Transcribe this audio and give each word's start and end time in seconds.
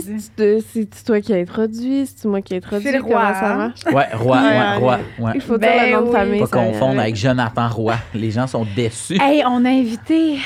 Dis. 0.00 0.30
c'est 0.36 0.60
c'est 0.60 1.04
toi 1.04 1.20
qui 1.20 1.32
as 1.32 1.36
introduit, 1.38 2.06
c'est 2.06 2.26
moi 2.28 2.40
qui 2.42 2.54
ai 2.54 2.56
introduit. 2.58 2.88
Phil 2.90 3.00
Comment 3.00 3.14
ça 3.14 3.52
hein? 3.52 3.56
marche? 3.56 3.80
Ouais, 3.92 4.06
Roi, 4.14 4.36
Ouais, 4.36 4.42
ouais, 4.42 4.76
Roi, 4.76 4.98
ouais. 5.18 5.32
Il 5.34 5.40
faut 5.40 5.58
Ben 5.58 5.72
dire 5.72 5.82
le 5.86 5.92
nom 5.92 6.00
de 6.02 6.06
oui. 6.06 6.12
famille. 6.12 6.40
Pas 6.40 6.46
confondre 6.46 7.00
avec. 7.00 7.16
Jonathan 7.16 7.68
Roy. 7.68 7.94
Les 8.14 8.30
gens 8.30 8.46
sont 8.46 8.66
déçus. 8.76 9.18
Hey, 9.20 9.42
on 9.46 9.64
a 9.64 9.70
invité 9.70 10.38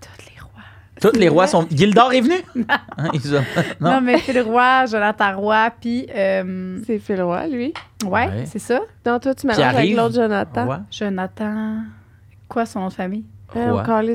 tous 0.00 0.24
les 0.26 0.40
rois. 0.40 0.62
Tous 1.12 1.18
les 1.18 1.28
rois 1.28 1.46
sont. 1.46 1.66
Gildor 1.70 2.12
est 2.12 2.20
venu? 2.20 2.34
Hein, 2.98 3.08
ils 3.14 3.34
ont- 3.34 3.44
Non, 3.80 3.92
Non. 3.92 4.00
mais 4.02 4.18
Phil 4.18 4.40
Roy, 4.42 4.86
Jonathan 4.86 5.36
Roy, 5.40 5.70
puis. 5.80 6.06
euh, 6.14 6.78
C'est 6.86 6.98
Phil 6.98 7.22
Roy, 7.22 7.46
lui. 7.46 7.72
ouais, 8.04 8.10
Ouais. 8.10 8.44
c'est 8.46 8.58
ça. 8.58 8.80
Non, 9.06 9.18
toi, 9.18 9.34
tu 9.34 9.46
mélanges 9.46 9.62
avec 9.62 9.96
l'autre 9.96 10.14
Jonathan. 10.14 10.84
Jonathan. 10.90 11.76
Quoi 12.48 12.66
son 12.66 12.80
nom 12.80 12.88
de 12.88 12.92
famille? 12.92 13.24
Euh, 13.56 13.72
Roi. 13.72 13.82
encore 13.82 14.02
les- 14.02 14.14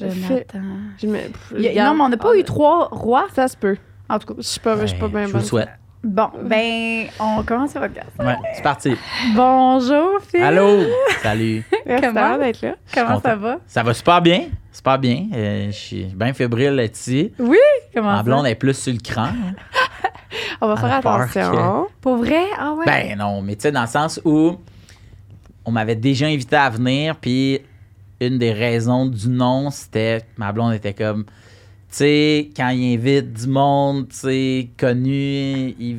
Jonathan. 0.00 0.58
je 1.00 1.06
me- 1.06 1.18
pff, 1.18 1.52
Il 1.56 1.62
y 1.62 1.66
a- 1.66 1.70
regarde. 1.70 1.88
non, 1.90 1.94
mais 1.98 2.04
on 2.04 2.08
n'a 2.10 2.16
pas 2.16 2.30
Ah, 2.34 2.38
eu 2.38 2.44
trois 2.44 2.88
rois. 2.90 3.26
Ça 3.34 3.48
se 3.48 3.56
peut. 3.56 3.76
En 4.08 4.18
tout 4.18 4.28
cas. 4.28 4.34
Je 4.38 4.42
suis 4.46 4.60
pas, 4.60 4.76
je 4.80 4.86
suis 4.86 4.98
pas 4.98 5.08
bien 5.08 5.22
Je 5.22 5.26
vous 5.26 5.32
bonne. 5.34 5.40
le 5.42 5.46
souhaite. 5.46 5.68
Bon, 6.02 6.28
ben, 6.42 7.08
on 7.20 7.42
commence 7.42 7.74
le 7.74 7.80
podcast. 7.82 8.08
Ouais, 8.18 8.34
c'est 8.54 8.62
parti. 8.62 8.96
Bonjour, 9.34 10.18
Phil. 10.30 10.42
Allô? 10.42 10.84
Salut. 11.22 11.62
Merci 11.86 12.00
Comment? 12.06 12.14
d'avoir 12.14 12.38
d'être 12.38 12.62
là. 12.62 12.74
Comment 12.94 13.20
ça 13.20 13.36
va? 13.36 13.58
Ça 13.66 13.82
va 13.82 13.92
super 13.92 14.22
bien. 14.22 14.44
Super 14.72 14.98
bien. 14.98 15.26
Euh, 15.34 15.66
je 15.66 15.76
suis 15.76 16.04
bien 16.04 16.32
fébrile 16.32 16.70
là-dessus. 16.70 17.32
Comment 17.94 18.10
Ma 18.12 18.16
ça? 18.18 18.22
blonde 18.22 18.46
est 18.46 18.54
plus 18.54 18.74
sur 18.78 18.92
le 18.94 18.98
cran. 19.00 19.28
On 20.62 20.68
va 20.68 20.76
faire 20.76 20.92
attention. 20.94 21.86
Pour 22.00 22.16
vrai? 22.16 22.44
Ah 22.58 22.72
ouais? 22.72 22.86
Ben 22.86 23.18
non, 23.18 23.42
mais 23.42 23.56
tu 23.56 23.62
sais, 23.62 23.72
dans 23.72 23.82
le 23.82 23.86
sens 23.86 24.20
où 24.24 24.56
on 25.66 25.70
m'avait 25.70 25.96
déjà 25.96 26.26
invité 26.26 26.56
à 26.56 26.70
venir, 26.70 27.16
puis 27.16 27.60
une 28.20 28.38
des 28.38 28.52
raisons 28.52 29.06
du 29.06 29.28
non, 29.28 29.70
c'était 29.70 30.22
ma 30.36 30.52
blonde 30.52 30.74
était 30.74 30.94
comme, 30.94 31.24
tu 31.24 31.30
sais, 31.96 32.50
quand 32.56 32.68
il 32.68 32.94
invite 32.94 33.32
du 33.32 33.46
monde, 33.48 34.08
tu 34.08 34.16
sais, 34.16 34.68
connu, 34.78 35.74
il, 35.78 35.96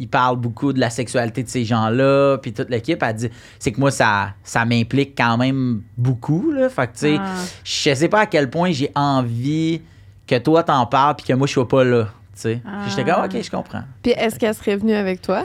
il 0.00 0.08
parle 0.08 0.36
beaucoup 0.36 0.72
de 0.72 0.80
la 0.80 0.90
sexualité 0.90 1.42
de 1.42 1.48
ces 1.48 1.64
gens-là, 1.64 2.38
puis 2.38 2.52
toute 2.52 2.70
l'équipe 2.70 3.02
a 3.02 3.12
dit, 3.12 3.28
c'est 3.58 3.72
que 3.72 3.80
moi, 3.80 3.90
ça, 3.90 4.30
ça 4.42 4.64
m'implique 4.64 5.14
quand 5.16 5.36
même 5.36 5.82
beaucoup, 5.96 6.50
là. 6.52 6.68
Fait 6.68 6.86
que, 6.86 6.92
tu 6.92 6.98
sais, 6.98 7.16
Ah. 7.20 7.34
je 7.64 7.94
sais 7.94 8.08
pas 8.08 8.20
à 8.20 8.26
quel 8.26 8.48
point 8.50 8.70
j'ai 8.72 8.90
envie 8.94 9.80
que 10.26 10.38
toi 10.38 10.62
t'en 10.62 10.86
parles, 10.86 11.16
puis 11.16 11.26
que 11.26 11.32
moi, 11.34 11.46
je 11.46 11.52
sois 11.52 11.68
pas 11.68 11.84
là, 11.84 12.04
tu 12.34 12.40
sais. 12.42 12.62
J'étais 12.88 13.04
comme, 13.04 13.22
Ah. 13.22 13.26
OK, 13.26 13.42
je 13.42 13.50
comprends. 13.50 13.82
Puis 14.02 14.12
est-ce 14.12 14.38
qu'elle 14.38 14.54
serait 14.54 14.76
venue 14.76 14.94
avec 14.94 15.20
toi? 15.22 15.44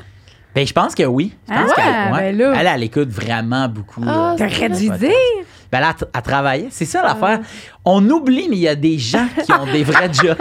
Ben, 0.56 0.68
je 0.68 0.74
pense 0.74 0.94
que 0.94 1.02
oui. 1.04 1.34
Je 1.50 1.54
pense 1.54 1.72
Ah, 1.76 1.76
qu'elle 1.76 2.12
ben 2.14 2.38
là. 2.38 2.54
elle, 2.62 2.68
elle 2.68 2.84
écoute 2.84 3.10
vraiment 3.10 3.68
beaucoup. 3.68 4.04
Ah, 4.08 4.36
T'aurais 4.38 4.70
dû 4.70 4.88
dire. 4.90 5.10
Ben, 5.74 5.80
elle, 5.80 5.86
a, 5.86 5.96
elle 6.14 6.22
travaillait. 6.22 6.68
C'est 6.70 6.86
ça 6.86 7.02
l'affaire. 7.02 7.40
On 7.84 8.08
oublie, 8.08 8.48
mais 8.48 8.58
il 8.58 8.62
y 8.62 8.68
a 8.68 8.76
des 8.76 9.00
gens 9.00 9.26
qui 9.44 9.52
ont 9.52 9.66
des 9.66 9.84
vrais 9.84 10.14
jobs. 10.14 10.38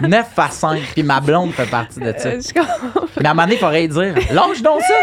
9 0.00 0.26
à 0.38 0.48
5. 0.48 0.80
Puis 0.94 1.02
ma 1.02 1.20
blonde 1.20 1.52
fait 1.52 1.66
partie 1.66 2.00
de 2.00 2.14
ça. 2.16 2.28
Euh, 2.30 2.40
je 2.40 2.54
comprends. 2.54 3.06
Mais 3.20 3.26
à 3.26 3.32
un 3.32 3.34
moment 3.34 3.42
donné, 3.42 3.56
il 3.56 3.58
faudrait 3.58 3.86
dire 3.88 4.14
Lâche 4.32 4.62
donc 4.62 4.80
ça. 4.80 4.94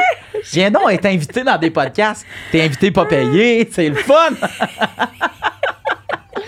Viens 0.51 0.71
donc 0.71 0.89
être 0.89 1.05
invité 1.05 1.43
dans 1.43 1.59
des 1.59 1.69
podcasts. 1.69 2.25
T'es 2.51 2.63
invité 2.63 2.89
pas 2.89 3.05
payé. 3.05 3.69
C'est 3.71 3.87
le 3.87 3.95
fun. 3.95 4.31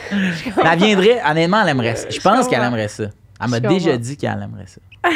elle 0.12 0.80
viendrait. 0.80 1.22
Honnêtement, 1.24 1.62
elle 1.62 1.70
aimerait 1.70 1.98
ça. 1.98 2.10
Je 2.10 2.20
pense 2.20 2.48
qu'elle 2.48 2.64
aimerait 2.64 2.88
ça. 2.88 3.04
Elle 3.42 3.50
m'a 3.50 3.60
déjà 3.60 3.98
dit 3.98 4.18
qu'elle 4.18 4.42
aimerait 4.42 4.68
ça. 4.68 4.82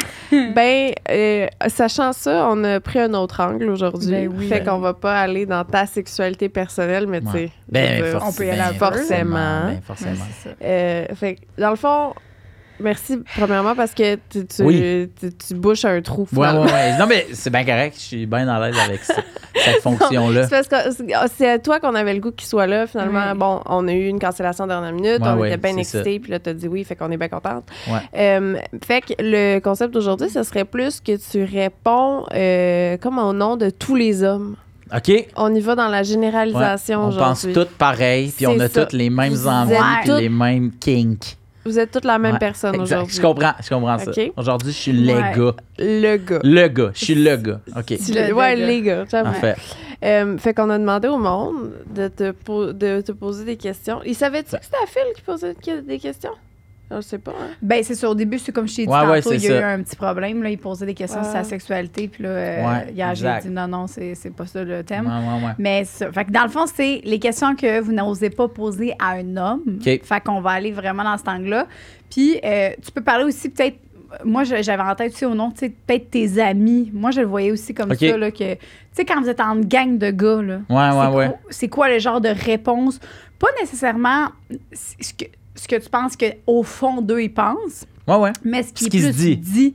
Ben, 0.54 0.92
euh, 1.10 1.46
sachant 1.68 2.12
ça, 2.12 2.48
on 2.50 2.64
a 2.64 2.80
pris 2.80 2.98
un 2.98 3.12
autre 3.12 3.40
angle 3.40 3.68
aujourd'hui. 3.68 4.10
Ben 4.10 4.32
oui. 4.34 4.48
Fait 4.48 4.64
qu'on 4.64 4.78
va 4.78 4.94
pas 4.94 5.20
aller 5.20 5.44
dans 5.44 5.64
ta 5.64 5.86
sexualité 5.86 6.48
personnelle, 6.48 7.06
mais 7.06 7.20
tu 7.20 7.30
sais. 7.30 7.50
Ben, 7.68 8.18
on 8.22 8.32
peut 8.32 8.46
y 8.46 8.50
aller 8.50 8.60
ben, 8.60 8.70
peu. 8.70 8.96
Forcément. 8.96 9.64
Ben, 9.66 9.80
forcément. 9.82 10.24
Ça. 10.42 10.50
Euh, 10.62 11.06
fait 11.14 11.34
que, 11.34 11.60
dans 11.60 11.70
le 11.70 11.76
fond, 11.76 12.14
merci 12.82 13.18
premièrement 13.36 13.74
parce 13.74 13.92
que 13.94 14.16
tu, 14.28 14.46
tu, 14.46 14.62
Oui. 14.62 15.08
tu, 15.18 15.30
tu 15.32 15.54
bouches 15.54 15.84
un 15.84 16.00
trou. 16.02 16.26
Ouais, 16.34 16.48
ouais, 16.48 16.58
ouais. 16.72 16.98
Non, 16.98 17.06
mais 17.06 17.26
c'est 17.32 17.50
bien 17.50 17.64
correct. 17.64 17.94
Je 17.96 18.02
suis 18.02 18.26
bien 18.26 18.46
à 18.48 18.60
l'aise 18.68 18.78
avec 18.78 19.02
ça- 19.04 19.14
cette 19.54 19.80
fonction-là. 19.82 20.48
C'est 20.48 20.50
parce 20.50 20.68
que 20.68 20.90
c'est- 20.92 21.28
c'est 21.36 21.48
à 21.50 21.58
toi 21.58 21.80
qu'on 21.80 21.94
avait 21.94 22.14
le 22.14 22.20
goût 22.20 22.32
qu'il 22.32 22.48
soit 22.48 22.66
là. 22.66 22.86
Finalement, 22.86 23.32
Oui. 23.32 23.38
bon, 23.38 23.60
on 23.66 23.88
a 23.88 23.92
eu 23.92 24.06
une 24.08 24.18
cancellation 24.18 24.66
dernière 24.66 24.92
minute. 24.92 25.20
Ouais, 25.20 25.28
on 25.28 25.38
ouais, 25.38 25.48
était 25.48 25.56
bien 25.56 25.76
excités. 25.76 26.18
Puis 26.20 26.30
là, 26.30 26.38
t'as 26.38 26.52
dit 26.52 26.68
oui, 26.68 26.84
fait 26.84 26.96
qu'on 26.96 27.10
est 27.10 27.16
bien 27.16 27.28
contente. 27.28 27.64
Ouais. 27.88 27.98
Euh, 28.16 28.56
fait 28.84 29.00
que 29.02 29.12
le 29.18 29.60
concept 29.60 29.94
d'aujourd'hui, 29.94 30.28
ce 30.30 30.42
serait 30.42 30.64
plus 30.64 31.00
que 31.00 31.16
tu 31.16 31.44
réponds 31.44 32.24
euh, 32.34 32.96
comme 32.98 33.18
au 33.18 33.32
nom 33.32 33.56
de 33.56 33.70
tous 33.70 33.94
les 33.94 34.22
hommes. 34.22 34.56
OK? 34.94 35.10
On 35.36 35.54
y 35.54 35.60
va 35.60 35.74
dans 35.74 35.88
la 35.88 35.98
Ouais. 35.98 36.04
généralisation 36.04 37.04
On 37.08 37.16
pense 37.16 37.46
toutes 37.54 37.70
pareil, 37.70 38.30
puis 38.36 38.46
on 38.46 38.60
a 38.60 38.68
ça. 38.68 38.82
toutes 38.82 38.92
les 38.92 39.08
mêmes 39.08 39.36
envies, 39.46 39.74
puis 40.02 40.10
les 40.20 40.28
mêmes 40.28 40.70
kinks. 40.78 41.38
Vous 41.64 41.78
êtes 41.78 41.90
toutes 41.92 42.04
la 42.04 42.18
même 42.18 42.32
Ouais, 42.34 42.38
personne 42.38 42.80
aujourd'hui. 42.80 43.14
Je 43.14 43.20
comprends, 43.20 43.52
je 43.62 43.68
comprends 43.68 43.98
ça. 43.98 44.10
Aujourd'hui, 44.36 44.72
je 44.72 44.76
suis 44.76 44.92
le 44.92 45.12
Ouais. 45.14 45.32
gars. 45.36 45.54
Le 45.78 46.16
gars. 46.16 46.38
Le 46.42 46.68
gars, 46.68 46.90
je 46.94 47.04
suis 47.04 47.14
le 47.14 47.36
gars. 47.36 47.60
OK. 47.76 47.90
Le- 47.90 48.32
ouais, 48.32 48.56
le 48.56 48.60
gars. 48.60 48.66
les 48.66 48.82
gars, 48.82 49.04
j'avoue. 49.10 49.30
Parfait. 49.30 49.54
Euh, 50.04 50.36
fait 50.38 50.52
qu'on 50.54 50.68
a 50.70 50.78
demandé 50.78 51.06
au 51.06 51.18
monde 51.18 51.70
de 51.94 52.08
te, 52.08 52.32
po- 52.32 52.72
de 52.72 53.00
te 53.02 53.12
poser 53.12 53.44
des 53.44 53.56
questions. 53.56 54.00
Il 54.04 54.16
savait-tu 54.16 54.56
que 54.56 54.62
c'était 54.64 54.76
à 54.82 54.86
Phil 54.86 55.02
qui 55.14 55.22
posait 55.22 55.54
des 55.82 55.98
questions? 56.00 56.32
Je 56.96 57.00
sais 57.00 57.18
pas. 57.18 57.32
Hein? 57.32 57.50
Ben, 57.62 57.82
c'est 57.82 57.94
ça. 57.94 58.08
Au 58.10 58.14
début, 58.14 58.38
c'est 58.38 58.52
comme 58.52 58.68
je 58.68 58.76
t'ai 58.76 58.86
dit 58.86 58.92
Ouais, 58.92 59.00
ouais, 59.06 59.20
tantôt, 59.22 59.34
il 59.34 59.42
y 59.44 59.50
a 59.50 59.60
eu 59.60 59.62
un 59.62 59.82
petit 59.82 59.96
problème. 59.96 60.42
Là, 60.42 60.50
il 60.50 60.58
posait 60.58 60.86
des 60.86 60.94
questions 60.94 61.22
sur 61.22 61.32
sa 61.32 61.44
sexualité. 61.44 62.08
Puis 62.08 62.22
là, 62.22 62.28
euh, 62.30 62.66
Ouais, 62.66 62.92
hier, 62.92 63.14
j'ai 63.14 63.28
dit 63.42 63.50
non, 63.50 63.66
non, 63.68 63.86
c'est 63.86 64.14
c'est 64.14 64.30
pas 64.34 64.46
ça 64.46 64.62
le 64.64 64.82
thème. 64.84 65.06
ouais, 65.06 65.46
ouais. 65.46 65.52
Mais 65.58 65.84
ça, 65.84 66.10
fait 66.12 66.24
que 66.26 66.30
dans 66.32 66.42
le 66.44 66.48
fond, 66.50 66.64
c'est 66.66 67.00
les 67.04 67.18
questions 67.18 67.54
que 67.56 67.80
vous 67.80 67.92
n'osez 67.92 68.30
pas 68.30 68.48
poser 68.48 68.92
à 68.98 69.12
un 69.12 69.36
homme. 69.36 69.62
Fait 70.04 70.20
qu'on 70.20 70.40
va 70.40 70.50
aller 70.50 70.72
vraiment 70.72 71.04
dans 71.04 71.16
cet 71.16 71.28
angle-là. 71.28 71.66
Puis, 72.10 72.38
euh, 72.44 72.70
tu 72.84 72.90
peux 72.92 73.02
parler 73.02 73.24
aussi 73.24 73.48
peut-être. 73.48 73.78
Moi, 74.24 74.44
je- 74.44 74.60
j'avais 74.62 74.82
en 74.82 74.94
tête 74.94 75.14
aussi 75.14 75.24
au 75.24 75.34
nom, 75.34 75.50
tu 75.50 75.60
sais, 75.60 75.68
peut-être 75.70 76.10
tes 76.10 76.38
amis. 76.38 76.90
Moi, 76.92 77.12
je 77.12 77.22
le 77.22 77.26
voyais 77.26 77.50
aussi 77.50 77.72
comme 77.72 77.88
ça, 78.10 78.16
là, 78.18 78.30
que, 78.30 78.54
tu 78.54 78.60
sais, 78.92 79.06
quand 79.06 79.18
vous 79.22 79.28
êtes 79.30 79.40
en 79.40 79.56
gang 79.56 79.96
de 79.96 80.10
gars, 80.10 80.42
là, 80.42 80.56
Ouais, 80.68 80.90
c'est 80.90 80.98
ouais, 81.08 81.16
ouais. 81.16 81.26
quoi- 81.28 81.38
c'est 81.48 81.68
quoi 81.68 81.88
le 81.88 81.98
genre 81.98 82.20
de 82.20 82.28
réponse? 82.28 83.00
Pas 83.38 83.46
nécessairement 83.58 84.28
ce 84.74 85.14
que, 85.14 85.24
ce 85.54 85.68
que 85.68 85.76
tu 85.76 85.88
penses 85.90 86.16
qu'au 86.16 86.62
fond 86.62 87.00
d'eux, 87.02 87.22
ils 87.22 87.32
pensent, 87.32 87.84
Ouais, 88.08 88.16
ouais. 88.16 88.32
mais 88.44 88.62
ce 88.62 88.72
qui 88.72 88.84
est 88.86 89.00
se 89.00 89.06
plus 89.08 89.12
dit. 89.12 89.36
dit 89.36 89.74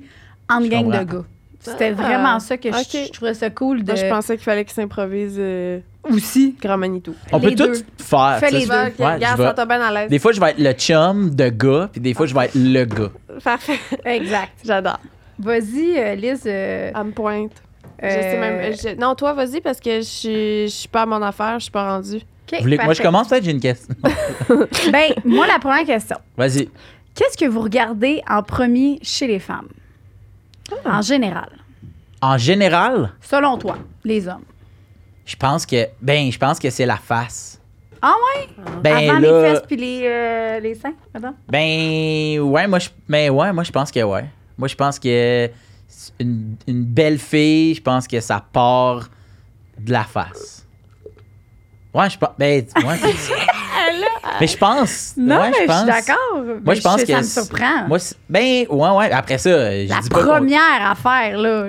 en 0.50 0.62
Je 0.64 0.68
gang 0.70 0.86
de 0.86 1.04
gars. 1.04 1.24
C'était 1.60 1.90
Ah, 1.98 2.02
vraiment 2.02 2.40
ça 2.40 2.56
que 2.58 2.70
je- 2.72 3.12
trouvais 3.12 3.34
ça 3.34 3.50
cool 3.50 3.84
de 3.84 3.92
Moi, 3.92 3.96
je 3.96 4.10
pensais 4.10 4.36
qu'il 4.38 4.44
fallait 4.46 4.64
qu'il 4.64 4.74
s'improvise 4.74 5.36
euh, 5.38 5.80
aussi. 6.10 6.56
Grand 6.62 6.78
Manitou. 6.78 7.14
On 7.34 7.40
Les 7.40 7.50
peut 7.50 7.56
deux. 7.56 7.74
tout 7.74 7.84
faire. 8.04 8.38
Fais 8.40 8.52
les 8.52 8.66
deux. 8.66 8.72
Ok, 8.72 8.94
Ouais, 9.00 9.16
regarde, 9.16 9.38
vais- 9.40 9.48
ça 9.48 9.54
t'a 9.54 9.66
bien 9.66 9.82
à 9.82 9.92
l'aise. 9.92 10.10
Des 10.10 10.20
fois, 10.20 10.32
je 10.32 10.40
vais 10.40 10.52
être 10.52 10.60
le 10.60 10.72
chum 10.74 11.30
de 11.36 11.50
gars, 11.50 11.90
puis 11.92 12.00
des 12.00 12.14
fois, 12.14 12.26
je 12.26 12.34
vais 12.34 12.46
être 12.46 12.56
le 12.56 12.86
gars. 12.86 13.12
Parfait. 13.44 13.80
Exact. 14.06 14.54
J'adore. 14.64 15.00
Vas-y, 15.40 15.98
euh, 15.98 16.16
Liz. 16.16 16.42
euh, 16.46 16.92
À 16.94 17.04
me 17.04 17.12
pointe. 17.12 17.52
Je 18.02 18.06
euh, 18.08 18.22
sais 18.22 18.38
même. 18.40 18.74
je- 18.74 18.96
Non, 19.00 19.16
toi, 19.16 19.34
vas-y, 19.34 19.60
parce 19.60 19.80
que 19.82 19.98
je 19.98 20.02
suis, 20.06 20.68
je 20.68 20.74
suis 20.74 20.88
pas 20.88 21.02
à 21.02 21.06
mon 21.06 21.22
affaire, 21.22 21.56
je 21.60 21.64
suis 21.64 21.72
pas 21.72 21.90
rendue. 21.96 22.22
Vous 22.52 22.62
voulez 22.62 22.78
que 22.78 22.84
moi, 22.86 22.94
je 22.94 23.02
commence? 23.02 23.28
Peut-être? 23.28 23.44
J'ai 23.44 23.52
une 23.52 23.60
question. 23.60 23.94
Ben, 24.92 25.12
moi, 25.26 25.46
la 25.48 25.60
première 25.60 25.86
question. 25.86 26.18
Vas-y. 26.38 26.70
Qu'est-ce 27.14 27.38
que 27.38 27.46
vous 27.46 27.62
regardez 27.62 28.22
en 28.30 28.42
premier 28.44 29.00
chez 29.02 29.28
les 29.28 29.40
femmes? 29.40 29.68
Ah. 30.86 31.00
En 31.00 31.02
général. 31.02 31.50
En 32.22 32.38
général, 32.38 33.12
Selon 33.22 33.58
toi, 33.58 33.78
les 34.04 34.28
hommes. 34.28 34.44
je 35.26 35.36
pense 35.36 35.66
que, 35.66 35.88
ben, 36.02 36.32
je 36.32 36.38
pense 36.38 36.60
que 36.60 36.70
c'est 36.70 36.86
la 36.86 36.98
face. 36.98 37.60
Ah 38.02 38.14
ouais? 38.36 38.48
Ben 38.84 39.10
Avant 39.10 39.20
là, 39.20 39.20
les 39.20 39.50
fesses 39.50 39.64
puis 39.68 39.76
les, 39.76 40.02
euh, 40.06 40.60
les 40.60 40.76
seins, 40.76 40.94
pardon? 41.12 41.34
Ben 41.50 42.40
ouais, 42.40 42.68
moi 42.68 42.78
je 42.80 42.90
mais 43.08 43.30
ouais, 43.30 43.52
moi 43.52 43.64
je 43.64 43.72
pense 43.72 43.92
que 43.92 44.02
ouais. 44.04 44.26
Moi 44.58 44.68
je 44.68 44.76
pense 44.76 45.00
que 45.00 45.50
une, 46.20 46.56
une 46.68 46.84
belle 46.86 47.18
fille, 47.18 47.74
je 47.74 47.82
pense 47.82 48.08
que 48.08 48.20
ça 48.20 48.44
part 48.54 49.10
de 49.80 49.92
la 49.92 50.04
face. 50.04 50.57
Ouais, 51.98 52.10
je 52.10 52.18
pense 52.18 52.30
ben 52.38 52.66
ouais, 52.86 52.96
c'est 53.02 53.12
ça. 53.18 53.34
Mais 54.40 54.48
je 54.48 54.58
pense 54.58 55.14
Non, 55.18 55.40
ouais, 55.40 55.50
mais 55.50 55.58
je 55.62 55.66
pense- 55.66 55.78
suis 55.78 55.86
d'accord. 55.88 56.36
Moi 56.36 56.56
Mais 56.66 56.76
je 56.76 56.82
pense 56.82 57.02
que 57.04 57.08
Ça 57.12 57.18
me 57.20 57.24
surprend. 57.24 57.88
Moi 57.88 57.98
ben 58.30 58.66
ouais 58.70 58.90
ouais, 58.90 59.12
après 59.12 59.38
ça, 59.38 59.50
je 59.50 59.90
la 59.90 60.00
dis 60.02 60.10
pas 60.10 60.20
qu'on- 60.22 60.28
première 60.28 60.92
affaire, 60.92 61.38
là, 61.38 61.66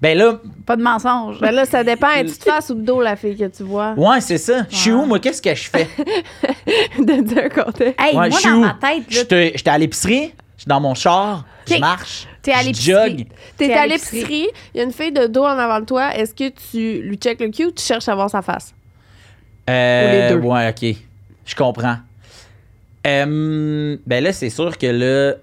Ben 0.00 0.16
là, 0.16 0.34
pas 0.66 0.76
de 0.76 0.82
mensonge. 0.82 1.40
Ben 1.40 1.50
là, 1.52 1.64
ça 1.64 1.82
dépend. 1.82 2.10
Es-tu 2.10 2.38
de 2.38 2.42
face 2.44 2.70
ou 2.70 2.74
de 2.74 2.82
dos, 2.82 3.00
la 3.00 3.16
fille 3.16 3.36
que 3.36 3.46
tu 3.46 3.62
vois? 3.64 3.94
ouais, 3.96 4.20
c'est 4.20 4.38
ça. 4.38 4.66
Je 4.70 4.76
suis 4.76 4.92
où 4.92 5.04
moi, 5.04 5.18
qu'est-ce 5.18 5.42
que 5.42 5.54
je 5.54 5.68
fais? 5.68 5.88
De 6.98 7.34
d'un 7.34 7.48
côté. 7.48 7.94
hey, 7.98 8.14
Ouais, 8.16 8.28
moi, 8.28 8.28
je 8.30 8.36
suis 8.36 8.48
dans 8.50 8.56
où? 8.56 8.60
ma 8.60 8.74
tête, 8.80 9.02
J'étais 9.08 9.52
j'étais 9.54 9.70
à 9.70 9.78
l'épicerie, 9.78 10.32
je 10.56 10.62
suis 10.62 10.68
dans 10.68 10.80
mon 10.80 10.94
char, 10.94 11.44
je 11.68 11.76
marche, 11.78 12.26
T'es 12.42 12.52
à 12.52 12.60
je 12.62 12.66
l'épicerie. 12.68 13.26
T'es 13.56 13.72
à 13.72 13.86
l'épicerie, 13.86 14.48
il 14.74 14.78
y 14.78 14.80
a 14.80 14.84
une 14.84 14.92
fille 14.92 15.12
de 15.12 15.26
dos 15.26 15.44
en 15.44 15.58
avant 15.58 15.80
de 15.80 15.84
toi. 15.86 16.14
Est-ce 16.14 16.34
que 16.34 16.48
tu 16.70 17.02
lui 17.02 17.16
check 17.16 17.40
le 17.40 17.48
cul 17.48 17.66
ou 17.66 17.70
tu 17.72 17.82
cherches 17.82 18.08
à 18.08 18.14
voir 18.14 18.30
sa 18.30 18.42
face? 18.42 18.72
Euh, 19.68 20.08
Ou 20.08 20.34
les 20.34 20.40
deux. 20.40 20.46
Ouais, 20.46 20.68
ok. 20.68 20.96
Je 21.44 21.54
comprends. 21.54 21.96
Euh, 23.06 23.96
ben 24.06 24.22
là, 24.24 24.32
c'est 24.32 24.50
sûr 24.50 24.76
que 24.76 24.86
là, 24.86 25.34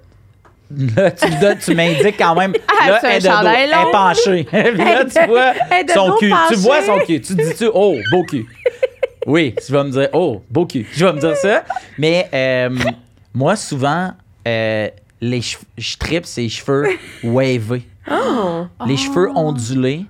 là 0.96 1.12
tu, 1.12 1.26
me 1.28 1.42
donnes- 1.42 1.58
tu 1.58 1.74
m'indiques 1.76 2.18
quand 2.18 2.36
même. 2.36 2.54
Ah, 2.86 2.90
là, 2.90 3.00
elle 3.04 3.22
de 3.24 3.28
dos, 3.30 3.48
elle 3.48 3.70
est 3.70 3.92
penchée. 3.94 4.48
Là, 4.52 5.06
tu 5.06 5.26
vois 5.26 5.54
son 5.94 6.16
cul. 6.18 6.34
Tu 6.50 6.56
vois 6.56 6.82
son 6.84 7.00
cul. 7.00 7.22
Tu 7.22 7.34
dis-tu, 7.34 7.70
oh, 7.74 7.96
beau 8.12 8.24
cul. 8.26 8.46
Oui, 9.26 9.56
tu 9.66 9.72
vas 9.72 9.86
me 9.86 9.92
dire, 9.92 10.10
oh, 10.12 10.42
beau 10.50 10.66
cul. 10.66 10.86
Je 10.92 11.06
vais 11.06 11.14
me 11.14 11.20
dire 11.20 11.38
ça. 11.38 11.64
Mais 11.98 12.28
euh, 12.34 12.70
moi, 13.34 13.56
souvent, 13.56 14.12
euh, 14.46 14.90
les 15.22 15.40
je 15.78 15.98
tripe 15.98 16.26
ses 16.26 16.50
cheveux 16.50 16.90
wavés. 17.24 17.88
Oh! 18.12 18.66
Les 18.86 18.98
cheveux 18.98 19.30
ondulés. 19.34 20.00
Tu 20.00 20.06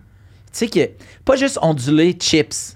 sais 0.52 0.68
que, 0.68 0.90
pas 1.24 1.36
juste 1.36 1.60
ondulés 1.62 2.14
chips. 2.20 2.76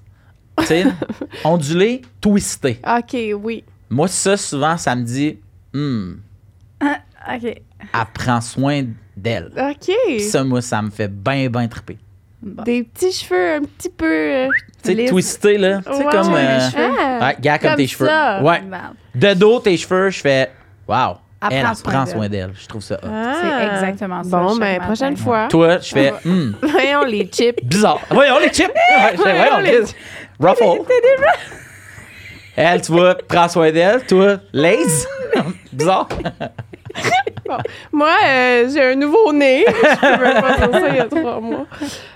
Tu 0.59 0.65
sais, 0.65 0.85
ondulés 1.43 2.01
twistés. 2.21 2.79
OK, 2.85 3.15
oui. 3.41 3.63
Moi, 3.89 4.07
ça, 4.07 4.35
souvent, 4.37 4.77
ça 4.77 4.95
me 4.95 5.03
dit, 5.03 5.37
hmm, 5.73 6.13
OK. 6.81 7.43
elle 7.43 7.61
prend 8.13 8.41
soin 8.41 8.83
d'elle. 9.15 9.51
OK. 9.57 9.91
Puis 10.07 10.21
ça, 10.21 10.43
moi, 10.43 10.61
ça 10.61 10.81
me 10.81 10.89
fait 10.89 11.07
bien, 11.07 11.49
bien 11.49 11.67
triper. 11.67 11.97
Bon. 12.41 12.63
Des 12.63 12.83
petits 12.83 13.11
cheveux 13.11 13.55
un 13.55 13.61
petit 13.61 13.89
peu. 13.89 14.05
euh, 14.05 14.47
Tu 14.83 14.95
sais, 14.95 15.05
twisté, 15.05 15.57
là. 15.57 15.81
Tu 15.85 15.91
sais, 15.91 16.05
Ouais. 16.05 16.11
comme. 16.11 16.33
Ouais, 16.33 16.45
euh, 16.45 16.69
ah, 17.19 17.27
ouais, 17.27 17.37
gars, 17.41 17.57
comme, 17.57 17.69
comme 17.69 17.77
tes 17.77 17.87
cheveux. 17.87 18.05
ça. 18.07 18.43
Ouais. 18.43 18.61
De 19.15 19.33
dos, 19.33 19.59
tes 19.59 19.75
cheveux, 19.75 20.09
je 20.11 20.19
fais, 20.19 20.51
wow. 20.87 21.17
Elle 21.39 21.53
Elle, 21.53 21.61
prend 21.63 21.69
elle 21.71 21.75
soin 21.77 21.91
prend 21.91 22.03
d'elle. 22.03 22.13
soin 22.15 22.29
d'elle. 22.29 22.51
Je 22.59 22.67
trouve 22.67 22.81
ça 22.81 22.95
hot. 22.95 23.07
Ah. 23.11 23.35
C'est 23.41 23.73
exactement 23.75 24.23
ça, 24.23 24.29
Bon, 24.39 24.49
chaque 24.49 24.59
ben, 24.59 24.79
prochaine 24.81 25.17
fois. 25.17 25.47
Toi, 25.49 25.77
je 25.79 25.89
fais, 25.89 26.13
hmm, 26.25 26.51
Voyons 26.61 27.03
les 27.03 27.25
chips. 27.31 27.63
bizarre. 27.63 27.99
Voyons 28.09 28.39
les 28.39 28.49
chips. 28.51 28.71
Ouais, 28.73 29.17
fais, 29.17 29.37
voyons, 29.37 29.59
les-. 29.59 29.83
Ruffle. 30.39 30.81
Elle, 32.55 32.81
tu 32.81 32.91
vois, 32.91 33.15
prends 33.15 33.47
soin 33.47 33.71
d'elle. 33.71 34.05
Toi, 34.05 34.37
laze. 34.53 35.07
bizarre. 35.73 36.07
Moi, 37.91 38.09
euh, 38.25 38.69
j'ai 38.73 38.83
un 38.83 38.95
nouveau 38.95 39.31
nez. 39.31 39.63
je 39.67 40.17
peux 40.17 40.23
même 40.23 40.41
pas 40.41 40.57
dire 40.57 40.71
ça 40.71 40.89
il 40.89 40.95
y 40.95 40.99
a 40.99 41.05
trois 41.05 41.39
mois. 41.39 41.65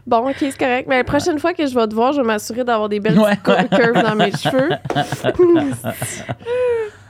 Bon, 0.05 0.29
OK, 0.29 0.35
c'est 0.39 0.57
correct. 0.57 0.87
Mais 0.89 0.97
la 0.97 1.03
prochaine 1.03 1.39
fois 1.39 1.53
que 1.53 1.65
je 1.65 1.73
vais 1.75 1.87
te 1.87 1.93
voir, 1.93 2.13
je 2.13 2.21
vais 2.21 2.27
m'assurer 2.27 2.63
d'avoir 2.63 2.89
des 2.89 2.99
belles 2.99 3.19
Ouais. 3.19 3.37
curves 3.43 4.01
dans 4.03 4.15
mes 4.15 4.31
cheveux. 4.31 4.69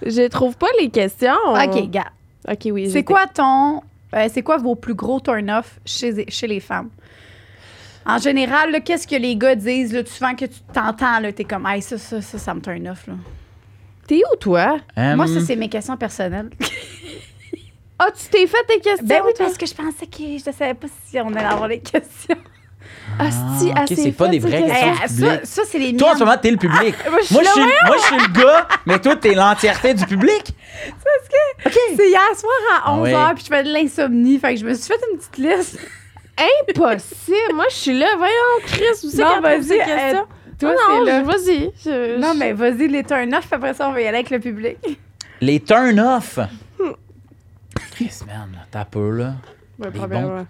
je 0.05 0.27
trouve 0.27 0.55
pas 0.57 0.67
les 0.79 0.89
questions. 0.89 1.33
OK, 1.47 1.89
gars. 1.89 2.11
OK, 2.47 2.57
oui. 2.65 2.85
C'est 2.87 2.99
j'étais- 2.99 3.03
quoi 3.03 3.25
ton. 3.33 3.81
euh, 4.15 4.27
c'est 4.31 4.41
quoi 4.43 4.57
vos 4.57 4.75
plus 4.75 4.93
gros 4.95 5.19
turn-off 5.19 5.79
chez, 5.85 6.25
chez 6.29 6.47
les 6.47 6.59
femmes? 6.59 6.89
En 8.05 8.17
général, 8.17 8.71
là, 8.71 8.79
qu'est-ce 8.79 9.07
que 9.07 9.15
les 9.15 9.35
gars 9.35 9.55
disent? 9.55 9.93
Là, 9.93 10.03
tu 10.03 10.11
souvent 10.11 10.33
que 10.35 10.45
tu 10.45 10.59
t'entends, 10.73 11.19
là, 11.19 11.31
t'es 11.31 11.43
comme, 11.43 11.65
hey, 11.67 11.81
ça, 11.81 11.97
ça, 11.97 12.21
ça, 12.21 12.37
ça 12.39 12.53
me 12.53 12.59
turn 12.61 12.87
off. 12.87 13.05
Là. 13.07 13.13
T'es 14.07 14.21
où, 14.31 14.35
toi? 14.37 14.77
Moi, 14.97 15.27
ça, 15.27 15.39
c'est 15.45 15.55
mes 15.55 15.69
questions 15.69 15.95
personnelles. 15.97 16.49
Ah, 18.03 18.07
tu 18.11 18.27
t'es 18.31 18.47
fait 18.47 18.63
tes 18.67 18.79
questions? 18.79 19.05
ben 19.05 19.21
oui, 19.23 19.31
toi? 19.35 19.45
parce 19.45 19.57
que 19.59 19.65
je 19.67 19.75
pensais 19.75 20.07
que 20.07 20.23
je 20.43 20.51
savais 20.51 20.73
pas 20.73 20.87
si 21.05 21.19
on 21.19 21.27
allait 21.35 21.45
avoir 21.45 21.67
les 21.67 21.79
questions. 21.79 22.35
Ah, 23.19 23.25
elle 23.61 23.69
ok, 23.83 23.87
s'est 23.89 23.95
c'est 23.95 24.11
pas 24.11 24.27
des 24.27 24.39
vraies 24.39 24.63
questions. 24.63 24.93
Eh, 25.03 25.07
du 25.07 25.13
ça, 25.13 25.27
public. 25.29 25.45
ça, 25.45 25.61
c'est 25.69 25.77
les 25.77 25.95
Toi, 25.95 26.11
en 26.11 26.15
ce 26.15 26.19
moment, 26.19 26.37
t'es 26.41 26.49
le 26.49 26.57
public. 26.57 26.95
moi, 27.09 27.19
je 27.21 27.25
suis 27.27 27.35
moi, 27.35 27.43
je 27.43 27.49
suis, 27.51 27.61
moi, 27.61 27.95
je 27.97 28.01
suis 28.03 28.17
le 28.17 28.41
gars, 28.41 28.67
mais 28.87 28.99
toi, 28.99 29.15
t'es 29.17 29.35
l'entièreté 29.35 29.93
du 29.93 30.05
public. 30.07 30.51
C'est 31.95 32.09
hier 32.09 32.19
soir 32.35 32.53
à 32.77 32.81
Ah 32.85 32.97
11h, 32.97 33.01
ouais. 33.27 33.33
puis 33.35 33.43
je 33.43 33.49
fais 33.49 33.63
de 33.63 33.71
l'insomnie. 33.71 34.39
Fait 34.39 34.55
que 34.55 34.59
je 34.61 34.65
me 34.65 34.73
suis 34.73 34.87
fait 34.87 34.99
une 35.11 35.19
petite 35.19 35.37
liste. 35.37 35.79
Impossible. 36.37 37.53
Moi, 37.55 37.65
je 37.69 37.75
suis 37.75 37.97
là. 37.97 38.07
Voyons, 38.17 38.65
Chris, 38.65 38.83
vous 39.03 39.09
savez 39.09 39.41
même 39.41 39.61
ces 39.63 39.77
vas-y, 39.77 39.87
questions? 39.87 40.25
Toi, 40.59 40.75
non, 40.89 41.03
là. 41.03 41.21
Vas-y. 41.23 41.71
Je- 41.83 42.19
Non, 42.19 42.33
je- 42.33 42.39
mais 42.39 42.53
vas-y, 42.53 42.87
les 42.87 43.03
turn-off, 43.03 43.41
puis 43.47 43.55
après 43.55 43.73
ça, 43.73 43.89
on 43.89 43.93
va 43.93 44.01
y 44.01 44.07
aller 44.07 44.17
avec 44.19 44.29
le 44.29 44.39
public. 44.39 44.77
Les 45.41 45.59
turn-off? 45.59 46.39
Chris, 47.91 48.19
man, 48.27 48.49
t'as 48.69 48.85
peu, 48.85 49.09
là. 49.17 49.33
Ouais, 49.79 49.91
Des 49.91 49.99
bons. 49.99 50.45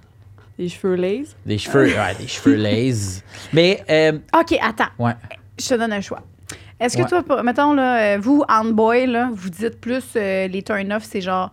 Les 0.58 0.70
cheveux 0.70 0.96
lazy. 0.96 1.36
Des 1.46 1.58
cheveux, 1.58 1.86
ouais, 1.88 2.16
des 2.20 2.28
cheveux 2.28 2.56
lazy. 2.58 3.24
Mais, 3.54 3.84
euh, 3.90 4.20
OK, 4.38 4.58
attends. 4.62 4.92
ouais. 5.00 5.14
Je 5.60 5.68
te 5.70 5.74
donne 5.76 5.94
un 5.94 6.02
choix. 6.02 6.22
Est-ce 6.80 6.98
que 6.98 7.04
Ouais. 7.04 7.22
toi, 7.24 7.44
mettons, 7.44 7.74
là, 7.74 8.16
euh, 8.16 8.18
vous, 8.20 8.44
handboy, 8.50 9.06
là, 9.08 9.30
vous 9.32 9.50
dites 9.50 9.80
plus 9.80 10.04
euh, 10.16 10.48
les 10.48 10.62
turn-off, 10.64 11.04
c'est 11.04 11.22
genre, 11.22 11.52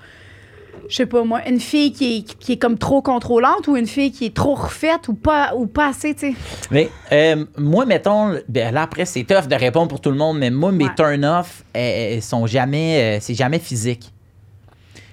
je 0.88 0.94
sais 0.96 1.06
pas 1.06 1.24
moi, 1.24 1.46
une 1.48 1.60
fille 1.60 1.92
qui 1.92 2.18
est, 2.18 2.38
qui 2.38 2.52
est 2.52 2.56
comme 2.58 2.78
trop 2.78 3.02
contrôlante 3.02 3.66
ou 3.68 3.76
une 3.76 3.86
fille 3.86 4.12
qui 4.12 4.26
est 4.26 4.34
trop 4.34 4.54
refaite 4.54 5.08
ou 5.08 5.14
pas, 5.14 5.54
ou 5.56 5.66
pas 5.66 5.88
assez, 5.88 6.14
tu 6.14 6.32
sais? 6.32 6.34
Mais 6.70 6.90
euh, 7.12 7.44
moi, 7.56 7.86
mettons, 7.86 8.38
ben 8.48 8.72
là 8.74 8.82
après, 8.82 9.04
c'est 9.04 9.24
tough 9.24 9.46
de 9.48 9.54
répondre 9.54 9.88
pour 9.88 10.00
tout 10.00 10.10
le 10.10 10.16
monde, 10.16 10.38
mais 10.38 10.50
moi, 10.50 10.72
mes 10.72 10.84
Ouais. 10.84 10.94
turn-off, 10.96 11.64
elles, 11.72 12.14
elles 12.14 12.22
sont 12.22 12.46
jamais, 12.46 13.18
euh, 13.18 13.20
c'est 13.20 13.34
jamais 13.34 13.58
physique. 13.58 14.12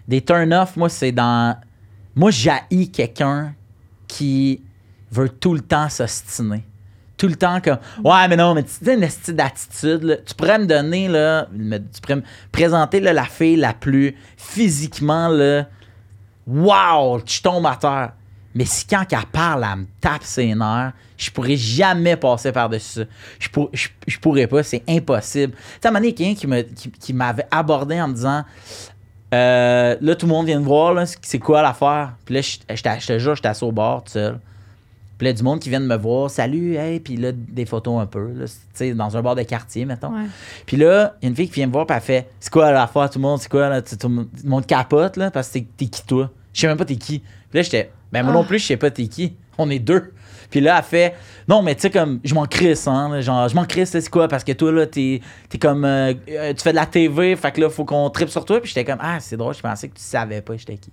Des 0.08 0.22
turn-off, 0.22 0.76
moi, 0.78 0.90
c'est 0.90 1.12
dans. 1.12 1.58
Moi, 2.16 2.32
j'haïs 2.32 2.92
quelqu'un 2.92 3.54
qui 4.08 4.62
veut 5.12 5.30
tout 5.30 5.54
le 5.54 5.62
temps 5.62 5.90
s'ostiner. 5.90 6.64
Tout 7.18 7.28
le 7.28 7.36
temps 7.36 7.62
comme 7.62 7.78
Ouais, 8.04 8.28
mais 8.28 8.36
non, 8.36 8.54
mais 8.54 8.64
tu 8.64 8.72
sais, 8.84 8.94
une 8.96 9.04
esti 9.04 9.34
d'attitude. 9.34 10.22
Tu 10.26 10.34
pourrais 10.36 10.60
me 10.60 10.66
donner, 10.66 11.08
là, 11.08 11.48
tu 11.54 12.02
pourrais 12.02 12.18
me 12.18 12.24
présenter 12.52 13.00
la 13.00 13.24
fille 13.24 13.56
la 13.56 13.74
plus 13.74 14.16
physiquement, 14.36 15.28
là, 15.30 15.66
wow, 16.48 17.22
tu 17.22 17.42
tombes 17.42 17.66
à 17.68 17.76
terre. 17.76 18.12
Mais 18.54 18.66
si 18.66 18.86
quand 18.88 19.04
elle 19.12 19.26
parle, 19.32 19.66
elle 19.70 19.80
me 19.80 19.86
tape 20.00 20.24
ses 20.24 20.54
nerfs, 20.56 20.94
je 21.18 21.30
pourrais 21.32 21.58
jamais 21.58 22.16
passer 22.16 22.52
par-dessus 22.52 23.00
ça. 23.02 23.06
Je, 23.40 23.50
pour- 23.50 23.70
je, 23.74 23.88
je 24.08 24.18
pourrais 24.20 24.48
pas, 24.48 24.64
c'est 24.64 24.84
impossible. 24.88 25.54
Tu 25.54 25.60
sais, 25.82 25.88
à 25.88 25.90
un 25.90 25.92
moment 25.92 26.00
donné, 26.02 26.14
quelqu'un 26.14 26.36
qui, 26.36 26.48
me- 26.48 26.62
qui, 26.62 26.92
qui 26.92 27.14
m'avait 27.14 27.48
abordé 27.52 28.00
en 28.00 28.08
me 28.10 28.14
disant 28.14 28.44
euh, 29.34 29.96
Là, 30.00 30.16
tout 30.16 30.26
le 30.26 30.32
monde 30.32 30.46
vient 30.46 30.60
de 30.60 30.66
voir, 30.66 30.94
là, 30.94 31.06
c'est- 31.06 31.40
quoi 31.40 31.62
l'affaire? 31.62 32.14
Puis 32.26 32.36
là, 32.36 32.42
je 32.42 33.06
te 33.08 33.20
jure, 33.20 33.36
j'étais 33.36 33.48
assis 33.50 33.64
au 33.64 33.72
bord 33.74 34.04
tout 34.04 34.12
seul. 34.14 34.40
Puis 35.18 35.28
là, 35.28 35.34
du 35.34 35.44
monde 35.44 35.60
qui 35.60 35.70
vient 35.70 35.80
de 35.80 35.86
me 35.86 35.96
voir, 35.96 36.30
salut, 36.30 36.76
hey, 36.76 37.00
puis 37.00 37.16
là, 37.16 37.32
des 37.32 37.66
photos 37.66 38.02
un 38.02 38.06
peu, 38.06 38.34
là, 38.34 38.46
tu 38.46 38.54
sais, 38.74 38.94
dans 38.94 39.16
un 39.16 39.22
bar 39.22 39.36
de 39.36 39.44
quartier, 39.44 39.86
mettons. 39.86 40.10
Ouais. 40.14 40.26
Puis 40.66 40.76
là, 40.78 41.16
il 41.22 41.26
y 41.26 41.28
a 41.28 41.30
une 41.30 41.36
fille 41.36 41.48
qui 41.48 41.56
vient 41.56 41.68
me 41.68 41.72
voir, 41.72 41.86
puis 41.86 41.96
elle 41.96 42.02
fait 42.04 42.28
C'est 42.40 42.52
quoi 42.52 42.72
l'affaire, 42.72 43.10
tout 43.10 43.20
le 43.20 43.24
monde 43.24 43.40
C'est 43.40 43.50
quoi, 43.50 43.70
là 43.70 43.82
Tout 43.82 43.96
le 44.10 44.28
monde- 44.50 44.66
capote, 44.66 45.16
là, 45.18 45.32
parce 45.32 45.50
que 45.50 45.60
t'es, 45.60 45.86
qui, 45.86 46.06
toi? 46.06 46.30
Je 46.54 46.62
sais 46.62 46.68
même 46.68 46.78
pas 46.78 46.86
t'es 46.86 46.96
qui. 46.98 47.20
Puis 47.20 47.30
là, 47.60 47.62
j'étais 47.62 47.92
Ben, 48.12 48.24
moi 48.24 48.34
non 48.34 48.44
plus, 48.44 48.60
je 48.60 48.66
sais 48.68 48.78
pas 48.78 48.92
t'es 48.92 49.08
qui. 49.08 49.34
On 49.58 49.70
est 49.70 49.80
deux. 49.80 50.12
Puis 50.50 50.60
là, 50.62 50.78
elle 50.78 50.84
fait 50.84 51.16
Non, 51.48 51.62
mais 51.62 51.76
tu 51.76 51.82
sais, 51.82 51.90
comme, 51.90 52.20
je 52.24 52.34
m'en 52.36 52.46
crisse, 52.46 52.88
hein. 52.88 53.20
Genre, 53.22 53.48
je 53.48 53.56
m'en 53.56 53.66
crisse, 53.66 53.92
c'est 53.92 54.10
quoi? 54.10 54.28
Parce 54.28 54.44
que 54.44 54.52
toi, 54.52 54.72
là, 54.72 54.86
t'es, 54.86 55.22
comme. 55.62 55.86
euh, 55.86 56.14
euh, 56.30 56.54
tu 56.54 56.62
fais 56.62 56.72
de 56.72 56.76
la 56.76 56.86
TV, 56.86 57.36
fait 57.38 57.52
que 57.54 57.62
là, 57.62 57.70
faut 57.70 57.86
qu'on 57.86 58.10
tripe 58.10 58.30
sur 58.30 58.44
toi. 58.46 58.60
Puis 58.60 58.70
j'étais 58.70 58.84
comme 58.86 59.00
Ah, 59.02 59.20
c'est 59.22 59.38
drôle, 59.38 59.54
je 59.56 59.62
pensais 59.62 59.88
que 59.88 59.96
tu 59.96 60.04
savais 60.04 60.42
pas 60.42 60.56
j'étais 60.58 60.78
qui. 60.78 60.92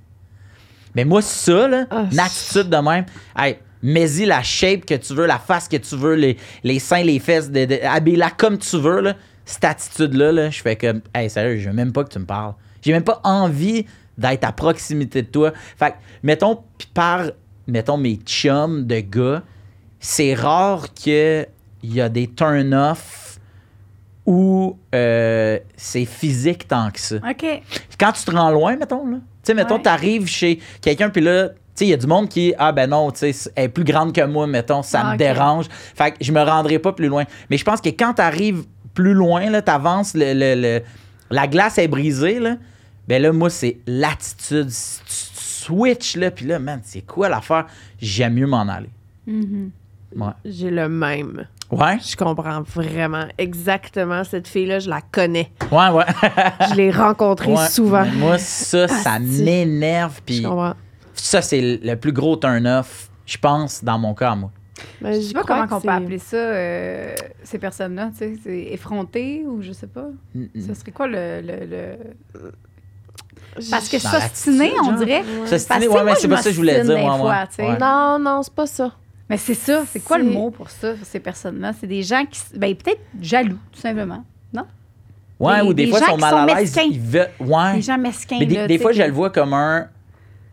Mais 0.94 1.04
moi, 1.04 1.22
ça, 1.22 1.66
là, 1.68 1.86
Ah, 1.90 2.04
une 2.10 2.18
attitude 2.20 2.68
de 2.70 2.76
même, 2.76 3.04
hey, 3.36 3.56
mets-y 3.82 4.24
la 4.26 4.42
shape 4.42 4.84
que 4.84 4.94
tu 4.94 5.14
veux, 5.14 5.26
la 5.26 5.38
face 5.38 5.68
que 5.68 5.76
tu 5.76 5.96
veux, 5.96 6.14
les, 6.14 6.36
les 6.64 6.78
seins, 6.78 7.02
les 7.02 7.18
fesses, 7.18 7.50
de, 7.50 7.64
de- 7.64 7.80
habille-la 7.84 8.30
comme 8.30 8.58
tu 8.58 8.78
veux, 8.78 9.00
là. 9.00 9.14
Cette 9.44 9.64
attitude-là, 9.64 10.30
là, 10.32 10.50
je 10.50 10.62
fais 10.62 10.76
comme, 10.76 11.00
hey, 11.14 11.28
sérieux, 11.28 11.58
je 11.58 11.68
veux 11.68 11.74
même 11.74 11.92
pas 11.92 12.04
que 12.04 12.10
tu 12.12 12.18
me 12.20 12.24
parles. 12.26 12.54
J'ai 12.80 12.92
même 12.92 13.02
pas 13.02 13.20
envie 13.24 13.84
d'être 14.16 14.44
à 14.44 14.52
proximité 14.52 15.22
de 15.22 15.26
toi. 15.26 15.52
Fait 15.76 15.90
que, 15.90 15.96
mettons, 16.22 16.60
pis 16.78 16.86
par, 16.94 17.22
mettons, 17.66 17.96
mes 17.96 18.16
chums 18.24 18.86
de 18.86 19.00
gars, 19.00 19.42
c'est 19.98 20.34
rare 20.34 20.94
qu'il 20.94 21.46
y 21.82 22.00
a 22.00 22.08
des 22.08 22.28
turn-off 22.28 23.38
où 24.26 24.78
euh, 24.94 25.58
c'est 25.76 26.04
physique 26.04 26.68
tant 26.68 26.90
que 26.92 27.00
ça 27.00 27.16
OK. 27.16 27.44
quand 27.98 28.12
tu 28.12 28.24
te 28.24 28.30
rends 28.30 28.50
loin, 28.50 28.76
mettons, 28.76 29.06
là. 29.06 29.16
Tu 29.16 29.22
sais, 29.48 29.54
mettons, 29.54 29.76
Ouais. 29.76 29.82
t'arrives 29.82 30.26
chez 30.28 30.60
quelqu'un, 30.80 31.10
puis 31.10 31.20
là, 31.22 31.48
il 31.80 31.88
y 31.88 31.92
a 31.92 31.96
du 31.96 32.06
monde 32.06 32.28
qui, 32.28 32.54
ah 32.58 32.70
ben 32.72 32.88
non, 32.90 33.10
tu 33.10 33.32
sais, 33.32 33.50
elle 33.56 33.64
est 33.64 33.68
plus 33.68 33.84
grande 33.84 34.12
que 34.14 34.24
moi, 34.24 34.46
mettons, 34.46 34.82
ça 34.82 35.00
Ah, 35.04 35.12
me 35.12 35.18
dérange. 35.18 35.66
Fait 35.70 36.12
que 36.12 36.16
je 36.20 36.30
me 36.32 36.40
rendrai 36.42 36.78
pas 36.78 36.92
plus 36.92 37.08
loin. 37.08 37.24
Mais 37.50 37.56
je 37.56 37.64
pense 37.64 37.80
que 37.80 37.88
quand 37.88 38.14
t'arrives 38.14 38.64
plus 38.94 39.14
loin, 39.14 39.48
là, 39.50 39.62
t'avances, 39.62 40.14
le, 40.14 40.32
le- 40.34 40.60
le- 40.60 40.82
la 41.30 41.46
glace 41.46 41.78
est 41.78 41.88
brisée, 41.88 42.38
là, 42.40 42.56
ben 43.08 43.20
là, 43.22 43.32
moi, 43.32 43.48
c'est 43.50 43.78
l'attitude. 43.86 44.68
Si 44.70 45.00
tu 45.00 45.12
switches, 45.64 46.16
là, 46.16 46.30
puis 46.30 46.46
là, 46.46 46.58
man, 46.58 46.80
c'est 46.84 47.00
quoi 47.06 47.28
l'affaire? 47.28 47.66
J'aime 48.00 48.34
mieux 48.34 48.46
m'en 48.46 48.68
aller. 48.68 48.90
Mhm. 49.26 49.70
Ouais. 50.16 50.32
J'ai 50.44 50.70
le 50.70 50.88
même. 50.90 51.46
Ouais? 51.70 51.96
Je 52.06 52.14
comprends 52.16 52.60
vraiment 52.74 53.24
exactement 53.38 54.24
cette 54.24 54.46
fille-là. 54.46 54.78
Je 54.78 54.90
la 54.90 55.00
connais. 55.00 55.50
Ouais, 55.70 55.88
ouais. 55.88 56.04
Je 56.70 56.74
l'ai 56.74 56.90
rencontrée 56.90 57.52
Ouais. 57.54 57.66
souvent. 57.68 58.04
Mais 58.04 58.10
Moi, 58.18 58.38
ça, 58.38 58.88
ça 58.88 59.18
m'énerve, 59.18 60.16
Je 60.18 60.22
puis 60.22 60.42
comprends. 60.42 60.74
Ça, 61.14 61.42
c'est 61.42 61.80
le 61.82 61.94
plus 61.96 62.12
gros 62.12 62.36
turn-off, 62.36 63.10
je 63.26 63.38
pense, 63.38 63.82
dans 63.82 63.98
mon 63.98 64.14
cas, 64.14 64.34
moi. 64.34 64.50
Mais 65.00 65.20
Je 65.20 65.28
sais 65.28 65.32
pas 65.32 65.44
comment 65.44 65.66
on 65.70 65.80
peut 65.80 65.88
appeler 65.88 66.18
ça, 66.18 66.36
euh, 66.36 67.14
ces 67.44 67.58
personnes-là, 67.58 68.10
tu 68.12 68.18
sais, 68.18 68.34
c'est 68.42 68.62
effronté 68.72 69.44
ou 69.46 69.62
je 69.62 69.72
sais 69.72 69.86
pas. 69.86 70.08
Mm, 70.34 70.42
mm. 70.54 70.60
Ce 70.68 70.74
serait 70.74 70.92
quoi 70.92 71.06
le... 71.06 71.40
le, 71.42 71.96
Parce 73.70 73.88
que 73.88 73.98
s'ostiner, 73.98 74.72
on 74.82 74.92
dirait... 74.92 75.22
Que 75.22 75.88
ouais, 75.88 75.88
mais 75.88 76.02
moi, 76.04 76.14
c'est 76.16 76.28
pas 76.28 76.36
ça 76.38 76.44
que 76.44 76.50
je 76.50 76.56
voulais 76.56 76.82
dire. 76.82 76.98
fois, 77.16 77.46
ouais. 77.58 77.64
Ouais. 77.64 77.78
Non, 77.78 78.18
non, 78.18 78.42
c'est 78.42 78.54
pas 78.54 78.66
ça. 78.66 78.92
Mais 79.28 79.36
c'est 79.38 79.54
ça, 79.54 79.84
c'est 79.86 80.00
quoi 80.00 80.18
le 80.18 80.24
mot 80.24 80.50
pour 80.50 80.68
ça, 80.68 80.94
ces 81.02 81.20
personnes-là? 81.20 81.72
C'est 81.78 81.86
des 81.86 82.02
gens 82.02 82.24
qui... 82.28 82.40
Ben, 82.56 82.74
peut-être 82.74 83.00
jaloux, 83.20 83.58
tout 83.72 83.80
simplement. 83.80 84.24
Non? 84.52 84.66
Ouais, 85.42 85.60
Des- 85.60 85.66
ou 85.68 85.74
des, 85.74 85.84
des 85.86 85.90
fois, 85.90 86.00
ils 86.02 86.10
sont 86.10 86.18
mal 86.18 86.50
à 86.50 86.54
l'aise. 86.54 86.76
Ils 86.90 87.00
veulent. 87.00 87.30
Ouais. 87.40 87.74
Des 87.74 87.82
gens 87.82 87.98
mesquins, 87.98 88.38
mais 88.38 88.46
des, 88.46 88.54
là, 88.54 88.66
des 88.66 88.78
fois, 88.78 88.92
je 88.92 89.02
le 89.02 89.10
vois 89.10 89.30
comme 89.30 89.52
un. 89.54 89.88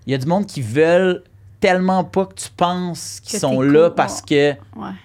Il 0.10 0.12
y 0.12 0.16
a 0.16 0.18
du 0.18 0.26
monde 0.26 0.48
qui 0.48 0.64
veulent 0.64 1.22
tellement 1.60 2.04
pas 2.04 2.26
que 2.26 2.34
tu 2.34 2.50
penses 2.58 3.20
qu'ils 3.20 3.38
sont 3.40 3.62
là 3.62 3.90
cool, 3.90 3.96
parce 3.96 4.22
que. 4.24 4.52
Ouais. 4.76 4.96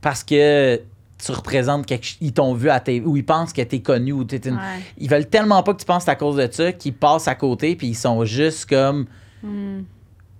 Parce 0.00 0.24
que. 0.24 0.80
tu 1.24 1.32
représentes 1.32 1.84
quelque 1.86 2.04
ch- 2.04 2.18
ils 2.20 2.32
t'ont 2.32 2.54
vu 2.54 2.70
à 2.70 2.78
tes 2.80 3.00
ou 3.00 3.16
ils 3.16 3.24
pensent 3.24 3.52
que 3.52 3.62
t'es 3.62 3.80
connu 3.80 4.12
ou 4.12 4.22
t'es 4.24 4.36
une- 4.38 4.54
Ouais. 4.54 4.80
ils 4.98 5.08
veulent 5.10 5.26
tellement 5.26 5.62
pas 5.64 5.74
que 5.74 5.80
tu 5.80 5.84
penses 5.84 6.08
à 6.08 6.14
cause 6.14 6.36
de 6.36 6.48
ça 6.50 6.70
qu'ils 6.72 6.94
passent 6.94 7.26
à 7.26 7.34
côté 7.34 7.74
puis 7.74 7.88
ils 7.88 7.94
sont 7.96 8.24
juste 8.24 8.68
comme 8.68 9.06
Hmm. 9.42 9.80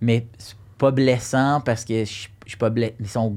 mais 0.00 0.26
c'est 0.38 0.54
pas 0.78 0.92
blessant 0.92 1.60
parce 1.64 1.84
que 1.84 2.04
je 2.04 2.28
suis 2.46 2.56
pas 2.58 2.70
blessé 2.70 2.94
ils 3.00 3.08
sont 3.08 3.34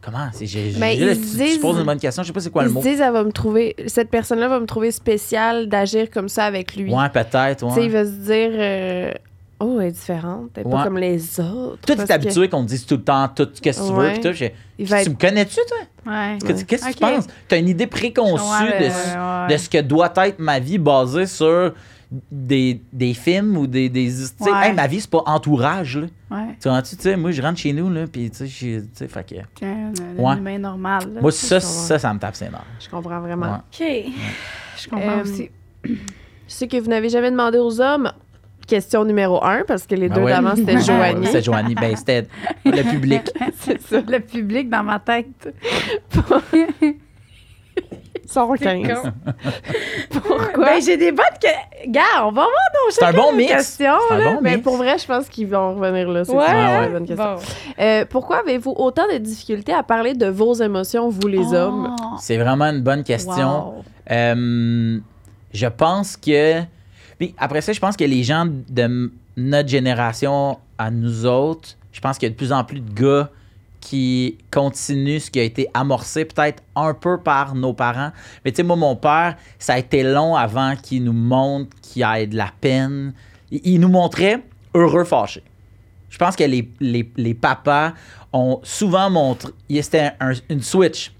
comment 0.00 0.28
c'est 0.32 0.46
j'ai- 0.46 0.72
là, 0.72 0.92
ils 0.92 0.98
tu, 1.14 1.20
tu 1.20 1.36
disent- 1.36 1.58
poses 1.58 1.78
une 1.78 1.84
bonne 1.84 2.00
question 2.00 2.24
je 2.24 2.26
sais 2.26 2.32
pas 2.32 2.40
c'est 2.40 2.50
quoi 2.50 2.62
Ils 2.64 2.66
le 2.66 2.72
mot 2.72 2.82
disent, 2.82 3.00
elle 3.00 3.12
va 3.12 3.22
me 3.22 3.30
trouver, 3.32 3.76
cette 3.86 4.10
personne-là 4.10 4.48
va 4.48 4.58
me 4.58 4.66
trouver 4.66 4.90
spécial 4.90 5.68
d'agir 5.68 6.10
comme 6.10 6.28
ça 6.28 6.46
avec 6.46 6.74
lui. 6.74 6.92
ouais 6.92 7.08
peut-être 7.10 7.64
Tu 7.68 7.74
sais, 7.74 7.80
ouais. 7.80 7.86
il 7.86 7.92
va 7.92 8.04
se 8.04 8.10
dire, 8.10 8.50
euh, 8.54 9.12
oh, 9.62 9.80
elle 9.80 9.88
est 9.88 9.90
différente, 9.92 10.50
elle 10.56 10.62
est 10.62 10.66
Ouais. 10.66 10.72
pas 10.72 10.84
comme 10.84 10.98
les 10.98 11.40
autres. 11.40 11.78
toi 11.86 11.96
parce 11.96 12.00
t'es 12.00 12.06
que 12.06 12.12
habitué 12.12 12.48
qu'on 12.48 12.62
te 12.64 12.68
dise 12.68 12.84
tout 12.86 12.96
le 12.96 13.02
temps 13.04 13.28
tout 13.28 13.48
ce 13.52 13.60
que 13.60 13.70
tu 13.70 13.80
veux 13.92 13.98
Ouais. 13.98 14.12
puis 14.12 14.20
tout 14.22 14.32
j'ai- 14.32 14.54
Il 14.78 14.86
va 14.86 14.96
tu 14.96 15.02
être 15.02 15.08
me 15.10 15.14
connais-tu 15.20 15.56
toi? 15.68 16.12
Ouais. 16.12 16.38
Qu'est-ce 16.44 16.64
qu'est-ce 16.64 16.82
que 16.84 16.88
Ok. 16.90 16.94
tu 16.96 17.00
penses? 17.00 17.26
T'as 17.48 17.58
une 17.58 17.68
idée 17.68 17.86
préconçue 17.86 18.42
Ouais, 18.64 18.78
de, 18.80 18.84
ouais, 18.84 18.90
ce- 18.90 19.46
ouais. 19.48 19.54
de 19.54 19.56
ce 19.60 19.68
que 19.70 19.80
doit 19.80 20.12
être 20.24 20.38
ma 20.38 20.58
vie 20.58 20.78
basée 20.78 21.26
sur 21.26 21.72
des, 22.30 22.82
des 22.92 23.14
films 23.14 23.56
ou 23.56 23.66
des, 23.66 23.88
des 23.88 24.06
tu 24.08 24.14
sais, 24.44 24.50
Ouais. 24.52 24.68
hey, 24.68 24.72
ma 24.74 24.86
vie 24.86 25.00
c'est 25.00 25.08
pas 25.08 25.22
entourage 25.24 25.96
là 25.96 26.06
Ouais. 26.30 26.56
tu 26.60 26.68
vois 26.68 26.82
tu 26.82 26.94
sais 26.94 27.16
moi 27.16 27.30
je 27.30 27.40
rentre 27.40 27.58
chez 27.58 27.72
nous 27.72 27.88
là 27.90 28.06
puis 28.06 28.30
tu 28.30 28.36
sais 28.36 28.46
je- 28.46 28.80
tu 28.80 28.88
sais 28.92 29.08
fait 29.08 29.24
que 29.26 29.34
Tiens, 29.54 29.92
un, 30.18 30.22
Ouais. 30.22 30.36
humain 30.36 30.58
normal. 30.58 31.04
là. 31.14 31.20
moi 31.22 31.32
ça 31.32 31.58
ça 31.58 31.98
ça 31.98 32.12
me 32.12 32.18
tape 32.18 32.36
ses 32.36 32.46
nerfs 32.50 32.64
Je 32.80 32.90
comprends 32.90 33.20
vraiment. 33.20 33.62
Ouais. 33.80 33.86
OK. 34.06 34.12
Je 34.76 34.88
comprends 34.90 35.18
Euh, 35.18 35.22
aussi. 35.22 35.48
Je 35.84 36.58
sais 36.58 36.68
que 36.68 36.76
vous 36.76 36.88
n'avez 36.90 37.08
jamais 37.08 37.30
demandé 37.30 37.56
aux 37.56 37.80
hommes. 37.80 38.12
Question 38.72 39.04
numéro 39.04 39.44
un, 39.44 39.64
parce 39.66 39.86
que 39.86 39.94
les 39.94 40.08
Ben 40.08 40.14
deux 40.16 40.22
ouais. 40.22 40.30
d'avant, 40.32 40.56
c'était 40.56 40.76
Ah, 40.76 40.80
Joanie. 40.86 41.26
C'était 41.26 41.42
Joanie. 41.42 41.74
Ben, 41.74 41.94
c'était 41.94 42.26
le 42.64 42.82
public. 42.90 43.30
C'est 43.60 43.80
ça, 43.82 44.00
le 44.00 44.18
public 44.20 44.70
dans 44.70 44.82
ma 44.82 44.98
tête. 44.98 45.54
115. 48.26 49.12
Pourquoi? 50.10 50.64
Ben, 50.64 50.80
j'ai 50.82 50.96
des 50.96 51.12
bonnes 51.12 51.24
que. 51.40 51.48
Gars, 51.90 52.00
on 52.22 52.26
va 52.30 52.42
voir 52.44 52.46
nos 52.46 52.90
C'est 52.90 53.04
un 53.04 53.12
bon 53.12 53.32
mix. 53.34 53.52
questions. 53.52 53.92
C'est 54.08 54.14
un 54.14 54.18
là. 54.18 54.32
bon 54.34 54.38
mais 54.40 54.52
mix. 54.52 54.62
pour 54.62 54.76
vrai, 54.78 54.96
je 54.98 55.06
pense 55.06 55.28
qu'ils 55.28 55.48
vont 55.48 55.74
revenir 55.74 56.08
là. 56.08 56.24
C'est 56.24 56.32
Ouais, 56.32 56.44
une 56.48 56.80
ouais. 56.80 56.88
bonne 56.88 57.06
question. 57.06 57.34
Bon. 57.34 57.40
Euh, 57.78 58.04
pourquoi 58.08 58.38
avez-vous 58.38 58.72
autant 58.76 59.04
de 59.12 59.18
difficultés 59.18 59.74
à 59.74 59.82
parler 59.82 60.14
de 60.14 60.26
vos 60.26 60.54
émotions, 60.54 61.10
vous 61.10 61.28
les 61.28 61.44
Oh. 61.52 61.54
hommes? 61.54 61.96
C'est 62.20 62.38
vraiment 62.38 62.66
une 62.66 62.80
bonne 62.82 63.04
question. 63.04 63.74
Wow. 63.76 63.84
Euh, 64.10 64.98
je 65.52 65.66
pense 65.66 66.16
que. 66.16 66.60
Puis 67.22 67.34
après 67.38 67.60
ça, 67.60 67.72
je 67.72 67.78
pense 67.78 67.96
que 67.96 68.02
les 68.02 68.24
gens 68.24 68.48
de 68.68 69.12
notre 69.36 69.68
génération 69.68 70.58
à 70.76 70.90
nous 70.90 71.24
autres, 71.24 71.76
je 71.92 72.00
pense 72.00 72.18
qu'il 72.18 72.26
y 72.26 72.30
a 72.30 72.32
de 72.32 72.36
plus 72.36 72.50
en 72.52 72.64
plus 72.64 72.80
de 72.80 72.92
gars 73.00 73.30
qui 73.80 74.38
continuent 74.50 75.20
ce 75.20 75.30
qui 75.30 75.38
a 75.38 75.44
été 75.44 75.68
amorcé 75.72 76.24
peut-être 76.24 76.64
un 76.74 76.94
peu 76.94 77.18
par 77.18 77.54
nos 77.54 77.74
parents. 77.74 78.10
Mais 78.44 78.50
tu 78.50 78.56
sais, 78.56 78.62
moi, 78.64 78.74
mon 78.74 78.96
père, 78.96 79.36
ça 79.60 79.74
a 79.74 79.78
été 79.78 80.02
long 80.02 80.34
avant 80.34 80.74
qu'il 80.74 81.04
nous 81.04 81.12
montre 81.12 81.70
qu'il 81.80 82.02
y 82.02 82.04
ait 82.20 82.26
de 82.26 82.36
la 82.36 82.50
peine. 82.60 83.12
Il, 83.52 83.60
il 83.62 83.78
nous 83.78 83.88
montrait 83.88 84.42
heureux 84.74 85.04
fâché. 85.04 85.44
Je 86.10 86.18
pense 86.18 86.34
que 86.34 86.42
les, 86.42 86.68
les, 86.80 87.08
les 87.16 87.34
papas 87.34 87.92
ont 88.32 88.58
souvent 88.64 89.08
montré. 89.10 89.52
C'était 89.80 90.10
un- 90.18 90.32
une 90.50 90.60
switch. 90.62 91.12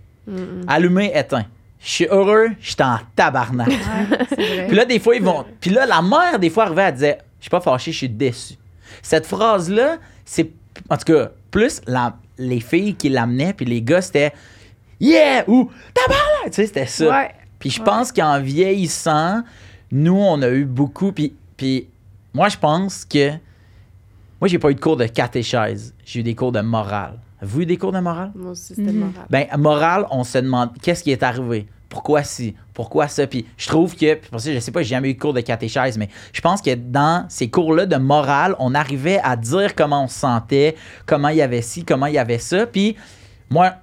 Allumé, 0.67 1.13
éteint. 1.15 1.45
Je 1.85 1.89
suis 1.91 2.07
heureux, 2.07 2.49
je 2.61 2.71
suis 2.73 2.83
en 2.83 2.99
tabarnak. 3.17 3.69
Ouais. 3.69 4.67
Puis 4.69 4.77
là, 4.77 4.85
des 4.85 5.01
fois, 5.01 5.17
ils 5.17 5.23
vont. 5.23 5.45
Puis 5.61 5.71
là, 5.71 5.85
la 5.85 6.01
mère, 6.01 6.39
des 6.39 6.49
fois, 6.51 6.65
arrivait, 6.67 6.83
elle 6.83 6.95
disait 6.95 7.19
Je 7.39 7.45
suis 7.45 7.51
pas 7.51 7.61
fâché, 7.61 7.91
je 7.93 7.97
suis 7.99 8.09
déçu. 8.09 8.55
Cette 9.03 9.27
phrase-là, 9.27 9.97
c'est. 10.25 10.51
En 10.89 10.97
tout 10.97 11.13
cas, 11.13 11.31
plus 11.51 11.81
la- 11.87 12.17
les 12.39 12.61
filles 12.61 12.95
qui 12.95 13.09
l'amenaient, 13.09 13.53
puis 13.53 13.67
les 13.67 13.83
gars, 13.83 14.01
c'était 14.01 14.33
Yeah 15.01 15.45
ou 15.49 15.71
tabarnak. 15.93 16.47
Tu 16.47 16.53
sais, 16.53 16.67
c'était 16.67 16.87
ça. 16.87 17.09
Ouais. 17.11 17.31
Puis 17.59 17.71
je 17.71 17.81
Ouais. 17.81 17.85
pense 17.85 18.13
qu'en 18.13 18.41
vieillissant, 18.41 19.43
nous, 19.91 20.17
on 20.17 20.41
a 20.43 20.49
eu 20.51 20.65
beaucoup. 20.65 21.11
Puis, 21.13 21.35
puis 21.57 21.89
moi, 22.33 22.49
je 22.49 22.57
pense 22.59 23.05
que. 23.05 23.31
Moi, 24.41 24.49
j'ai 24.49 24.59
pas 24.59 24.71
eu 24.71 24.75
de 24.75 24.81
cours 24.81 24.97
de 24.97 25.07
catéchèse. 25.07 25.95
J'ai 26.05 26.21
eu 26.21 26.23
des 26.23 26.35
cours 26.35 26.53
de 26.53 26.61
morale. 26.61 27.19
Avez-vous 27.43 27.61
eu 27.63 27.67
des 27.67 27.77
cours 27.77 27.93
de 27.93 27.99
morale? 27.99 28.31
Moi 28.35 28.53
aussi, 28.53 28.75
c'était 28.75 28.93
Mhm. 28.93 28.99
moral. 29.01 29.27
Ben, 29.29 29.47
morale, 29.59 30.07
on 30.11 30.23
se 30.25 30.39
demande 30.39 30.71
qu'est-ce 30.81 31.03
qui 31.03 31.11
est 31.11 31.23
arrivé? 31.23 31.67
Pourquoi 31.89 32.23
ci? 32.23 32.55
Pourquoi 32.73 33.09
ça? 33.09 33.27
Puis 33.27 33.45
je 33.59 33.67
trouve 33.69 33.95
que, 33.97 34.15
pour 34.31 34.41
ça, 34.41 34.51
je 34.55 34.59
sais 34.61 34.71
pas, 34.71 34.81
j'ai 34.83 34.91
jamais 34.91 35.11
eu 35.11 35.15
de 35.15 35.19
cours 35.21 35.35
de 35.35 35.41
catéchèse, 35.43 35.99
mais 35.99 36.09
je 36.33 36.41
pense 36.41 36.63
que 36.63 36.75
dans 36.75 37.27
ces 37.29 37.51
cours-là 37.51 37.85
de 37.85 37.97
morale, 37.97 38.55
on 38.59 38.75
arrivait 38.75 39.21
à 39.23 39.37
dire 39.37 39.75
comment 39.75 40.05
on 40.05 40.09
se 40.09 40.19
sentait, 40.21 40.75
comment 41.05 41.29
il 41.29 41.37
y 41.37 41.43
avait 41.43 41.61
ci, 41.61 41.85
comment 41.85 42.07
il 42.07 42.15
y 42.15 42.19
avait 42.19 42.39
ça. 42.39 42.65
Puis 42.67 42.97
moi, 43.51 43.75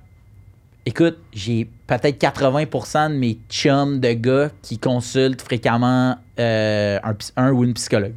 écoute, 0.87 1.17
j'ai 1.33 1.69
peut-être 1.85 2.17
80% 2.17 3.09
de 3.11 3.15
mes 3.15 3.37
chums 3.49 3.99
de 3.99 4.13
gars 4.13 4.49
qui 4.63 4.79
consultent 4.79 5.41
fréquemment 5.41 6.15
euh, 6.39 6.97
un, 7.03 7.15
un 7.35 7.51
ou 7.51 7.63
une 7.63 7.73
psychologue. 7.73 8.15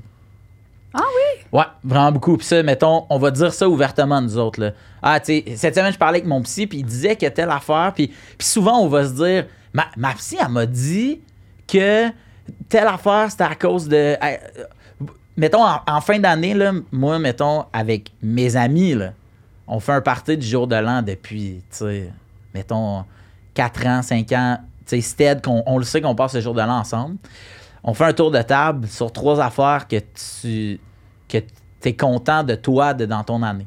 Ah 0.95 1.01
oui? 1.01 1.45
Ouais, 1.53 1.65
vraiment 1.83 2.13
beaucoup. 2.13 2.37
Puis 2.37 2.47
ça, 2.47 2.63
mettons, 2.63 3.07
on 3.09 3.19
va 3.19 3.31
dire 3.31 3.53
ça 3.53 3.69
ouvertement, 3.69 4.21
nous 4.21 4.37
autres. 4.37 4.61
Là. 4.61 4.73
Ah, 5.03 5.21
tu 5.21 5.43
sais, 5.43 5.57
cette 5.57 5.75
semaine, 5.75 5.93
je 5.93 5.99
parlais 5.99 6.19
avec 6.19 6.29
mon 6.29 6.43
psy, 6.43 6.67
puis 6.67 6.79
il 6.79 6.85
disait 6.85 7.17
que 7.17 7.27
telle 7.27 7.51
affaire. 7.51 7.93
Puis, 7.95 8.09
puis 8.09 8.47
souvent, 8.47 8.79
on 8.79 8.89
va 8.89 9.07
se 9.07 9.13
dire, 9.13 9.47
ma, 9.73 9.87
ma 9.97 10.13
psy, 10.15 10.37
elle 10.41 10.49
m'a 10.49 10.67
dit 10.67 11.21
que 11.67 12.09
telle 12.69 12.87
affaire, 12.87 13.31
c'était 13.31 13.45
à 13.45 13.55
cause 13.55 13.89
de. 13.89 14.17
euh, 14.23 14.37
mettons, 15.37 15.65
en, 15.65 16.01
fin 16.01 16.19
d'année, 16.19 16.55
là, 16.55 16.73
moi, 16.91 17.19
mettons, 17.19 17.65
avec 17.73 18.13
mes 18.23 18.57
amis, 18.57 18.95
là, 18.95 19.13
on 19.67 19.81
fait 19.81 19.93
un 19.93 20.01
party 20.01 20.37
du 20.37 20.47
jour 20.47 20.67
de 20.67 20.77
l'an 20.77 21.03
depuis, 21.03 21.63
tu 21.71 21.79
sais, 21.79 22.13
mettons, 22.55 23.05
4 23.55 23.87
ans, 23.87 24.03
5 24.03 24.33
ans. 24.33 24.59
Tu 24.87 24.97
sais, 24.97 25.01
stead, 25.01 25.43
qu'on, 25.43 25.63
on 25.67 25.79
le 25.79 25.85
sait 25.85 26.01
qu'on 26.01 26.15
passe 26.15 26.35
le 26.35 26.41
jour 26.41 26.55
de 26.55 26.61
l'an 26.61 26.81
ensemble. 26.81 27.17
On 27.85 27.95
fait 27.95 28.05
un 28.05 28.13
tour 28.13 28.31
de 28.31 28.41
table 28.43 28.87
sur 28.87 29.13
trois 29.13 29.41
affaires 29.41 29.89
que 29.89 29.97
tu 29.97 30.79
que 31.29 31.39
es 31.85 31.97
content 31.97 32.45
de 32.45 32.55
toi 32.55 32.95
dans 32.95 33.25
ton 33.25 33.43
année. 33.43 33.67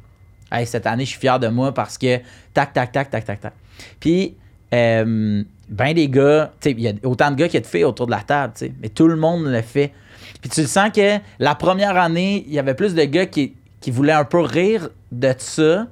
Hey, 0.52 0.66
cette 0.66 0.88
année, 0.88 1.04
je 1.04 1.10
suis 1.10 1.20
fier 1.20 1.40
de 1.40 1.48
moi 1.48 1.74
parce 1.74 1.98
que 1.98 2.20
tac, 2.54 2.72
tac, 2.72 2.92
tac, 2.92 3.10
tac, 3.10 3.26
tac, 3.26 3.42
tac. 3.42 3.54
Puis, 4.00 4.38
euh, 4.74 5.44
ben 5.68 5.94
des 5.94 6.08
gars, 6.08 6.54
il 6.64 6.80
y 6.80 6.88
a 6.88 6.94
autant 7.04 7.32
de 7.32 7.36
gars 7.36 7.48
qu'il 7.48 7.56
y 7.56 7.58
a 7.58 7.62
de 7.62 7.68
filles 7.68 7.84
autour 7.84 8.06
de 8.06 8.12
la 8.12 8.22
table, 8.22 8.54
mais 8.82 8.90
tout 8.90 9.08
le 9.08 9.16
monde 9.18 9.48
le 9.48 9.62
fait. 9.62 9.92
Puis 10.40 10.50
tu 10.50 10.62
le 10.62 10.68
sens 10.68 10.92
que 10.92 11.18
la 11.40 11.56
première 11.56 11.98
année, 11.98 12.46
il 12.48 12.54
y 12.54 12.60
avait 12.60 12.76
plus 12.76 12.94
de 12.94 13.04
gars 13.04 13.26
qui, 13.26 13.56
voulaient 13.88 14.14
un 14.14 14.26
peu 14.26 14.40
rire 14.40 14.90
de 15.12 15.34
ça 15.38 15.88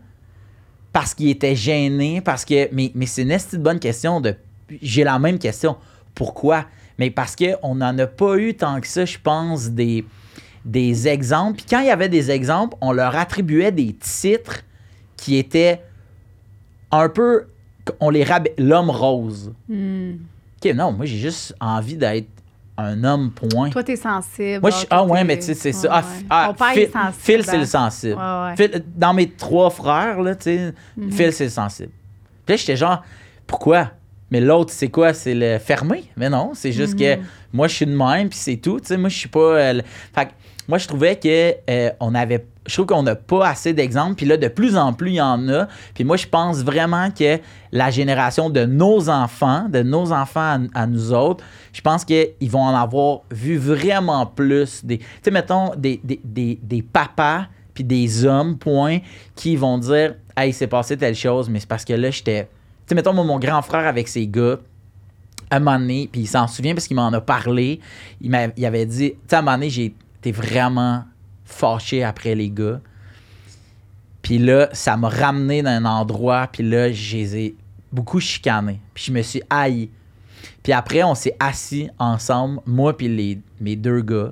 parce 0.92 1.13
qu'ils 1.13 1.30
étaient 1.30 1.56
gênés, 1.56 2.22
parce 2.22 2.46
que. 2.46 2.70
Mais, 2.72 2.92
mais 2.96 3.06
c'est 3.06 3.24
une 3.24 3.62
bonne 3.62 3.80
question. 3.80 4.22
J'ai 4.82 5.03
la 5.03 5.20
même 5.20 5.39
question. 5.39 5.75
Pourquoi? 6.15 6.65
Mais 7.00 7.09
parce 7.09 7.35
qu'on 7.35 7.75
n'en 7.75 7.97
a 7.97 8.07
pas 8.07 8.38
eu 8.38 8.53
tant 8.55 8.79
que 8.79 8.88
ça, 8.88 9.05
je 9.05 9.17
pense, 9.17 9.69
des, 9.71 10.05
des 10.65 11.07
exemples. 11.07 11.57
Puis 11.57 11.65
quand 11.69 11.79
il 11.79 11.88
y 11.88 11.91
avait 11.91 12.09
des 12.09 12.29
exemples, 12.31 12.75
on 12.81 12.91
leur 12.91 13.15
attribuait 13.15 13.71
des 13.71 13.93
titres 13.93 14.62
qui 15.17 15.38
étaient 15.38 15.81
un 16.91 17.09
peu. 17.09 17.45
On 18.00 18.09
les 18.09 18.23
rabaissait. 18.23 18.55
L'homme 18.59 18.89
rose. 18.89 19.51
Hmm. 19.67 20.13
OK, 20.63 20.73
non, 20.75 20.91
moi, 20.93 21.05
j'ai 21.05 21.17
juste 21.17 21.53
envie 21.59 21.95
d'être 21.97 22.27
un 22.77 23.03
homme, 23.03 23.31
point. 23.31 23.69
Toi, 23.69 23.83
t'es 23.83 23.95
sensible. 23.95 24.62
Moi, 24.62 24.69
je 24.71 24.77
suis. 24.77 24.88
Ah, 24.89 24.97
toi, 25.03 25.07
ouais, 25.07 25.23
mais 25.23 25.38
tu 25.38 25.43
sais, 25.43 25.53
c'est 25.53 25.71
ça. 25.73 25.88
Ouais, 25.97 26.03
Ah, 26.29 26.50
ouais. 26.50 26.50
ah, 26.50 26.53
père 26.57 26.67
Phil, 26.73 26.81
est 26.83 26.91
sensible. 26.91 27.13
Phil, 27.19 27.43
c'est 27.45 27.57
le 27.57 27.63
hein? 27.63 27.65
sensible. 27.65 28.15
Ouais, 28.15 28.21
ouais. 28.21 28.55
Phil, 28.55 28.83
dans 28.95 29.13
mes 29.13 29.29
trois 29.29 29.69
frères, 29.69 30.21
là, 30.21 30.35
tu 30.35 30.43
sais, 30.43 30.73
Mhm. 30.97 31.12
Phil, 31.12 31.33
c'est 31.33 31.43
le 31.45 31.50
sensible. 31.50 31.91
Puis 32.45 32.53
là, 32.53 32.57
j'étais 32.57 32.75
genre, 32.77 33.03
pourquoi? 33.45 33.91
Mais 34.33 34.41
l'autre, 34.41 34.73
c'est 34.73 34.89
quoi? 34.89 35.13
C'est 35.13 35.35
le 35.35 35.59
fermé? 35.59 36.05
Mais 36.17 36.27
non, 36.27 36.51
c'est 36.55 36.71
juste 36.71 36.97
que 36.97 37.17
Mhm. 37.17 37.23
moi, 37.53 37.67
je 37.67 37.75
suis 37.75 37.85
de 37.85 37.95
même, 37.95 38.29
puis 38.29 38.37
c'est 38.39 38.57
tout. 38.57 38.79
Tu 38.79 38.87
sais, 38.87 38.97
moi, 38.97 39.07
je 39.09 39.15
suis 39.17 39.29
pas. 39.29 39.39
euh, 39.39 39.73
le- 39.73 39.81
Fait 40.13 40.25
que 40.25 40.31
moi, 40.67 40.79
je 40.79 40.87
trouvais 40.87 41.15
que 41.17 41.53
euh, 41.69 41.89
on 41.99 42.15
avait. 42.15 42.45
Je 42.65 42.73
trouve 42.73 42.85
qu'on 42.87 43.03
n'a 43.03 43.15
pas 43.15 43.47
assez 43.49 43.73
d'exemples, 43.73 44.15
puis 44.15 44.25
là, 44.25 44.37
de 44.37 44.47
plus 44.47 44.75
en 44.75 44.91
plus, 44.93 45.11
il 45.11 45.15
y 45.15 45.21
en 45.21 45.47
a. 45.49 45.67
Puis 45.93 46.03
moi, 46.03 46.17
je 46.17 46.25
pense 46.25 46.63
vraiment 46.63 47.11
que 47.11 47.37
la 47.71 47.91
génération 47.91 48.49
de 48.49 48.65
nos 48.65 49.07
enfants, 49.09 49.67
de 49.69 49.83
nos 49.83 50.11
enfants 50.11 50.57
à, 50.73 50.81
à 50.81 50.87
nous 50.87 51.13
autres, 51.13 51.43
je 51.73 51.81
pense 51.81 52.03
qu'ils 52.03 52.29
vont 52.49 52.61
en 52.63 52.75
avoir 52.75 53.19
vu 53.29 53.57
vraiment 53.57 54.25
plus. 54.25 54.83
Des, 54.83 54.97
tu 54.97 55.05
sais, 55.21 55.29
mettons, 55.31 55.73
des, 55.77 55.99
des, 56.03 56.19
des, 56.23 56.57
des 56.63 56.81
papas 56.81 57.45
puis 57.75 57.83
des 57.83 58.25
hommes, 58.25 58.57
point, 58.57 58.97
qui 59.35 59.55
vont 59.57 59.77
dire 59.77 60.15
Hey, 60.35 60.49
il 60.49 60.53
s'est 60.53 60.65
passé 60.67 60.97
telle 60.97 61.15
chose, 61.15 61.49
mais 61.49 61.59
c'est 61.59 61.69
parce 61.69 61.85
que 61.85 61.93
là, 61.93 62.09
j'étais. 62.09 62.47
Mettons, 62.93 63.13
moi, 63.13 63.23
mon 63.23 63.39
grand 63.39 63.62
frère 63.62 63.88
avec 63.88 64.07
ses 64.07 64.27
gars, 64.27 64.57
à 65.50 65.57
un 65.57 65.59
moment 65.59 65.79
donné, 65.79 66.09
puis 66.12 66.21
il 66.21 66.27
s'en 66.27 66.47
souvient 66.47 66.73
parce 66.73 66.88
qu'il 66.88 66.95
m'en 66.95 67.12
a 67.13 67.21
parlé, 67.21 67.79
il, 68.21 68.29
m'a- 68.29 68.47
il 68.57 68.65
avait 68.65 68.85
dit 68.85 69.12
Tu 69.12 69.17
sais, 69.27 69.35
à 69.35 69.39
un 69.39 69.41
moment 69.41 69.57
donné, 69.57 69.69
j'ai 69.69 69.93
été 70.17 70.31
vraiment 70.31 71.03
fâché 71.45 72.03
après 72.03 72.35
les 72.35 72.50
gars. 72.50 72.79
Puis 74.21 74.38
là, 74.39 74.69
ça 74.71 74.95
m'a 74.97 75.09
ramené 75.09 75.62
dans 75.62 75.69
un 75.71 75.85
endroit, 75.85 76.47
puis 76.51 76.63
là, 76.63 76.91
je 76.91 77.17
les 77.17 77.35
ai 77.38 77.55
beaucoup 77.91 78.19
chicanés. 78.19 78.79
Puis 78.93 79.05
je 79.07 79.12
me 79.12 79.21
suis 79.21 79.41
haï. 79.50 79.89
Puis 80.63 80.71
après, 80.73 81.03
on 81.03 81.13
s'est 81.13 81.35
assis 81.39 81.89
ensemble, 82.00 82.62
moi 82.65 82.97
puis 82.97 83.43
mes 83.59 83.75
deux 83.75 84.01
gars. 84.01 84.31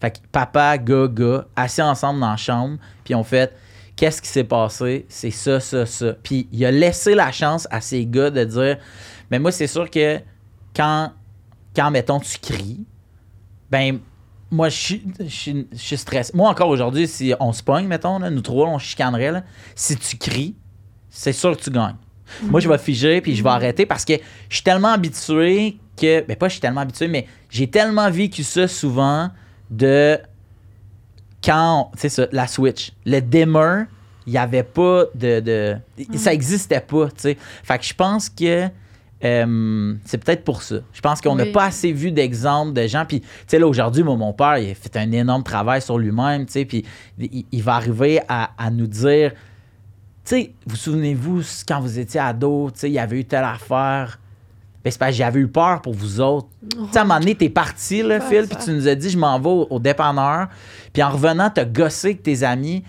Fait 0.00 0.10
que 0.10 0.18
papa, 0.32 0.76
gars, 0.78 1.06
gars, 1.08 1.46
assis 1.54 1.82
ensemble 1.82 2.20
dans 2.20 2.30
la 2.30 2.36
chambre, 2.36 2.78
puis 3.04 3.14
on 3.14 3.24
fait 3.24 3.54
qu'est-ce 3.96 4.20
qui 4.22 4.28
s'est 4.28 4.44
passé, 4.44 5.06
c'est 5.08 5.30
ça, 5.30 5.58
ça, 5.58 5.86
ça. 5.86 6.12
Puis 6.22 6.48
il 6.52 6.64
a 6.64 6.70
laissé 6.70 7.14
la 7.14 7.32
chance 7.32 7.66
à 7.70 7.80
ces 7.80 8.06
gars 8.06 8.30
de 8.30 8.44
dire, 8.44 8.76
mais 9.30 9.38
moi, 9.38 9.50
c'est 9.50 9.66
sûr 9.66 9.90
que 9.90 10.20
quand, 10.74 11.12
quand 11.74 11.90
mettons, 11.90 12.20
tu 12.20 12.38
cries, 12.38 12.84
ben, 13.70 13.98
moi, 14.50 14.68
je 14.68 14.76
suis- 14.76 15.02
je 15.18 15.62
je 15.72 15.96
stressé. 15.96 16.30
Moi, 16.34 16.48
encore 16.48 16.68
aujourd'hui, 16.68 17.08
si 17.08 17.34
on 17.40 17.52
se 17.52 17.62
pogne, 17.62 17.86
mettons, 17.86 18.18
nous 18.18 18.40
trois, 18.42 18.68
on 18.68 18.78
chicanerait, 18.78 19.32
là, 19.32 19.42
si 19.74 19.96
tu 19.96 20.16
cries, 20.16 20.54
c'est 21.10 21.32
sûr 21.32 21.56
que 21.56 21.62
tu 21.62 21.70
gagnes. 21.70 21.96
Moi, 22.42 22.60
je 22.60 22.68
vais 22.68 22.78
figer 22.78 23.20
puis 23.20 23.34
je 23.34 23.42
vais 23.42 23.50
arrêter 23.50 23.86
parce 23.86 24.04
que 24.04 24.14
je 24.48 24.54
suis 24.56 24.64
tellement 24.64 24.92
habitué 24.92 25.78
que. 25.96 26.24
Ben, 26.26 26.36
pas 26.36 26.48
je 26.48 26.52
suis 26.54 26.60
tellement 26.60 26.80
habitué, 26.82 27.08
mais 27.08 27.26
j'ai 27.48 27.68
tellement 27.68 28.10
vécu 28.10 28.42
ça 28.42 28.68
souvent 28.68 29.30
de. 29.70 30.18
Quand. 31.46 31.90
C'est 31.96 32.08
ça, 32.08 32.26
la 32.32 32.46
Switch. 32.48 32.92
Le 33.06 33.20
dimmer, 33.20 33.84
il 34.26 34.32
n'y 34.32 34.38
avait 34.38 34.64
pas 34.64 35.04
de. 35.14 35.40
de- 35.40 35.76
Ça 36.16 36.30
n'existait 36.32 36.80
pas, 36.80 37.06
tu 37.06 37.12
sais. 37.18 37.36
Fait 37.62 37.78
que 37.78 37.84
je 37.84 37.94
pense 37.94 38.28
que. 38.28 38.68
euh, 39.24 39.94
c'est 40.04 40.18
peut-être 40.18 40.44
pour 40.44 40.62
ça. 40.62 40.76
Je 40.92 41.00
pense 41.00 41.20
qu'on 41.22 41.36
n'a 41.36 41.44
Oui. 41.44 41.52
pas 41.52 41.64
assez 41.66 41.92
vu 41.92 42.12
d'exemples 42.12 42.72
de 42.74 42.86
gens. 42.86 43.04
Puis, 43.06 43.20
tu 43.22 43.26
sais, 43.46 43.58
là, 43.58 43.66
aujourd'hui, 43.66 44.02
moi, 44.02 44.14
mon 44.16 44.32
père, 44.34 44.58
il 44.58 44.70
a 44.70 44.74
fait 44.74 44.94
un 44.96 45.10
énorme 45.12 45.42
travail 45.42 45.80
sur 45.80 45.96
lui-même, 45.98 46.44
tu 46.46 46.52
sais. 46.52 46.64
Puis, 46.66 46.84
il, 47.18 47.46
il 47.50 47.62
va 47.62 47.76
arriver 47.76 48.20
à, 48.28 48.50
à 48.58 48.70
nous 48.70 48.86
dire 48.86 49.32
tu 50.24 50.30
sais, 50.36 50.52
vous 50.66 50.74
souvenez-vous, 50.76 51.40
quand 51.68 51.80
vous 51.80 52.00
étiez 52.00 52.18
ado, 52.18 52.68
tu 52.74 52.80
sais, 52.80 52.90
il 52.90 52.94
y 52.94 52.98
avait 52.98 53.20
eu 53.20 53.24
telle 53.24 53.44
affaire. 53.44 54.18
Ben, 54.86 54.92
c'est 54.92 54.98
parce 55.00 55.10
que 55.10 55.16
j'avais 55.16 55.40
eu 55.40 55.48
peur 55.48 55.82
pour 55.82 55.94
vous 55.94 56.20
autres. 56.20 56.46
Tu 56.70 56.78
sais, 56.92 56.98
à 56.98 57.02
un 57.02 57.04
moment 57.06 57.18
donné, 57.18 57.34
t'es 57.34 57.48
parti, 57.48 58.04
là, 58.04 58.20
Phil, 58.20 58.46
puis 58.48 58.56
tu 58.64 58.70
nous 58.70 58.86
as 58.86 58.94
dit, 58.94 59.10
je 59.10 59.18
m'en 59.18 59.36
vais 59.40 59.48
au, 59.48 59.66
au 59.68 59.78
dépanneur. 59.80 60.46
Puis 60.92 61.02
en 61.02 61.10
revenant, 61.10 61.50
t'as 61.52 61.64
gossé 61.64 62.06
avec 62.10 62.22
tes 62.22 62.44
amis. 62.44 62.84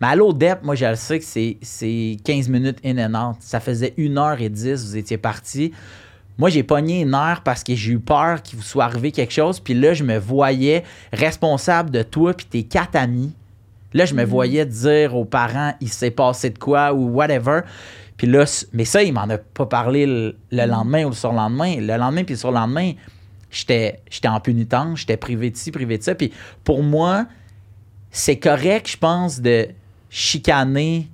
Mais 0.00 0.06
à 0.06 0.14
l'ODEP, 0.14 0.62
moi, 0.62 0.76
je 0.76 0.86
le 0.86 0.94
sais 0.94 1.18
que 1.18 1.24
c'est- 1.24 1.56
c'est 1.60 2.18
15 2.24 2.48
minutes 2.48 2.78
in 2.84 2.98
and 2.98 3.30
out. 3.30 3.36
Ça 3.40 3.58
faisait 3.58 3.94
1h10, 3.96 4.86
vous 4.86 4.96
étiez 4.96 5.18
parti. 5.18 5.72
Moi, 6.38 6.50
j'ai 6.50 6.62
pogné 6.62 7.00
une 7.00 7.16
heure 7.16 7.40
parce 7.42 7.64
que 7.64 7.74
j'ai 7.74 7.90
eu 7.94 7.98
peur 7.98 8.42
qu'il 8.42 8.56
vous 8.56 8.64
soit 8.64 8.84
arrivé 8.84 9.10
quelque 9.10 9.32
chose. 9.32 9.58
Puis 9.58 9.74
là, 9.74 9.92
je 9.92 10.04
me 10.04 10.18
voyais 10.18 10.84
responsable 11.12 11.90
de 11.90 12.04
toi 12.04 12.32
puis 12.32 12.46
tes 12.46 12.62
quatre 12.62 12.94
amis. 12.94 13.32
Là, 13.92 14.04
je 14.04 14.14
me 14.14 14.24
voyais 14.24 14.64
dire 14.66 15.16
aux 15.16 15.24
parents, 15.24 15.74
il 15.80 15.88
s'est 15.88 16.12
passé 16.12 16.50
de 16.50 16.58
quoi 16.60 16.92
ou 16.94 17.08
whatever. 17.08 17.62
Puis 18.20 18.26
là, 18.26 18.44
mais 18.74 18.84
ça, 18.84 19.02
il 19.02 19.14
m'en 19.14 19.22
a 19.30 19.38
pas 19.38 19.64
parlé 19.64 20.04
le, 20.04 20.36
le 20.50 20.66
lendemain 20.66 21.04
ou 21.04 21.08
le 21.08 21.14
surlendemain. 21.14 21.76
Le 21.80 21.96
lendemain 21.96 22.22
puis 22.22 22.34
le 22.34 22.38
surlendemain, 22.38 22.92
j'étais 23.50 24.02
j'étais 24.10 24.28
en 24.28 24.40
punitence, 24.40 24.98
j'étais 24.98 25.16
privé 25.16 25.48
de 25.48 25.56
ci, 25.56 25.70
privé 25.70 25.96
de 25.96 26.02
ça. 26.02 26.14
Puis 26.14 26.30
pour 26.62 26.82
moi, 26.82 27.24
c'est 28.10 28.38
correct, 28.38 28.90
je 28.90 28.98
pense, 28.98 29.40
de 29.40 29.68
chicaner 30.10 31.08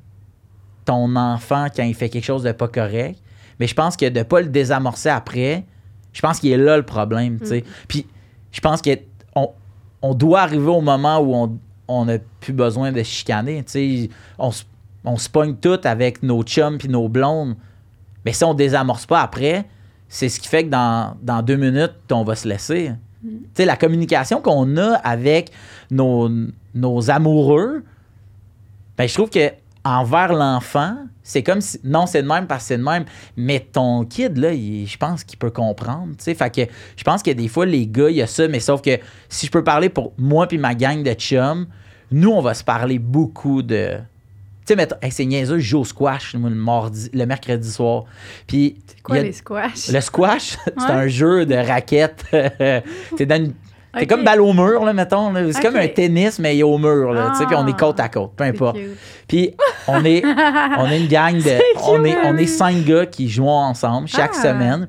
ton 0.84 1.14
enfant 1.14 1.68
quand 1.76 1.84
il 1.84 1.94
fait 1.94 2.08
quelque 2.08 2.24
chose 2.24 2.42
de 2.42 2.50
pas 2.50 2.66
correct. 2.66 3.20
Mais 3.60 3.68
je 3.68 3.74
pense 3.76 3.96
que 3.96 4.08
de 4.08 4.24
pas 4.24 4.40
le 4.40 4.48
désamorcer 4.48 5.10
après, 5.10 5.64
je 6.12 6.20
pense 6.20 6.40
qu'il 6.40 6.50
est 6.50 6.56
là 6.56 6.76
le 6.76 6.82
problème, 6.82 7.38
tu 7.38 7.46
sais. 7.46 7.64
Puis 7.86 8.04
je 8.50 8.60
pense 8.60 8.82
que 8.82 8.90
on, 9.36 9.52
on 10.02 10.12
doit 10.12 10.40
arriver 10.40 10.70
au 10.70 10.80
moment 10.80 11.20
où 11.20 11.36
on 11.36 11.56
on 11.86 12.06
n'a 12.06 12.18
plus 12.40 12.52
besoin 12.52 12.90
de 12.90 13.04
chicaner, 13.04 13.62
tu 13.62 13.70
sais. 13.70 14.10
On, 14.40 14.50
on 15.06 15.16
se 15.16 15.28
pogne 15.30 15.54
tout 15.56 15.78
avec 15.84 16.22
nos 16.22 16.42
chums 16.42 16.76
puis 16.78 16.88
nos 16.88 17.08
blondes. 17.08 17.56
Mais 18.24 18.32
si 18.32 18.44
on 18.44 18.52
désamorce 18.54 19.06
pas 19.06 19.22
après, 19.22 19.64
c'est 20.08 20.28
ce 20.28 20.38
qui 20.40 20.48
fait 20.48 20.64
que 20.64 20.68
dans, 20.70 21.16
dans 21.22 21.42
deux 21.42 21.56
minutes, 21.56 21.94
on 22.12 22.24
va 22.24 22.34
se 22.36 22.46
laisser. 22.46 22.92
Tu 23.22 23.30
sais, 23.54 23.64
la 23.64 23.76
communication 23.76 24.40
qu'on 24.42 24.76
a 24.76 24.94
avec 24.96 25.50
nos, 25.90 26.28
nos 26.74 27.10
amoureux, 27.10 27.82
ben, 28.98 29.08
je 29.08 29.14
trouve 29.14 29.30
que 29.30 29.50
envers 29.84 30.32
l'enfant, 30.32 30.96
c'est 31.22 31.42
comme 31.42 31.60
si. 31.60 31.78
Non, 31.84 32.06
c'est 32.06 32.22
de 32.22 32.28
même 32.28 32.46
parce 32.46 32.64
que 32.64 32.68
c'est 32.68 32.78
de 32.78 32.82
même. 32.82 33.04
Mais 33.36 33.60
ton 33.60 34.04
kid, 34.04 34.36
là, 34.36 34.52
il- 34.52 34.86
je 34.86 34.96
pense 34.96 35.24
qu'il 35.24 35.38
peut 35.38 35.50
comprendre. 35.50 36.10
tu 36.18 36.24
sais. 36.24 36.34
Fait 36.34 36.54
que 36.54 36.72
je 36.96 37.04
pense 37.04 37.22
que 37.22 37.30
des 37.30 37.48
fois, 37.48 37.66
les 37.66 37.86
gars, 37.86 38.10
il 38.10 38.16
y 38.16 38.22
a 38.22 38.26
ça, 38.26 38.46
mais 38.48 38.60
sauf 38.60 38.80
que 38.82 38.98
si 39.28 39.46
je 39.46 39.50
peux 39.50 39.64
parler 39.64 39.88
pour 39.88 40.12
moi 40.18 40.46
puis 40.46 40.58
ma 40.58 40.74
gang 40.74 41.02
de 41.02 41.12
chums, 41.12 41.66
nous, 42.10 42.30
on 42.30 42.40
va 42.40 42.54
se 42.54 42.64
parler 42.64 42.98
beaucoup 42.98 43.62
de. 43.62 43.98
Tu 44.66 44.74
sais, 44.74 44.88
hey, 45.02 45.12
c'est 45.12 45.24
niaiseux, 45.24 45.58
je 45.58 45.68
joue 45.68 45.80
au 45.80 45.84
squash 45.84 46.34
le, 46.34 46.40
mardi, 46.50 47.08
le 47.12 47.24
mercredi 47.26 47.70
soir. 47.70 48.04
Puis. 48.46 48.76
C'est 48.86 49.00
quoi 49.02 49.16
a- 49.16 49.22
les 49.22 49.32
squash? 49.32 49.88
le 49.92 50.00
squash, 50.00 50.56
c'est 50.78 50.90
un 50.92 51.06
jeu 51.08 51.46
de 51.46 51.54
raquettes. 51.54 52.24
dans 52.32 53.36
une- 53.36 53.54
Ok. 53.98 54.06
comme 54.08 54.24
balle 54.24 54.42
au 54.42 54.52
mur, 54.52 54.84
là, 54.84 54.92
mettons. 54.92 55.32
là. 55.32 55.40
C'est 55.52 55.62
comme 55.62 55.76
un 55.76 55.88
tennis, 55.88 56.38
mais 56.38 56.54
il 56.54 56.60
est 56.60 56.64
au 56.64 56.76
mur, 56.76 57.12
là, 57.14 57.30
tu 57.32 57.38
sais, 57.38 57.46
puis 57.46 57.56
on 57.56 57.66
est 57.66 57.72
Ah. 57.74 57.78
côte 57.78 57.98
à 58.00 58.10
côte, 58.10 58.32
peu 58.36 58.44
importe. 58.44 58.76
Puis 59.26 59.52
on 59.88 60.04
est, 60.04 60.22
on 60.78 60.90
est 60.90 61.00
une 61.00 61.08
gang 61.08 61.34
de. 61.36 61.58
on, 61.82 62.04
est, 62.04 62.14
on 62.24 62.36
est 62.36 62.46
cinq 62.46 62.84
gars 62.84 63.06
qui 63.06 63.26
jouent 63.30 63.48
ensemble 63.48 64.06
chaque 64.06 64.32
Ah. 64.38 64.42
semaine. 64.42 64.88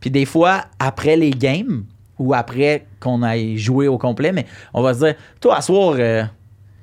Puis 0.00 0.10
des 0.10 0.26
fois, 0.26 0.64
après 0.78 1.16
les 1.16 1.30
games, 1.30 1.84
ou 2.18 2.34
après 2.34 2.84
qu'on 3.00 3.22
aille 3.22 3.56
jouer 3.56 3.88
au 3.88 3.96
complet, 3.96 4.32
mais 4.32 4.44
on 4.74 4.82
va 4.82 4.92
se 4.92 4.98
dire, 4.98 5.14
toi, 5.40 5.56
à 5.56 5.62
soir, 5.62 5.94
euh, 5.98 6.22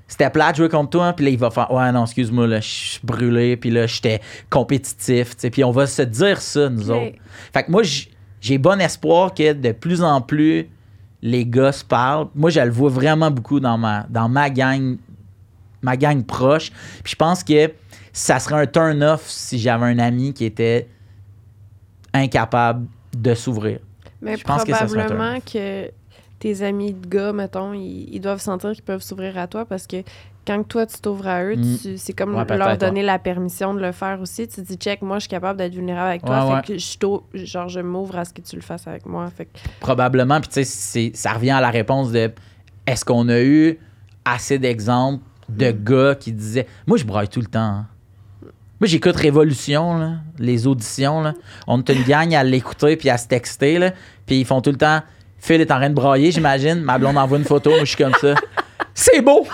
c'était 0.10 0.30
plate 0.30 0.54
de 0.54 0.58
jouer 0.58 0.70
contre 0.70 0.90
toi, 0.90 1.14
puis 1.14 1.26
là, 1.26 1.32
il 1.32 1.38
va 1.38 1.52
faire, 1.52 1.72
ouais, 1.72 1.92
non, 1.92 2.04
excuse-moi, 2.04 2.48
là, 2.48 2.60
je 2.60 2.68
suis 2.68 3.00
brûlé, 3.04 3.56
puis 3.56 3.70
là, 3.70 3.86
j'étais 3.86 4.20
compétitif, 4.50 5.36
tu 5.36 5.42
sais, 5.42 5.50
puis 5.52 5.64
on 5.64 5.72
va 5.72 5.88
se 5.88 6.02
dire 6.02 6.42
ça, 6.42 6.68
nous 6.68 6.90
autres. 6.90 7.16
Fait 7.54 7.64
que 7.64 7.72
moi, 7.72 7.84
j'ai 8.42 8.58
bon 8.58 8.82
espoir 8.82 9.34
que 9.34 9.54
de 9.54 9.72
plus 9.72 10.02
en 10.02 10.20
plus, 10.20 10.68
les 11.22 11.46
gars 11.46 11.72
se 11.72 11.86
parlent. 11.86 12.28
Moi, 12.34 12.50
je 12.50 12.60
le 12.60 12.72
vois 12.72 12.90
vraiment 12.90 13.30
beaucoup 13.30 13.60
dans 13.60 13.78
ma, 13.78 14.06
dans 14.10 14.30
ma 14.30 14.50
gang, 14.50 14.98
ma 15.82 15.96
gang 15.96 16.24
proche. 16.26 16.72
Puis 17.04 17.12
je 17.12 17.16
pense 17.16 17.44
que 17.44 17.72
ça 18.12 18.40
serait 18.40 18.62
un 18.62 18.68
turn-off 18.68 19.24
si 19.28 19.60
j'avais 19.60 19.86
un 19.86 20.00
ami 20.00 20.34
qui 20.34 20.46
était 20.46 20.88
incapable 22.14 22.88
de 23.16 23.36
s'ouvrir. 23.36 23.80
Mais 24.22 24.38
Je 24.38 24.44
pense 24.44 24.64
que 24.64 24.74
ça 24.74 24.88
serait 24.88 25.12
un 25.12 25.40
que 25.40 25.92
tes 26.40 26.62
amis 26.64 26.94
de 26.94 27.08
gars, 27.08 27.34
mettons, 27.34 27.74
ils, 27.74 28.08
ils 28.14 28.20
doivent 28.22 28.40
sentir 28.42 28.72
qu'ils 28.72 28.84
peuvent 28.84 29.02
s'ouvrir 29.02 29.38
à 29.38 29.48
toi 29.48 29.66
parce 29.66 29.86
que 29.88 29.98
quand 30.48 30.64
toi, 30.68 30.86
tu 30.86 31.00
t'ouvres 31.00 31.28
à 31.28 31.44
eux, 31.44 31.56
Mm. 31.58 31.98
c'est 31.98 32.14
comme 32.14 32.34
Ouais, 32.36 32.58
leur 32.58 32.78
donner 32.78 33.04
la 33.04 33.20
permission 33.20 33.74
de 33.74 33.80
le 33.82 33.92
faire 33.92 34.20
aussi. 34.22 34.48
Tu 34.48 34.62
dis, 34.62 34.76
check, 34.78 35.02
moi, 35.04 35.18
je 35.18 35.22
suis 35.22 35.30
capable 35.30 35.60
d'être 35.60 35.74
vulnérable 35.76 36.10
avec 36.10 36.24
toi. 36.26 36.48
Ouais, 36.48 36.62
fait 36.66 36.74
que 36.74 36.78
je, 37.38 37.46
genre, 37.46 37.68
je 37.70 37.82
m'ouvre 37.82 38.18
à 38.18 38.26
ce 38.26 38.34
que 38.34 38.42
tu 38.42 38.56
le 38.56 38.62
fasses 38.64 38.88
avec 38.88 39.06
moi. 39.06 39.30
Fait 39.30 39.46
que 39.46 39.52
Probablement. 39.80 40.40
Puis 40.42 40.50
tu 40.50 40.64
sais, 40.66 41.12
ça 41.14 41.34
revient 41.34 41.52
à 41.52 41.62
la 41.62 41.70
réponse 41.70 42.12
de 42.12 42.32
est-ce 42.88 43.06
qu'on 43.06 43.30
a 43.30 43.40
eu 43.42 43.78
assez 44.26 44.58
d'exemples 44.58 45.24
de 45.50 45.70
gars 45.72 46.16
qui 46.16 46.32
disaient 46.32 46.66
Moi, 46.88 46.98
je 46.98 47.04
braille 47.06 47.28
tout 47.30 47.42
le 47.42 47.48
temps. 47.48 47.60
hein. 47.60 47.88
Moi, 48.80 48.88
j'écoute 48.88 49.18
Révolution, 49.18 49.98
là, 49.98 50.14
les 50.40 50.66
auditions. 50.66 51.22
Là. 51.22 51.34
On 51.68 51.80
est 51.80 51.90
une 51.90 52.04
gang 52.04 52.34
à 52.34 52.44
l'écouter 52.46 52.96
puis 52.96 53.10
à 53.10 53.18
se 53.18 53.28
texter. 53.28 53.78
Là, 53.78 53.92
puis 54.26 54.40
ils 54.40 54.46
font 54.46 54.62
tout 54.62 54.72
le 54.72 54.78
temps 54.78 55.02
Phil 55.42 55.62
est 55.62 55.72
en 55.72 55.76
train 55.78 55.90
de 55.90 55.96
brailler, 55.96 56.32
j'imagine. 56.32 56.82
Ma 56.82 56.98
blonde 56.98 57.18
envoie 57.18 57.38
une 57.38 57.44
photo. 57.46 57.70
Moi, 57.72 57.80
je 57.80 57.86
suis 57.96 57.98
comme 58.04 58.14
ça. 58.16 58.36
C'est 58.94 59.22
beau! 59.22 59.48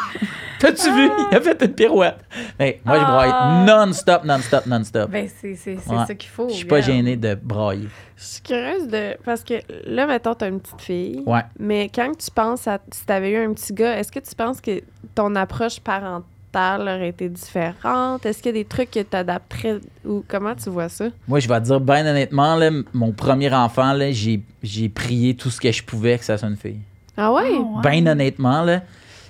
T'as-tu 0.57 0.89
vu? 0.91 1.09
Il 1.31 1.37
a 1.37 1.41
fait 1.41 1.61
une 1.63 1.73
pirouette. 1.73 2.17
Mais 2.57 2.79
moi, 2.85 2.97
je 2.97 3.03
braille 3.03 3.31
Ah. 3.33 3.63
non-stop, 3.67 4.23
non-stop, 4.23 4.65
non-stop. 4.65 5.11
Ben, 5.11 5.27
c'est 5.27 5.53
c'est- 5.55 5.77
c'est 5.77 5.89
Ouais. 5.91 6.05
ça 6.07 6.15
qu'il 6.15 6.29
faut. 6.29 6.47
Je 6.49 6.53
suis 6.55 6.65
pas 6.65 6.75
regarde. 6.75 6.91
gêné 6.93 7.17
de 7.17 7.35
brailler. 7.35 7.89
je 8.17 8.23
suis 8.23 8.41
curieuse 8.41 8.87
de. 8.87 9.17
Parce 9.25 9.43
que 9.43 9.55
là, 9.85 10.07
mettons, 10.07 10.33
t'as 10.33 10.47
une 10.47 10.61
petite 10.61 10.81
fille. 10.81 11.21
Ouais. 11.25 11.41
Mais 11.59 11.89
quand 11.93 12.11
tu 12.17 12.31
penses 12.31 12.67
à 12.67 12.79
si 12.91 13.05
t'avais 13.05 13.31
eu 13.31 13.45
un 13.45 13.53
petit 13.53 13.73
gars, 13.73 13.97
est-ce 13.99 14.11
que 14.11 14.19
tu 14.19 14.33
penses 14.33 14.61
que 14.61 14.81
ton 15.13 15.35
approche 15.35 15.79
parentale 15.81 16.23
aurait 16.57 17.09
été 17.09 17.29
différente? 17.29 18.25
Est-ce 18.25 18.37
qu'il 18.41 18.47
y 18.55 18.59
a 18.59 18.63
des 18.63 18.65
trucs 18.65 18.91
que 18.91 18.99
tu 19.01 19.15
adapterais 19.15 19.79
ou 20.05 20.23
comment 20.27 20.55
tu 20.55 20.69
vois 20.69 20.89
ça? 20.89 21.05
Moi, 21.27 21.39
je 21.39 21.47
vais 21.47 21.59
te 21.59 21.65
dire, 21.65 21.79
bien 21.79 22.05
honnêtement, 22.05 22.55
là, 22.55 22.69
mon 22.93 23.11
premier 23.11 23.53
enfant, 23.53 23.93
là, 23.93 24.11
j'ai, 24.11 24.41
j'ai 24.63 24.89
prié 24.89 25.35
tout 25.35 25.49
ce 25.49 25.59
que 25.61 25.71
je 25.71 25.83
pouvais 25.83 26.17
que 26.17 26.25
ça 26.25 26.37
soit 26.37 26.49
une 26.49 26.57
fille. 26.57 26.79
Ah 27.17 27.31
ouais? 27.33 27.43
Ah, 27.53 27.59
ouais. 27.85 28.01
Bien 28.01 28.11
honnêtement, 28.11 28.61
là, 28.63 28.81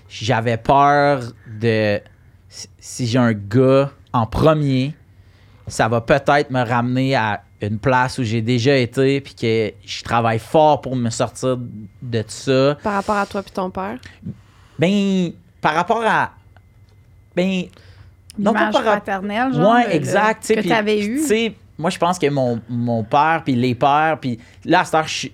j'avais 0.10 0.58
peur 0.58 1.22
de. 1.60 2.00
si- 2.50 2.70
Si 2.80 3.08
j'ai 3.08 3.20
un 3.20 3.34
gars 3.34 3.92
en 4.14 4.26
premier, 4.26 4.94
ça 5.68 5.88
va 5.88 6.02
peut-être 6.02 6.52
me 6.52 6.62
ramener 6.64 7.16
à 7.16 7.42
une 7.62 7.80
place 7.80 8.18
où 8.20 8.24
j'ai 8.24 8.42
déjà 8.42 8.76
été, 8.78 9.20
puis 9.22 9.34
que 9.34 9.74
je 9.86 10.04
travaille 10.04 10.40
fort 10.40 10.82
pour 10.82 10.96
me 10.96 11.10
sortir 11.10 11.58
de 12.02 12.24
ça. 12.28 12.76
Par 12.84 12.94
rapport 12.94 13.16
à 13.18 13.26
toi 13.26 13.42
puis 13.42 13.52
ton 13.52 13.70
père? 13.72 13.98
Ben, 14.78 15.32
par 15.62 15.74
rapport 15.74 16.04
à. 16.06 16.32
Ben, 17.36 17.64
non, 18.38 18.54
pas 18.54 18.72
par 18.72 18.84
paternelle, 18.84 19.54
genre. 19.54 19.74
Ouais, 19.74 19.88
le- 19.88 19.96
exact. 19.96 20.46
tu 20.46 20.56
Que 20.56 20.60
puis, 20.62 20.70
t'avais 20.70 21.00
eu. 21.06 21.18
tu 21.22 21.28
sais, 21.28 21.56
moi, 21.78 21.90
je 21.90 21.98
pense 21.98 22.18
que 22.20 22.30
mon, 22.30 22.62
mon 22.70 23.04
père, 23.04 23.42
puis 23.44 23.56
les 23.56 23.76
pères, 23.76 24.18
puis 24.22 24.40
là, 24.64 24.82
à 24.82 24.86
cette 24.86 24.96
heure, 24.96 25.08
je 25.08 25.14
suis- 25.14 25.34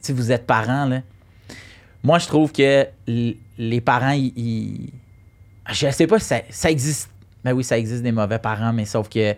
si 0.00 0.12
vous 0.12 0.30
êtes 0.32 0.46
parents, 0.46 0.84
là, 0.86 1.00
moi, 2.02 2.18
je 2.18 2.26
trouve 2.26 2.52
que 2.52 2.86
les 3.06 3.80
parents, 3.80 4.12
ils. 4.12 4.90
Je 5.70 5.90
sais 5.90 6.06
pas 6.06 6.18
si 6.18 6.24
ça, 6.26 6.40
ça 6.48 6.70
existe. 6.70 7.10
Ben 7.44 7.52
oui, 7.52 7.62
ça 7.64 7.76
existe 7.78 8.02
des 8.02 8.12
mauvais 8.12 8.38
parents, 8.38 8.72
mais 8.72 8.84
sauf 8.84 9.08
que. 9.08 9.34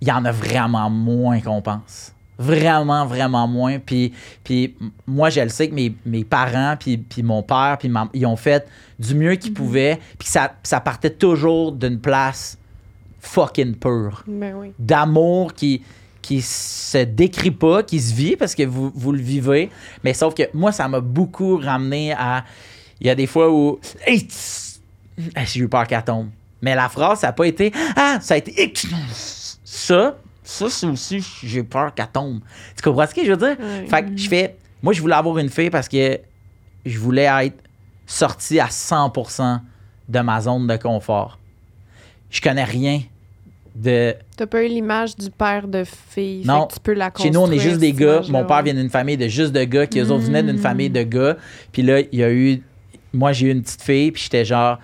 Il 0.00 0.08
y 0.08 0.12
en 0.12 0.24
a 0.26 0.32
vraiment 0.32 0.90
moins 0.90 1.40
qu'on 1.40 1.62
pense. 1.62 2.12
Vraiment, 2.38 3.06
vraiment 3.06 3.46
moins. 3.46 3.78
Puis, 3.78 4.12
puis 4.42 4.74
moi, 5.06 5.30
je 5.30 5.40
le 5.40 5.48
sais 5.48 5.68
que 5.68 5.74
mes, 5.74 5.94
mes 6.04 6.24
parents, 6.24 6.76
puis, 6.78 6.96
puis 6.98 7.22
mon 7.22 7.42
père, 7.42 7.76
puis 7.78 7.88
ma- 7.88 8.08
ils 8.12 8.26
ont 8.26 8.36
fait 8.36 8.66
du 8.98 9.14
mieux 9.14 9.36
qu'ils 9.36 9.54
pouvaient. 9.54 10.00
Puis 10.18 10.28
ça, 10.28 10.54
ça 10.62 10.80
partait 10.80 11.10
toujours 11.10 11.70
d'une 11.72 12.00
place 12.00 12.58
fucking 13.20 13.76
pure. 13.76 14.24
Ben 14.26 14.54
oui. 14.56 14.72
D'amour 14.78 15.54
qui, 15.54 15.82
qui 16.22 16.42
se 16.42 17.04
décrit 17.04 17.50
pas, 17.52 17.82
qui 17.82 18.00
se 18.00 18.12
vit 18.14 18.36
parce 18.36 18.54
que 18.54 18.64
vous, 18.64 18.90
vous 18.94 19.12
le 19.12 19.20
vivez. 19.22 19.70
Mais 20.02 20.12
sauf 20.12 20.34
que 20.34 20.42
moi, 20.54 20.72
ça 20.72 20.88
m'a 20.88 21.00
beaucoup 21.00 21.56
ramené 21.58 22.12
à. 22.12 22.44
Il 23.00 23.06
y 23.06 23.10
a 23.10 23.14
des 23.14 23.26
fois 23.26 23.50
où. 23.52 23.78
Hey, 24.06 24.26
J'ai 25.46 25.60
eu 25.60 25.68
peur 25.68 25.86
qu'elle 25.86 26.02
tombe. 26.02 26.28
Mais 26.62 26.74
la 26.74 26.88
phrase, 26.88 27.20
ça 27.20 27.28
n'a 27.28 27.32
pas 27.32 27.46
été. 27.46 27.72
Ah, 27.96 28.18
ça 28.20 28.34
a 28.34 28.36
été. 28.38 28.72
Ça, 29.64 30.16
ça, 30.44 30.68
c'est 30.68 30.86
aussi. 30.86 31.24
J'ai 31.42 31.62
peur 31.62 31.92
qu'elle 31.94 32.06
tombe. 32.12 32.40
Tu 32.76 32.82
comprends 32.82 33.06
ce 33.06 33.14
que 33.14 33.24
je 33.24 33.32
veux 33.32 33.36
dire? 33.36 33.56
Fait 33.88 34.04
que 34.04 34.16
je 34.16 34.28
fais. 34.28 34.56
Moi, 34.82 34.92
je 34.92 35.00
voulais 35.00 35.14
avoir 35.16 35.38
une 35.38 35.48
fille 35.48 35.70
parce 35.70 35.88
que 35.88 36.20
je 36.84 36.98
voulais 36.98 37.28
être 37.46 37.56
sorti 38.06 38.60
à 38.60 38.66
100% 38.66 39.60
de 40.08 40.20
ma 40.20 40.40
zone 40.42 40.66
de 40.66 40.76
confort. 40.76 41.38
Je 42.30 42.40
connais 42.42 42.64
rien 42.64 43.00
de. 43.74 44.14
T'as 44.36 44.46
pas 44.46 44.62
eu 44.64 44.68
l'image 44.68 45.16
du 45.16 45.30
père 45.30 45.66
de 45.66 45.82
fille. 45.84 46.44
Non. 46.44 46.62
Fait 46.62 46.68
que 46.68 46.74
tu 46.74 46.80
peux 46.80 46.92
la 46.92 47.10
Chez 47.16 47.30
nous, 47.30 47.40
on 47.40 47.50
est 47.50 47.58
juste 47.58 47.78
des 47.78 47.92
gars. 47.92 48.20
Mon 48.28 48.44
père 48.44 48.58
ouais. 48.58 48.62
vient 48.64 48.74
d'une 48.74 48.90
famille 48.90 49.16
de 49.16 49.28
juste 49.28 49.52
de 49.52 49.64
gars, 49.64 49.86
qui 49.86 49.98
eux 50.00 50.10
autres 50.10 50.24
venaient 50.24 50.42
d'une 50.42 50.56
Mm. 50.58 50.62
famille 50.62 50.90
de 50.90 51.02
gars. 51.02 51.36
Puis 51.72 51.82
là, 51.82 52.00
il 52.00 52.18
y 52.18 52.22
a 52.22 52.30
eu. 52.30 52.62
Moi, 53.14 53.32
j'ai 53.32 53.46
eu 53.46 53.50
une 53.52 53.62
petite 53.62 53.82
fille, 53.82 54.10
puis 54.12 54.22
j'étais 54.24 54.44
genre. 54.44 54.78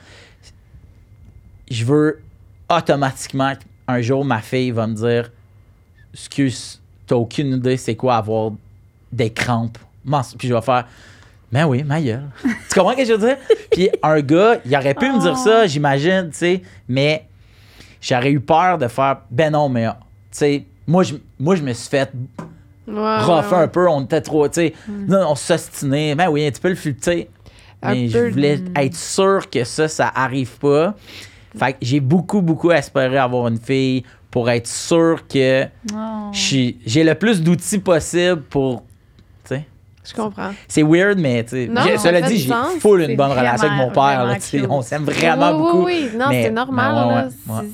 Je 1.70 1.84
veux 1.84 2.20
automatiquement 2.68 3.52
un 3.86 4.00
jour, 4.00 4.24
ma 4.24 4.40
fille 4.40 4.70
va 4.70 4.86
me 4.86 4.94
dire 4.94 5.30
Excuse, 6.12 6.80
t'as 7.06 7.16
aucune 7.16 7.54
idée 7.54 7.76
c'est 7.76 7.96
quoi 7.96 8.16
avoir 8.16 8.52
des 9.12 9.30
crampes. 9.30 9.78
Puis 10.38 10.48
je 10.48 10.54
vais 10.54 10.62
faire 10.62 10.86
Ben 11.52 11.66
oui, 11.66 11.82
ma 11.82 12.00
gueule. 12.00 12.28
tu 12.42 12.74
comprends 12.74 12.92
ce 12.92 12.96
que 12.98 13.04
je 13.04 13.12
veux 13.12 13.26
dire? 13.26 13.36
Puis 13.70 13.90
un 14.02 14.20
gars, 14.20 14.60
il 14.64 14.74
aurait 14.74 14.94
pu 14.94 15.10
me 15.10 15.20
dire 15.20 15.36
ça, 15.36 15.66
j'imagine, 15.66 16.28
tu 16.30 16.38
sais, 16.38 16.62
mais 16.88 17.26
j'aurais 18.00 18.30
eu 18.30 18.40
peur 18.40 18.78
de 18.78 18.88
faire 18.88 19.18
Ben 19.30 19.52
non, 19.52 19.68
mais 19.68 19.86
tu 19.86 19.92
sais, 20.32 20.64
moi 20.86 21.02
je, 21.02 21.14
moi, 21.38 21.56
je 21.56 21.62
me 21.62 21.72
suis 21.72 21.88
fait 21.88 22.10
Ouais, 22.88 22.96
ouais, 22.96 23.18
rough 23.22 23.52
ouais. 23.52 23.58
un 23.58 23.68
peu, 23.68 23.88
on 23.88 24.02
était 24.02 24.20
trop, 24.20 24.48
tu 24.48 24.54
sais, 24.54 24.74
non, 24.88 25.30
on 25.30 25.34
s'ostinait, 25.36 26.16
ben 26.16 26.28
oui, 26.28 26.44
un 26.44 26.50
petit 26.50 26.60
peu 26.60 26.70
le. 26.70 27.26
Un 27.82 27.94
Mais 27.94 28.08
je 28.08 28.18
voulais 28.30 28.60
être 28.76 28.96
sûr 28.96 29.48
que 29.48 29.64
ça, 29.64 29.88
ça 29.88 30.10
arrive 30.14 30.58
pas. 30.58 30.94
Fait 31.56 31.72
que 31.72 31.78
j'ai 31.82 32.00
beaucoup, 32.00 32.42
beaucoup 32.42 32.70
espéré 32.72 33.16
avoir 33.16 33.48
une 33.48 33.58
fille 33.58 34.04
pour 34.30 34.48
être 34.50 34.66
sûr 34.66 35.26
que 35.28 35.64
Oh. 35.92 36.30
j'ai 36.32 37.04
le 37.04 37.14
plus 37.14 37.42
d'outils 37.42 37.78
possible 37.78 38.42
pour. 38.42 38.82
Tu 39.44 39.54
sais. 39.54 39.66
Je 40.04 40.14
comprends. 40.14 40.50
C'est 40.68 40.82
weird, 40.82 41.18
mais 41.18 41.42
tu 41.44 41.50
sais. 41.66 41.70
Cela 41.98 42.22
dit, 42.22 42.38
j'ai 42.38 42.52
full 42.80 43.00
une 43.02 43.06
C'est 43.08 43.16
bonne 43.16 43.30
relation 43.32 43.68
avec 43.68 43.78
mon 43.78 43.90
père. 43.90 44.24
Là, 44.24 44.36
tu 44.38 44.64
on 44.68 44.82
s'aime 44.82 45.04
vraiment 45.04 45.50
oui, 45.52 45.58
beaucoup. 45.58 45.84
Oui, 45.84 46.08
oui, 46.12 46.18
non, 46.18 46.26
c'est 46.30 46.50
normal. 46.50 46.92
mais 46.94 47.00
ouais, 47.14 47.14
là. 47.14 47.28
ouais, 47.48 47.60
ouais. 47.62 47.68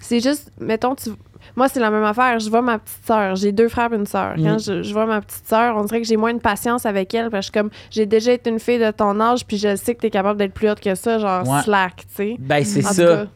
C'est- 0.00 0.20
juste, 0.20 0.52
mettons, 0.60 0.94
tu... 0.94 1.10
moi, 1.56 1.68
c'est 1.68 1.80
la 1.80 1.90
même 1.90 2.04
affaire. 2.04 2.38
Je 2.38 2.48
vois 2.48 2.62
ma 2.62 2.78
petite 2.78 3.04
sœur. 3.04 3.34
J'ai 3.34 3.50
deux 3.50 3.68
frères 3.68 3.92
et 3.92 3.96
une 3.96 4.06
sœur. 4.06 4.34
Quand 4.36 4.54
Mm. 4.54 4.60
je, 4.60 4.82
je 4.84 4.92
vois 4.92 5.06
ma 5.06 5.20
petite 5.20 5.46
sœur, 5.48 5.76
on 5.76 5.82
dirait 5.84 6.00
que 6.00 6.06
j'ai 6.06 6.16
moins 6.16 6.32
de 6.32 6.38
patience 6.38 6.86
avec 6.86 7.12
elle. 7.14 7.28
Parce 7.30 7.50
que 7.50 7.58
comme, 7.58 7.70
j'ai 7.90 8.06
déjà 8.06 8.32
été 8.32 8.48
une 8.50 8.60
fille 8.60 8.78
de 8.78 8.90
ton 8.92 9.18
âge, 9.20 9.44
puis 9.44 9.58
je 9.58 9.74
sais 9.74 9.94
que 9.96 10.00
t'es 10.02 10.10
capable 10.10 10.38
d'être 10.38 10.54
plus 10.54 10.70
haute 10.70 10.80
que 10.80 10.94
ça, 10.94 11.18
genre 11.18 11.46
Ouais. 11.48 11.62
slack, 11.62 11.96
tu 11.96 12.04
sais. 12.14 12.36
Ben, 12.38 12.64
c'est 12.64 12.82
ça. 12.82 13.04
cas. 13.04 13.26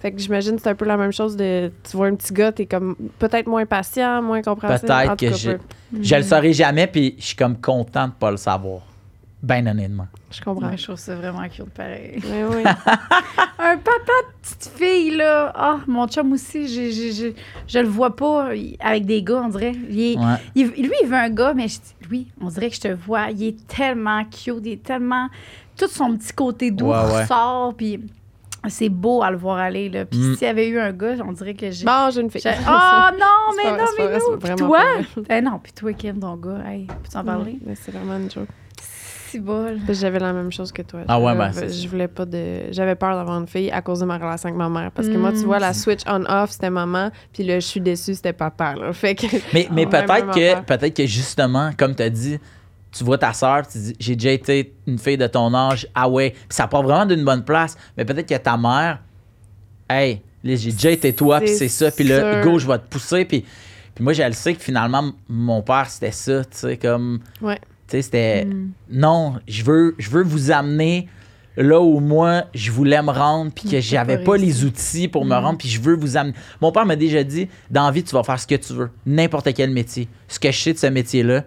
Fait 0.00 0.12
que 0.12 0.18
j'imagine 0.20 0.56
que 0.56 0.62
c'est 0.62 0.70
un 0.70 0.74
peu 0.74 0.84
la 0.84 0.96
même 0.96 1.12
chose 1.12 1.36
de. 1.36 1.70
Tu 1.88 1.96
vois 1.96 2.06
un 2.08 2.14
petit 2.14 2.32
gars, 2.32 2.52
t'es 2.52 2.66
comme 2.66 2.96
peut-être 3.18 3.46
moins 3.46 3.66
patient, 3.66 4.22
moins 4.22 4.42
compréhensif. 4.42 4.86
Peut-être 4.86 5.16
que 5.16 5.26
cas, 5.30 5.36
je- 5.36 5.50
peu. 5.52 5.58
Je 6.02 6.14
le 6.16 6.22
saurai 6.22 6.52
jamais, 6.52 6.86
puis 6.86 7.14
je 7.18 7.24
suis 7.24 7.36
comme 7.36 7.60
content 7.60 8.08
de 8.08 8.12
pas 8.12 8.30
le 8.30 8.36
savoir. 8.36 8.80
Ben 9.42 9.68
honnêtement. 9.68 10.06
Je 10.30 10.40
comprends. 10.40 10.68
Ouais, 10.70 10.76
je 10.78 10.84
trouve 10.84 10.96
ça 10.96 11.14
vraiment 11.16 11.46
cute 11.48 11.68
pareil. 11.70 12.18
Oui, 12.24 12.56
oui. 12.56 12.62
Un 13.58 13.76
papa 13.76 14.12
de 14.22 14.42
petite 14.42 14.70
fille, 14.76 15.16
là. 15.16 15.52
Ah, 15.54 15.78
mon 15.86 16.08
chum 16.08 16.32
aussi, 16.32 16.66
j'ai- 16.66 16.90
j'ai- 16.92 17.12
j'ai- 17.12 17.34
je 17.68 17.78
le 17.78 17.86
vois 17.88 18.16
pas 18.16 18.48
avec 18.80 19.04
des 19.06 19.22
gars, 19.22 19.42
on 19.44 19.48
dirait. 19.48 19.74
Il 19.90 20.00
est- 20.00 20.18
Ouais. 20.18 20.36
il- 20.54 20.66
lui, 20.68 20.92
il 21.02 21.08
veut 21.08 21.14
un 21.16 21.28
gars, 21.30 21.52
mais 21.54 21.68
je 21.68 21.76
dis, 21.78 22.08
lui, 22.08 22.26
on 22.40 22.48
dirait 22.48 22.70
que 22.70 22.76
je 22.76 22.80
te 22.80 22.88
vois. 22.88 23.30
Il 23.30 23.42
est 23.44 23.66
tellement 23.66 24.24
cute, 24.24 24.60
il 24.64 24.72
est 24.72 24.82
tellement. 24.82 25.28
Tout 25.76 25.88
son 25.88 26.16
petit 26.16 26.32
côté 26.32 26.70
doux 26.70 26.86
Ouais, 26.86 26.92
ouais. 26.96 27.22
ressort, 27.22 27.74
puis 27.76 28.00
c'est 28.68 28.88
beau 28.88 29.22
à 29.22 29.30
le 29.30 29.36
voir 29.36 29.58
aller, 29.58 29.88
là. 29.88 30.04
Puis 30.04 30.18
Mm. 30.18 30.34
s'il 30.36 30.46
y 30.46 30.50
avait 30.50 30.68
eu 30.68 30.78
un 30.78 30.92
gars, 30.92 31.14
on 31.26 31.32
dirait 31.32 31.54
que 31.54 31.70
j'ai. 31.70 31.84
Bon, 31.84 32.10
j'ai 32.12 32.20
une 32.20 32.30
fille. 32.30 32.42
Ah 32.66 33.10
non, 33.12 33.26
C'est 33.50 33.56
mais 33.56 33.70
pas- 33.70 33.76
non, 33.78 33.84
c'est 33.90 33.96
pas 33.96 34.08
mais 34.08 34.18
non. 34.18 34.38
c'est 34.40 34.48
Puis 34.48 34.56
toi? 34.56 34.80
Eh 35.30 35.40
non, 35.40 35.60
puis 35.62 35.72
toi, 35.72 35.92
Kim, 35.92 36.18
ton 36.18 36.36
gars, 36.36 36.58
hey, 36.70 36.86
peux-tu 36.86 37.16
en 37.16 37.24
parler? 37.24 37.58
C'est 37.74 37.92
vraiment 37.92 38.16
une 38.16 38.30
joke. 38.30 38.48
Si 39.28 39.40
bol. 39.40 39.78
J'avais 39.88 40.20
la 40.20 40.32
même 40.32 40.52
chose 40.52 40.70
que 40.70 40.82
toi. 40.82 41.00
Ah 41.08 41.18
ouais, 41.18 41.32
Je- 41.32 41.38
ben, 41.38 41.50
c'est 41.52 41.68
je 41.72 41.88
voulais 41.88 42.06
pas 42.06 42.24
de. 42.24 42.70
J'avais 42.70 42.94
peur 42.94 43.16
d'avoir 43.16 43.40
une 43.40 43.48
fille 43.48 43.68
à 43.72 43.82
cause 43.82 43.98
de 43.98 44.04
ma 44.04 44.16
relation 44.16 44.48
avec 44.48 44.56
ma 44.56 44.68
mère. 44.68 44.92
Parce 44.92 45.08
que 45.08 45.16
moi, 45.16 45.32
tu 45.32 45.38
Mm. 45.40 45.42
vois, 45.46 45.58
la 45.58 45.72
switch 45.72 46.02
on-off, 46.06 46.50
c'était 46.52 46.70
maman, 46.70 47.10
puis 47.32 47.42
le 47.42 47.54
je 47.54 47.66
suis 47.66 47.80
déçue, 47.80 48.14
c'était 48.14 48.32
papa. 48.32 48.74
Là. 48.76 48.92
Fait 48.92 49.16
que. 49.16 49.26
Mais, 49.52 49.66
mais 49.72 49.86
peut-être 49.86 50.30
que 50.30 50.60
peut-être 50.62 50.94
que 50.96 51.06
justement, 51.06 51.70
comme 51.76 51.96
tu 51.96 52.02
as 52.04 52.10
dit, 52.10 52.38
tu 52.96 53.04
vois 53.04 53.18
ta 53.18 53.32
soeur, 53.32 53.66
tu 53.66 53.78
dis 53.78 53.96
j'ai 53.98 54.14
déjà 54.16 54.30
été 54.30 54.74
une 54.86 54.98
fille 54.98 55.16
de 55.18 55.26
ton 55.26 55.52
âge, 55.54 55.86
ah 55.94 56.08
ouais, 56.08 56.30
puis 56.30 56.40
ça 56.50 56.66
part 56.68 56.82
vraiment 56.82 57.06
d'une 57.06 57.24
bonne 57.24 57.44
place, 57.44 57.76
mais 57.96 58.04
peut-être 58.04 58.28
que 58.28 58.36
ta 58.36 58.56
mère, 58.56 59.00
hey, 59.90 60.20
j'ai 60.44 60.72
déjà 60.72 60.90
été 60.90 61.12
toi, 61.12 61.40
puis 61.40 61.48
c'est 61.48 61.68
ça, 61.68 61.90
puis 61.90 62.04
là, 62.04 62.42
go, 62.44 62.58
je 62.58 62.66
vais 62.66 62.78
te 62.78 62.86
pousser, 62.88 63.24
puis 63.24 63.44
puis 63.94 64.02
moi, 64.02 64.12
je 64.12 64.24
le 64.24 64.32
sais 64.32 64.54
que 64.54 64.60
finalement, 64.60 65.12
mon 65.28 65.62
père, 65.62 65.88
c'était 65.88 66.10
ça, 66.10 66.44
tu 66.44 66.48
sais, 66.58 66.76
comme, 66.76 67.20
Ouais. 67.40 67.54
tu 67.86 67.92
sais, 67.92 68.02
c'était, 68.02 68.44
Mm. 68.44 68.70
non, 68.90 69.34
je 69.46 69.62
veux, 69.62 69.94
je 69.98 70.10
veux 70.10 70.24
vous 70.24 70.50
amener 70.50 71.08
là 71.56 71.80
où 71.80 72.00
moi, 72.00 72.46
je 72.52 72.72
voulais 72.72 73.00
me 73.00 73.12
rendre, 73.12 73.52
puis 73.54 73.68
que 73.70 73.80
j'avais 73.80 74.18
pas 74.18 74.36
les 74.36 74.64
outils 74.64 75.06
pour 75.06 75.24
me 75.24 75.30
Mm. 75.36 75.44
rendre, 75.44 75.58
puis 75.58 75.68
je 75.68 75.80
veux 75.80 75.94
vous 75.94 76.16
amener. 76.16 76.34
Mon 76.60 76.72
père 76.72 76.84
m'a 76.86 76.96
déjà 76.96 77.22
dit, 77.22 77.48
dans 77.70 77.84
la 77.84 77.92
vie, 77.92 78.02
tu 78.02 78.12
vas 78.16 78.24
faire 78.24 78.40
ce 78.40 78.48
que 78.48 78.56
tu 78.56 78.72
veux, 78.72 78.90
n'importe 79.06 79.54
quel 79.54 79.70
métier. 79.70 80.08
Ce 80.26 80.40
que 80.40 80.50
je 80.50 80.58
sais 80.58 80.72
de 80.72 80.78
ce 80.78 80.88
métier-là, 80.88 81.44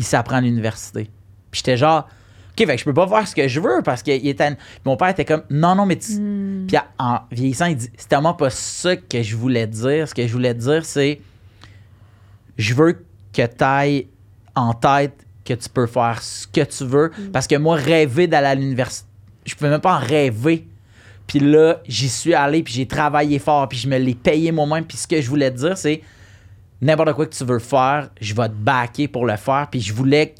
il 0.00 0.04
s'apprend 0.04 0.36
à 0.36 0.40
l'université. 0.40 1.10
Puis 1.50 1.58
j'étais 1.58 1.76
genre, 1.76 2.08
OK, 2.52 2.66
fait 2.66 2.74
que 2.74 2.78
je 2.78 2.84
peux 2.84 2.94
pas 2.94 3.06
faire 3.06 3.28
ce 3.28 3.34
que 3.34 3.46
je 3.46 3.60
veux 3.60 3.82
parce 3.84 4.02
qu'il 4.02 4.26
était. 4.26 4.54
Puis 4.54 4.58
mon 4.86 4.96
père 4.96 5.08
était 5.08 5.26
comme, 5.26 5.42
non, 5.50 5.74
non, 5.74 5.84
mais 5.84 5.96
tu. 5.96 6.12
Mm. 6.12 6.66
Puis 6.66 6.78
en 6.98 7.20
vieillissant, 7.30 7.66
il 7.66 7.76
dit, 7.76 7.90
c'est 7.98 8.08
tellement 8.08 8.32
pas 8.32 8.48
ça 8.48 8.96
que 8.96 9.22
je 9.22 9.36
voulais 9.36 9.66
dire. 9.66 10.08
Ce 10.08 10.14
que 10.14 10.26
je 10.26 10.32
voulais 10.32 10.54
dire, 10.54 10.86
c'est, 10.86 11.20
je 12.56 12.72
veux 12.72 13.04
que 13.34 13.42
tu 13.42 13.64
ailles 13.64 14.06
en 14.54 14.72
tête 14.72 15.26
que 15.44 15.52
tu 15.52 15.68
peux 15.68 15.86
faire 15.86 16.22
ce 16.22 16.46
que 16.46 16.62
tu 16.62 16.84
veux. 16.84 17.10
Parce 17.30 17.46
que 17.46 17.56
moi, 17.56 17.76
rêver 17.76 18.26
d'aller 18.26 18.46
à 18.46 18.54
l'université, 18.54 19.06
je 19.44 19.54
pouvais 19.54 19.68
même 19.68 19.82
pas 19.82 19.96
en 19.96 20.00
rêver. 20.00 20.66
Puis 21.26 21.40
là, 21.40 21.82
j'y 21.86 22.08
suis 22.08 22.32
allé, 22.32 22.62
puis 22.62 22.72
j'ai 22.72 22.86
travaillé 22.86 23.38
fort, 23.38 23.68
puis 23.68 23.78
je 23.78 23.86
me 23.86 23.98
l'ai 23.98 24.14
payé 24.14 24.50
moi-même. 24.50 24.84
Puis 24.86 24.96
ce 24.96 25.06
que 25.06 25.20
je 25.20 25.28
voulais 25.28 25.50
te 25.50 25.58
dire, 25.58 25.76
c'est 25.76 26.00
n'importe 26.80 27.12
quoi 27.12 27.26
que 27.26 27.34
tu 27.34 27.44
veux 27.44 27.58
faire, 27.58 28.10
je 28.20 28.34
vais 28.34 28.48
te 28.48 28.54
backer 28.54 29.08
pour 29.08 29.26
le 29.26 29.36
faire. 29.36 29.68
Puis 29.70 29.80
je 29.80 29.92
voulais 29.92 30.34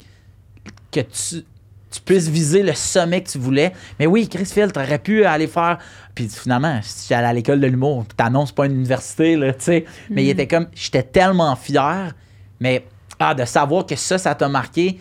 que 0.91 1.01
tu, 1.01 1.43
tu 1.91 2.01
puisses 2.01 2.29
viser 2.29 2.63
le 2.63 2.73
sommet 2.73 3.21
que 3.21 3.29
tu 3.29 3.37
voulais. 3.37 3.73
Mais 3.99 4.07
oui, 4.07 4.27
Chris 4.27 4.45
Phil, 4.45 4.71
t'aurais 4.71 4.99
pu 4.99 5.25
aller 5.25 5.47
faire. 5.47 5.77
Puis 6.15 6.27
finalement, 6.29 6.79
si 6.81 7.07
j'allais 7.09 7.27
à 7.27 7.33
l'école 7.33 7.59
de 7.59 7.67
l'humour, 7.67 8.05
t'annonces 8.15 8.51
pas 8.51 8.65
une 8.65 8.75
université, 8.75 9.35
là, 9.35 9.53
tu 9.53 9.63
sais. 9.63 9.85
Mais 10.09 10.23
il 10.23 10.29
était 10.29 10.47
comme, 10.47 10.67
j'étais 10.73 11.03
tellement 11.03 11.55
fier, 11.55 12.13
mais 12.59 12.85
ah, 13.19 13.35
de 13.35 13.45
savoir 13.45 13.85
que 13.85 13.95
ça, 13.95 14.17
ça 14.17 14.33
t'a 14.33 14.49
marqué. 14.49 14.99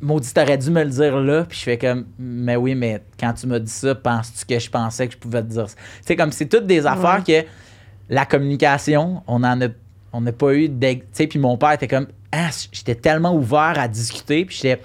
Maudit, 0.00 0.32
t'aurais 0.32 0.56
dû 0.56 0.70
me 0.70 0.82
le 0.82 0.90
dire 0.90 1.20
là. 1.20 1.44
Puis 1.44 1.58
je 1.58 1.64
fais 1.64 1.78
comme, 1.78 2.06
mais 2.18 2.56
oui, 2.56 2.74
mais 2.74 3.02
quand 3.18 3.34
tu 3.34 3.46
m'as 3.46 3.58
dit 3.58 3.70
ça, 3.70 3.94
penses-tu 3.94 4.46
que 4.46 4.58
je 4.58 4.70
pensais 4.70 5.06
que 5.06 5.12
je 5.12 5.18
pouvais 5.18 5.42
te 5.42 5.48
dire 5.48 5.68
ça? 5.68 5.76
Tu 5.76 6.06
sais, 6.06 6.16
comme 6.16 6.32
c'est 6.32 6.46
toutes 6.46 6.66
des 6.66 6.86
affaires 6.86 7.22
que 7.22 7.44
la 8.08 8.24
communication, 8.24 9.22
on 9.26 9.44
en 9.44 9.60
a, 9.60 9.68
on 10.12 10.20
n'a 10.20 10.32
pas 10.32 10.54
eu 10.54 10.68
d'ex- 10.68 11.02
Tu 11.02 11.08
sais, 11.12 11.26
puis 11.26 11.38
mon 11.38 11.56
père 11.56 11.72
était 11.72 11.88
comme, 11.88 12.06
ah, 12.32 12.48
j'étais 12.72 12.94
tellement 12.94 13.34
ouvert 13.34 13.74
à 13.78 13.88
discuter. 13.88 14.44
Puis 14.44 14.56
j'étais, 14.62 14.82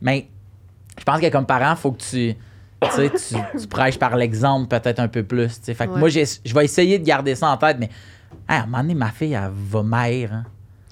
mais 0.00 0.28
je 0.98 1.04
pense 1.04 1.20
que 1.20 1.28
comme 1.28 1.46
parent, 1.46 1.74
faut 1.76 1.92
que 1.92 2.02
tu. 2.02 2.34
Tu, 2.96 3.10
tu, 3.60 3.66
prêches 3.68 3.96
par 3.98 4.16
l'exemple 4.16 4.66
peut-être 4.66 4.98
un 4.98 5.06
peu 5.06 5.22
plus. 5.22 5.46
tu 5.60 5.66
sais. 5.66 5.74
Fait 5.74 5.86
que 5.86 5.92
Ouais. 5.92 6.00
moi, 6.00 6.08
je 6.08 6.54
vais 6.54 6.64
essayer 6.64 6.98
de 6.98 7.04
garder 7.04 7.36
ça 7.36 7.48
en 7.48 7.56
tête, 7.56 7.76
mais 7.78 7.88
à 8.48 8.62
un 8.62 8.66
moment 8.66 8.78
donné, 8.82 8.94
ma 8.94 9.10
fille, 9.10 9.34
elle 9.34 9.50
va 9.54 9.82
m'haïr. 9.84 10.32
hein. 10.32 10.44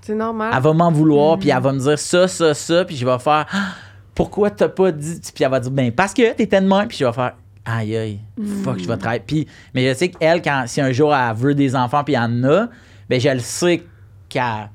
C'est 0.04 0.14
normal. 0.14 0.52
Elle 0.56 0.62
va 0.62 0.72
m'en 0.72 0.92
vouloir, 0.92 1.36
Mm. 1.36 1.40
puis 1.40 1.48
elle 1.50 1.60
va 1.60 1.72
me 1.72 1.80
dire 1.80 1.98
ça, 1.98 2.28
ça, 2.28 2.54
ça, 2.54 2.84
puis 2.84 2.94
je 2.96 3.04
vais 3.04 3.18
faire 3.18 3.44
Ah, 3.52 3.74
pourquoi 4.14 4.50
t'as 4.52 4.68
pas 4.68 4.92
dit. 4.92 5.20
Puis 5.34 5.42
elle 5.42 5.50
va 5.50 5.58
dire 5.58 5.70
ben 5.72 5.90
parce 5.90 6.14
que 6.14 6.32
t'étais 6.32 6.60
de 6.60 6.66
même, 6.68 6.86
puis 6.86 6.96
je 6.98 7.04
vais 7.04 7.12
faire 7.12 7.34
aïe 7.64 7.96
aïe, 7.96 8.20
fuck, 8.62 8.78
je 8.78 8.86
vais 8.86 8.94
Mm. 8.94 8.98
travailler. 8.98 9.22
Puis, 9.26 9.46
mais 9.74 9.88
je 9.88 9.94
sais 9.98 10.08
qu'elle, 10.10 10.40
quand, 10.42 10.62
si 10.68 10.80
un 10.80 10.92
jour 10.92 11.12
elle 11.14 11.34
veut 11.34 11.54
des 11.56 11.74
enfants, 11.74 12.04
puis 12.04 12.14
elle 12.14 12.20
en 12.22 12.44
a, 12.44 12.68
ben 13.10 13.20
je 13.20 13.28
le 13.28 13.40
sais 13.40 13.82
qu'elle. 14.28 14.70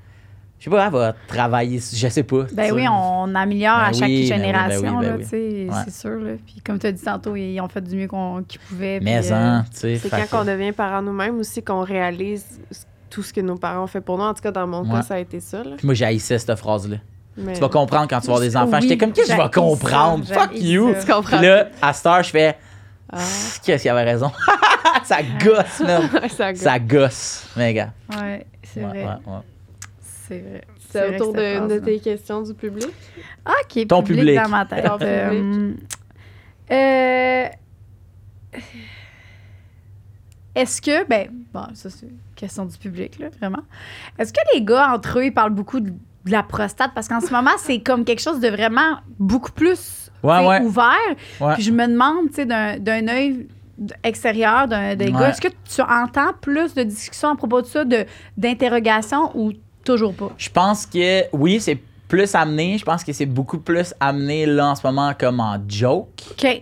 Je 0.60 0.66
sais 0.66 0.70
pas, 0.70 0.86
elle 0.86 0.92
va 0.92 1.14
travailler, 1.28 1.80
je 1.80 2.08
sais 2.08 2.24
pas. 2.24 2.44
Ben 2.54 2.72
oui, 2.74 2.86
on 2.90 3.34
améliore 3.36 3.76
à 3.76 3.92
Ben 3.92 3.94
chaque 3.94 4.08
oui, 4.08 4.16
ben 4.16 4.24
oui, 4.24 4.30
ben 4.30 4.36
génération, 4.46 4.98
oui, 4.98 5.06
ben 5.06 5.16
oui. 5.32 5.68
Ouais. 5.70 5.76
c'est 5.86 5.94
sûr. 5.94 6.20
Là. 6.20 6.32
Puis 6.46 6.62
comme 6.66 6.80
tu 6.80 6.88
as 6.88 6.92
dit 6.92 7.04
tantôt, 7.04 7.36
ils 7.36 7.60
ont 7.60 7.68
fait 7.68 7.82
du 7.82 7.96
mieux 7.96 8.08
qu'on- 8.08 8.44
qu'ils 8.48 8.60
pouvaient. 8.62 9.00
Mais 9.02 9.32
euh, 9.32 9.36
hein, 9.36 9.66
tu 9.72 9.80
sais. 9.80 9.98
C'est 9.98 10.10
quand 10.10 10.42
on 10.42 10.46
devient 10.46 10.72
parent 10.72 11.02
nous-mêmes 11.02 11.38
aussi 11.40 11.62
qu'on 11.64 11.82
réalise 11.82 12.46
tout 13.10 13.22
ce 13.22 13.32
que 13.34 13.42
nos 13.42 13.56
parents 13.58 13.84
ont 13.84 13.88
fait 13.88 14.02
pour 14.02 14.18
nous. 14.18 14.24
En 14.24 14.34
tout 14.34 14.42
cas, 14.42 14.52
dans 14.52 14.66
mon 14.68 14.82
Ouais. 14.84 14.92
cas, 14.92 15.02
ça 15.04 15.14
a 15.16 15.20
été 15.20 15.40
ça. 15.40 15.64
Là. 15.64 15.72
Puis 15.78 15.86
moi, 15.86 15.94
j'haïssais 15.94 16.38
cette 16.40 16.56
phrase-là. 16.56 16.98
Mais... 17.38 17.54
Tu 17.54 17.60
vas 17.60 17.70
comprendre 17.70 18.08
quand 18.10 18.20
tu 18.22 18.28
vas 18.28 18.34
avoir 18.34 18.40
des 18.40 18.56
enfants. 18.58 18.78
Oui, 18.78 18.84
J'étais 18.84 18.98
comme, 18.98 19.12
qu'est-ce 19.12 19.28
que 19.28 19.38
je 19.38 19.42
vais 19.42 19.50
comprendre? 19.52 20.26
ça, 20.26 20.34
Fuck 20.36 20.52
you! 20.60 20.94
Tu 21.00 21.06
comprends. 21.06 21.38
Puis 21.38 21.46
là, 21.46 21.68
à 21.82 21.92
Star, 21.94 22.24
je 22.24 22.30
fais, 22.30 22.58
Ah, 23.12 23.20
qu'est-ce 23.64 23.82
qu'il 23.84 23.92
avait 23.92 24.04
raison? 24.04 24.32
ça 25.04 25.18
gosse, 25.44 25.80
man. 25.82 26.10
ça 26.30 26.52
gosse. 26.54 26.62
Ça 26.62 26.80
gosse. 26.80 27.48
Gars. 27.56 27.94
Ouais, 28.10 28.46
c'est 28.64 28.82
Ouais, 28.84 28.88
vrai. 28.88 29.04
ouais, 29.04 29.34
ouais. 29.34 29.40
C'est 30.28 30.40
vrai. 30.40 30.62
C'est 30.90 31.16
autour 31.22 31.34
d'une 31.34 31.44
de 31.44 31.68
phrase-là. 31.68 31.80
tes 31.82 32.00
questions 32.00 32.42
du 32.42 32.54
public? 32.54 32.88
OK, 33.46 33.88
Ton 33.88 34.02
public, 34.02 34.20
public. 34.22 34.36
dans 34.42 34.50
ma 34.50 34.66
tête. 34.66 34.86
Ton 34.86 34.98
Euh, 35.02 35.74
euh, 36.72 37.48
Est-ce 40.56 40.82
que, 40.82 41.06
ben, 41.08 41.28
bon, 41.54 41.66
ça 41.74 41.90
c'est 41.90 42.06
une 42.06 42.18
question 42.36 42.66
du 42.66 42.78
public, 42.78 43.20
là, 43.20 43.28
vraiment. 43.40 43.62
Est-ce 44.18 44.32
que 44.32 44.40
les 44.54 44.64
gars, 44.64 44.94
entre 44.94 45.20
eux, 45.20 45.26
ils 45.26 45.34
parlent 45.34 45.54
beaucoup 45.54 45.82
de, 45.82 45.90
de 45.90 46.32
la 46.32 46.44
prostate? 46.44 46.92
Parce 46.96 47.08
qu'en 47.10 47.20
ce 47.20 47.32
moment, 47.32 47.52
c'est 47.58 47.82
comme 47.82 48.06
quelque 48.06 48.22
chose 48.22 48.40
de 48.40 48.48
vraiment 48.48 49.00
beaucoup 49.20 49.52
plus 49.52 50.05
Ouais, 50.24 50.46
ouais. 50.48 50.62
ouvert. 50.62 51.54
Puis 51.56 51.64
je 51.64 51.72
me 51.72 51.88
demande, 51.88 52.30
tu 52.30 52.36
sais, 52.36 52.46
d'un 52.46 52.80
d'un 52.80 53.08
œil 53.08 53.48
extérieur 54.04 54.68
d'un 54.68 54.96
des 54.96 55.12
gars, 55.12 55.30
est-ce 55.30 55.42
que 55.42 55.50
tu 55.50 55.82
entends 55.82 56.32
plus 56.42 56.74
de 56.74 56.84
discussions 56.84 57.32
à 57.32 57.36
propos 57.36 57.62
de 57.62 57.68
ça, 57.68 57.84
de- 57.84 58.06
d'interrogations 58.38 59.32
ou 59.36 59.52
toujours 59.84 60.14
pas? 60.14 60.32
Je 60.38 60.50
pense 60.50 60.86
que 60.86 61.24
oui, 61.34 61.60
c'est 61.60 61.78
plus 62.08 62.34
amené. 62.36 62.78
Je 62.78 62.86
pense 62.86 63.04
que 63.04 63.12
c'est 63.14 63.26
beaucoup 63.26 63.58
plus 63.60 63.94
amené 64.00 64.46
là 64.46 64.68
en 64.70 64.76
ce 64.76 64.86
moment 64.86 65.14
comme 65.20 65.40
en 65.40 65.58
joke. 65.68 66.08
OK. 66.32 66.62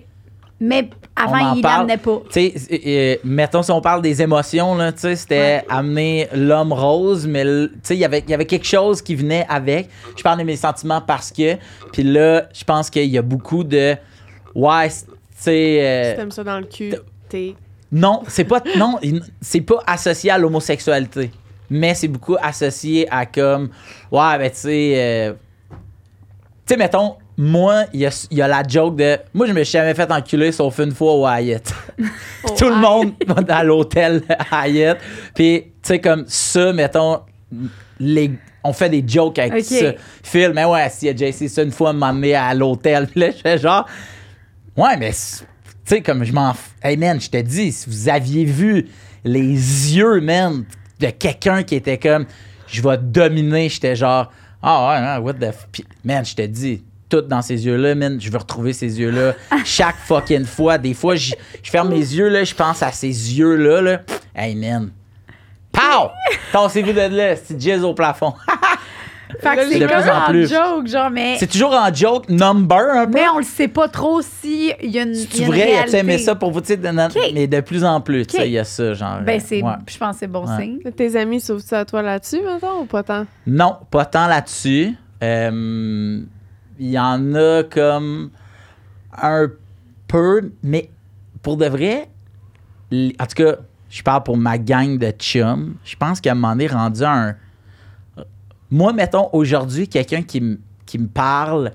Mais 0.60 0.90
avant, 1.16 1.54
il 1.56 1.62
l'amenait 1.78 1.98
pas. 1.98 2.22
Tu 2.32 2.52
sais, 2.58 2.80
euh, 2.86 3.16
mettons 3.24 3.62
si 3.64 3.72
on 3.72 3.82
parle 3.82 4.02
des 4.02 4.22
émotions, 4.22 4.76
là, 4.76 4.92
tu 4.92 5.00
sais, 5.00 5.16
c'était 5.16 5.64
amener 5.70 6.28
l'homme 6.34 6.74
rose, 6.74 7.28
mais 7.28 7.42
l- 7.42 7.70
tu 7.74 7.80
sais, 7.84 7.96
il 7.96 8.00
y 8.00 8.06
avait- 8.06 8.24
y 8.28 8.34
avait 8.34 8.46
quelque 8.46 8.66
chose 8.66 9.02
qui 9.02 9.16
venait 9.16 9.46
avec. 9.50 9.90
Je 10.18 10.24
parle 10.24 10.40
de 10.40 10.44
mes 10.44 10.56
sentiments 10.56 11.02
parce 11.02 11.32
que. 11.32 11.56
Puis 11.92 12.04
là, 12.04 12.48
je 12.54 12.64
pense 12.64 12.90
qu'il 12.90 13.06
y 13.10 13.18
a 13.18 13.22
beaucoup 13.22 13.64
de. 13.64 13.96
Ouais, 14.56 14.90
tu 14.90 14.96
sais. 15.36 15.78
euh, 15.82 16.30
ça 16.32 16.44
dans 16.44 16.60
le 16.60 16.66
cul, 16.66 16.94
t'es. 17.30 17.56
non, 17.92 18.22
c'est 18.28 18.44
pas 18.46 18.62
non, 18.78 19.00
c'est 19.42 19.62
pas 19.62 19.84
associé 19.86 20.32
à 20.32 20.38
l'homosexualité, 20.38 21.32
mais 21.70 21.94
c'est 21.96 22.08
beaucoup 22.08 22.38
associé 22.42 23.08
à 23.12 23.26
comme 23.26 23.70
ouais, 24.12 24.38
ben 24.40 24.50
tu 24.50 24.58
sais 24.58 24.94
euh, 24.96 25.34
tu 25.72 25.78
sais 26.74 26.78
mettons 26.78 27.16
moi, 27.38 27.86
il 27.94 28.02
y 28.02 28.36
y 28.36 28.42
a 28.42 28.48
la 28.48 28.64
joke 28.68 28.96
de 28.98 29.18
moi 29.34 29.48
je 29.48 29.54
me 29.54 29.64
suis 29.64 29.74
jamais 29.74 29.94
fait 29.94 30.12
enculer 30.12 30.52
sauf 30.52 30.78
une 30.80 30.92
fois 30.92 31.14
au 31.14 31.28
Hyatt. 31.28 31.74
Oh, 32.46 32.56
Tout 32.58 32.68
le 32.70 32.76
monde 32.76 33.14
va 33.26 33.56
à 33.56 33.64
l'hôtel 33.64 34.22
Hyatt. 34.52 34.98
Puis 35.34 35.64
tu 35.64 35.72
sais 35.84 36.00
comme 36.00 36.26
ça 36.28 36.74
mettons 36.74 37.22
les 38.00 38.32
on 38.66 38.74
fait 38.74 38.90
des 38.90 39.04
jokes 39.06 39.40
avec 39.40 39.54
Ok. 39.54 39.62
ça. 39.64 39.94
Phil, 40.24 40.52
mais 40.54 40.66
ouais, 40.66 40.90
si 40.90 41.06
y 41.06 41.10
a 41.10 41.16
JC 41.16 41.48
ça 41.50 41.64
une 41.64 41.72
fois 41.72 41.92
m'emmener 41.94 42.36
à 42.36 42.54
l'hôtel, 42.54 43.08
puis 43.12 43.20
là 43.22 43.32
je 43.32 43.38
fais 43.38 43.58
genre 43.58 43.88
Ouais, 44.76 44.98
mais 44.98 45.12
tu 45.12 45.46
sais, 45.86 46.02
comme 46.02 46.24
je 46.24 46.34
m'en. 46.34 46.54
Hey 46.82 46.98
man, 46.98 47.20
je 47.22 47.30
te 47.30 47.38
dis, 47.38 47.72
si 47.72 47.88
vous 47.90 48.10
aviez 48.10 48.44
vu 48.46 48.88
les 49.24 49.96
yeux, 49.96 50.20
man, 50.22 50.66
de 51.00 51.08
quelqu'un 51.12 51.62
qui 51.64 51.76
était 51.76 51.98
comme, 52.00 52.26
je 52.68 52.82
vais 52.82 52.98
dominer, 52.98 53.70
j'étais 53.70 53.96
genre, 53.96 54.32
ah 54.64 54.90
ouais, 54.90 55.08
ouais, 55.08 55.18
what 55.24 55.34
the. 55.34 55.52
f... 55.54 55.68
Puis, 55.72 55.86
man, 56.04 56.26
je 56.26 56.34
te 56.36 56.42
dis, 56.42 56.84
tout 57.14 57.22
dans 57.28 57.42
ces 57.44 57.66
yeux-là, 57.66 57.94
man, 57.96 58.20
je 58.20 58.32
veux 58.32 58.38
retrouver 58.38 58.74
ces 58.74 59.00
yeux-là 59.00 59.34
chaque 59.66 59.98
fucking 59.98 60.46
fois. 60.46 60.78
Des 60.78 60.94
fois, 60.94 61.16
je 61.16 61.34
je 61.62 61.70
ferme 61.70 61.90
mes 61.90 61.98
yeux, 61.98 62.28
là, 62.30 62.44
je 62.44 62.56
pense 62.56 62.82
à 62.82 62.92
ces 62.92 63.08
yeux-là, 63.08 63.82
là. 63.82 64.02
Hey 64.36 64.56
man. 64.56 64.90
Pow! 65.72 66.10
Tassez-vous 66.52 66.94
de 66.94 67.16
là, 67.16 67.36
c'est 67.36 67.60
jazz 67.60 67.84
au 67.84 67.94
plafond. 67.94 68.34
Fait 69.42 69.56
que 69.56 69.66
De 69.66 69.72
c'est 69.72 69.80
plus 69.80 69.88
comme 69.88 70.16
en 70.16 70.30
plus. 70.30 70.48
joke, 70.48 70.88
genre, 70.88 71.10
mais, 71.10 71.38
c'est 71.40 71.48
toujours 71.48 71.74
en 71.74 71.92
joke, 71.92 72.30
number 72.30 72.78
un 72.94 73.06
peu? 73.08 73.14
mais 73.14 73.28
on 73.34 73.40
le 73.40 73.44
sait 73.44 73.68
pas 73.68 73.88
trop 73.88 74.22
si 74.22 74.72
il 74.82 74.92
y 74.92 75.00
a 75.00 75.04
une, 75.04 75.16
C'est 75.16 75.46
vrai, 75.46 75.86
tu 75.90 75.96
aimé 75.96 76.20
ça 76.20 76.36
pour 76.36 76.52
vous, 76.52 76.62
tu 76.62 76.68
sais, 76.68 76.78
de- 76.78 77.34
mais 77.34 77.48
de 77.48 77.60
plus 77.62 77.84
en 77.84 78.00
plus, 78.00 78.28
tu 78.28 78.36
sais, 78.36 78.42
Ok. 78.44 78.48
il 78.48 78.52
y 78.52 78.60
a 78.60 78.64
ça, 78.64 78.94
genre. 78.94 79.22
Ben, 79.26 79.40
c'est, 79.40 79.64
ouais. 79.64 79.72
je 79.90 79.98
pense 79.98 80.14
que 80.14 80.20
c'est 80.20 80.28
bon 80.28 80.46
Ouais. 80.46 80.62
signe. 80.64 80.80
Tes 80.96 81.16
amis 81.16 81.42
sauvent 81.42 81.64
ça 81.66 81.80
à 81.80 81.86
toi 81.86 82.04
là-dessus, 82.04 82.42
maintenant, 82.42 82.82
ou 82.82 82.86
pas 82.86 83.02
tant? 83.02 83.26
Non, 83.48 83.78
pas 83.90 84.06
tant 84.06 84.28
là-dessus. 84.28 84.94
Euh, 85.24 86.20
Il 86.84 86.90
y 86.92 87.00
en 87.00 87.34
a 87.34 87.64
comme 87.64 88.30
un 89.22 89.48
peu, 90.08 90.52
mais 90.62 90.90
pour 91.42 91.56
de 91.56 91.66
vrai, 91.66 92.10
en 92.92 93.26
tout 93.26 93.36
cas, 93.36 93.56
je 93.90 94.04
parle 94.04 94.24
pour 94.24 94.36
ma 94.36 94.58
gang 94.58 94.98
de 94.98 95.12
chums, 95.12 95.76
je 95.86 95.96
pense 95.96 96.20
qu'à 96.20 96.32
un 96.32 96.36
moment 96.36 96.52
donné, 96.52 96.68
rendu 96.68 97.04
un. 97.04 97.36
Moi, 98.70 98.92
mettons, 98.92 99.30
aujourd'hui, 99.32 99.88
quelqu'un 99.88 100.24
qui, 100.24 100.42
me- 100.42 100.60
qui 100.86 101.00
me 101.00 101.08
parle 101.08 101.72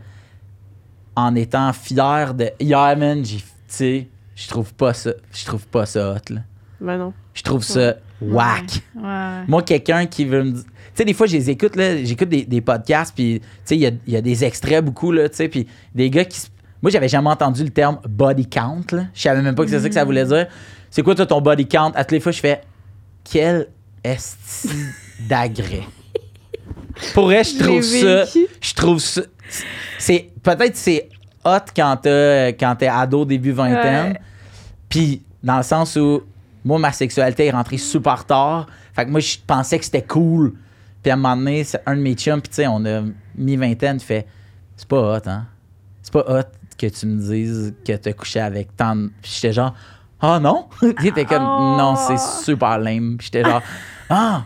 en 1.16 1.34
étant 1.36 1.72
fier 1.72 2.34
de. 2.34 2.50
Yeah, 2.60 2.94
man, 2.96 3.24
j'ai. 3.24 3.38
Tu 3.38 3.44
sais, 3.68 4.08
je 4.34 4.46
trouve 4.48 4.74
pas 4.74 4.92
ça. 4.92 5.12
Je 5.32 5.44
trouve 5.46 5.66
pas 5.68 5.86
ça 5.86 6.12
hot, 6.12 6.34
là. 6.34 6.40
Ben 6.82 6.98
non. 6.98 7.14
Je 7.32 7.42
trouve 7.42 7.62
ça 7.64 7.94
whack. 8.20 8.82
Ouais. 8.94 9.44
Moi, 9.48 9.62
quelqu'un 9.62 10.04
qui 10.06 10.24
veut 10.26 10.44
me 10.44 10.50
dire. 10.52 10.64
Tu 10.98 11.02
sais, 11.02 11.04
des 11.04 11.14
fois, 11.14 11.28
je 11.28 11.36
les 11.36 11.48
écoute, 11.48 11.76
là, 11.76 12.02
j'écoute 12.02 12.28
des, 12.28 12.44
des 12.44 12.60
podcasts, 12.60 13.14
puis, 13.14 13.38
tu 13.40 13.46
sais, 13.64 13.76
il 13.76 13.82
y 13.82 13.86
a, 13.86 13.90
y 14.08 14.16
a 14.16 14.20
des 14.20 14.44
extraits 14.44 14.84
beaucoup, 14.84 15.12
là, 15.12 15.28
tu 15.28 15.36
sais, 15.36 15.48
puis 15.48 15.64
des 15.94 16.10
gars 16.10 16.24
qui. 16.24 16.40
Moi, 16.82 16.90
j'avais 16.90 17.06
jamais 17.08 17.30
entendu 17.30 17.62
le 17.62 17.70
terme 17.70 18.00
body 18.08 18.48
count, 18.48 18.82
là. 18.90 19.04
Je 19.14 19.22
savais 19.22 19.40
même 19.40 19.54
pas 19.54 19.62
que 19.62 19.70
c'est 19.70 19.78
ça 19.78 19.86
que 19.88 19.94
ça 19.94 20.02
voulait 20.04 20.24
dire. 20.24 20.48
C'est 20.90 21.02
quoi, 21.04 21.14
toi, 21.14 21.24
ton 21.24 21.40
body 21.40 21.68
count? 21.68 21.92
À 21.94 22.02
toutes 22.02 22.10
les 22.12 22.20
fois, 22.20 22.32
je 22.32 22.40
fais. 22.40 22.62
Quel 23.22 23.68
esti 24.02 24.68
d'agré. 25.28 25.82
Pour 27.14 27.26
vrai, 27.26 27.44
je 27.44 27.58
trouve 27.58 27.82
ça. 27.82 28.24
Je 28.60 28.74
trouve 28.74 28.98
ça. 28.98 29.22
C'est. 30.00 30.30
Peut-être 30.42 30.74
c'est 30.76 31.08
hot 31.44 31.58
quand 31.76 31.96
t'as- 32.02 32.48
quand 32.54 32.74
t'es 32.76 32.88
ado, 32.88 33.24
début 33.24 33.52
vingtaine. 33.52 34.12
Ouais. 34.14 34.20
Puis, 34.88 35.22
dans 35.44 35.58
le 35.58 35.62
sens 35.62 35.94
où, 35.94 36.22
moi, 36.64 36.80
ma 36.80 36.90
sexualité 36.90 37.46
est 37.46 37.50
rentrée 37.52 37.78
super 37.78 38.24
tard. 38.24 38.66
Fait 38.94 39.04
que 39.04 39.10
moi, 39.10 39.20
je 39.20 39.36
pensais 39.46 39.78
que 39.78 39.84
c'était 39.84 40.02
cool. 40.02 40.54
Puis, 41.08 41.12
à 41.12 41.14
un 41.14 41.16
moment 41.16 41.36
donné, 41.36 41.64
c'est 41.64 41.80
un 41.86 41.96
de 41.96 42.02
mes 42.02 42.12
chums, 42.12 42.38
puis 42.42 42.50
tu 42.50 42.56
sais, 42.56 42.66
on 42.66 42.84
a 42.84 43.00
mi-vingtaine, 43.34 43.96
il 43.96 44.04
fait 44.04 44.26
C'est 44.76 44.86
pas 44.86 45.16
hot, 45.16 45.22
hein? 45.26 45.46
C'est 46.02 46.12
pas 46.12 46.22
hot 46.28 46.42
que 46.76 46.86
tu 46.86 47.06
me 47.06 47.18
dises 47.18 47.74
que 47.82 47.94
t'as 47.96 48.12
couché 48.12 48.40
avec 48.40 48.76
tant 48.76 48.94
de. 48.94 49.10
Puis, 49.22 49.32
j'étais 49.34 49.54
genre 49.54 49.74
Ah 50.20 50.38
non? 50.38 50.68
il 50.82 51.06
était 51.06 51.24
comme 51.24 51.46
Oh. 51.48 51.76
Non, 51.78 51.96
c'est 51.96 52.18
super 52.44 52.78
lame. 52.78 53.16
Puis, 53.16 53.30
j'étais 53.32 53.42
genre 53.48 53.62
Ah! 54.10 54.44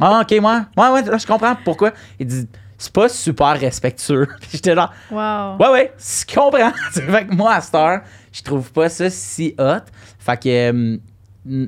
Ah, 0.00 0.20
ok, 0.22 0.40
moi. 0.40 0.66
Ouais, 0.76 0.88
ouais, 0.90 1.02
là, 1.02 1.18
je 1.18 1.26
comprends 1.26 1.56
pourquoi. 1.64 1.90
Il 2.20 2.28
dit 2.28 2.46
C'est 2.78 2.92
pas 2.92 3.08
super 3.08 3.58
respectueux. 3.58 4.28
J'étais 4.52 4.76
genre 4.76 4.92
Wow. 5.10 5.56
Ouais, 5.58 5.70
ouais, 5.72 5.94
je 5.98 6.32
comprends. 6.32 6.70
fait 6.92 7.26
que 7.26 7.34
moi, 7.34 7.54
à 7.54 7.60
cette 7.60 7.74
heure, 7.74 8.02
je 8.30 8.40
trouve 8.40 8.70
pas 8.70 8.88
ça 8.88 9.10
si 9.10 9.52
hot. 9.58 9.80
Fait 10.20 10.40
que, 10.40 11.00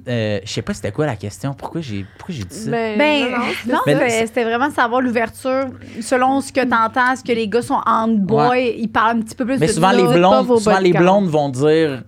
euh, 0.08 0.40
je 0.44 0.50
sais 0.50 0.62
pas 0.62 0.74
c'était 0.74 0.92
quoi 0.92 1.06
la 1.06 1.16
question. 1.16 1.54
Pourquoi 1.54 1.80
j'ai 1.80 2.04
pourquoi 2.18 2.34
j'ai 2.34 2.44
dit 2.44 2.56
ça? 2.56 2.70
Ben, 2.70 2.98
Ben, 2.98 3.26
non, 3.66 3.78
c'était 4.26 4.44
vraiment 4.44 4.70
savoir 4.70 5.00
l'ouverture 5.00 5.66
selon 6.00 6.40
ce 6.40 6.52
que 6.52 6.60
t'entends, 6.64 7.16
ce 7.16 7.22
que 7.22 7.32
les 7.32 7.48
gars 7.48 7.62
sont 7.62 7.80
en 7.86 8.08
boy, 8.08 8.74
ils 8.78 8.88
parlent 8.88 9.18
un 9.18 9.22
petit 9.22 9.34
peu 9.34 9.44
plus 9.44 9.58
Mais 9.58 9.66
de 9.66 9.72
souvent, 9.72 9.90
les 9.92 10.04
pas 10.04 10.14
blondes, 10.14 10.46
vos 10.46 10.58
souvent, 10.58 10.78
les 10.78 10.92
blondes 10.92 11.28
vont 11.28 11.48
dire 11.48 12.02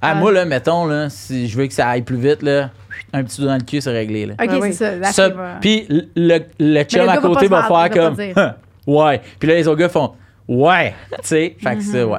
Ah, 0.00 0.10
Ah. 0.12 0.14
moi, 0.14 0.32
là, 0.32 0.44
mettons, 0.44 0.86
là, 0.86 1.08
si 1.10 1.48
je 1.48 1.56
veux 1.56 1.66
que 1.66 1.72
ça 1.72 1.88
aille 1.88 2.02
plus 2.02 2.16
vite, 2.18 2.42
là, 2.42 2.70
un 3.12 3.24
petit 3.24 3.40
doigt 3.40 3.50
dans 3.52 3.58
le 3.58 3.64
cul, 3.64 3.80
c'est 3.80 3.90
réglé. 3.90 4.26
Là. 4.26 4.34
Ok, 4.42 4.50
Ouais, 4.60 4.72
c'est 4.72 4.98
oui. 4.98 5.04
ça. 5.04 5.30
Puis 5.60 5.86
le, 5.88 6.02
le, 6.16 6.38
le 6.58 6.82
chum 6.84 7.02
le 7.02 7.08
à 7.08 7.14
va 7.14 7.20
côté 7.20 7.48
va 7.48 7.62
faire 7.64 7.90
comme 7.90 8.16
Ouais. 8.86 9.20
Puis 9.38 9.48
là, 9.48 9.54
les 9.54 9.66
autres 9.66 9.80
gars 9.80 9.88
font 9.88 10.12
Ouais. 10.46 10.94
Tu 11.12 11.18
sais, 11.22 11.56
fait 11.58 11.76
que 11.76 11.82
ça, 11.82 12.06
ouais. 12.06 12.18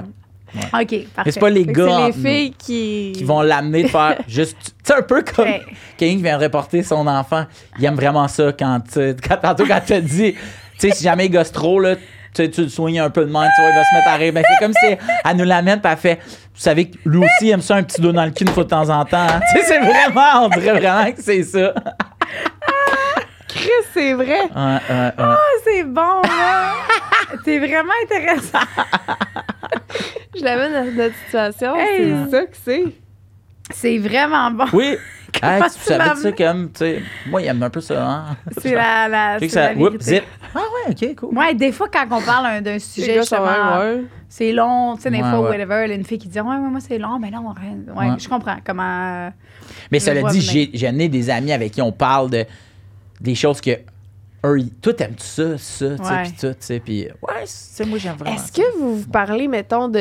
Ok, 0.57 0.71
parfait. 0.71 1.05
Mais 1.25 1.31
c'est 1.31 1.39
pas 1.39 1.49
les 1.49 1.65
Fait 1.65 1.71
gars 1.73 1.83
C'est 1.83 1.89
les 1.89 1.95
entre 2.03 2.17
nous 2.17 2.23
filles 2.25 2.53
qui. 2.57 3.11
qui 3.15 3.23
vont 3.23 3.41
l'amener 3.41 3.83
de 3.83 3.87
faire 3.87 4.17
juste. 4.27 4.57
Tu 4.61 4.71
sais, 4.83 4.93
un 4.97 5.01
peu 5.01 5.23
comme 5.23 5.45
Ouais. 5.45 5.61
quelqu'un 5.97 6.15
qui 6.17 6.23
vient 6.23 6.37
reporter 6.37 6.83
son 6.83 7.05
enfant. 7.07 7.45
Il 7.79 7.85
aime 7.85 7.95
vraiment 7.95 8.27
ça 8.27 8.51
quand, 8.57 8.81
tu- 8.91 9.15
quand 9.27 9.37
tantôt, 9.37 9.65
quand 9.65 9.79
tu 9.81 9.93
te 9.93 9.99
dit, 9.99 10.33
tu 10.33 10.39
sais, 10.77 10.91
si 10.91 11.03
jamais 11.03 11.25
il 11.27 11.31
gosse 11.31 11.51
trop, 11.51 11.79
là, 11.79 11.95
tu 12.33 12.49
tu 12.51 12.63
le 12.63 12.69
soignes 12.69 12.99
un 12.99 13.09
peu 13.09 13.21
de 13.25 13.31
même, 13.31 13.47
tu 13.55 13.61
vois, 13.61 13.69
il 13.71 13.75
va 13.75 13.83
se 13.83 13.95
mettre 13.95 14.07
à 14.09 14.15
rire. 14.15 14.33
Ben, 14.33 14.43
c'est 14.47 14.63
comme 14.65 14.73
si 14.73 14.97
elle 15.25 15.37
nous 15.37 15.45
l'amène, 15.45 15.79
puis 15.81 15.91
elle 15.91 15.97
fait, 15.97 16.19
vous 16.25 16.61
savez 16.61 16.89
que 16.89 16.97
lui 17.05 17.19
aussi 17.19 17.47
il 17.47 17.49
aime 17.51 17.61
ça, 17.61 17.75
un 17.75 17.83
petit 17.83 18.01
dos 18.01 18.11
dans 18.11 18.25
le 18.25 18.31
cul 18.31 18.43
une 18.43 18.49
fois 18.51 18.63
de 18.65 18.69
temps 18.69 18.89
en 18.89 19.05
temps. 19.05 19.17
hein. 19.27 19.39
Tu 19.53 19.61
sais, 19.61 19.65
c'est 19.67 19.79
vraiment, 19.79 20.45
on 20.45 20.49
dirait 20.49 20.79
vraiment 20.79 21.11
que 21.11 21.21
c'est 21.21 21.43
ça. 21.43 21.73
Chris, 23.65 23.88
c'est 23.93 24.13
vrai. 24.13 24.41
Ouais, 24.41 24.47
ouais, 24.56 24.80
ouais. 24.89 25.12
Ah, 25.17 25.38
c'est 25.63 25.84
bon, 25.84 26.21
là. 26.23 26.73
c'est 27.45 27.60
vraiment 27.60 27.93
intéressant. 28.04 28.60
Je 30.38 30.43
l'amène 30.43 30.73
dans 30.73 31.04
notre 31.04 31.15
situation. 31.25 31.75
Hey. 31.75 32.13
C'est 32.25 32.32
ça 32.32 32.45
que 32.45 32.58
c'est. 32.63 32.84
C'est 33.71 33.97
vraiment 33.97 34.51
bon. 34.51 34.65
Oui, 34.73 34.97
Hey, 35.43 35.62
tu 35.63 35.69
savais 35.82 35.97
m'as 36.06 36.15
ça 36.15 36.32
comme, 36.32 36.71
tu 36.71 36.80
sais, 36.80 37.01
moi, 37.28 37.41
il 37.41 37.47
aime 37.47 37.62
un 37.62 37.69
peu 37.69 37.82
ça, 37.82 38.08
hein? 38.08 38.38
C'est 38.58 38.73
la, 38.73 39.08
la, 39.10 39.38
que 39.39 39.47
ça, 39.49 39.73
la 39.73 39.78
whoop, 39.78 39.93
vérité. 39.93 40.06
zip. 40.15 40.23
Ah 40.56 40.60
ouais, 40.60 40.91
ok, 41.10 41.15
cool. 41.17 41.38
Ouais, 41.38 41.54
des 41.54 41.73
fois, 41.73 41.89
quand 41.91 42.06
on 42.12 42.21
parle 42.21 42.45
un- 42.45 42.62
d'un 42.62 42.80
sujet, 42.80 43.15
justement, 43.17 43.80
ouais. 43.80 44.04
c'est 44.30 44.54
long, 44.54 44.95
tu 44.95 45.01
sais, 45.01 45.10
des 45.12 45.17
Ouais, 45.17 45.23
fois, 45.30 45.41
ouais. 45.41 45.49
whatever, 45.58 45.93
une 45.93 46.06
fille 46.06 46.19
qui 46.19 46.30
dit, 46.30 46.39
ouais, 46.39 46.47
ouais, 46.47 46.58
moi, 46.69 46.80
c'est 46.80 46.97
long, 46.97 47.19
mais 47.19 47.32
non, 47.32 47.49
rien. 47.51 47.75
Ouais, 47.93 48.12
Ouais. 48.12 48.15
je 48.17 48.30
comprends 48.30 48.56
comment. 48.65 49.30
Mais 49.91 49.99
cela 49.99 50.21
vois 50.21 50.30
dit, 50.32 50.69
j'ai 50.73 50.88
ai 50.88 51.10
des 51.10 51.30
amis 51.30 51.51
avec 51.51 51.73
qui 51.73 51.82
on 51.82 51.91
parle 51.91 52.30
de 52.30 52.45
des 53.21 53.36
choses 53.36 53.62
que 53.62 53.71
eux, 54.45 54.60
toi, 54.82 54.93
t'aimes-tu 54.93 55.23
ça, 55.25 55.58
ça, 55.58 55.89
tu 55.97 56.04
sais, 56.04 56.10
Ouais. 56.13 56.23
pis 56.23 56.32
tout, 56.34 56.47
tu 56.51 56.56
sais, 56.60 56.80
pis 56.80 57.08
ouais, 57.21 57.43
c'est 57.45 57.86
moi, 57.86 57.97
j'aime 57.97 58.15
vraiment 58.15 58.36
Est-ce 58.36 58.51
que 58.51 58.78
vous 58.80 58.99
vous 58.99 59.08
parlez, 59.10 59.47
mettons, 59.47 59.88
de 59.88 59.99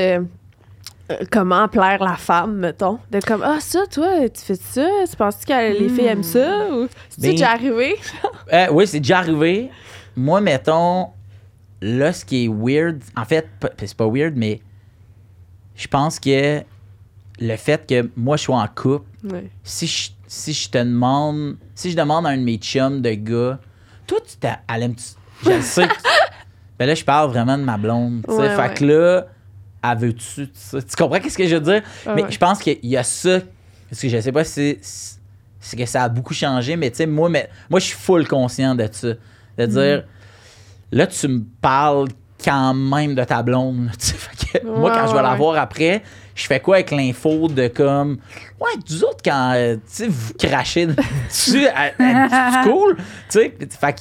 euh, 1.10 1.16
comment 1.30 1.66
plaire 1.68 2.02
la 2.02 2.16
femme, 2.16 2.56
mettons? 2.56 2.98
De 3.10 3.20
comme, 3.20 3.42
ah, 3.42 3.58
ça, 3.60 3.80
toi, 3.90 4.28
tu 4.28 4.40
fais 4.42 4.54
ça? 4.54 4.86
Tu 5.10 5.16
penses 5.16 5.44
que 5.44 5.78
les 5.78 5.88
filles 5.88 6.06
aiment 6.06 6.22
ça? 6.22 6.68
Ou 6.72 6.88
c'est 7.08 7.20
Ben- 7.22 7.30
déjà 7.32 7.50
arrivé? 7.52 7.96
Euh, 8.52 8.66
oui, 8.72 8.86
c'est 8.86 9.00
déjà 9.00 9.18
arrivé. 9.18 9.70
Moi, 10.16 10.40
mettons, 10.42 11.08
là, 11.80 12.12
ce 12.12 12.24
qui 12.24 12.44
est 12.44 12.48
weird, 12.48 13.02
en 13.16 13.24
fait, 13.24 13.48
c'est 13.78 13.94
pas 13.96 14.06
weird, 14.06 14.34
mais 14.36 14.60
je 15.74 15.88
pense 15.88 16.20
que 16.20 16.62
le 17.40 17.56
fait 17.56 17.86
que 17.86 18.10
moi, 18.16 18.36
je 18.36 18.42
sois 18.44 18.58
en 18.58 18.68
couple, 18.68 19.06
Ouais. 19.24 19.50
si 19.62 19.86
je, 19.86 20.10
si 20.26 20.52
je 20.52 20.68
te 20.70 20.78
demande, 20.78 21.56
si 21.74 21.90
je 21.90 21.96
demande 21.96 22.26
à 22.26 22.30
un 22.30 22.36
de 22.38 22.42
mes 22.42 22.56
chums 22.56 23.00
de 23.02 23.10
gars, 23.10 23.58
toi, 24.06 24.18
tu 24.26 24.36
t'as, 24.38 24.58
elle 24.74 24.82
aime, 24.84 24.94
je 25.44 25.50
le 25.50 25.60
sais. 25.62 25.86
que- 25.88 25.94
ben 26.78 26.86
là, 26.86 26.94
je 26.94 27.04
parle 27.04 27.30
vraiment 27.30 27.56
de 27.58 27.62
ma 27.64 27.76
blonde, 27.76 28.22
tu 28.28 28.32
sais. 28.34 28.40
Ouais, 28.40 28.48
fait 28.50 28.62
ouais. 28.62 28.74
que 28.74 28.84
là, 28.84 29.26
elle 29.82 29.98
veut-tu, 29.98 30.48
tu 30.50 30.96
comprends 30.96 31.20
qu'est-ce 31.20 31.38
que 31.38 31.46
je 31.46 31.54
veux 31.56 31.60
dire? 31.60 31.82
Mais 32.06 32.22
ouais. 32.24 32.30
je 32.30 32.38
pense 32.38 32.60
qu'il 32.60 32.78
y 32.82 32.96
a 32.96 33.02
ça, 33.02 33.40
parce 33.90 34.00
que 34.02 34.08
je 34.08 34.20
sais 34.20 34.32
pas 34.32 34.44
si 34.44 34.52
c'est, 34.80 34.80
c'est 35.60 35.76
que 35.76 35.86
ça 35.86 36.04
a 36.04 36.08
beaucoup 36.08 36.34
changé, 36.34 36.76
mais 36.76 36.90
tu 36.90 36.96
sais, 36.98 37.06
moi, 37.06 37.28
mais, 37.28 37.48
moi, 37.70 37.80
je 37.80 37.86
suis 37.86 37.96
full 37.96 38.26
conscient 38.26 38.74
de 38.74 38.88
ça. 38.90 39.08
De 39.56 39.66
dire, 39.66 39.98
Mm. 40.92 40.96
là, 40.96 41.06
tu 41.06 41.28
me 41.28 41.42
parles 41.60 42.08
quand 42.44 42.74
même 42.74 43.14
de 43.14 43.24
ta 43.24 43.42
blonde. 43.42 43.90
Fait 43.98 44.60
que 44.60 44.66
moi, 44.66 44.90
quand 44.92 45.08
je 45.08 45.14
vais 45.16 45.22
la 45.22 45.34
voir 45.34 45.56
après, 45.56 46.02
je 46.34 46.46
fais 46.46 46.60
quoi 46.60 46.76
avec 46.76 46.90
l'info 46.90 47.48
de 47.48 47.68
comme, 47.68 48.18
ouais, 48.60 48.70
vous 48.88 49.04
autres, 49.04 49.22
quand 49.24 49.52
euh, 49.54 49.76
tu 49.76 49.80
sais, 49.86 50.08
vous 50.08 50.34
crachez 50.38 50.86
dessus, 51.28 51.64
elle- 51.66 51.94
elle- 51.98 52.28
c'est 52.30 52.70
cool. 52.70 52.96
Tu 52.96 53.02
sais, 53.30 53.54
fait 53.68 53.92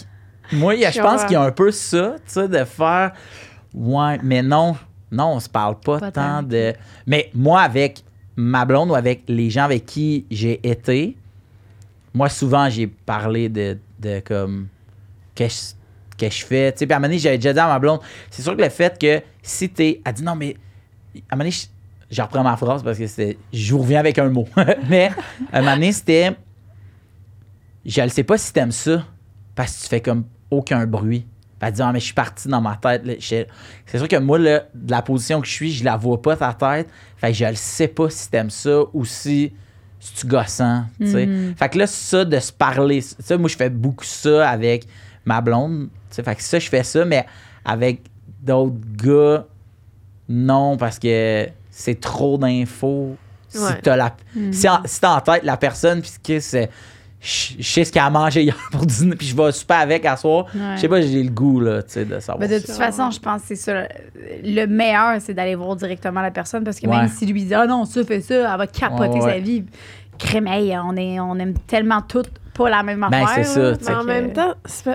que 0.49 0.55
moi, 0.55 0.75
je 0.75 1.01
pense 1.01 1.23
qu'il 1.23 1.33
y 1.33 1.35
a 1.35 1.41
un 1.43 1.51
peu 1.51 1.71
ça, 1.71 2.15
tu 2.25 2.33
sais, 2.33 2.47
de 2.47 2.63
faire, 2.65 3.11
ouais, 3.73 4.19
mais 4.23 4.41
non, 4.43 4.75
non, 5.11 5.33
on 5.35 5.39
se 5.39 5.49
parle 5.49 5.79
pas, 5.79 5.99
Pas 5.99 6.11
tant 6.11 6.37
tant. 6.41 6.43
de. 6.43 6.73
Mais 7.07 7.29
moi, 7.33 7.61
avec 7.61 8.03
ma 8.35 8.65
blonde 8.65 8.89
ou 8.91 8.95
avec 8.95 9.23
les 9.27 9.49
gens 9.49 9.63
avec 9.65 9.85
qui 9.85 10.25
j'ai 10.31 10.59
été, 10.67 11.15
moi, 12.13 12.29
souvent, 12.29 12.69
j'ai 12.69 12.87
parlé 12.87 13.47
de, 13.49 13.77
de 13.99 14.19
comme, 14.19 14.67
qu'est-ce 15.35 15.75
que 16.29 16.35
je 16.35 16.45
fais. 16.45 16.71
Tu 16.71 16.79
sais, 16.79 16.85
puis 16.85 16.93
à 16.93 16.97
un 16.97 16.99
moment 16.99 17.07
donné, 17.07 17.19
j'avais 17.19 17.37
déjà 17.37 17.53
dit 17.53 17.59
à 17.59 17.67
ma 17.67 17.79
blonde, 17.79 17.99
c'est 18.29 18.41
sûr 18.41 18.55
que 18.55 18.61
le 18.61 18.69
fait 18.69 18.97
que 18.99 19.21
si 19.41 19.69
t'es. 19.69 20.01
Elle 20.05 20.13
dit 20.13 20.23
non, 20.23 20.35
mais. 20.35 20.55
À 21.15 21.33
un 21.33 21.35
moment 21.35 21.39
donné, 21.39 21.51
je, 21.51 21.65
je 22.09 22.21
reprends 22.21 22.43
ma 22.43 22.57
phrase 22.57 22.83
parce 22.83 22.97
que 22.97 23.07
c'était. 23.07 23.37
Je 23.51 23.73
vous 23.73 23.81
reviens 23.81 23.99
avec 23.99 24.17
un 24.17 24.29
mot. 24.29 24.47
mais 24.89 25.11
à 25.51 25.59
un 25.59 25.61
moment 25.61 25.75
donné, 25.75 25.91
c'était. 25.91 26.31
Je 27.85 28.01
ne 28.01 28.07
sais 28.07 28.23
pas 28.23 28.37
si 28.37 28.53
t'aimes 28.53 28.71
ça 28.71 29.03
parce 29.55 29.75
que 29.75 29.81
tu 29.83 29.87
fais 29.87 30.01
comme 30.01 30.25
aucun 30.49 30.85
bruit. 30.85 31.25
Puis 31.59 31.67
Elle 31.67 31.73
dit, 31.73 31.81
ah, 31.81 31.91
mais 31.93 31.99
je 31.99 32.05
suis 32.05 32.13
parti 32.13 32.47
dans 32.47 32.61
ma 32.61 32.75
tête. 32.75 33.03
C'est 33.19 33.47
sûr 33.97 34.07
que 34.07 34.17
moi, 34.17 34.39
là, 34.39 34.65
de 34.73 34.91
la 34.91 35.01
position 35.01 35.41
que 35.41 35.47
je 35.47 35.51
suis, 35.53 35.71
je 35.71 35.83
la 35.83 35.97
vois 35.97 36.21
pas, 36.21 36.35
ta 36.35 36.53
tête. 36.53 36.89
Fait 37.17 37.27
que 37.27 37.33
je 37.33 37.45
ne 37.45 37.53
sais 37.53 37.87
pas 37.87 38.09
si 38.09 38.29
t'aimes 38.29 38.49
ça 38.49 38.81
ou 38.93 39.05
si 39.05 39.53
gossant. 40.25 40.85
tu 40.99 41.07
sais. 41.07 41.25
Mhm. 41.25 41.55
Fait 41.55 41.69
que 41.69 41.77
là, 41.77 41.87
ça, 41.87 42.25
de 42.25 42.39
se 42.39 42.51
parler, 42.51 43.01
ça, 43.01 43.37
moi, 43.37 43.49
je 43.49 43.55
fais 43.55 43.69
beaucoup 43.69 44.03
ça 44.03 44.49
avec 44.49 44.85
ma 45.25 45.41
blonde. 45.41 45.89
Fait 46.21 46.35
que 46.35 46.43
ça, 46.43 46.59
je 46.59 46.69
fais 46.69 46.83
ça, 46.83 47.05
mais 47.05 47.25
avec 47.65 48.01
d'autres 48.41 48.75
gars, 49.01 49.45
non, 50.29 50.77
parce 50.77 50.99
que 50.99 51.47
c'est 51.69 51.99
trop 51.99 52.37
d'infos. 52.37 53.15
Si 53.49 53.59
Ouais. 53.59 53.79
t'as 53.83 53.95
la, 53.95 54.15
si, 54.51 54.67
en- 54.67 54.81
si 54.85 54.99
t'as 54.99 55.15
en 55.17 55.21
tête 55.21 55.43
la 55.43 55.57
personne, 55.57 56.01
puis 56.01 56.11
que 56.23 56.39
c'est. 56.39 56.69
Je 57.21 57.63
sais 57.63 57.85
ce 57.85 57.91
qu'elle 57.93 58.03
a 58.03 58.09
mangé 58.09 58.43
hier 58.43 58.57
pour 58.73 58.85
dîner, 58.85 59.15
puis 59.15 59.27
je 59.27 59.35
vais 59.35 59.51
super 59.53 59.77
avec 59.77 60.05
à 60.05 60.17
soir. 60.17 60.45
Ouais. 60.53 60.75
Je 60.75 60.81
sais 60.81 60.89
pas, 60.89 60.99
j'ai 60.99 61.23
le 61.23 61.29
goût, 61.29 61.61
là, 61.61 61.81
tu 61.81 61.93
sais, 61.93 62.03
de 62.05 62.19
savoir. 62.19 62.39
Ben, 62.39 62.49
de 62.51 62.57
toute 62.57 62.67
ça. 62.67 62.73
façon, 62.91 63.11
je 63.11 63.19
pense 63.19 63.43
que 63.43 63.47
c'est 63.49 63.55
ça. 63.55 63.87
Le 64.43 64.65
meilleur, 64.65 65.21
c'est 65.21 65.33
d'aller 65.33 65.55
voir 65.55 65.75
directement 65.77 66.21
la 66.21 66.31
personne 66.31 66.65
parce 66.65 66.79
que 66.81 66.87
Ouais. 66.87 66.97
même 66.97 67.07
si 67.07 67.25
lui 67.25 67.43
dit 67.45 67.53
Ah 67.53 67.65
non, 67.65 67.85
ça 67.85 68.03
fait 68.03 68.19
ça, 68.19 68.33
elle 68.51 68.57
va 68.57 68.67
capoter 68.67 69.19
ouais. 69.19 69.21
sa 69.21 69.39
vie. 69.39 69.63
Crème, 70.17 70.47
hey, 70.47 70.75
on, 70.77 70.95
est, 70.95 71.19
on 71.19 71.35
aime 71.35 71.53
tellement 71.67 72.01
toutes 72.01 72.29
pas 72.53 72.69
la 72.69 72.83
même 72.83 73.05
Ben, 73.09 73.23
affaire. 73.23 73.45
c'est 73.47 73.75
ça, 73.83 73.89
Mais 73.89 73.95
en 73.95 74.01
que- 74.01 74.05
même 74.05 74.31
temps, 74.33 74.53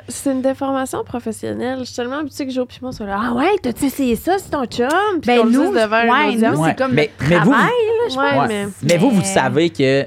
c'est 0.08 0.30
une 0.30 0.42
déformation 0.42 1.02
professionnelle. 1.02 1.80
Je 1.80 1.84
suis 1.86 1.96
tellement 1.96 2.18
habituée 2.18 2.46
que 2.46 2.52
Joe 2.52 2.66
puis 2.68 2.78
moi 2.80 2.92
soit 2.92 3.06
là. 3.06 3.18
Ah 3.20 3.32
ouais, 3.34 3.56
t'as-tu 3.60 3.86
essayé 3.86 4.14
ça, 4.14 4.38
c'est 4.38 4.50
ton 4.50 4.64
chum? 4.66 4.88
Puis 5.20 5.26
Ben, 5.26 5.44
nous, 5.44 5.72
devant 5.72 6.02
ouais, 6.02 6.36
nous, 6.36 6.60
Ouais. 6.60 6.68
c'est 6.70 6.78
comme 6.78 6.92
Mais- 6.92 7.10
le 7.18 7.26
mais 7.28 7.38
vous, 7.40 7.50
travail, 7.50 7.68
vous- 7.68 8.04
là, 8.04 8.08
je 8.10 8.18
Ouais, 8.18 8.34
pense. 8.38 8.48
mais- 8.48 8.66
Mais 8.84 8.96
vous, 8.98 9.10
vous 9.10 9.24
savez 9.24 9.70
que 9.70 10.06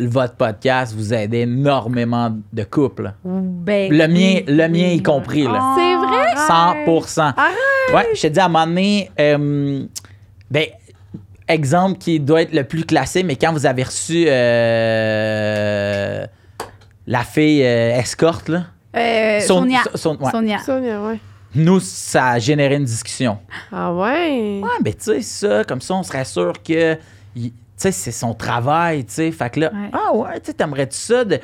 votre 0.00 0.34
podcast 0.34 0.94
vous 0.96 1.12
aide 1.14 1.34
énormément 1.34 2.34
de 2.52 2.64
couples. 2.64 3.12
Ben, 3.24 3.92
Le 3.92 4.08
mien, 4.08 4.40
oui, 4.40 4.44
le 4.48 4.68
mien 4.68 4.88
oui, 4.88 4.94
y 4.96 5.02
compris, 5.02 5.44
là. 5.44 5.60
Oh, 5.62 5.74
C'est 5.78 5.94
vrai? 5.96 6.26
arrête. 6.34 7.08
100 7.08 7.32
Ouais, 7.94 8.08
je 8.14 8.22
te 8.22 8.26
dis 8.28 8.40
à 8.40 8.46
un 8.46 8.48
moment 8.48 8.66
donné, 8.66 9.10
euh, 9.20 9.84
ben, 10.50 10.64
exemple 11.50 11.98
qui 11.98 12.18
doit 12.20 12.42
être 12.42 12.52
le 12.54 12.64
plus 12.64 12.84
classé, 12.84 13.22
mais 13.22 13.36
quand 13.36 13.52
vous 13.52 13.66
avez 13.66 13.82
reçu 13.82 14.24
euh, 15.30 16.26
la 17.06 17.24
fille 17.24 17.62
euh, 17.64 17.98
escorte, 17.98 18.48
là? 18.48 18.64
Euh, 18.96 19.40
Son- 19.40 19.60
Sonia. 19.60 19.80
son- 19.94 19.98
son- 20.16 20.16
ouais. 20.24 20.30
Sonia. 20.30 20.58
Sonia, 20.58 21.02
ouais. 21.02 21.18
Nous, 21.54 21.80
ça 21.80 22.28
a 22.30 22.38
généré 22.38 22.76
une 22.76 22.84
discussion. 22.84 23.38
Ah 23.72 23.92
ouais? 23.92 24.60
Ouais, 24.62 24.68
mais 24.84 24.92
tu 24.92 25.04
sais, 25.04 25.22
ça, 25.22 25.64
comme 25.64 25.80
ça, 25.80 25.94
on 25.94 26.02
serait 26.02 26.24
sûr 26.24 26.52
que. 26.62 26.94
Tu 27.34 27.50
sais, 27.76 27.92
c'est 27.92 28.12
son 28.12 28.34
travail, 28.34 29.04
tu 29.06 29.14
sais. 29.14 29.30
Fait 29.32 29.50
que 29.50 29.60
là, 29.60 29.70
Ouais. 29.72 29.90
ah 29.92 30.14
ouais, 30.14 30.40
tu 30.40 30.52
t'aimerais-tu 30.52 30.96
ça? 30.98 31.24
De... 31.24 31.40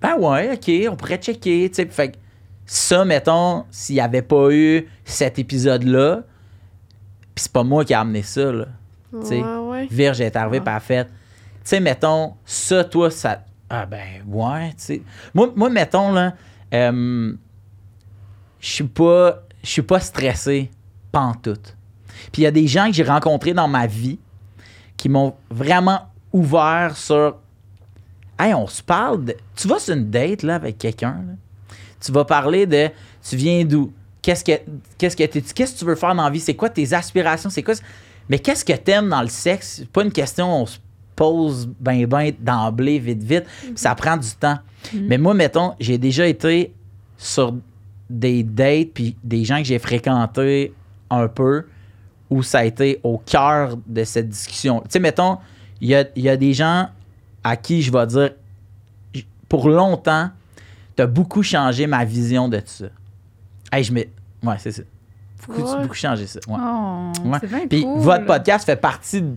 Ben 0.00 0.16
ouais, 0.18 0.52
OK, 0.54 0.70
on 0.92 0.96
pourrait 0.96 1.16
checker, 1.18 1.68
tu 1.68 1.74
sais. 1.82 1.86
Fait 1.90 2.12
que 2.12 2.16
ça, 2.64 3.04
mettons, 3.04 3.64
s'il 3.70 3.96
n'y 3.96 4.00
avait 4.00 4.22
pas 4.22 4.50
eu 4.50 4.86
cet 5.04 5.38
épisode-là, 5.38 6.20
puis 7.34 7.42
c'est 7.42 7.52
pas 7.52 7.64
moi 7.64 7.84
qui 7.84 7.92
ai 7.92 7.96
amené 7.96 8.22
ça, 8.22 8.52
là. 8.52 8.66
Tu 9.10 9.26
sais, 9.26 9.42
Ouais, 9.42 9.68
ouais. 9.68 9.88
Virge 9.90 10.20
est 10.20 10.36
arrivée 10.36 10.60
par 10.60 10.82
fait. 10.82 11.04
Tu 11.06 11.12
sais, 11.64 11.80
mettons, 11.80 12.34
ça, 12.44 12.84
toi, 12.84 13.10
ça. 13.10 13.44
Ah 13.68 13.86
ben, 13.86 14.22
ouais, 14.26 14.70
tu 14.70 14.74
sais. 14.78 15.02
Moi, 15.34 15.52
moi, 15.54 15.70
mettons, 15.70 16.12
là, 16.12 16.34
euh, 16.74 17.32
je 18.60 18.68
suis 18.68 18.84
pas. 18.84 19.42
Je 19.62 19.68
suis 19.68 19.82
pas 19.82 20.00
stressé, 20.00 20.70
pantoute. 21.12 21.76
Puis 22.32 22.42
il 22.42 22.44
y 22.44 22.46
a 22.46 22.50
des 22.50 22.66
gens 22.66 22.86
que 22.86 22.92
j'ai 22.94 23.02
rencontrés 23.04 23.52
dans 23.52 23.68
ma 23.68 23.86
vie 23.86 24.18
qui 24.96 25.08
m'ont 25.08 25.34
vraiment 25.50 26.00
ouvert 26.32 26.96
sur. 26.96 27.36
Hey, 28.38 28.54
on 28.54 28.66
se 28.66 28.82
parle 28.82 29.24
de. 29.26 29.36
Tu 29.54 29.68
vas 29.68 29.78
sur 29.78 29.94
une 29.94 30.10
date, 30.10 30.42
là, 30.42 30.54
avec 30.54 30.78
quelqu'un. 30.78 31.22
Tu 32.00 32.10
vas 32.10 32.24
parler 32.24 32.66
de. 32.66 32.88
Tu 33.22 33.36
viens 33.36 33.64
d'où? 33.64 33.92
Qu'est-ce 34.22 34.44
que 34.44 34.52
qu'est-ce 34.98 35.16
que 35.16 35.24
qu'est-ce 35.24 35.74
que 35.74 35.78
tu 35.78 35.84
veux 35.84 35.94
faire 35.94 36.14
dans 36.14 36.24
la 36.24 36.30
vie? 36.30 36.40
C'est 36.40 36.54
quoi 36.54 36.68
tes 36.70 36.92
aspirations? 36.92 37.50
C'est 37.50 37.62
quoi? 37.62 37.74
Mais 38.30 38.38
qu'est-ce 38.38 38.64
que 38.64 38.72
t'aimes 38.72 39.08
dans 39.08 39.22
le 39.22 39.28
sexe? 39.28 39.78
C'est 39.78 39.88
pas 39.88 40.04
une 40.04 40.12
question 40.12 40.62
on 40.62 40.64
se 40.64 40.78
pose 41.16 41.68
ben 41.80 42.06
ben 42.06 42.32
d'emblée, 42.38 42.98
vite, 42.98 43.22
vite. 43.22 43.44
Puis 43.60 43.72
Ça 43.74 43.94
prend 43.94 44.16
du 44.16 44.30
temps. 44.30 44.58
Mais 44.94 45.18
moi, 45.18 45.34
mettons, 45.34 45.74
j'ai 45.80 45.98
déjà 45.98 46.26
été 46.26 46.72
sur 47.18 47.54
des 48.08 48.42
dates 48.42 48.90
puis 48.94 49.16
des 49.22 49.44
gens 49.44 49.58
que 49.58 49.64
j'ai 49.64 49.78
fréquentés 49.78 50.72
un 51.10 51.28
peu 51.28 51.66
où 52.30 52.42
ça 52.42 52.60
a 52.60 52.64
été 52.64 53.00
au 53.02 53.18
cœur 53.18 53.76
de 53.86 54.04
cette 54.04 54.28
discussion. 54.28 54.80
Tu 54.82 54.90
sais, 54.90 55.00
mettons, 55.00 55.38
il 55.80 55.88
y 55.88 55.94
a, 55.96 56.04
y 56.16 56.28
a 56.28 56.36
des 56.36 56.54
gens 56.54 56.88
à 57.42 57.56
qui 57.56 57.82
je 57.82 57.92
vais 57.92 58.06
dire, 58.06 58.30
pour 59.48 59.68
longtemps, 59.68 60.30
tu 60.96 61.02
as 61.02 61.06
beaucoup 61.06 61.42
changé 61.42 61.88
ma 61.88 62.04
vision 62.04 62.48
de 62.48 62.62
ça. 62.64 62.86
Hey, 63.72 63.82
je 63.82 63.92
me... 63.92 64.04
Ouais, 64.42 64.56
c'est 64.58 64.72
ça. 64.72 64.82
Beaucoup, 65.46 65.62
Ouais. 65.62 65.82
beaucoup 65.82 65.94
changé 65.94 66.26
ça. 66.26 66.40
Ouais. 66.48 66.56
Oh, 66.58 67.12
Ouais. 67.28 67.38
bien 67.42 67.66
Puis 67.68 67.82
cool. 67.82 67.98
votre 68.00 68.26
podcast 68.26 68.64
fait 68.66 68.76
partie 68.76 69.22
de- 69.22 69.36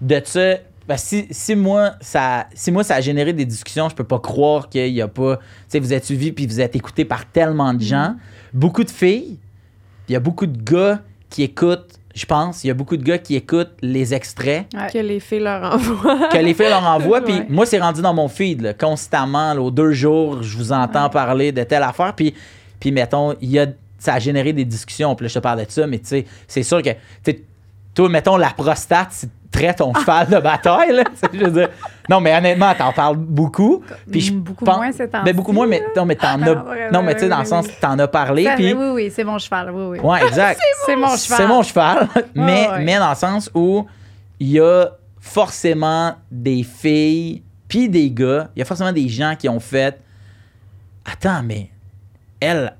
de 0.00 0.20
ça. 0.24 0.54
Ben, 0.88 0.96
si, 0.96 1.26
si 1.30 1.54
moi, 1.54 1.92
ça, 2.00 2.46
si 2.54 2.72
moi, 2.72 2.82
ça 2.84 2.96
a 2.96 3.00
généré 3.00 3.32
des 3.32 3.44
discussions, 3.44 3.88
je 3.88 3.94
peux 3.94 4.04
pas 4.04 4.18
croire 4.18 4.68
qu'il 4.68 4.88
y 4.92 5.00
a 5.00 5.06
pas. 5.08 5.36
Tu 5.36 5.42
sais, 5.68 5.78
vous 5.78 5.92
êtes 5.92 6.04
suivi 6.04 6.32
puis 6.32 6.46
vous 6.46 6.60
êtes 6.60 6.74
écouté 6.74 7.04
par 7.04 7.24
tellement 7.26 7.72
de 7.72 7.80
gens. 7.82 8.16
Beaucoup 8.52 8.82
de 8.84 8.90
filles. 8.90 9.38
puis 9.38 10.08
Il 10.08 10.12
y 10.14 10.16
a 10.16 10.20
beaucoup 10.20 10.46
de 10.46 10.60
gars 10.60 11.00
qui 11.30 11.44
écoutent, 11.44 11.94
je 12.14 12.26
pense, 12.26 12.64
il 12.64 12.66
y 12.66 12.70
a 12.70 12.74
beaucoup 12.74 12.96
de 12.96 13.04
gars 13.04 13.16
qui 13.18 13.36
écoutent 13.36 13.72
les 13.80 14.12
extraits 14.12 14.66
Ouais. 14.74 14.88
Que 14.92 14.98
les 14.98 15.20
filles 15.20 15.38
leur 15.38 15.72
envoient. 15.74 16.28
que 16.28 16.38
les 16.38 16.52
filles 16.52 16.68
leur 16.68 16.84
envoient. 16.84 17.20
Puis 17.24 17.32
Ouais. 17.34 17.46
moi, 17.48 17.64
c'est 17.64 17.78
rendu 17.80 18.02
dans 18.02 18.12
mon 18.12 18.26
feed, 18.28 18.60
là, 18.60 18.74
constamment. 18.74 19.54
là, 19.54 19.62
aux 19.62 19.70
deux 19.70 19.92
jours, 19.92 20.42
je 20.42 20.56
vous 20.58 20.72
entends 20.72 21.04
Ouais. 21.04 21.10
parler 21.10 21.52
de 21.52 21.62
telle 21.62 21.84
affaire. 21.84 22.12
Puis, 22.14 22.34
puis 22.80 22.90
mettons, 22.90 23.34
il 23.40 23.50
y 23.52 23.58
a, 23.60 23.66
ça 24.02 24.14
a 24.14 24.18
généré 24.18 24.52
des 24.52 24.64
discussions. 24.64 25.14
Puis 25.14 25.24
là, 25.24 25.28
je 25.28 25.34
te 25.34 25.38
parle 25.38 25.64
de 25.64 25.70
ça, 25.70 25.86
mais 25.86 25.98
tu 25.98 26.06
sais, 26.06 26.26
c'est 26.48 26.62
sûr 26.62 26.82
que, 26.82 26.90
tu 27.24 27.38
toi, 27.94 28.08
mettons, 28.08 28.36
la 28.36 28.50
prostate, 28.50 29.08
c'est- 29.10 29.28
très 29.52 29.74
ton 29.74 29.92
cheval 29.92 30.28
de 30.30 30.38
bataille, 30.38 30.92
là. 30.92 31.04
Tu 31.04 31.10
sais, 31.16 31.28
je 31.34 31.44
veux 31.44 31.50
dire. 31.50 31.68
Non, 32.08 32.20
mais 32.20 32.34
honnêtement, 32.34 32.72
t'en 32.74 32.90
parles 32.90 33.18
beaucoup. 33.18 33.84
Puis 34.10 34.22
je 34.22 34.32
beaucoup 34.32 34.64
pense- 34.64 34.78
moins 34.78 34.90
ces 34.92 35.06
temps-ci, 35.06 35.24
Ben, 35.26 35.36
beaucoup 35.36 35.52
moins, 35.52 35.66
mais, 35.66 35.82
non, 35.94 36.06
mais 36.06 36.14
t'en 36.16 36.40
as. 36.40 36.50
Ah, 36.52 36.64
ouais, 36.70 36.90
non, 36.90 37.02
mais 37.02 37.12
tu 37.12 37.20
sais, 37.20 37.28
dans 37.28 37.40
le 37.40 37.44
sens, 37.44 37.66
t'en 37.78 37.98
as 37.98 38.08
parlé. 38.08 38.44
Ça, 38.44 38.54
Puis, 38.54 38.72
oui, 38.72 38.88
oui, 38.94 39.12
c'est 39.14 39.24
mon 39.24 39.36
cheval. 39.38 39.70
Oui, 39.70 39.84
oui. 39.84 39.98
ouais, 40.00 40.26
exact. 40.26 40.58
C'est 40.86 40.96
mon 40.96 41.14
cheval. 41.14 41.36
C'est 41.38 41.46
mon 41.46 41.62
cheval, 41.62 42.08
mais, 42.34 42.66
ouais. 42.70 42.82
mais 42.82 42.98
dans 42.98 43.10
le 43.10 43.14
sens 43.14 43.50
où 43.54 43.84
il 44.40 44.48
y 44.52 44.58
a 44.60 44.86
forcément 45.20 46.14
des 46.30 46.62
filles 46.62 47.42
puis 47.68 47.90
des 47.90 48.10
gars, 48.10 48.48
il 48.56 48.60
y 48.60 48.62
a 48.62 48.64
forcément 48.64 48.92
des 48.92 49.08
gens 49.10 49.34
qui 49.38 49.50
ont 49.50 49.60
fait 49.60 50.00
Attends, 51.04 51.42
mais 51.42 51.68
elle, 52.40 52.74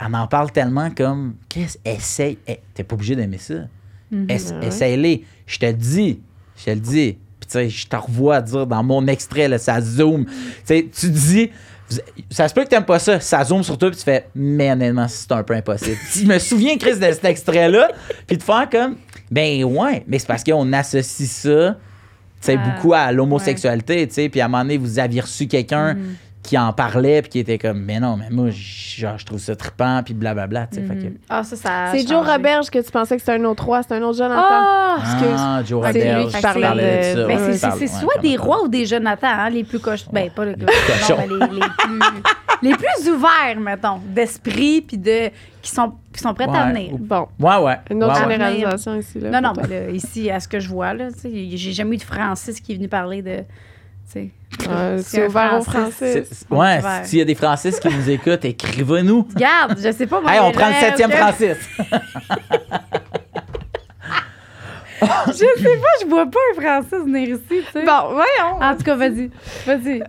elle 0.00 0.14
en 0.14 0.26
parle 0.26 0.50
tellement 0.52 0.90
comme 0.90 1.34
Qu'est-ce 1.48 1.78
essaye, 1.84 2.38
eh, 2.46 2.60
t'es 2.74 2.84
pas 2.84 2.94
obligé 2.94 3.16
d'aimer 3.16 3.38
ça. 3.38 3.54
Mhm. 4.10 4.26
Ouais. 4.30 4.66
Essaye-les. 4.66 5.24
Je 5.46 5.58
te 5.58 5.66
le 5.66 5.72
dis, 5.74 6.20
je 6.56 6.64
te 6.64 6.70
le 6.70 6.80
dis. 6.80 7.18
Puis 7.40 7.46
tu 7.48 7.52
sais, 7.52 7.68
je 7.68 7.86
te 7.86 7.96
revois 7.96 8.40
dire 8.40 8.66
dans 8.66 8.82
mon 8.82 9.06
extrait, 9.06 9.48
là, 9.48 9.58
ça 9.58 9.80
zoom. 9.80 10.24
Tu 10.24 10.32
sais, 10.64 10.88
tu 10.92 11.10
dis, 11.10 11.50
ça 12.30 12.48
se 12.48 12.54
peut 12.54 12.64
que 12.64 12.68
t'aimes 12.68 12.84
pas 12.84 12.98
ça, 12.98 13.18
ça 13.20 13.44
zoome 13.44 13.62
sur 13.62 13.78
toi, 13.78 13.90
puis 13.90 13.98
tu 13.98 14.04
fais, 14.04 14.28
mais 14.34 14.70
honnêtement, 14.72 15.08
c'est 15.08 15.30
un 15.32 15.42
peu 15.42 15.54
impossible. 15.54 15.96
je 16.14 16.24
me 16.26 16.38
souviens, 16.38 16.76
Chris, 16.76 16.96
de 16.98 17.04
cet 17.12 17.24
extrait-là, 17.24 17.90
puis 18.26 18.36
de 18.36 18.42
faire 18.42 18.68
comme, 18.70 18.96
ben 19.30 19.64
ouais, 19.64 20.04
mais 20.06 20.18
c'est 20.18 20.26
parce 20.26 20.44
qu'on 20.44 20.70
associe 20.72 21.30
ça, 21.30 21.76
tu 22.40 22.46
sais, 22.46 22.58
Ah, 22.58 22.70
beaucoup 22.70 22.92
à 22.94 23.10
l'homosexualité, 23.12 24.06
tu 24.08 24.14
sais, 24.14 24.28
puis 24.28 24.40
à 24.40 24.44
un 24.44 24.48
moment 24.48 24.62
donné, 24.64 24.76
vous 24.78 24.98
aviez 24.98 25.20
reçu 25.20 25.46
quelqu'un 25.48 25.94
Mhm. 25.94 26.14
Qui 26.48 26.56
en 26.56 26.72
parlait, 26.72 27.20
puis 27.20 27.30
qui 27.30 27.38
était 27.40 27.58
comme, 27.58 27.80
mais 27.82 28.00
non, 28.00 28.16
mais 28.16 28.30
moi, 28.30 28.46
genre, 28.50 29.18
je 29.18 29.26
trouve 29.26 29.38
ça 29.38 29.54
trippant, 29.54 30.02
puis 30.02 30.14
blablabla, 30.14 30.66
tu 30.68 30.76
sais, 30.76 30.82
fait 30.86 30.94
que- 30.94 31.04
Mhm. 31.04 31.18
Ah, 31.28 31.42
ça, 31.44 31.56
ça 31.56 31.86
C'est 31.92 32.08
Joe. 32.08 32.26
Roberge 32.26 32.70
que 32.70 32.78
tu 32.78 32.90
pensais 32.90 33.16
que 33.16 33.20
c'était 33.22 33.38
un 33.38 33.44
autre 33.44 33.64
roi, 33.66 33.82
c'est 33.82 33.94
un 33.94 34.02
autre 34.02 34.16
Jonathan. 34.16 34.42
Ah! 34.48 34.96
Ah, 35.36 35.62
Joe 35.64 35.84
C'est 35.92 35.92
lui 36.00 36.10
Roberge, 36.10 36.32
je 36.36 36.40
parlais 36.42 36.64
de- 36.64 37.20
ça, 37.20 37.26
Ben, 37.26 37.36
ouais, 37.38 37.46
Mais 37.46 37.52
je 37.52 37.58
c'est- 37.58 37.66
ouais, 37.80 37.86
soit 37.86 38.18
des 38.22 38.36
rois 38.36 38.62
ou 38.64 38.68
des 38.68 38.86
Jonathan, 38.86 39.26
hein, 39.28 39.50
les 39.50 39.62
plus 39.64 39.78
cochons. 39.78 40.10
Ben, 40.12 40.30
pas 40.30 40.46
les, 40.46 40.56
non, 40.56 40.64
cochons. 40.66 41.16
mais 41.18 41.26
les, 41.26 41.54
les 41.54 41.68
plus, 41.76 42.00
les 42.62 42.72
plus 42.74 43.10
ouverts, 43.10 43.60
mettons, 43.60 44.00
d'esprit, 44.06 44.80
puis 44.80 44.96
de, 44.96 45.28
qui, 45.60 45.70
sont, 45.70 45.92
qui 46.14 46.20
sont 46.20 46.32
prêts 46.32 46.48
à 46.48 46.72
venir. 46.72 46.92
Bon, 46.98 47.28
Ouais, 47.38 47.56
ouais. 47.58 47.76
une 47.90 48.02
autre 48.02 48.14
ouais, 48.14 48.26
ouais. 48.26 48.32
généralisation 48.32 48.94
ici. 48.96 49.20
Là, 49.20 49.30
Non, 49.38 49.48
non, 49.48 49.52
mais 49.60 49.68
là, 49.68 49.90
ici, 49.90 50.30
à 50.30 50.40
ce 50.40 50.48
que 50.48 50.58
je 50.60 50.68
vois, 50.70 50.94
là, 50.94 51.12
tu 51.12 51.18
sais, 51.20 51.30
j'ai 51.56 51.72
jamais 51.72 51.96
eu 51.96 51.98
de 51.98 52.02
Francis 52.04 52.58
qui 52.58 52.72
est 52.72 52.76
venu 52.76 52.88
parler 52.88 53.20
de. 53.22 53.44
C'est 55.02 55.26
ouvert 55.26 55.54
au 55.58 55.62
Francis. 55.62 55.94
français. 55.94 56.24
Ouais, 56.50 56.80
s'il 57.04 57.18
y 57.18 57.22
a 57.22 57.24
des 57.24 57.34
Francis 57.34 57.78
qui 57.80 57.88
nous 57.88 58.10
écoutent, 58.10 58.44
écrivez-nous. 58.44 59.28
Regarde, 59.34 59.78
je 59.82 59.92
sais 59.92 60.06
pas. 60.06 60.20
moi, 60.20 60.32
Hey, 60.32 60.40
on 60.40 60.50
prend 60.52 60.68
le 60.68 60.74
septième 60.74 61.10
Francis. 61.12 61.56
Je 65.28 65.32
sais 65.32 65.46
pas, 65.46 65.86
je 66.02 66.06
vois 66.08 66.26
pas 66.26 66.38
un 66.56 66.60
Francis 66.60 67.04
venir 67.04 67.28
ici, 67.28 67.40
tu 67.48 67.62
sais. 67.72 67.84
Bon, 67.84 68.08
voyons. 68.14 68.60
En 68.60 68.74
tout 68.76 68.82
cas, 68.82 68.96
vas-y. 68.96 69.30
Vas-y. 69.64 70.02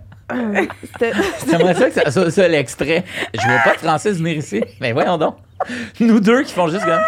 J'aimerais 1.48 1.76
ça 1.76 1.90
que 1.90 1.94
ça 1.94 2.12
soit 2.12 2.32
ça 2.32 2.48
l'extrait. 2.48 3.04
Je 3.34 3.42
vois 3.48 3.60
pas 3.64 3.74
de 3.74 3.80
Francis 3.80 4.18
venir 4.18 4.38
ici. 4.38 4.64
Mais 4.82 4.92
voyons 4.94 5.18
donc. 5.18 5.36
Nous 6.00 6.20
deux 6.20 6.42
qui 6.44 6.54
font 6.54 6.68
juste 6.70 6.86
comme. 6.86 7.02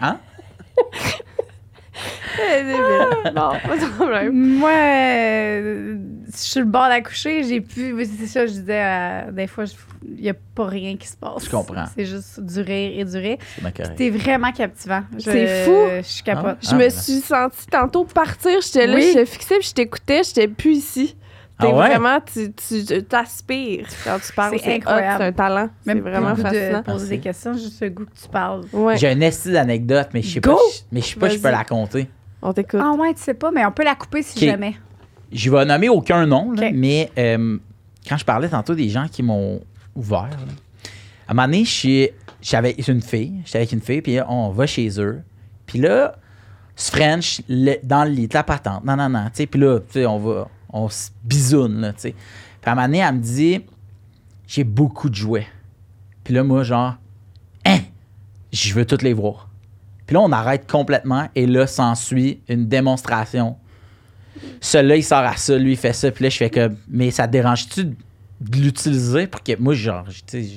Hein? 0.00 0.18
Bon, 3.34 3.50
pas 3.66 3.76
de 3.76 3.94
problème. 3.96 4.32
Moi, 4.58 4.70
euh, 4.70 5.96
je 6.32 6.36
suis 6.36 6.60
le 6.60 6.66
bord 6.66 6.88
d'accoucher, 6.88 7.44
j'ai 7.44 7.60
pu. 7.60 7.94
C'est 8.18 8.26
ça, 8.26 8.46
je 8.46 8.52
disais, 8.52 8.82
euh, 8.84 9.30
des 9.30 9.46
fois, 9.46 9.64
il 10.06 10.22
n'y 10.22 10.30
a 10.30 10.34
pas 10.54 10.66
rien 10.66 10.96
qui 10.96 11.06
se 11.08 11.16
passe. 11.16 11.44
Je 11.44 11.50
comprends. 11.50 11.84
C'est 11.94 12.06
juste 12.06 12.40
du 12.40 12.60
rire 12.60 12.92
et 13.00 13.04
du 13.04 13.16
rire. 13.16 13.36
T'es 13.96 14.10
vraiment 14.10 14.52
captivant. 14.52 15.02
Je- 15.14 15.20
C'est 15.30 15.64
fou. 15.64 15.72
Je 16.02 16.22
capote. 16.22 16.58
Je 16.62 16.68
Ah, 16.72 16.74
me 16.76 16.88
suis 16.88 17.20
sentie 17.20 17.66
tantôt 17.70 18.04
partir. 18.04 18.60
J'étais 18.62 18.86
là, 18.86 18.94
Oui. 18.96 19.02
j'étais 19.08 19.26
fixée, 19.26 19.58
puis 19.58 19.68
je 19.68 19.74
t'écoutais, 19.74 20.22
j'étais 20.24 20.48
plus 20.48 20.76
ici. 20.76 21.16
T'es 21.60 21.66
Ah 21.70 21.76
ouais? 21.76 21.88
vraiment, 21.88 22.18
tu 22.20 22.52
tu- 22.52 22.84
tu 22.84 23.04
t'aspires 23.04 23.86
quand 24.04 24.18
tu 24.24 24.32
parles. 24.32 24.56
C'est 24.58 24.74
incroyable. 24.76 25.16
C'est 25.18 25.26
un 25.26 25.32
talent. 25.32 25.68
C'est 25.84 25.94
Même 25.94 26.02
vraiment 26.04 26.34
fascinant. 26.36 26.78
de 26.78 26.84
poser 26.84 27.08
des 27.08 27.20
questions, 27.20 27.52
juste 27.54 27.80
le 27.82 27.90
goût 27.90 28.04
que 28.06 28.20
tu 28.22 28.28
parles. 28.28 28.64
Ouais, 28.72 28.96
J'ai 28.98 29.08
un 29.08 29.20
esti 29.20 29.52
d'anecdote, 29.52 30.08
mais 30.14 30.22
je 30.22 30.30
sais 30.34 30.40
pas, 30.40 30.56
mais 30.92 31.00
je 31.00 31.06
sais 31.06 31.16
pas 31.16 31.30
si 31.30 31.36
je 31.38 31.42
peux 31.42 31.50
la 31.50 31.64
compter. 31.64 32.08
on 32.42 32.52
t'écoute. 32.52 32.80
Ah 32.82 32.92
ouais, 32.92 33.12
tu 33.14 33.20
sais 33.22 33.34
pas, 33.34 33.50
mais 33.50 33.64
on 33.66 33.72
peut 33.72 33.84
la 33.84 33.94
couper 33.94 34.22
si 34.22 34.46
jamais. 34.46 34.74
Je 35.32 35.50
vais 35.50 35.64
nommer 35.64 35.88
aucun 35.88 36.26
nom, 36.26 36.52
là, 36.52 36.70
mais 36.72 37.10
euh, 37.18 37.58
quand 38.08 38.16
je 38.16 38.24
parlais 38.24 38.48
tantôt 38.48 38.74
des 38.74 38.88
gens 38.88 39.06
qui 39.08 39.22
m'ont 39.22 39.60
ouvert, 39.94 40.22
là, 40.30 40.36
à 41.28 41.32
un 41.32 41.34
moment 41.34 41.46
donné, 41.46 41.64
je 41.64 41.70
suis- 41.70 42.08
j'avais 42.42 42.72
une 42.72 43.02
fille, 43.02 43.34
j'étais 43.44 43.58
avec 43.58 43.72
une 43.72 43.80
fille, 43.82 44.00
puis 44.02 44.18
on 44.26 44.48
va 44.50 44.66
chez 44.66 44.88
eux. 45.00 45.20
Puis 45.66 45.78
là, 45.78 46.16
se 46.74 46.90
French 46.90 47.42
le- 47.48 47.76
dans 47.84 48.02
le 48.04 48.10
lit, 48.10 48.28
la 48.32 48.42
patente, 48.42 48.84
non, 48.84 48.96
non, 48.96 49.08
non, 49.10 49.24
tu 49.26 49.30
sais, 49.34 49.46
puis 49.46 49.60
là, 49.60 49.78
tu 49.80 49.84
sais, 49.92 50.06
on 50.06 50.18
va, 50.18 50.48
on 50.72 50.88
se 50.88 51.10
bisoune, 51.24 51.80
là, 51.80 51.92
tu 51.92 52.00
sais. 52.00 52.14
Puis 52.60 52.68
à 52.68 52.72
un 52.72 52.74
moment 52.74 52.86
donné, 52.86 52.98
elle 52.98 53.14
me 53.14 53.20
dit, 53.20 53.60
j'ai 54.46 54.64
beaucoup 54.64 55.08
de 55.08 55.14
jouets. 55.14 55.46
Puis 56.24 56.34
là, 56.34 56.42
moi, 56.42 56.62
genre, 56.62 56.96
hein, 57.64 57.78
je 58.52 58.74
veux 58.74 58.84
toutes 58.84 59.02
les 59.02 59.12
voir. 59.12 59.48
Puis 60.06 60.14
là, 60.14 60.20
on 60.20 60.32
arrête 60.32 60.70
complètement 60.70 61.28
et 61.34 61.46
là, 61.46 61.66
s'ensuit 61.66 62.40
une 62.48 62.68
démonstration. 62.68 63.56
Celui-là, 64.60 64.96
il 64.96 65.04
sort 65.04 65.18
à 65.18 65.36
ça, 65.36 65.56
lui, 65.56 65.72
il 65.72 65.76
fait 65.76 65.92
ça. 65.92 66.10
Puis 66.10 66.24
là, 66.24 66.30
je 66.30 66.36
fais 66.36 66.50
comme, 66.50 66.76
mais 66.88 67.10
ça 67.10 67.26
te 67.26 67.32
dérange-tu 67.32 67.84
de 67.84 68.56
l'utiliser? 68.58 69.26
Pour 69.26 69.42
que 69.42 69.56
moi, 69.58 69.74
genre, 69.74 70.06
tu 70.26 70.42
sais, 70.42 70.48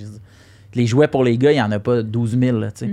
les 0.73 0.87
jouets 0.87 1.07
pour 1.07 1.23
les 1.23 1.37
gars, 1.37 1.51
il 1.51 1.55
n'y 1.55 1.61
en 1.61 1.71
a 1.71 1.79
pas 1.79 2.01
12 2.01 2.37
000, 2.39 2.57
là, 2.57 2.71
tu 2.71 2.85
sais. 2.85 2.91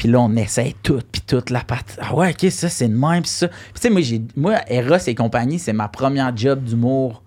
Puis 0.00 0.08
là, 0.08 0.18
on 0.22 0.34
essaie 0.34 0.74
tout, 0.82 0.98
puis 1.12 1.20
toute 1.20 1.50
la 1.50 1.60
patte. 1.60 1.98
Ah 2.00 2.14
ouais, 2.14 2.30
ok, 2.30 2.50
ça, 2.50 2.70
c'est 2.70 2.88
de 2.88 2.94
même, 2.94 3.20
puis 3.20 3.28
ça. 3.30 3.48
Puis 3.48 3.58
tu 3.74 3.80
sais, 3.82 3.90
moi, 3.90 4.00
j'ai, 4.00 4.22
moi, 4.34 4.54
Eros 4.66 4.96
et 5.06 5.14
compagnie, 5.14 5.58
c'est 5.58 5.74
ma 5.74 5.88
première 5.88 6.34
job 6.34 6.64
d'humour. 6.64 7.22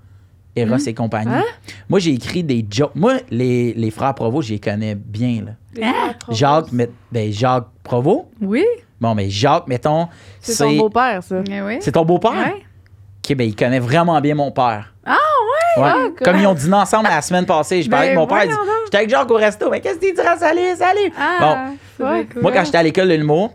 Eros 0.55 0.77
et 0.77 0.93
compagnie. 0.95 1.35
Hein? 1.35 1.43
Moi, 1.87 1.99
j'ai 1.99 2.13
écrit 2.13 2.43
des 2.43 2.65
jokes. 2.67 2.95
Moi, 2.95 3.17
les, 3.29 3.75
les 3.75 3.91
frères 3.91 4.15
Provo, 4.15 4.41
je 4.41 4.53
les 4.53 4.59
connais 4.59 4.95
bien, 4.95 5.43
là. 5.45 5.51
Hein? 5.85 6.13
Jacques, 6.31 6.71
met- 6.71 6.89
ben, 7.11 7.31
Jacques 7.31 7.67
Provo? 7.83 8.31
Oui. 8.41 8.65
Bon, 8.99 9.13
mais 9.13 9.29
Jacques, 9.29 9.67
mettons, 9.67 10.07
C'est 10.39 10.57
ton 10.57 10.75
beau-père, 10.75 11.21
ça. 11.21 11.43
Oui. 11.47 11.77
c'est 11.79 11.91
ton 11.91 12.05
beau-père? 12.05 12.31
Ouais. 12.31 12.63
OK, 13.23 13.35
ben, 13.37 13.47
il 13.47 13.55
connaît 13.55 13.79
vraiment 13.79 14.19
bien 14.19 14.33
mon 14.33 14.49
père. 14.51 14.95
Ah 15.05 15.17
Ouais. 15.77 15.83
Ah, 15.85 16.07
Comme 16.23 16.37
ils 16.37 16.47
ont 16.47 16.53
dîné 16.53 16.75
ensemble 16.75 17.07
la 17.09 17.21
semaine 17.21 17.45
passée, 17.45 17.81
je 17.81 17.89
parlais 17.89 18.13
Ben, 18.13 18.17
avec 18.21 18.29
mon 18.29 18.35
père. 18.35 18.57
J'étais 18.85 18.97
avec 18.97 19.09
Jacques 19.09 19.31
au 19.31 19.35
resto, 19.35 19.69
mais 19.69 19.81
qu'est-ce 19.81 19.97
qu'il 19.99 20.13
dira 20.13 20.37
Salut, 20.37 20.75
salut 20.77 21.11
Ah, 21.19 21.71
cool. 21.97 22.41
Moi, 22.41 22.51
quand 22.51 22.63
j'étais 22.65 22.77
à 22.77 22.83
l'école 22.83 23.09
de 23.09 23.15
l'humour, 23.15 23.53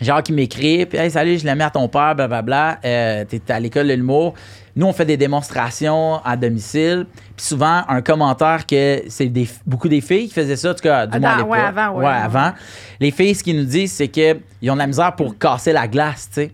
Jacques, 0.00 0.28
il 0.28 0.34
m'écrit, 0.34 0.84
puis 0.86 0.98
hey, 0.98 1.10
salut, 1.10 1.38
je 1.38 1.44
l'ai 1.46 1.54
mis 1.54 1.62
à 1.62 1.70
ton 1.70 1.88
père, 1.88 2.14
blablabla. 2.14 2.78
Euh, 2.84 3.24
T'es 3.24 3.40
à 3.50 3.58
l'école 3.60 3.88
de 3.88 3.94
l'humour. 3.94 4.34
Nous, 4.74 4.86
on 4.86 4.92
fait 4.92 5.06
des 5.06 5.16
démonstrations 5.16 6.20
à 6.22 6.36
domicile. 6.36 7.06
Puis 7.34 7.46
souvent, 7.46 7.82
un 7.88 8.02
commentaire 8.02 8.66
que 8.66 9.02
c'est 9.08 9.26
des, 9.28 9.48
beaucoup 9.66 9.88
des 9.88 10.02
filles 10.02 10.28
qui 10.28 10.34
faisaient 10.34 10.56
ça, 10.56 10.72
en 10.72 10.74
tout 10.74 10.82
cas, 10.82 11.06
du 11.06 11.18
moins 11.18 11.30
à 11.30 11.34
Attends, 11.36 11.46
ouais, 11.48 11.58
avant, 11.58 11.88
ouais, 11.98 12.04
ouais. 12.04 12.12
avant. 12.12 12.52
Les 13.00 13.10
filles, 13.10 13.34
ce 13.34 13.42
qu'ils 13.42 13.56
nous 13.56 13.64
disent, 13.64 13.92
c'est 13.92 14.08
qu'ils 14.08 14.36
ont 14.70 14.74
de 14.74 14.78
la 14.78 14.86
misère 14.86 15.14
pour 15.16 15.38
casser 15.38 15.72
la 15.72 15.88
glace, 15.88 16.28
tu 16.28 16.42
sais. 16.42 16.52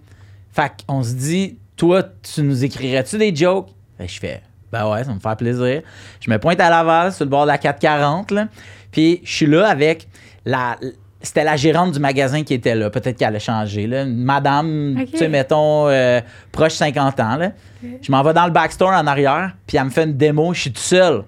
Fait 0.52 0.70
qu'on 0.86 1.02
se 1.02 1.14
dit, 1.14 1.58
toi, 1.76 2.02
tu 2.22 2.42
nous 2.42 2.64
écrirais-tu 2.64 3.18
des 3.18 3.34
jokes? 3.34 3.70
Fait 3.98 4.06
que 4.06 4.12
je 4.12 4.20
fais, 4.20 4.42
ben 4.72 4.90
ouais, 4.90 5.04
ça 5.04 5.10
va 5.10 5.14
me 5.14 5.20
faire 5.20 5.36
plaisir. 5.36 5.82
Je 6.20 6.30
me 6.30 6.38
pointe 6.38 6.58
à 6.60 6.70
Laval, 6.70 7.12
sur 7.12 7.24
le 7.24 7.30
bord 7.30 7.42
de 7.42 7.48
la 7.48 7.58
440, 7.58 8.30
là. 8.30 8.48
Puis 8.90 9.20
je 9.24 9.32
suis 9.32 9.46
là 9.46 9.68
avec 9.68 10.08
la. 10.44 10.78
C'était 11.20 11.44
la 11.44 11.56
gérante 11.56 11.92
du 11.92 12.00
magasin 12.00 12.42
qui 12.42 12.54
était 12.54 12.74
là. 12.74 12.90
Peut-être 12.90 13.16
qu'elle 13.16 13.36
a 13.36 13.38
changé. 13.38 13.86
Là. 13.86 14.02
Une 14.02 14.24
madame, 14.24 15.04
tu 15.08 15.18
sais, 15.18 15.28
mettons, 15.28 15.88
euh, 15.88 16.20
proche 16.50 16.72
50 16.72 17.20
ans. 17.20 17.36
Là. 17.36 17.52
Je 18.00 18.10
m'en 18.10 18.24
vais 18.24 18.34
dans 18.34 18.46
le 18.46 18.50
backstore 18.50 18.90
en 18.90 19.06
arrière, 19.06 19.52
puis 19.66 19.76
elle 19.76 19.84
me 19.84 19.90
fait 19.90 20.02
une 20.02 20.16
démo. 20.16 20.52
Je 20.52 20.62
suis 20.62 20.72
tout 20.72 20.80
seul. 20.80 21.22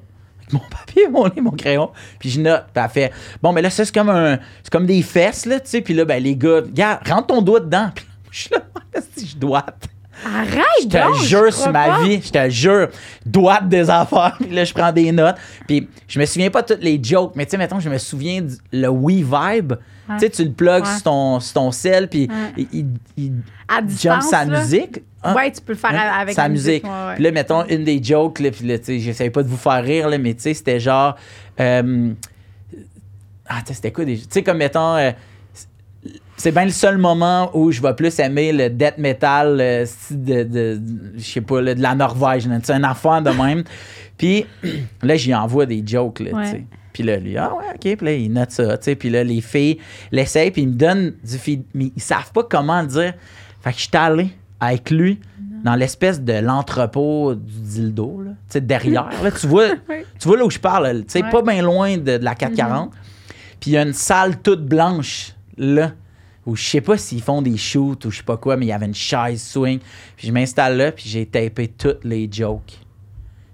Mon 0.52 0.58
papier, 0.58 1.08
mon 1.08 1.26
lit, 1.26 1.40
mon 1.40 1.52
crayon. 1.52 1.90
Puis 2.18 2.30
je 2.30 2.40
note. 2.40 2.64
Puis 2.72 2.82
elle 2.84 2.90
fait 2.90 3.12
Bon, 3.40 3.52
mais 3.52 3.62
là, 3.62 3.70
ça, 3.70 3.84
c'est 3.84 3.94
comme 3.94 4.10
un. 4.10 4.38
C'est 4.62 4.72
comme 4.72 4.86
des 4.86 5.02
fesses, 5.02 5.46
là, 5.46 5.60
tu 5.60 5.70
sais. 5.70 5.80
Puis 5.80 5.94
là, 5.94 6.04
ben, 6.04 6.22
les 6.22 6.34
gars, 6.34 6.56
regarde, 6.56 7.06
rentre 7.06 7.28
ton 7.28 7.40
doigt 7.42 7.60
dedans. 7.60 7.90
Puis 7.94 8.04
je 8.30 8.40
suis 8.40 8.50
là, 8.50 8.60
si 9.16 9.26
je 9.28 9.36
doite. 9.36 9.88
Arrête, 10.24 10.62
Je 10.82 10.88
te 10.88 10.96
donc, 10.96 11.14
jure 11.22 11.46
je 11.46 11.50
sur 11.56 11.72
ma 11.72 11.86
pas. 11.86 12.02
vie, 12.02 12.20
je 12.24 12.30
te 12.30 12.48
jure, 12.50 12.88
doite 13.26 13.68
des 13.68 13.88
affaires. 13.90 14.36
Puis 14.40 14.50
là, 14.50 14.64
je 14.64 14.72
prends 14.74 14.92
des 14.92 15.10
notes. 15.12 15.36
Puis 15.66 15.88
je 16.08 16.18
me 16.20 16.24
souviens 16.26 16.50
pas 16.50 16.62
de 16.62 16.74
toutes 16.74 16.82
les 16.84 16.98
jokes, 17.02 17.32
mais 17.36 17.44
tu 17.44 17.52
sais, 17.52 17.56
mettons, 17.58 17.80
je 17.80 17.88
me 17.88 17.98
souviens 17.98 18.40
du 18.42 18.54
le 18.72 18.88
We 18.88 19.16
Vibe. 19.16 19.74
Tu 20.08 20.18
sais, 20.18 20.30
tu 20.30 20.44
le 20.44 20.52
plugs 20.52 20.82
Ouais. 20.84 20.92
sur, 20.92 21.02
ton, 21.04 21.40
sur 21.40 21.54
ton 21.54 21.72
sel, 21.72 22.08
puis 22.08 22.28
Ouais. 22.56 22.66
il, 22.74 22.86
il, 23.16 23.32
jump 23.98 24.22
sa 24.22 24.44
là. 24.44 24.60
musique. 24.60 25.00
Hein? 25.22 25.34
Ouais, 25.34 25.50
tu 25.50 25.62
peux 25.62 25.72
le 25.72 25.78
faire 25.78 25.92
Hein? 25.92 26.20
avec 26.20 26.34
sa 26.34 26.48
musique. 26.48 26.84
ouais. 26.84 27.14
Puis 27.14 27.24
là, 27.24 27.30
mettons, 27.32 27.64
une 27.66 27.84
des 27.84 28.02
jokes, 28.02 28.38
là, 28.40 28.50
puis 28.50 28.66
là, 28.66 28.78
tu 28.78 28.84
sais, 28.84 28.98
j'essayais 28.98 29.30
pas 29.30 29.42
de 29.42 29.48
vous 29.48 29.56
faire 29.56 29.82
rire, 29.82 30.08
là, 30.10 30.18
mais 30.18 30.34
tu 30.34 30.42
sais, 30.42 30.54
c'était 30.54 30.78
genre. 30.78 31.16
euh, 31.60 32.12
ah, 33.46 33.60
tu 33.60 33.68
sais, 33.68 33.74
c'était 33.74 33.92
quoi 33.92 34.04
des. 34.04 34.16
Tu 34.18 34.26
sais, 34.30 34.42
comme 34.42 34.58
mettons. 34.58 34.96
euh, 34.96 35.10
c'est 36.36 36.52
bien 36.52 36.64
le 36.64 36.70
seul 36.70 36.98
moment 36.98 37.50
où 37.54 37.70
je 37.70 37.80
vais 37.80 37.94
plus 37.94 38.18
aimer 38.18 38.52
le 38.52 38.68
death 38.70 38.98
metal 38.98 39.86
style 39.86 40.24
de, 40.24 40.42
de, 40.42 40.80
je 41.16 41.22
sais 41.22 41.40
pas, 41.40 41.60
là, 41.62 41.74
de 41.74 41.80
la 41.82 41.94
Norvège. 41.94 42.48
sais, 42.62 42.72
un 42.72 42.84
enfant 42.84 43.20
de 43.22 43.30
même. 43.30 43.62
Puis 44.18 44.46
là, 45.02 45.16
j'y 45.16 45.34
envoie 45.34 45.66
des 45.66 45.82
jokes, 45.86 46.20
là, 46.20 46.30
Ouais. 46.32 46.44
tu 46.44 46.50
sais. 46.50 46.64
Puis 46.92 47.02
là, 47.02 47.16
lui, 47.16 47.36
ah 47.36 47.50
ouais, 47.56 47.64
OK. 47.74 47.96
Puis 47.96 48.06
là, 48.06 48.12
il 48.12 48.32
note 48.32 48.52
ça, 48.52 48.78
tu 48.78 48.84
sais. 48.84 48.94
Puis 48.94 49.10
là, 49.10 49.24
les 49.24 49.40
filles 49.40 49.78
l'essayent, 50.12 50.52
puis 50.52 50.62
ils 50.62 50.68
me 50.68 50.74
donnent 50.74 51.12
du 51.24 51.38
feed, 51.38 51.64
mais 51.74 51.90
ils 51.96 52.02
savent 52.02 52.30
pas 52.32 52.44
comment 52.44 52.80
le 52.82 52.86
dire. 52.86 53.14
Fait 53.62 53.72
que 53.72 53.78
j'étais 53.78 53.98
allé 53.98 54.28
avec 54.60 54.90
lui 54.90 55.18
dans 55.64 55.74
l'espèce 55.74 56.20
de 56.20 56.34
l'entrepôt 56.34 57.34
du 57.34 57.60
dildo, 57.60 58.20
là. 58.24 58.30
Tu 58.30 58.36
sais, 58.50 58.60
derrière. 58.60 59.08
Là, 59.22 59.30
tu 59.32 59.46
vois, 59.48 59.70
tu 60.20 60.28
vois 60.28 60.36
là 60.36 60.44
où 60.44 60.50
je 60.50 60.58
parle, 60.60 60.98
tu 61.00 61.04
sais, 61.08 61.22
Ouais. 61.24 61.30
pas 61.30 61.42
bien 61.42 61.62
loin 61.62 61.96
de, 61.96 62.18
de 62.18 62.24
la 62.24 62.34
440. 62.36 62.92
Puis 63.60 63.70
il 63.70 63.74
y 63.74 63.76
a 63.76 63.82
une 63.82 63.92
salle 63.92 64.40
toute 64.40 64.64
blanche, 64.64 65.32
là, 65.56 65.92
où 66.46 66.56
je 66.56 66.64
sais 66.64 66.80
pas 66.80 66.96
s'ils 66.96 67.22
font 67.22 67.42
des 67.42 67.56
shoots 67.56 68.04
ou 68.04 68.10
je 68.10 68.18
sais 68.18 68.22
pas 68.22 68.36
quoi, 68.36 68.56
mais 68.56 68.66
il 68.66 68.68
y 68.68 68.72
avait 68.72 68.86
une 68.86 68.94
chaise 68.94 69.42
swing. 69.42 69.78
Puis 70.16 70.28
je 70.28 70.32
m'installe 70.32 70.76
là, 70.76 70.92
puis 70.92 71.04
j'ai 71.06 71.26
tapé 71.26 71.68
toutes 71.68 72.04
les 72.04 72.28
jokes. 72.30 72.78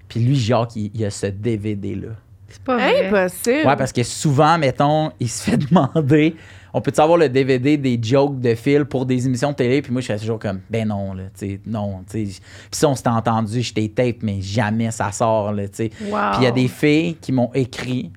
Puis 0.08 0.20
lui, 0.20 0.36
Jacques, 0.36 0.74
il, 0.74 0.90
il 0.92 1.04
a 1.04 1.10
ce 1.10 1.26
DVD-là. 1.26 2.08
C'est 2.48 2.62
pas 2.62 2.76
vrai. 2.76 3.06
Impossible. 3.06 3.68
Ouais, 3.68 3.76
parce 3.76 3.92
que 3.92 4.02
souvent, 4.02 4.58
mettons, 4.58 5.12
il 5.20 5.28
se 5.28 5.42
fait 5.48 5.56
demander 5.68 6.34
on 6.72 6.80
peut 6.80 6.92
savoir 6.94 7.18
le 7.18 7.28
DVD 7.28 7.76
des 7.76 7.98
jokes 8.00 8.40
de 8.40 8.54
Phil 8.54 8.84
pour 8.84 9.06
des 9.06 9.26
émissions 9.26 9.50
de 9.50 9.56
télé? 9.56 9.82
Puis 9.82 9.92
moi, 9.92 10.00
je 10.00 10.06
fais 10.06 10.18
toujours 10.18 10.38
comme 10.38 10.60
ben 10.68 10.88
non, 10.88 11.14
là, 11.14 11.24
tu 11.36 11.46
sais, 11.46 11.60
non, 11.66 12.04
tu 12.08 12.26
sais. 12.26 12.40
Puis 12.70 12.78
ça, 12.78 12.88
on 12.88 12.94
s'était 12.94 13.08
entendu, 13.08 13.62
je 13.62 13.74
t'ai 13.74 13.88
tape, 13.88 14.22
mais 14.22 14.40
jamais 14.40 14.90
ça 14.90 15.10
sort, 15.12 15.52
là, 15.52 15.68
tu 15.68 15.76
sais. 15.76 15.90
Wow. 16.02 16.18
Puis 16.32 16.40
il 16.40 16.44
y 16.44 16.46
a 16.46 16.52
des 16.52 16.68
filles 16.68 17.16
qui 17.20 17.32
m'ont 17.32 17.50
écrit 17.54 18.12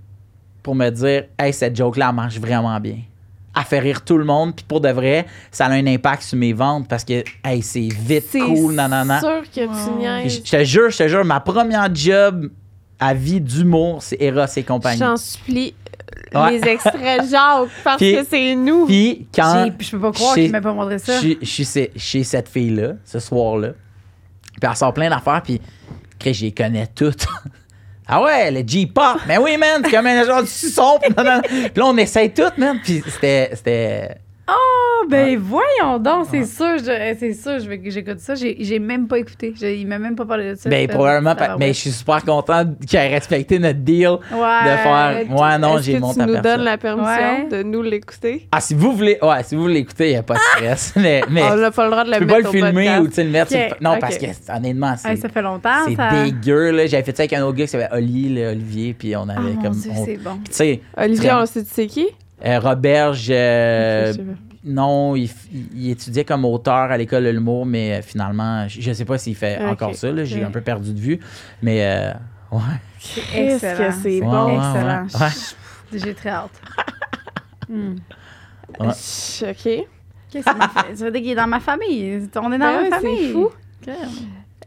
pour 0.62 0.76
me 0.76 0.90
dire 0.90 1.26
Hey, 1.38 1.54
cette 1.54 1.76
joke-là 1.76 2.10
elle 2.10 2.16
marche 2.16 2.40
vraiment 2.40 2.80
bien. 2.80 3.00
Elle 3.56 3.64
fait 3.66 3.80
rire 3.80 4.04
tout 4.04 4.18
le 4.18 4.26
monde, 4.26 4.56
puis 4.56 4.66
pour 4.68 4.82
de 4.82 4.90
vrai, 4.90 5.28
ça 5.52 5.68
a 5.68 5.70
un 5.72 5.86
impact 5.86 6.24
sur 6.24 6.38
mes 6.38 6.54
ventes 6.54 6.88
parce 6.88 7.04
que, 7.04 7.24
hey, 7.46 7.62
c'est 7.62 7.88
vite, 7.88 8.26
C'est 8.32 8.40
cool, 8.40 8.74
nanana. 8.74 9.20
sûr 9.20 9.44
que 9.44 9.48
tu 9.62 9.66
Wow. 9.68 9.74
Puis 9.74 9.96
niaises. 10.00 10.42
Je 10.44 10.52
te 10.52 10.64
jure, 10.64 10.90
je 10.90 10.98
te 10.98 11.08
jure, 11.08 11.24
ma 11.24 11.40
première 11.40 11.94
job 11.94 12.50
à 13.00 13.14
vie 13.14 13.40
d'humour, 13.42 14.02
c'est 14.02 14.18
Eros 14.20 14.46
et 14.56 14.64
compagnie. 14.64 14.98
J'en 15.00 15.18
supplie. 15.18 15.76
Ouais. 16.34 16.58
Les 16.60 16.68
extraits 16.68 17.30
Jacques, 17.30 17.70
parce 17.84 17.98
Puis- 17.98 18.14
que 18.16 18.24
c'est 18.28 18.56
nous. 18.56 18.88
Puis 18.88 19.28
quand. 19.36 19.68
Je 19.80 19.92
peux 19.92 20.00
pas 20.00 20.12
croire 20.12 20.34
qu'il 20.34 20.52
m'a 20.52 20.62
pas 20.62 20.74
montré 20.74 20.98
ça. 20.98 21.20
Je 21.22 21.36
suis 21.44 21.66
chez- 21.96 22.24
cette 22.24 22.50
fille-là, 22.50 22.94
ce 23.06 23.20
soir-là. 23.20 23.70
Puis 24.60 24.70
elle 24.70 24.76
sort 24.76 24.94
plein 24.94 25.10
d'affaires, 25.12 25.44
puis 25.44 25.62
je 26.26 26.42
les 26.46 26.52
connais 26.52 26.88
toutes. 26.88 27.28
ah 28.08 28.22
ouais, 28.22 28.52
le 28.52 28.64
J-pop. 28.66 29.20
Mais 29.28 29.38
oui, 29.38 29.58
man, 29.58 29.82
c'est 29.84 29.92
comme 29.92 30.08
un 30.08 30.26
genre 30.26 30.42
de 30.42 30.48
son. 30.48 31.00
Puis 31.02 31.14
non, 31.18 31.24
non, 31.24 31.36
non. 31.36 31.42
Puis 31.42 31.72
là, 31.76 31.86
on 31.86 31.98
essaye 31.98 32.34
tout, 32.34 32.52
man. 32.58 32.80
Puis 32.84 33.04
c'était. 33.08 34.18
Oh, 34.46 35.06
ben 35.10 35.38
voyons 35.38 36.00
donc, 36.00 36.28
c'est 36.30 36.44
sûr, 36.46 36.78
je- 36.78 37.16
c'est 37.18 37.34
sûr, 37.34 37.60
je 37.60 37.70
vais 37.70 37.80
que 37.80 37.90
j'écoute 37.90 38.20
ça. 38.20 38.34
J'ai 38.36 38.80
même 38.80 39.08
pas 39.08 39.20
écouté. 39.20 39.54
J'ai- 39.58 39.78
il 39.78 39.88
m'a 39.88 40.00
même 40.00 40.16
pas 40.18 40.26
parlé 40.26 40.52
de 40.52 40.56
ça. 40.56 40.70
ben, 40.70 40.86
probablement. 40.88 41.34
mais 41.58 41.70
je 41.70 41.80
suis 41.80 41.92
super 41.92 42.24
content 42.26 42.66
qu'il 42.86 43.00
ait 43.00 43.08
respecté 43.08 43.58
notre 43.58 43.80
deal 43.80 44.08
Ouais. 44.10 44.18
de 44.66 44.78
faire. 44.84 45.24
Ouais, 45.30 45.58
non, 45.58 45.78
j'ai 45.80 45.98
monté 45.98 46.20
tu 46.22 46.28
nous 46.28 46.42
donnes 46.42 46.62
la 46.64 46.78
permission 46.78 47.46
Ouais. 47.50 47.58
de 47.58 47.64
nous 47.64 47.82
l'écouter? 47.82 48.48
Ah, 48.52 48.60
si 48.60 48.74
vous 48.74 48.92
voulez. 48.94 49.18
Ouais, 49.22 49.44
si 49.44 49.56
vous 49.56 49.62
voulez 49.62 49.76
l'écouter, 49.76 50.08
il 50.08 50.12
n'y 50.12 50.18
a 50.18 50.24
pas 50.24 50.34
de 50.36 50.40
stress. 50.56 50.94
mais. 50.98 51.22
mais 51.30 51.44
On 51.44 51.56
n'a 51.56 51.72
pas 51.72 51.86
le 51.86 51.92
droit 51.92 52.04
de 52.04 52.10
le 52.12 52.18
tu 52.18 52.20
peux 52.20 52.26
mettre 52.26 52.42
pas 52.42 52.52
le 52.52 52.58
filmer 52.58 52.72
podcast. 52.88 53.02
ou 53.02 53.08
tu 53.08 53.24
le 53.24 53.30
mettre 53.30 53.52
sur 53.52 53.60
le- 53.60 53.76
Non, 53.82 53.94
ok. 53.94 54.00
parce 54.02 54.18
que 54.18 54.26
honnêtement, 54.58 54.96
c'est. 54.98 55.16
Ça 55.16 55.30
fait 55.30 55.42
longtemps, 55.42 55.70
C'est 55.88 55.96
ça. 55.96 56.10
dégueu, 56.24 56.72
là. 56.72 56.86
J'avais 56.88 57.04
fait 57.04 57.16
ça 57.16 57.24
avec 57.24 57.34
un 57.34 57.44
autre 57.46 57.58
gars 57.58 57.64
qui 57.66 57.72
s'appelait 57.72 57.98
Oli, 57.98 58.34
là, 58.36 58.50
Olivier, 58.52 58.94
puis 58.94 59.16
on 59.16 59.26
Ah, 59.30 59.40
avait 59.40 59.54
mon 59.54 59.62
comme. 59.62 59.74
C'est 59.74 60.18
bon. 60.18 60.36
Tu 60.46 60.52
sais, 60.52 60.82
Olivier, 60.98 61.32
on 61.34 61.46
sait 61.46 61.64
tu 61.64 61.70
sais 61.74 61.88
qui? 61.88 62.08
Euh, 62.46 62.60
Roberge, 62.60 63.28
euh, 63.30 64.14
non, 64.64 65.16
il, 65.16 65.26
f- 65.28 65.48
il 65.74 65.90
étudiait 65.90 66.24
comme 66.26 66.46
auteur 66.46 66.74
à 66.92 66.98
l'école 66.98 67.24
de 67.26 67.30
l'humour, 67.30 67.66
mais 67.66 67.96
euh, 67.96 68.02
finalement, 68.02 68.68
je 68.68 68.82
je 68.82 68.94
sais 68.94 69.06
pas 69.06 69.18
s'il 69.18 69.36
fait 69.36 69.64
encore 69.64 69.94
ça, 69.96 70.12
là. 70.12 70.24
J'ai 70.24 70.44
un 70.44 70.52
peu 70.52 70.62
perdu 70.62 70.94
de 70.94 71.00
vue. 71.00 71.20
Mais, 71.62 71.84
euh, 71.86 72.12
ouais. 72.52 72.60
Qu'est-ce 73.00 73.62
que 73.62 73.68
Excellent. 73.68 73.92
c'est 74.02 74.20
Ouais, 74.20 74.22
bon? 74.22 74.46
ouais, 74.48 74.56
Excellent. 74.56 75.26
ouais. 75.26 76.00
J'ai 76.00 76.14
très 76.14 76.30
hâte. 76.30 76.62
Hmm. 77.70 77.96
Ouais. 78.80 78.94
Ch- 78.94 79.52
OK. 79.52 79.86
C'est 80.32 80.46
ma 80.58 80.70
Ça 80.96 81.06
veut 81.06 81.12
dire 81.12 81.22
qu'il 81.22 81.32
est 81.32 81.36
dans 81.36 81.48
ma 81.48 81.60
famille? 81.60 82.28
On 82.36 82.52
est 82.52 82.58
dans 82.58 82.66
Ben 82.66 82.74
la 82.76 82.82
ouais, 82.84 82.90
famille. 82.90 83.18
c'est 83.28 83.32
fou. 83.32 83.46
Ok. 83.46 83.94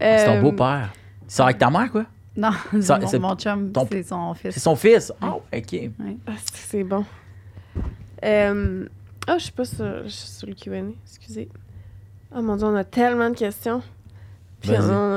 C'est 0.01 0.25
ton 0.27 0.33
Euh, 0.33 0.41
beau-père. 0.43 0.91
C'est 1.27 1.43
avec 1.43 1.59
ta 1.59 1.71
mère, 1.71 1.91
quoi? 1.91 2.05
Non, 2.37 2.51
Ça, 2.83 2.99
mon, 2.99 3.07
c'est 3.09 3.19
mon 3.19 3.35
chum, 3.35 3.73
ton- 3.73 3.89
c'est 3.91 4.03
son 4.03 4.35
C'est 4.35 4.53
fils. 4.53 4.63
son 4.63 4.77
fils. 4.77 5.13
Oh, 5.23 5.43
OK. 5.53 5.75
ah, 6.27 6.33
c'est- 6.45 6.57
c'est 6.69 6.85
bon. 6.85 7.05
Euh, 8.25 8.87
Oh, 9.29 9.33
je 9.39 9.43
suis 9.43 9.53
pas 9.53 9.65
sur, 9.65 10.05
je 10.05 10.09
suis 10.09 10.29
sur 10.29 10.47
le 10.47 10.55
Q&A, 10.55 10.83
excusez. 11.05 11.49
Oh 12.33 12.41
mon 12.43 12.55
Dieu, 12.55 12.67
on 12.69 12.77
a 12.77 12.85
tellement 12.85 13.29
de 13.31 13.35
questions. 13.37 13.83
Puis 14.61 14.71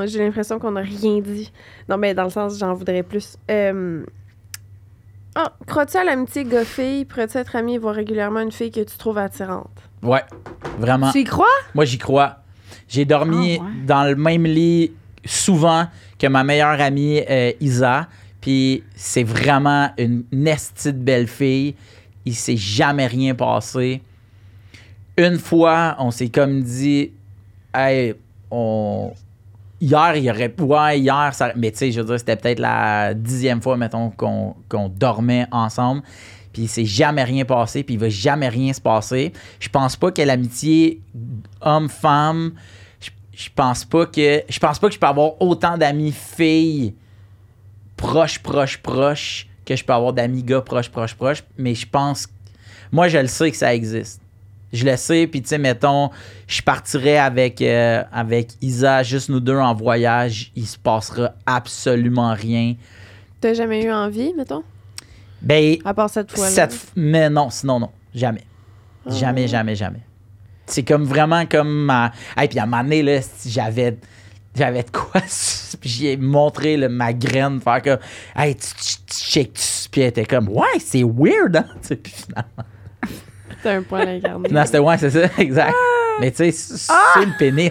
j'ai 0.06 0.18
l'impression 0.18 0.58
qu'on 0.58 0.72
n'a 0.72 0.80
rien 0.80 1.20
dit. 1.20 1.52
Non, 1.88 1.96
mais 1.96 2.12
dans 2.12 2.24
le 2.24 2.30
sens, 2.30 2.58
j'en 2.58 2.74
voudrais 2.74 3.04
plus. 3.04 3.36
Euh, 3.50 4.04
Ah, 5.36 5.52
crois-tu 5.64 5.96
à 5.96 6.02
l'amitié 6.02 6.42
gars-fille? 6.44 7.04
Pourrais-tu 7.04 7.38
être 7.38 7.54
ami 7.54 7.74
et 7.74 7.78
voir 7.78 7.94
régulièrement 7.94 8.40
une 8.40 8.50
fille 8.50 8.72
que 8.72 8.80
tu 8.80 8.98
trouves 8.98 9.18
attirante? 9.18 9.70
Ouais, 10.02 10.24
vraiment. 10.78 11.12
Tu 11.12 11.20
y 11.20 11.24
crois? 11.24 11.46
Moi, 11.74 11.84
j'y 11.84 11.98
crois. 11.98 12.38
J'ai 12.88 13.04
dormi 13.04 13.58
Ah, 13.60 13.64
ouais. 13.64 13.70
dans 13.86 14.04
le 14.08 14.16
même 14.16 14.42
lit 14.44 14.92
souvent 15.24 15.86
que 16.18 16.26
ma 16.26 16.42
meilleure 16.42 16.80
amie 16.80 17.22
euh, 17.30 17.52
Isa. 17.60 18.08
Puis 18.40 18.82
c'est 18.96 19.22
vraiment 19.22 19.92
une 19.98 20.24
nestie 20.32 20.92
de 20.92 20.98
belle 20.98 21.28
fille. 21.28 21.76
Il 22.24 22.34
s'est 22.34 22.56
jamais 22.56 23.06
rien 23.06 23.34
passé. 23.34 24.02
Une 25.16 25.38
fois, 25.38 25.96
on 25.98 26.10
s'est 26.10 26.28
comme 26.28 26.62
dit, 26.62 27.12
hey, 27.74 28.14
on. 28.50 29.12
Hier, 29.80 30.16
il 30.16 30.24
y 30.24 30.30
aurait. 30.30 30.54
Ouais, 30.58 31.00
hier, 31.00 31.30
ça... 31.32 31.52
mais 31.56 31.70
tu 31.70 31.78
sais, 31.78 31.92
je 31.92 32.00
veux 32.00 32.06
dire, 32.06 32.18
c'était 32.18 32.36
peut-être 32.36 32.58
la 32.58 33.14
dixième 33.14 33.62
fois, 33.62 33.76
mettons, 33.76 34.10
qu'on 34.10 34.54
qu'on 34.68 34.88
dormait 34.88 35.46
ensemble. 35.50 36.02
Puis 36.52 36.62
il 36.62 36.68
s'est 36.68 36.84
jamais 36.84 37.24
rien 37.24 37.44
passé, 37.44 37.82
puis 37.82 37.94
il 37.94 38.00
va 38.00 38.08
jamais 38.08 38.48
rien 38.48 38.72
se 38.72 38.80
passer. 38.80 39.32
Je 39.58 39.68
pense 39.68 39.96
pas 39.96 40.10
que 40.10 40.20
l'amitié 40.20 41.00
homme-femme, 41.60 42.52
je, 43.00 43.10
je 43.32 43.48
pense 43.54 43.84
pas 43.84 44.04
que. 44.06 44.42
Je 44.48 44.58
pense 44.58 44.78
pas 44.78 44.88
que 44.88 44.94
je 44.94 44.98
peux 44.98 45.06
avoir 45.06 45.40
autant 45.40 45.78
d'amis 45.78 46.12
filles 46.12 46.94
proches, 48.00 48.38
proches, 48.38 48.78
proches 48.78 49.46
que 49.70 49.76
je 49.76 49.84
peux 49.84 49.92
avoir 49.92 50.12
d'amis 50.12 50.42
gars 50.42 50.60
proches, 50.60 50.88
proches, 50.88 51.14
proches. 51.14 51.44
Mais 51.56 51.74
je 51.74 51.86
pense. 51.86 52.26
Moi, 52.90 53.08
je 53.08 53.18
le 53.18 53.28
sais 53.28 53.50
que 53.50 53.56
ça 53.56 53.72
existe. 53.72 54.20
Je 54.72 54.84
le 54.84 54.96
sais, 54.96 55.26
puis 55.26 55.42
tu 55.42 55.48
sais, 55.48 55.58
mettons, 55.58 56.10
je 56.46 56.62
partirais 56.62 57.18
avec, 57.18 57.60
euh, 57.60 58.02
avec 58.12 58.50
Isa, 58.60 59.02
juste 59.02 59.28
nous 59.28 59.40
deux 59.40 59.56
en 59.56 59.74
voyage, 59.74 60.52
il 60.54 60.66
se 60.66 60.78
passera 60.78 61.32
absolument 61.44 62.34
rien. 62.34 62.74
T'as 63.40 63.54
jamais 63.54 63.84
eu 63.84 63.90
envie, 63.90 64.32
mettons? 64.36 64.62
Ben, 65.42 65.76
À 65.84 65.94
part 65.94 66.10
cette 66.10 66.30
fois-là. 66.30 66.50
cette 66.50 66.92
mais 66.94 67.30
non, 67.30 67.50
sinon 67.50 67.80
non, 67.80 67.90
jamais. 68.14 68.44
Ah. 69.06 69.10
Jamais, 69.10 69.48
jamais, 69.48 69.74
jamais. 69.74 70.02
C'est 70.66 70.84
comme 70.84 71.04
vraiment 71.04 71.46
comme 71.46 71.86
ma. 71.86 72.12
Hey, 72.36 72.46
puis 72.48 72.58
à 72.60 72.64
un 72.64 72.66
moment 72.66 72.82
donné, 72.84 73.02
là, 73.02 73.20
si 73.22 73.50
j'avais. 73.50 73.96
J'avais 74.56 74.82
de 74.82 74.90
quoi. 74.90 75.20
Puis 75.80 75.88
j'ai 75.90 76.16
montré 76.16 76.76
là, 76.76 76.88
ma 76.88 77.12
graine, 77.12 77.60
faire 77.60 77.82
comme. 77.82 77.98
Hey, 78.36 78.56
tu, 78.56 78.66
checkes-tu? 79.12 79.88
Puis 79.90 80.00
elle 80.02 80.08
était 80.08 80.24
comme, 80.26 80.48
ouais, 80.48 80.78
c'est 80.78 81.02
weird, 81.04 81.56
hein? 81.56 81.66
Puis 81.88 82.12
finalement, 82.12 82.64
T'as 83.62 83.74
un 83.76 83.82
point 83.82 84.06
incarné. 84.06 84.48
non, 84.50 84.64
c'était 84.64 84.78
ouais, 84.78 84.96
c'est 84.98 85.10
ça, 85.10 85.20
exact. 85.38 85.74
Mais 86.20 86.30
tu 86.30 86.38
sais, 86.38 86.50
c'est 86.52 86.76
c'est 87.14 87.24
le 87.26 87.36
pénis. 87.38 87.70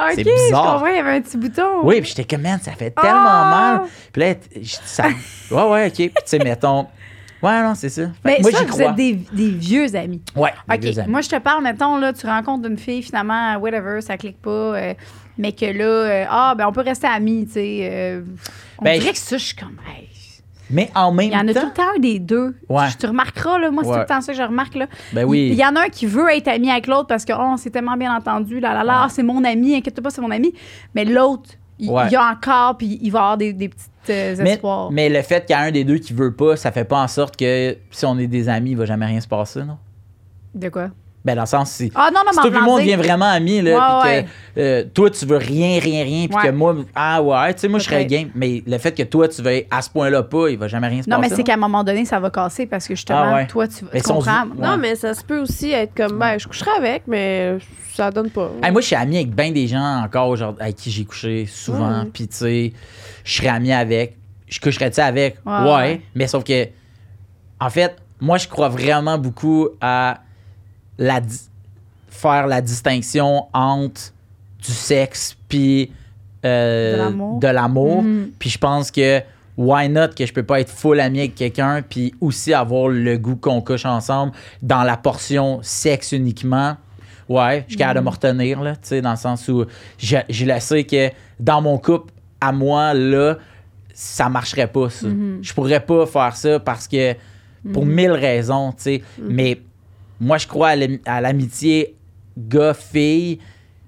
Ok, 0.00 0.06
C'est 0.14 0.24
je 0.24 0.30
bizarre. 0.46 0.72
comprends, 0.74 0.86
il 0.86 0.96
y 0.96 0.98
avait 0.98 1.10
un 1.12 1.20
petit 1.20 1.36
bouton. 1.36 1.80
Oui, 1.82 2.00
puis 2.00 2.10
j'étais 2.16 2.24
comme, 2.24 2.42
man, 2.42 2.58
ça 2.62 2.72
fait 2.72 2.90
tellement 2.90 3.20
Ah! 3.26 3.78
mal. 3.80 3.88
Puis 4.12 4.22
là, 4.22 4.34
ça. 4.84 5.04
Ouais, 5.50 5.62
ouais, 5.70 5.86
ok. 5.88 5.94
Puis 5.94 6.08
tu 6.10 6.22
sais, 6.26 6.38
mettons. 6.38 6.86
Ouais, 7.42 7.62
non, 7.62 7.74
c'est 7.74 7.88
ça. 7.90 8.02
Mais 8.24 8.38
moi, 8.40 8.50
ça, 8.50 8.58
j'y 8.58 8.64
vous 8.64 8.70
crois. 8.72 8.90
êtes 8.90 8.94
des, 8.96 9.12
des 9.32 9.50
vieux 9.50 9.94
amis. 9.94 10.22
Ouais, 10.34 10.52
des 10.78 10.90
OK, 10.92 10.98
amis. 10.98 11.10
moi, 11.10 11.20
je 11.20 11.28
te 11.28 11.38
parle, 11.38 11.62
mettons, 11.62 11.96
là, 11.98 12.12
tu 12.12 12.26
rencontres 12.26 12.68
une 12.68 12.78
fille, 12.78 13.02
finalement, 13.02 13.56
whatever, 13.56 14.00
ça 14.00 14.16
clique 14.16 14.40
pas, 14.40 14.50
euh, 14.50 14.94
mais 15.38 15.52
que 15.52 15.66
là, 15.66 15.84
euh, 15.84 16.24
ah, 16.30 16.54
ben, 16.56 16.66
on 16.66 16.72
peut 16.72 16.80
rester 16.82 17.06
amis, 17.06 17.46
tu 17.46 17.52
sais. 17.54 17.88
euh, 17.92 18.22
on 18.78 18.84
Ben, 18.84 18.98
dirait 18.98 19.12
que 19.12 19.18
ça, 19.18 19.36
je 19.36 19.44
suis 19.44 19.56
comme, 19.56 19.76
hey, 19.94 20.08
Mais 20.70 20.90
en 20.94 21.12
même 21.12 21.26
il 21.28 21.32
y 21.32 21.36
en 21.36 21.46
a 21.46 21.52
temps. 21.54 21.60
tout 21.60 21.66
le 21.66 21.72
temps 21.74 21.90
un 21.96 22.00
des 22.00 22.18
deux. 22.18 22.56
Ouais. 22.68 22.88
Tu, 22.92 22.96
tu 22.96 23.06
remarqueras, 23.06 23.58
là, 23.58 23.70
moi, 23.70 23.82
c'est 23.84 23.90
Ouais. 23.90 23.94
tout 23.96 24.00
le 24.00 24.06
temps 24.06 24.20
ça 24.22 24.32
que 24.32 24.38
je 24.38 24.42
remarque, 24.42 24.74
là. 24.74 24.86
Ben 25.12 25.24
oui. 25.24 25.48
Il 25.48 25.52
il 25.52 25.58
y 25.58 25.64
en 25.64 25.76
a 25.76 25.82
un 25.82 25.88
qui 25.88 26.06
veut 26.06 26.28
être 26.34 26.48
ami 26.48 26.70
avec 26.70 26.86
l'autre 26.86 27.06
parce 27.06 27.24
que, 27.26 27.32
oh, 27.34 27.38
on 27.52 27.56
s'est 27.58 27.70
tellement 27.70 27.96
bien 27.98 28.16
entendu, 28.16 28.58
là, 28.60 28.72
là, 28.74 28.82
là, 28.82 29.02
ah, 29.04 29.08
c'est 29.10 29.22
mon 29.22 29.44
ami, 29.44 29.74
inquiète 29.76 30.00
pas, 30.00 30.08
c'est 30.10 30.22
mon 30.22 30.30
ami. 30.30 30.54
Mais 30.94 31.04
l'autre, 31.04 31.50
il 31.78 31.90
Ouais. 31.90 32.08
y 32.10 32.16
a 32.16 32.30
encore, 32.30 32.76
puis 32.76 32.98
il 33.02 33.10
va 33.10 33.18
avoir 33.20 33.36
des, 33.36 33.52
des 33.52 33.68
petites 33.68 33.90
euh, 34.10 34.36
Mais, 34.38 34.52
espoirs. 34.54 34.90
mais 34.90 35.08
le 35.08 35.20
fait 35.22 35.44
qu'il 35.46 35.54
y 35.54 35.58
a 35.58 35.62
un 35.62 35.70
des 35.70 35.84
deux 35.84 35.98
qui 35.98 36.12
veut 36.12 36.32
pas, 36.34 36.56
ça 36.56 36.70
fait 36.72 36.84
pas 36.84 37.02
en 37.02 37.08
sorte 37.08 37.36
que 37.36 37.76
si 37.90 38.04
on 38.06 38.18
est 38.18 38.26
des 38.28 38.48
amis, 38.48 38.70
il 38.72 38.76
va 38.76 38.84
jamais 38.86 39.06
rien 39.06 39.20
se 39.20 39.28
passer, 39.28 39.62
non? 39.64 39.78
De 40.54 40.68
quoi? 40.68 40.90
Ben, 41.26 41.34
dans 41.34 41.42
le 41.42 41.46
sens, 41.46 41.72
si, 41.72 41.90
Ah, 41.94 42.08
non, 42.14 42.20
non, 42.24 42.40
si 42.40 42.48
devient 42.78 42.94
vraiment 42.94 43.26
ami, 43.28 43.60
là, 43.60 44.00
Ouais, 44.04 44.22
puis 44.22 44.30
que 44.54 44.60
euh, 44.60 44.84
toi, 44.94 45.10
tu 45.10 45.26
veux 45.26 45.36
rien, 45.38 45.80
rien, 45.80 46.04
rien, 46.04 46.28
puis 46.28 46.36
Ouais. 46.36 46.42
que 46.44 46.50
moi, 46.52 46.76
ah 46.94 47.20
ouais, 47.20 47.52
tu 47.54 47.62
sais, 47.62 47.68
moi, 47.68 47.80
je 47.80 47.84
serais 47.86 48.06
game. 48.06 48.28
Mais 48.36 48.62
le 48.64 48.78
fait 48.78 48.92
que 48.92 49.02
toi, 49.02 49.26
tu 49.26 49.42
veux 49.42 49.62
à 49.68 49.82
ce 49.82 49.90
point-là 49.90 50.22
pas, 50.22 50.48
il 50.50 50.56
va 50.56 50.68
jamais 50.68 50.86
rien 50.86 51.02
se 51.02 51.10
Non, 51.10 51.16
mais 51.18 51.24
passer. 51.24 51.36
c'est 51.36 51.42
qu'à 51.42 51.54
un 51.54 51.58
moment 51.58 51.82
donné, 51.82 52.04
ça 52.04 52.20
va 52.20 52.30
casser 52.30 52.66
parce 52.66 52.86
que 52.86 52.94
justement, 52.94 53.24
Ah 53.26 53.34
ouais. 53.34 53.46
toi, 53.48 53.66
tu, 53.66 53.84
tu 53.92 54.02
comprends. 54.02 54.42
Ouais. 54.44 54.48
Non, 54.66 54.76
mais 54.76 54.94
ça 54.94 55.14
se 55.14 55.24
peut 55.24 55.40
aussi 55.40 55.72
être 55.72 55.94
comme, 55.96 56.16
ben, 56.16 56.38
je 56.38 56.46
coucherai 56.46 56.70
avec, 56.78 57.02
mais 57.08 57.58
ça 57.92 58.12
donne 58.12 58.30
pas. 58.30 58.48
Hey, 58.62 58.70
moi, 58.70 58.80
je 58.80 58.86
suis 58.86 58.94
ami 58.96 59.16
avec 59.16 59.34
bien 59.34 59.50
des 59.50 59.66
gens 59.66 60.02
encore 60.04 60.36
genre, 60.36 60.54
avec 60.60 60.76
qui 60.76 60.92
j'ai 60.92 61.04
couché 61.04 61.46
souvent. 61.46 62.02
Ouais. 62.02 62.08
Puis, 62.12 62.28
tu 62.28 62.36
sais, 62.36 62.72
je 63.24 63.32
serais 63.32 63.48
ami 63.48 63.72
avec. 63.72 64.16
Je 64.46 64.60
coucherais-tu 64.60 65.00
avec? 65.00 65.38
Ouais, 65.44 65.52
Ouais, 65.52 65.74
ouais. 65.74 66.00
Mais 66.14 66.28
sauf 66.28 66.44
que, 66.44 66.68
en 67.58 67.68
fait, 67.68 67.96
moi, 68.20 68.38
je 68.38 68.46
crois 68.46 68.68
vraiment 68.68 69.18
beaucoup 69.18 69.68
à 69.80 70.18
la. 70.98 71.20
faire 72.08 72.46
la 72.46 72.60
distinction 72.60 73.46
entre 73.52 74.12
du 74.64 74.72
sexe 74.72 75.36
puis 75.48 75.90
euh, 76.44 77.10
De 77.40 77.48
l'amour. 77.48 78.02
Mhm. 78.02 78.30
Puis 78.38 78.50
je 78.50 78.58
pense 78.58 78.90
que 78.90 79.20
why 79.56 79.88
not 79.88 80.08
que 80.16 80.26
je 80.26 80.32
peux 80.32 80.42
pas 80.42 80.60
être 80.60 80.70
full 80.70 81.00
ami 81.00 81.20
avec 81.20 81.34
quelqu'un 81.34 81.82
puis 81.82 82.14
aussi 82.20 82.52
avoir 82.52 82.88
le 82.88 83.16
goût 83.16 83.36
qu'on 83.36 83.60
couche 83.62 83.86
ensemble 83.86 84.32
dans 84.62 84.82
la 84.82 84.96
portion 84.96 85.60
sexe 85.62 86.12
uniquement. 86.12 86.76
Ouais, 87.28 87.64
je 87.66 87.72
suis 87.72 87.78
capable 87.78 88.00
de 88.00 88.04
me 88.04 88.10
retenir, 88.10 88.62
là, 88.62 88.76
tu 88.76 88.80
sais, 88.82 89.00
dans 89.00 89.10
le 89.10 89.16
sens 89.16 89.48
où 89.48 89.64
je, 89.98 90.16
je 90.28 90.44
le 90.44 90.60
sais 90.60 90.84
que 90.84 91.10
dans 91.40 91.60
mon 91.60 91.76
couple, 91.76 92.12
à 92.40 92.52
moi, 92.52 92.94
là, 92.94 93.38
ça 93.92 94.28
marcherait 94.28 94.68
pas, 94.68 94.90
ça. 94.90 95.08
Je 95.42 95.52
pourrais 95.52 95.80
pas 95.80 96.06
faire 96.06 96.36
ça 96.36 96.60
parce 96.60 96.86
que, 96.86 97.14
pour 97.72 97.84
mille 97.84 98.12
raisons, 98.12 98.70
tu 98.72 98.82
sais. 98.82 99.02
Mais 99.20 99.60
moi, 100.20 100.38
je 100.38 100.46
crois 100.46 100.68
à 100.70 100.76
l'am- 100.76 100.98
à 101.06 101.20
l'amitié 101.20 101.94
gars-fille. 102.38 103.38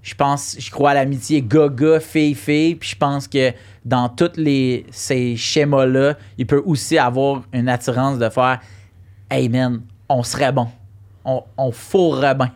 Je 0.03 0.14
pense, 0.14 0.57
je 0.59 0.70
crois 0.70 0.91
à 0.91 0.95
l'amitié 0.95 1.43
gars-gars, 1.43 2.01
fille-fille. 2.01 2.76
Puis 2.76 2.91
je 2.91 2.97
pense 2.97 3.26
que 3.29 3.53
dans 3.85 4.09
tous 4.09 4.33
les, 4.37 4.87
ces 4.91 5.37
schémas-là, 5.37 6.16
il 6.39 6.47
peut 6.47 6.62
aussi 6.64 6.97
avoir 6.99 7.43
une 7.53 7.68
attirance 7.68 8.18
de 8.18 8.29
faire 8.29 8.61
Hey 9.31 9.49
man, 9.49 9.83
on 10.09 10.22
serait 10.22 10.53
bon. 10.53 10.68
On, 11.24 11.43
on 11.59 11.70
fourrerait 11.72 12.35
bien. 12.35 12.53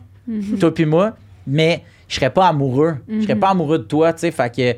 Toi 0.59 0.73
puis 0.73 0.85
moi. 0.85 1.15
Mais 1.45 1.83
je 2.07 2.15
serais 2.15 2.29
pas 2.31 2.47
amoureux. 2.47 2.95
Je 3.07 3.21
serais 3.21 3.35
pas 3.35 3.49
amoureux 3.49 3.77
de 3.79 3.83
toi, 3.83 4.13
tu 4.13 4.19
sais. 4.21 4.31
Fait 4.31 4.49
que. 4.55 4.75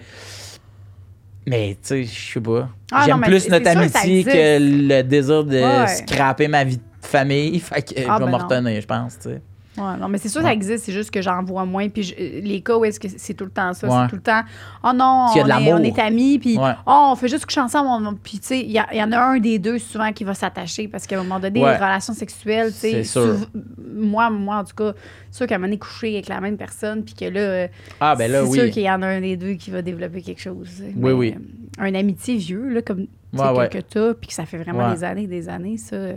Mais, 1.47 1.73
tu 1.75 1.77
sais, 1.83 2.03
je 2.03 2.33
sais 2.33 2.41
pas. 2.41 2.69
Ah, 2.91 3.03
J'aime 3.05 3.21
plus 3.21 3.47
notre 3.49 3.63
que 3.65 3.69
amitié 3.69 4.23
que 4.23 4.57
le 4.59 5.03
désir 5.03 5.43
de 5.43 5.57
Ouais. 5.57 5.87
scraper 5.87 6.47
ma 6.47 6.63
vie 6.63 6.77
de 6.77 6.81
famille. 7.05 7.59
Fait 7.59 7.81
que 7.81 7.93
Ah, 7.97 8.01
je 8.01 8.01
vais 8.01 8.07
ben 8.19 8.25
me 8.25 8.31
non. 8.31 8.37
retenir, 8.37 8.81
je 8.81 8.87
pense, 8.87 9.17
tu 9.19 9.29
sais. 9.29 9.41
Ouais, 9.77 9.97
non, 9.99 10.07
mais 10.07 10.17
c'est 10.19 10.29
sûr 10.29 10.39
Ouais. 10.39 10.47
ça 10.47 10.53
existe, 10.53 10.85
c'est 10.85 10.93
juste 10.93 11.11
que 11.11 11.21
j'en 11.21 11.43
vois 11.43 11.65
moins. 11.65 11.89
Puis 11.89 12.03
je- 12.03 12.15
les 12.15 12.61
cas 12.61 12.77
où 12.77 12.85
est-ce 12.85 12.97
que 12.97 13.09
c'est 13.09 13.33
tout 13.33 13.43
le 13.43 13.51
temps 13.51 13.73
ça, 13.73 13.85
Ouais. 13.89 13.93
c'est 14.03 14.09
tout 14.09 14.15
le 14.15 14.21
temps, 14.21 14.39
oh 14.85 14.91
non, 14.95 15.25
on, 15.33 15.35
est, 15.35 15.43
l'amour. 15.43 15.73
on 15.73 15.83
est 15.83 15.99
amis, 15.99 16.39
puis 16.39 16.57
oh, 16.57 17.09
on 17.11 17.15
fait 17.17 17.27
juste 17.27 17.45
coucher 17.45 17.59
ensemble. 17.59 17.89
on- 17.89 18.13
puis 18.13 18.39
tu 18.39 18.47
sais, 18.47 18.59
il 18.61 18.71
y, 18.71 19.03
en 19.03 19.11
a 19.11 19.17
un 19.19 19.37
des 19.37 19.59
deux 19.59 19.77
souvent 19.77 20.13
qui 20.13 20.23
va 20.23 20.33
s'attacher 20.33 20.87
parce 20.87 21.05
qu'à 21.05 21.19
un 21.19 21.23
moment 21.23 21.41
donné, 21.41 21.59
les 21.59 21.75
relations 21.75 22.13
sexuelles, 22.13 22.71
tu 22.71 22.79
sais, 22.79 22.91
C'est 22.91 23.03
sûr. 23.03 23.35
souv- 23.35 23.47
moi, 23.93 24.29
moi, 24.29 24.59
en 24.59 24.63
tout 24.63 24.75
cas, 24.77 24.93
c'est 25.29 25.39
sûr 25.39 25.47
qu'à 25.47 25.55
un 25.55 25.57
moment 25.57 25.67
donné, 25.67 25.77
coucher 25.79 26.13
avec 26.13 26.29
la 26.29 26.39
même 26.39 26.55
personne, 26.55 27.03
puis 27.03 27.13
que 27.13 27.25
là, 27.25 27.39
euh, 27.41 27.67
Ah, 27.99 28.15
ben 28.15 28.31
là, 28.31 28.43
c'est 28.45 28.49
oui. 28.51 28.59
sûr 28.59 28.69
qu'il 28.71 28.83
y 28.83 28.89
en 28.89 29.01
a 29.01 29.07
un 29.07 29.19
des 29.19 29.35
deux 29.35 29.55
qui 29.55 29.71
va 29.71 29.81
développer 29.81 30.21
quelque 30.21 30.41
chose. 30.41 30.69
Oui, 30.81 30.93
Mais, 30.95 31.11
oui. 31.11 31.35
euh, 31.37 31.83
Un 31.83 31.93
amitié 31.95 32.37
vieux, 32.37 32.69
là, 32.69 32.81
comme 32.81 33.07
que, 33.33 33.67
que 33.67 33.79
t'as, 33.79 34.13
puis 34.13 34.29
que 34.29 34.33
ça 34.33 34.45
fait 34.45 34.57
vraiment 34.57 34.89
des 34.93 35.03
années 35.03 35.23
et 35.23 35.27
des 35.27 35.49
années, 35.49 35.75
ça, 35.75 35.97
euh, 35.97 36.13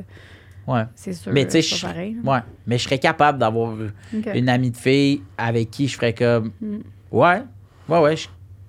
Ouais. 0.68 0.82
c'est 0.94 1.12
sûr. 1.14 1.32
Mais 1.32 1.44
tu 1.46 1.52
sais, 1.52 1.62
c'est 1.62 1.76
je- 1.76 1.82
pas 1.82 1.92
pareil. 1.92 2.16
là. 2.22 2.32
Ouais. 2.32 2.40
Mais 2.66 2.78
je 2.78 2.84
serais 2.84 2.98
capable 2.98 3.38
d'avoir 3.38 3.74
une 4.34 4.48
amie 4.48 4.70
de 4.70 4.76
fille 4.76 5.22
avec 5.36 5.70
qui 5.70 5.88
je 5.88 5.96
ferais 5.96 6.12
comme. 6.14 6.52
Mm. 6.60 6.76
Ouais, 7.10 7.42
ouais, 7.88 7.98
ouais, 8.00 8.16
je- 8.16 8.28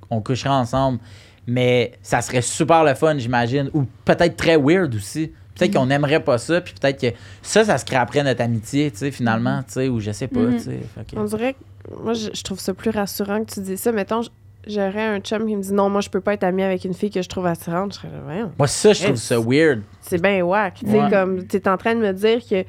on 0.09 0.21
coucherait 0.21 0.49
ensemble. 0.49 0.99
Mais 1.45 1.93
ça 2.01 2.21
serait 2.21 2.41
super 2.41 2.83
le 2.83 2.93
fun, 2.93 3.17
j'imagine. 3.17 3.69
Ou 3.73 3.83
peut-être 4.05 4.35
très 4.37 4.55
weird 4.57 4.93
aussi. 4.95 5.27
Mm. 5.27 5.31
Peut-être 5.55 5.73
qu'on 5.73 5.85
n'aimerait 5.87 6.23
pas 6.23 6.37
ça, 6.37 6.61
puis 6.61 6.73
peut-être 6.79 7.01
que 7.01 7.17
ça, 7.41 7.65
ça 7.65 7.77
se 7.77 7.83
crée 7.83 8.23
notre 8.23 8.41
amitié, 8.41 8.89
tu 8.91 8.97
sais, 8.99 9.11
finalement, 9.11 9.61
tu 9.63 9.73
sais, 9.73 9.89
ou 9.89 9.99
je 9.99 10.11
sais 10.11 10.27
pas, 10.29 10.39
tu 10.53 10.59
sais. 10.59 10.79
On 11.17 11.25
dirait 11.25 11.53
que 11.53 11.93
moi, 12.01 12.13
je, 12.13 12.29
je 12.33 12.43
trouve 12.43 12.59
ça 12.59 12.73
plus 12.73 12.91
rassurant 12.91 13.43
que 13.43 13.53
tu 13.55 13.59
dis 13.61 13.77
ça. 13.77 13.91
Mettons, 13.91 14.21
j'aurais 14.69 15.03
un 15.03 15.19
chum 15.19 15.45
qui 15.45 15.55
me 15.55 15.61
dit 15.61 15.73
non, 15.73 15.89
moi, 15.89 16.01
je 16.01 16.09
peux 16.09 16.21
pas 16.21 16.33
être 16.33 16.43
ami 16.43 16.63
avec 16.63 16.83
une 16.85 16.93
fille 16.93 17.09
que 17.11 17.21
je 17.21 17.29
trouve 17.29 17.45
attirante. 17.47 17.93
Je 17.93 17.99
serais 17.99 18.09
là, 18.09 18.19
voyons. 18.23 18.51
Moi, 18.57 18.67
ça, 18.67 18.93
je 18.93 19.03
trouve 19.03 19.15
ça 19.15 19.39
weird. 19.39 19.81
C'est 20.01 20.21
bien 20.21 20.41
whack. 20.43 20.75
Tu 20.75 20.85
sais, 20.89 20.99
Ouais. 21.01 21.09
comme, 21.09 21.45
tu 21.47 21.57
es 21.57 21.67
en 21.67 21.77
train 21.77 21.95
de 21.95 21.99
me 22.01 22.11
dire 22.13 22.39
que 22.47 22.63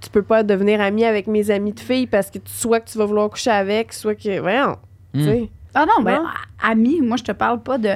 tu 0.00 0.08
peux 0.12 0.22
pas 0.22 0.42
devenir 0.42 0.80
ami 0.80 1.04
avec 1.04 1.26
mes 1.26 1.50
amis 1.50 1.72
de 1.72 1.80
filles 1.80 2.06
parce 2.06 2.30
que 2.30 2.38
soit 2.46 2.80
que 2.80 2.90
tu 2.90 2.98
vas 2.98 3.04
vouloir 3.06 3.28
coucher 3.30 3.50
avec, 3.50 3.92
soit 3.92 4.14
que. 4.14 4.40
Voyons. 4.40 4.76
Tu 5.14 5.20
Mm. 5.20 5.24
sais. 5.24 5.48
Ah 5.74 5.86
non, 5.86 6.02
ben, 6.02 6.16
Non? 6.22 6.26
a- 6.62 6.70
amis, 6.70 7.00
moi, 7.00 7.16
je 7.16 7.24
te 7.24 7.32
parle 7.32 7.60
pas 7.62 7.78
de. 7.78 7.90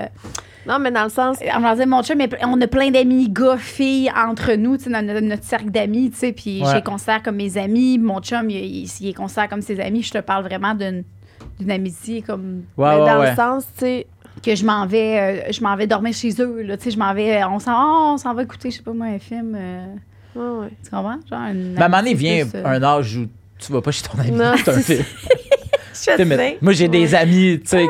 Non, 0.66 0.78
mais 0.78 0.90
dans 0.90 1.04
le 1.04 1.10
sens. 1.10 1.36
On 1.54 1.60
va 1.60 1.74
dire, 1.76 1.86
mon 1.86 2.02
chum, 2.02 2.16
mais 2.16 2.28
on 2.42 2.58
a 2.60 2.66
plein 2.66 2.90
d'amis 2.90 3.28
gars, 3.28 3.58
filles 3.58 4.10
entre 4.16 4.54
nous, 4.54 4.76
tu 4.78 4.84
sais, 4.84 4.90
dans 4.90 5.04
notre, 5.04 5.20
notre 5.20 5.44
cercle 5.44 5.70
d'amis, 5.70 6.10
tu 6.10 6.16
sais, 6.18 6.32
puis 6.32 6.62
Ouais. 6.62 6.70
je 6.70 6.76
les 6.76 6.82
considère 6.82 7.22
comme 7.22 7.36
mes 7.36 7.58
amis. 7.58 7.98
Mon 7.98 8.20
chum, 8.20 8.48
il, 8.48 8.56
il, 8.56 8.90
il 9.00 9.06
les 9.08 9.12
considère 9.12 9.48
comme 9.50 9.60
ses 9.60 9.78
amis. 9.80 10.02
Je 10.02 10.12
te 10.12 10.18
parle 10.18 10.44
vraiment 10.44 10.74
d'une 10.74 11.04
d'une 11.58 11.70
amitié 11.70 12.22
comme 12.22 12.62
Ouais, 12.76 12.86
ouais, 12.88 12.96
dans 12.98 13.20
ouais. 13.20 13.30
le 13.30 13.36
sens, 13.36 13.64
tu 13.78 13.84
sais. 13.84 14.06
que 14.44 14.54
je 14.54 14.64
m'en 14.64 14.86
vais 14.86 15.18
euh, 15.48 15.52
je 15.52 15.60
m'en 15.62 15.76
vais 15.76 15.86
dormir 15.86 16.12
chez 16.14 16.30
eux 16.40 16.62
là, 16.62 16.76
tu 16.76 16.84
sais 16.84 16.90
je 16.90 16.98
m'en 16.98 17.14
vais 17.14 17.42
euh, 17.42 17.48
on 17.48 17.58
s'en 17.58 17.72
oh, 17.72 18.10
on 18.14 18.18
s'en 18.18 18.34
va 18.34 18.42
écouter 18.42 18.70
je 18.70 18.76
sais 18.76 18.82
pas 18.82 18.92
moi 18.92 19.06
un 19.06 19.18
film 19.18 19.54
euh, 19.56 19.86
Ouais, 20.34 20.62
ouais. 20.64 20.68
tu 20.82 20.90
comprends? 20.90 21.18
Genre 21.30 21.40
une 21.50 21.74
Mais 21.74 21.80
à 21.82 21.84
un 21.84 21.88
moment 21.88 21.98
donné, 22.02 22.10
amitié 22.10 22.14
vient 22.42 22.46
plus, 22.46 22.58
euh, 22.58 22.66
un 22.66 22.82
âge 22.82 23.16
où 23.16 23.26
tu 23.58 23.72
vas 23.72 23.80
pas 23.80 23.90
chez 23.92 24.02
ton 24.02 24.18
ami, 24.18 24.32
c'est 24.64 24.68
un 24.70 24.80
film. 24.80 25.04
Je 25.96 26.10
Tu 26.10 26.16
sais, 26.16 26.24
mais 26.24 26.58
moi, 26.60 26.72
j'ai 26.72 26.88
des 26.88 27.14
amis, 27.14 27.60
tu 27.60 27.68
sais, 27.68 27.86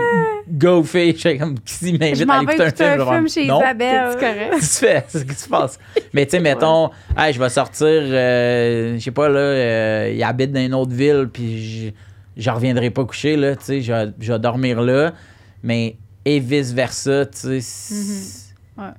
go 0.46 0.82
fille, 0.82 1.16
je 1.16 1.38
comme, 1.38 1.54
qui 1.58 1.86
je 2.14 2.24
m'invite 2.24 2.28
à 2.30 2.64
vais 2.64 2.68
écouter 2.68 2.84
un 2.84 2.90
film? 2.98 3.08
un 3.08 3.12
film 3.14 3.28
chez 3.30 3.46
non. 3.46 3.60
Isabelle 3.62 4.08
C'est 4.12 4.18
correct. 4.20 4.50
Qu'est-ce 4.50 4.80
que 4.80 4.86
tu 4.86 4.92
fais? 4.92 5.04
C'est- 5.08 5.12
Qu'est-ce 5.12 5.24
qui 5.24 5.34
se 5.36 5.48
passe? 5.48 5.78
Mais 6.12 6.26
tu 6.26 6.32
sais, 6.32 6.40
mettons, 6.40 6.90
hey, 7.16 7.32
je 7.32 7.40
vais 7.40 7.48
sortir, 7.48 7.86
euh, 7.88 8.94
je 8.98 9.02
sais 9.02 9.10
pas, 9.10 9.30
là, 9.30 9.38
euh, 9.38 10.12
il 10.14 10.22
habite 10.22 10.52
dans 10.52 10.60
une 10.60 10.74
autre 10.74 10.92
ville, 10.92 11.30
puis 11.32 11.94
je, 12.36 12.42
je 12.42 12.50
reviendrai 12.50 12.90
pas 12.90 13.04
coucher, 13.04 13.36
là, 13.36 13.56
tu 13.56 13.64
sais, 13.64 13.80
je, 13.80 13.92
vais- 13.92 14.12
je 14.20 14.32
vais 14.32 14.38
dormir 14.38 14.80
là, 14.82 15.12
mais 15.62 15.96
et 16.24 16.40
vice-versa, 16.40 17.26
tu 17.26 17.38
sais. 17.38 17.60
c'est- 17.60 18.54
Ouais. 18.76 18.90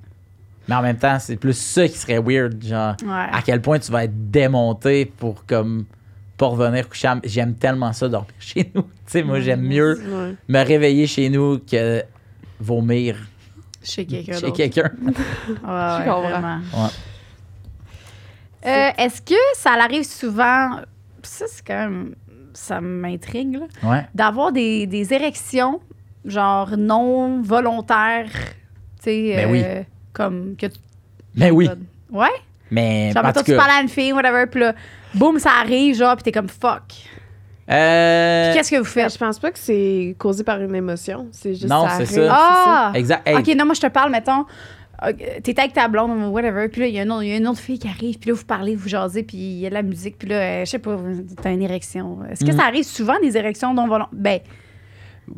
Mais 0.67 0.75
en 0.75 0.81
même 0.81 0.97
temps, 0.97 1.17
c'est 1.19 1.35
plus 1.35 1.57
ça 1.57 1.87
qui 1.87 1.97
serait 1.97 2.19
weird, 2.19 2.63
genre, 2.63 2.95
ouais 3.03 3.27
à 3.31 3.41
quel 3.45 3.61
point 3.61 3.77
tu 3.79 3.91
vas 3.91 4.05
être 4.05 4.31
démonté 4.31 5.05
pour, 5.05 5.45
comme, 5.45 5.85
pas 6.37 6.47
revenir 6.47 6.87
coucher. 6.89 7.07
à- 7.07 7.19
J'aime 7.23 7.53
tellement 7.55 7.93
ça 7.93 8.07
dormir 8.09 8.31
chez 8.39 8.71
nous. 8.73 8.81
Tu 8.83 8.89
sais, 9.07 9.23
moi, 9.23 9.39
j'aime 9.39 9.61
mieux 9.61 9.95
Ouais. 9.99 10.35
me 10.47 10.65
réveiller 10.65 11.07
chez 11.07 11.29
nous 11.29 11.59
que 11.59 12.03
vomir 12.59 13.17
chez 13.83 14.05
quelqu'un 14.05 14.39
chez 14.39 14.51
quelqu'un. 14.51 14.91
Ouais, 15.01 15.53
ouais, 15.53 16.05
comprends. 16.05 16.21
vraiment. 16.21 16.57
Ouais. 16.73 16.89
Euh, 18.65 18.89
Est-ce 18.97 19.21
que 19.21 19.35
ça 19.55 19.73
arrive 19.73 20.03
souvent, 20.05 20.79
ça 21.21 21.45
c'est 21.47 21.65
quand 21.65 21.89
même, 21.89 22.15
ça 22.55 22.81
m'intrigue, 22.81 23.59
là, 23.59 23.89
Ouais. 23.89 24.05
d'avoir 24.15 24.51
des, 24.51 24.87
des 24.87 25.13
érections, 25.13 25.79
genre 26.25 26.75
non 26.77 27.41
volontaires, 27.43 28.29
tu 28.31 29.03
sais, 29.03 29.33
Ben 29.35 29.51
oui. 29.51 29.61
euh, 29.63 29.83
comme 30.13 30.55
que 30.57 30.65
tu. 30.67 30.79
Mais 31.35 31.51
oui. 31.51 31.69
Ouais? 32.11 32.27
Mais 32.71 33.11
Genre, 33.13 33.31
tout 33.33 33.43
tu 33.43 33.55
parles 33.55 33.71
à 33.77 33.81
une 33.81 33.89
fille, 33.89 34.11
whatever, 34.13 34.45
puis 34.47 34.59
là, 34.61 34.73
boum, 35.13 35.37
ça 35.37 35.51
arrive, 35.61 35.95
genre, 35.95 36.15
puis 36.15 36.23
t'es 36.23 36.31
comme 36.31 36.49
fuck. 36.49 36.81
euh, 37.69 38.53
Qu'est-ce 38.53 38.71
que 38.71 38.77
vous 38.77 38.83
Ben, 38.83 38.89
faites? 39.03 39.13
je 39.13 39.17
pense 39.17 39.39
pas 39.39 39.51
que 39.51 39.59
c'est 39.59 40.15
causé 40.17 40.43
par 40.43 40.61
une 40.61 40.75
émotion. 40.75 41.27
C'est 41.31 41.53
juste 41.53 41.67
Non, 41.67 41.83
ça 41.87 42.05
c'est 42.05 42.19
arrive, 42.19 42.29
ça. 42.29 42.37
Ah! 42.37 42.91
exact. 42.95 43.27
Hey, 43.27 43.35
Ok, 43.37 43.47
non, 43.55 43.65
moi, 43.65 43.73
je 43.75 43.81
te 43.81 43.87
parle, 43.87 44.11
mettons, 44.11 44.45
t'es 45.43 45.59
avec 45.59 45.73
ta 45.73 45.87
blonde, 45.87 46.11
ou 46.11 46.29
whatever, 46.31 46.67
puis 46.69 46.81
là, 46.81 46.87
il 46.87 46.93
y, 46.95 46.99
a 46.99 47.03
une 47.03 47.11
autre- 47.11 47.23
il 47.23 47.29
y 47.29 47.33
a 47.33 47.37
une 47.37 47.47
autre 47.47 47.59
fille 47.59 47.79
qui 47.79 47.87
arrive, 47.87 48.17
puis 48.17 48.29
là, 48.29 48.35
vous 48.35 48.45
parlez, 48.45 48.75
vous 48.75 48.87
jasez, 48.87 49.23
puis 49.23 49.37
il 49.37 49.59
y 49.59 49.65
a 49.65 49.69
de 49.69 49.73
la 49.73 49.81
musique, 49.83 50.17
puis 50.17 50.29
là, 50.29 50.35
euh, 50.35 50.65
je 50.65 50.69
sais 50.71 50.79
pas, 50.79 50.97
t'as 51.41 51.51
une 51.51 51.61
érection. 51.61 52.19
Est-ce 52.29 52.43
que 52.45 52.51
Mm. 52.51 52.57
ça 52.57 52.63
arrive 52.65 52.83
souvent, 52.85 53.15
des 53.21 53.35
érections 53.37 53.73
non 53.73 53.87
volontaires? 53.87 54.09
Ben, 54.13 54.39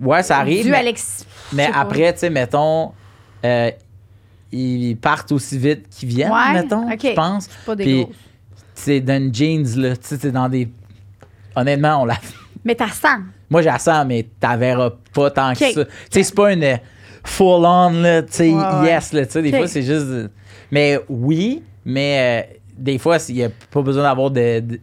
ouais, 0.01 0.23
ça 0.23 0.37
arrive. 0.37 0.63
dû 0.65 0.71
mais 1.53 1.65
à 1.67 1.79
après, 1.81 2.13
tu 2.13 2.19
sais, 2.19 2.29
mettons, 2.29 2.91
euh, 3.45 3.71
ils 4.51 4.95
partent 4.95 5.31
aussi 5.31 5.57
vite 5.57 5.89
qu'ils 5.89 6.09
viennent, 6.09 6.31
Ouais, 6.31 6.53
mettons, 6.53 6.89
je 6.89 7.13
pense. 7.13 7.45
C'est 7.45 7.65
pas 7.65 7.75
des 7.75 7.83
Puis. 7.83 8.07
C'est 8.75 8.99
dans 9.01 9.17
une 9.21 9.33
jeans, 9.33 9.65
là. 9.81 9.97
Tu 9.97 10.03
sais, 10.07 10.17
c'est 10.21 10.31
dans 10.31 10.47
des. 10.47 10.69
Honnêtement, 11.55 12.03
on 12.03 12.05
la. 12.05 12.15
Mais 12.63 12.75
t'as 12.75 12.89
100. 12.89 13.07
Moi, 13.49 13.61
j'ai 13.61 13.69
la 13.69 13.79
sens, 13.79 14.05
mais 14.05 14.27
t'as 14.39 14.55
verras 14.55 14.91
pas 15.13 15.31
tant 15.31 15.53
que 15.53 15.59
ça. 15.71 15.85
Tu 15.85 15.91
sais, 16.11 16.23
c'est 16.23 16.35
pas 16.35 16.53
une 16.53 16.77
euh, 17.27 17.31
full-on, 17.31 17.89
là. 18.01 18.21
Tu 18.23 18.33
sais, 18.33 18.49
yes, 18.49 19.13
là. 19.13 19.25
Tu 19.25 19.31
sais, 19.33 19.41
des 19.41 19.51
fois, 19.51 19.67
c'est 19.67 19.83
juste. 19.83 20.07
Mais 20.71 20.99
oui, 21.09 21.63
mais 21.85 22.45
euh, 22.51 22.55
des 22.77 22.97
fois, 22.97 23.17
il 23.29 23.35
n'y 23.35 23.43
a 23.43 23.49
pas 23.71 23.81
besoin 23.81 24.03
d'avoir 24.03 24.31
de, 24.31 24.59
de 24.59 24.79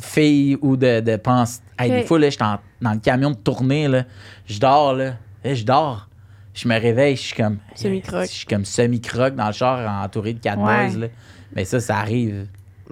filles 0.00 0.56
ou 0.60 0.76
de, 0.76 1.00
de. 1.00 1.18
Hey. 1.78 1.90
Des 1.90 2.02
fois, 2.04 2.18
là, 2.18 2.26
je 2.26 2.36
suis 2.36 2.44
dans 2.80 2.92
le 2.92 2.98
camion 2.98 3.30
de 3.30 3.36
tournée, 3.36 3.88
là. 3.88 4.04
Je 4.46 4.58
dors, 4.58 4.94
là. 4.94 5.14
Eh, 5.44 5.54
je 5.54 5.64
dors. 5.64 6.08
Je 6.54 6.66
me 6.68 6.78
réveille, 6.80 7.16
je 7.16 7.22
suis 7.22 7.34
comme. 7.36 7.58
Semi-croque. 7.74 8.26
Je 8.26 8.32
suis 8.32 8.46
comme 8.46 8.64
semi-croque 8.64 9.34
dans 9.34 9.46
le 9.48 9.52
char, 9.52 10.02
entouré 10.04 10.32
de 10.32 10.38
quatre 10.38 10.58
Ouais. 10.60 10.88
boys, 10.88 10.98
là. 11.00 11.06
Mais 11.54 11.64
ça, 11.64 11.80
ça 11.80 11.96
arrive 11.98 12.46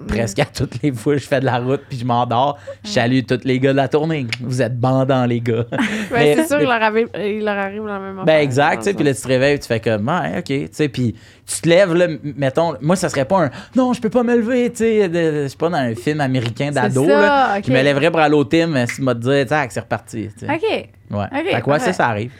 presque 0.07 0.39
à 0.39 0.45
toutes 0.45 0.81
les 0.81 0.91
fois. 0.91 1.17
Je 1.17 1.25
fais 1.25 1.39
de 1.39 1.45
la 1.45 1.59
route, 1.59 1.81
puis 1.89 1.97
je 1.97 2.05
m'endors. 2.05 2.57
Je 2.83 2.89
salue 2.89 3.21
tous 3.27 3.39
les 3.43 3.59
gars 3.59 3.71
de 3.71 3.77
la 3.77 3.87
tournée. 3.87 4.27
Vous 4.41 4.61
êtes 4.61 4.79
bandants, 4.79 5.25
les 5.25 5.41
gars. 5.41 5.65
Ouais, 6.11 6.35
Mais- 6.35 6.35
c'est 6.35 6.47
sûr, 6.47 6.61
il 6.61 6.67
leur, 6.67 6.81
arrive, 6.81 7.07
il 7.17 7.43
leur 7.43 7.57
arrive 7.57 7.85
la 7.85 7.99
même 7.99 8.21
Ben 8.25 8.39
exact, 8.41 8.79
tu 8.79 8.83
sais, 8.85 8.93
puis 8.93 9.03
là 9.03 9.13
tu 9.13 9.21
te 9.21 9.27
réveilles, 9.27 9.59
tu 9.59 9.67
fais 9.67 9.79
comme 9.79 10.07
ouais, 10.07 10.37
OK, 10.39 10.43
tu 10.45 10.67
sais, 10.71 10.87
puis 10.87 11.15
tu 11.45 11.61
te 11.61 11.67
lèves 11.67 11.93
là, 11.93 12.07
mettons, 12.23 12.75
moi 12.81 12.95
ça 12.95 13.09
serait 13.09 13.25
pas 13.25 13.45
un 13.45 13.49
non, 13.75 13.93
je 13.93 14.01
peux 14.01 14.09
pas 14.09 14.23
me 14.23 14.35
lever, 14.35 14.69
tu 14.71 14.77
sais, 14.77 15.09
je 15.11 15.47
suis 15.47 15.57
pas 15.57 15.69
dans 15.69 15.77
un 15.77 15.95
film 15.95 16.21
américain 16.21 16.71
d'ado 16.71 17.07
là, 17.07 17.59
me 17.67 17.81
lèverait 17.81 18.11
pour 18.11 18.19
aller 18.19 18.35
au 18.35 18.43
team, 18.45 18.71
mais 18.71 18.87
si 18.87 18.97
tu 18.97 19.01
m'as 19.01 19.13
dit 19.13 19.45
tac, 19.47 19.71
c'est 19.71 19.79
reparti. 19.79 20.29
OK. 20.43 20.49
Ouais. 20.51 20.87
Ok, 21.11 21.45
fait 21.51 21.61
que 21.61 21.69
ouais, 21.69 21.79
ça 21.79 21.93
ça 21.93 22.07
arrive. 22.07 22.31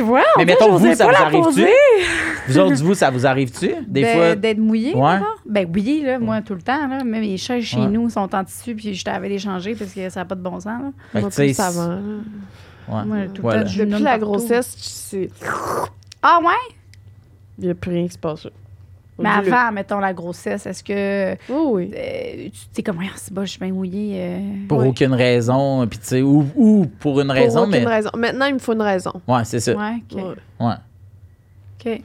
Tu 0.00 0.06
vois, 0.06 0.20
Mais 0.20 0.24
en 0.36 0.38
fait, 0.40 0.44
mettons, 0.46 0.76
vous, 0.78 0.94
ça 0.94 1.04
vous 1.06 1.14
arrive-tu? 1.22 1.66
Vous 2.48 2.58
autres, 2.58 2.82
vous, 2.82 2.94
ça 2.94 3.10
vous 3.10 3.26
arrive-tu? 3.26 3.70
Des 3.86 4.00
De- 4.02 4.06
fois? 4.06 4.34
D'être 4.34 4.56
mouillé, 4.58 4.94
Ouais. 4.94 5.18
Ben 5.46 5.68
mouillé, 5.70 6.02
là, 6.06 6.18
moi, 6.18 6.40
tout 6.40 6.54
le 6.54 6.62
temps. 6.62 6.88
Là. 6.88 7.04
Même 7.04 7.20
les 7.22 7.36
chaises 7.36 7.64
chez 7.64 7.78
Ouais. 7.78 7.86
nous 7.88 8.08
sont 8.08 8.34
en 8.34 8.44
tissu, 8.44 8.74
puis 8.74 8.94
je 8.94 9.04
t'avais 9.04 9.28
les 9.28 9.38
changer 9.38 9.74
parce 9.74 9.92
que 9.92 10.08
ça 10.08 10.20
n'a 10.20 10.24
pas 10.24 10.34
de 10.36 10.40
bon 10.40 10.58
sens. 10.58 10.64
Là. 10.66 10.90
Fait 11.12 11.20
Moi, 11.20 11.28
tu 11.28 11.36
sais, 11.36 11.44
plus 11.52 11.60
avant. 11.60 11.88
là. 11.88 11.98
ouais. 12.88 13.04
Moi, 13.04 13.16
tout 13.34 13.42
Voilà. 13.42 13.58
le 13.58 13.64
temps, 13.66 13.70
je 13.72 13.82
Depuis 13.84 14.02
la 14.02 14.10
partout. 14.12 14.24
grossesse, 14.24 14.74
c'est... 14.78 15.28
Ah 16.22 16.38
ouais? 16.42 16.74
il 17.58 17.64
n'y 17.66 17.70
a 17.70 17.74
plus 17.74 17.90
rien 17.90 18.06
qui 18.06 18.14
se 18.14 18.18
passe. 18.18 18.46
Mais 19.22 19.28
avant, 19.50 19.72
mettons, 19.72 19.98
la 19.98 20.12
grossesse, 20.12 20.66
est-ce 20.66 20.82
que 20.84 21.32
Oui, 21.52 21.88
oui. 21.88 21.90
euh, 21.96 22.44
tu 22.52 22.58
sais 22.72 22.82
comme, 22.82 22.98
c'est 23.16 23.32
bon, 23.32 23.42
je 23.44 23.50
suis 23.50 23.60
bien 23.60 23.72
mouillée. 23.72 24.16
euh. 24.18 24.38
Pour 24.68 24.78
Ouais. 24.78 24.88
aucune 24.88 25.14
raison, 25.14 25.86
puis 25.86 25.98
tu 25.98 26.06
sais, 26.06 26.22
ou, 26.22 26.46
ou 26.56 26.86
pour 27.00 27.20
une 27.20 27.26
Pour 27.28 27.36
raison, 27.36 27.60
aucune 27.62 27.72
mais. 27.72 27.84
raison. 27.86 28.10
Maintenant, 28.16 28.46
il 28.46 28.54
me 28.54 28.58
faut 28.58 28.72
une 28.72 28.82
raison. 28.82 29.12
Ouais, 29.28 29.44
c'est 29.44 29.60
ça. 29.60 29.72
Ouais, 29.74 29.96
OK. 30.10 30.16
Ouais. 30.60 30.66
Ouais. 30.66 30.74
OK. 31.94 32.02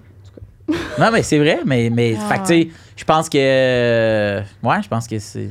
Non, 1.00 1.12
mais 1.12 1.22
c'est 1.22 1.38
vrai, 1.38 1.60
mais, 1.66 1.90
mais 1.92 2.16
Ah. 2.20 2.28
fait 2.34 2.36
que, 2.40 2.42
tu 2.42 2.48
sais, 2.48 2.76
je 2.96 3.04
pense 3.04 3.30
que. 3.30 3.38
euh, 3.40 4.42
Ouais, 4.64 4.82
je 4.82 4.88
pense 4.88 5.08
que 5.08 5.20
c'est. 5.20 5.50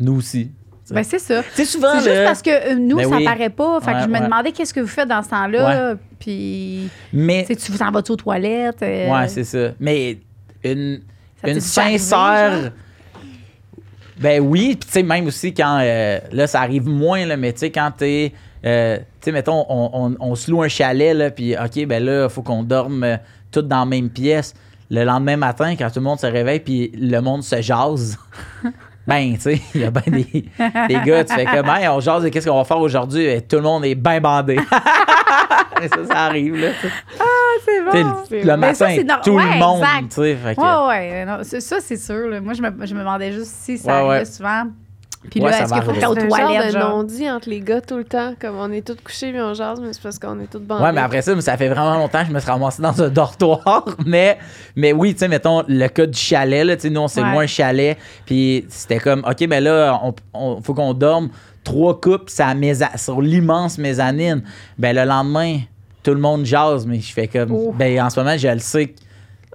Nous 0.00 0.16
aussi. 0.16 0.50
Ben, 0.90 1.04
c'est 1.04 1.20
ça. 1.20 1.42
Tu 1.42 1.48
sais, 1.54 1.64
souvent. 1.64 1.88
C'est 2.00 2.10
juste 2.10 2.24
parce 2.24 2.42
que 2.42 2.72
euh, 2.72 2.74
nous, 2.74 2.96
Ben 2.96 3.08
ça 3.08 3.16
oui. 3.16 3.24
paraît 3.24 3.48
pas. 3.50 3.80
Fait 3.80 3.92
que 3.92 4.00
je 4.00 4.06
me 4.08 4.14
ouais. 4.14 4.20
demandais 4.24 4.52
qu'est-ce 4.52 4.74
que 4.74 4.80
vous 4.80 4.86
faites 4.88 5.08
dans 5.08 5.22
ce 5.22 5.30
temps-là. 5.30 5.94
Puis, 6.18 6.88
Mais. 7.12 7.44
tu 7.46 7.54
sais, 7.54 7.56
tu 7.56 7.72
vous 7.72 7.82
en 7.82 7.90
vas-tu 7.90 8.12
aux 8.12 8.16
toilettes? 8.16 8.82
euh, 8.82 9.10
Ouais, 9.10 9.28
c'est 9.28 9.44
ça. 9.44 9.70
Mais 9.80 10.18
une, 10.64 11.00
une 11.46 11.60
sincère. 11.60 12.72
Ben 14.18 14.40
oui, 14.40 14.76
puis 14.78 14.86
tu 14.86 14.92
sais, 14.92 15.02
même 15.02 15.26
aussi 15.26 15.52
quand. 15.54 15.78
euh, 15.82 16.18
là, 16.32 16.46
ça 16.46 16.60
arrive 16.60 16.86
moins, 16.88 17.24
là, 17.26 17.36
mais 17.36 17.52
tu 17.52 17.60
sais, 17.60 17.70
quand 17.70 17.90
t'es. 17.96 18.32
euh, 18.64 18.96
tu 18.98 19.04
sais, 19.22 19.32
mettons, 19.32 19.64
on, 19.68 19.90
on- 19.92 20.16
on 20.20 20.34
se 20.34 20.50
loue 20.50 20.62
un 20.62 20.68
chalet, 20.68 21.16
là, 21.16 21.30
puis 21.30 21.54
OK, 21.56 21.86
ben 21.86 22.04
là, 22.04 22.24
il 22.24 22.30
faut 22.30 22.42
qu'on 22.42 22.62
dorme 22.62 23.02
euh, 23.04 23.16
tous 23.50 23.62
dans 23.62 23.80
la 23.80 23.86
même 23.86 24.10
pièce. 24.10 24.54
Le 24.90 25.04
lendemain 25.04 25.36
matin, 25.38 25.74
quand 25.76 25.88
tout 25.88 26.00
le 26.00 26.04
monde 26.04 26.20
se 26.20 26.26
réveille, 26.26 26.60
puis 26.60 26.92
le 26.94 27.18
monde 27.20 27.42
se 27.42 27.60
jase. 27.60 28.18
Ben, 29.04 29.34
tu 29.34 29.40
sais, 29.40 29.60
il 29.74 29.80
y 29.80 29.84
a 29.84 29.90
bien 29.90 30.02
des, 30.06 30.24
des 30.86 31.00
gars, 31.04 31.24
tu 31.24 31.34
fais 31.34 31.44
comme, 31.44 31.66
Hey, 31.68 31.88
on 31.88 31.98
jase 31.98 32.30
qu'est-ce 32.30 32.48
qu'on 32.48 32.56
va 32.58 32.62
faire 32.62 32.78
aujourd'hui, 32.78 33.24
et 33.24 33.40
tout 33.42 33.56
le 33.56 33.62
monde 33.62 33.84
est 33.84 33.96
bien 33.96 34.20
bandé. 34.20 34.54
Ça, 35.88 36.04
ça 36.06 36.18
arrive, 36.26 36.56
là. 36.56 36.68
sais. 36.80 36.88
C'est 37.64 37.84
bon. 37.84 37.92
le- 37.92 38.14
c'est 38.28 38.42
le. 38.42 38.56
Mais 38.56 38.74
ça, 38.74 38.84
matin, 38.86 38.96
c'est 38.98 39.04
nor- 39.04 39.20
tout 39.22 39.30
ouais, 39.32 39.42
le 39.54 39.58
monde, 39.58 39.82
exact. 39.82 40.14
fait 40.14 40.54
que- 40.56 40.60
Ouais, 40.60 40.88
ouais. 40.88 41.24
non, 41.24 41.38
c'est- 41.42 41.60
ça, 41.60 41.76
c'est 41.80 41.96
sûr. 41.96 42.28
là. 42.28 42.40
Moi, 42.40 42.54
je 42.54 42.62
me, 42.62 42.70
je 42.86 42.94
me 42.94 43.00
demandais 43.00 43.32
juste 43.32 43.52
si 43.60 43.78
ça 43.78 43.86
Ouais, 43.88 43.92
arrivait 43.98 44.18
ouais. 44.20 44.24
souvent. 44.24 44.64
Puis 45.30 45.40
Ouais, 45.40 45.50
là, 45.52 45.58
ça 45.58 45.62
est-ce 45.64 45.72
qu'il 45.74 45.82
faut 45.84 45.92
t'ailles 45.92 46.04
aux 46.06 46.14
C'est 46.14 46.22
un 46.24 46.28
toilettes, 46.28 46.72
genre? 46.72 46.96
non-dit 46.96 47.30
entre 47.30 47.48
les 47.48 47.60
gars 47.60 47.80
tout 47.80 47.96
le 47.96 48.02
temps. 48.02 48.34
Comme 48.40 48.56
on 48.58 48.72
est 48.72 48.84
tous 48.84 48.96
couchés 49.04 49.30
puis 49.30 49.40
on 49.40 49.54
jase, 49.54 49.80
mais 49.80 49.92
c'est 49.92 50.02
parce 50.02 50.18
qu'on 50.18 50.40
est 50.40 50.50
tous 50.50 50.58
bandés. 50.58 50.82
Ouais, 50.82 50.90
mais 50.92 51.00
après 51.00 51.22
ça, 51.22 51.40
ça 51.40 51.56
fait 51.56 51.68
vraiment 51.68 51.94
longtemps 51.96 52.22
que 52.22 52.26
je 52.26 52.32
me 52.32 52.40
suis 52.40 52.50
ramassé 52.50 52.82
dans 52.82 53.00
un 53.00 53.08
dortoir. 53.08 53.84
Mais, 54.04 54.38
mais 54.74 54.92
oui, 54.92 55.12
tu 55.12 55.20
sais, 55.20 55.28
mettons, 55.28 55.62
le 55.68 55.86
cas 55.86 56.06
du 56.06 56.18
chalet, 56.18 56.66
là, 56.66 56.74
tu 56.74 56.82
sais, 56.82 56.90
nous, 56.90 57.00
on 57.02 57.06
s'est 57.08 57.22
Ouais. 57.22 57.30
loué 57.32 57.44
un 57.44 57.46
chalet. 57.46 57.96
Puis 58.26 58.66
c'était 58.68 58.98
comme, 58.98 59.20
OK, 59.24 59.46
ben 59.46 59.62
là, 59.62 60.00
on, 60.02 60.12
on- 60.34 60.60
faut 60.60 60.74
qu'on 60.74 60.92
dorme 60.92 61.28
trois 61.62 62.00
coupes 62.00 62.28
sur 62.28 63.22
l'immense 63.22 63.78
mezzanine. 63.78 64.42
Ben 64.76 64.96
le 64.96 65.04
lendemain, 65.04 65.60
tout 66.02 66.12
le 66.14 66.20
monde 66.20 66.44
jase, 66.44 66.86
mais 66.86 67.00
je 67.00 67.12
fais 67.12 67.28
comme, 67.28 67.52
Oh. 67.52 67.72
ben 67.76 68.00
en 68.02 68.10
ce 68.10 68.18
moment, 68.20 68.36
je 68.36 68.48
le 68.48 68.58
sais 68.58 68.86
que 68.88 68.94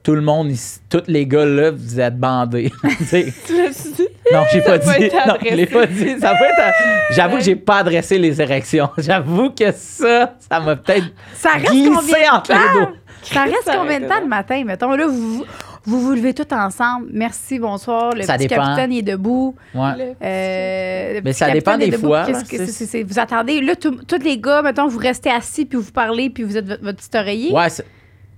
tout 0.04 0.16
le 0.16 0.22
monde, 0.22 0.50
ici- 0.52 0.80
tous 0.90 1.04
les 1.08 1.26
gars 1.28 1.46
là, 1.46 1.72
vous 1.72 2.00
êtes 2.00 2.18
bandés. 2.18 2.72
Tu 3.00 3.06
sais, 3.06 3.34
Tu 3.46 3.58
l'as-tu 3.58 3.92
dit? 3.94 4.08
non, 4.32 4.44
j'ai 4.52 4.62
pas 4.62 4.78
dit. 4.78 5.10
Non, 5.28 5.36
je 5.44 5.56
l'ai 5.56 5.66
pas 5.66 5.86
dit. 5.86 6.20
Ça 6.20 6.30
peut 6.36 6.46
être. 6.46 6.74
J'avoue 7.12 7.38
que 7.38 7.44
j'ai 7.44 7.56
pas 7.56 7.78
adressé 7.80 8.18
les 8.18 8.42
érections. 8.42 8.90
J'avoue 8.98 9.50
que 9.52 9.72
ça, 9.74 10.36
ça 10.50 10.60
m'a 10.60 10.76
peut-être 10.78 11.08
Ça 11.34 11.52
reste 11.54 11.70
glissé 11.72 11.90
combien 11.94 12.32
de 12.32 12.36
entre 12.38 12.52
les 12.54 12.58
temps? 12.58 12.82
dos. 12.92 12.96
Ça 13.24 13.44
reste 13.44 13.72
combien 13.78 14.00
de 14.00 14.06
temps 14.08 14.22
le 14.22 14.28
matin? 14.28 14.64
Mettons, 14.66 14.92
là, 14.96 15.08
vous 15.08 15.44
vous, 15.88 16.00
vous 16.02 16.14
levez 16.14 16.34
tous 16.34 16.54
ensemble. 16.54 17.08
Merci, 17.12 17.58
bonsoir. 17.58 18.14
Le 18.14 18.22
Ça 18.24 18.34
petit 18.38 18.48
dépend. 18.48 18.64
capitaine 18.64 18.92
il 18.92 19.00
est 19.00 19.02
debout. 19.02 19.56
Ouais. 19.74 20.16
Euh, 20.24 21.14
le 21.16 21.22
Mais 21.24 21.34
ça 21.34 21.50
dépend 21.50 21.78
des 21.78 21.88
debout. 21.90 22.08
fois, 22.08 22.26
Qu'est-ce 22.26 22.38
là, 22.40 22.44
que 22.44 22.58
c'est- 22.58 22.66
c'est- 22.68 22.72
c'est- 22.72 22.86
c'est- 22.86 23.04
vous 23.04 23.18
attendez. 23.20 23.62
Là, 23.62 23.76
tout- 23.76 24.00
tous 24.08 24.20
les 24.24 24.38
gars, 24.38 24.62
mettons, 24.62 24.88
vous 24.88 25.00
restez 25.00 25.30
assis 25.32 25.66
puis 25.66 25.80
vous 25.80 25.92
parlez 25.92 26.30
puis 26.30 26.44
vous 26.44 26.58
êtes 26.58 26.68
votre, 26.68 26.84
votre 26.84 26.98
petit 26.98 27.18
oreiller. 27.18 27.52
Ouais, 27.52 27.70
c'est- 27.70 27.86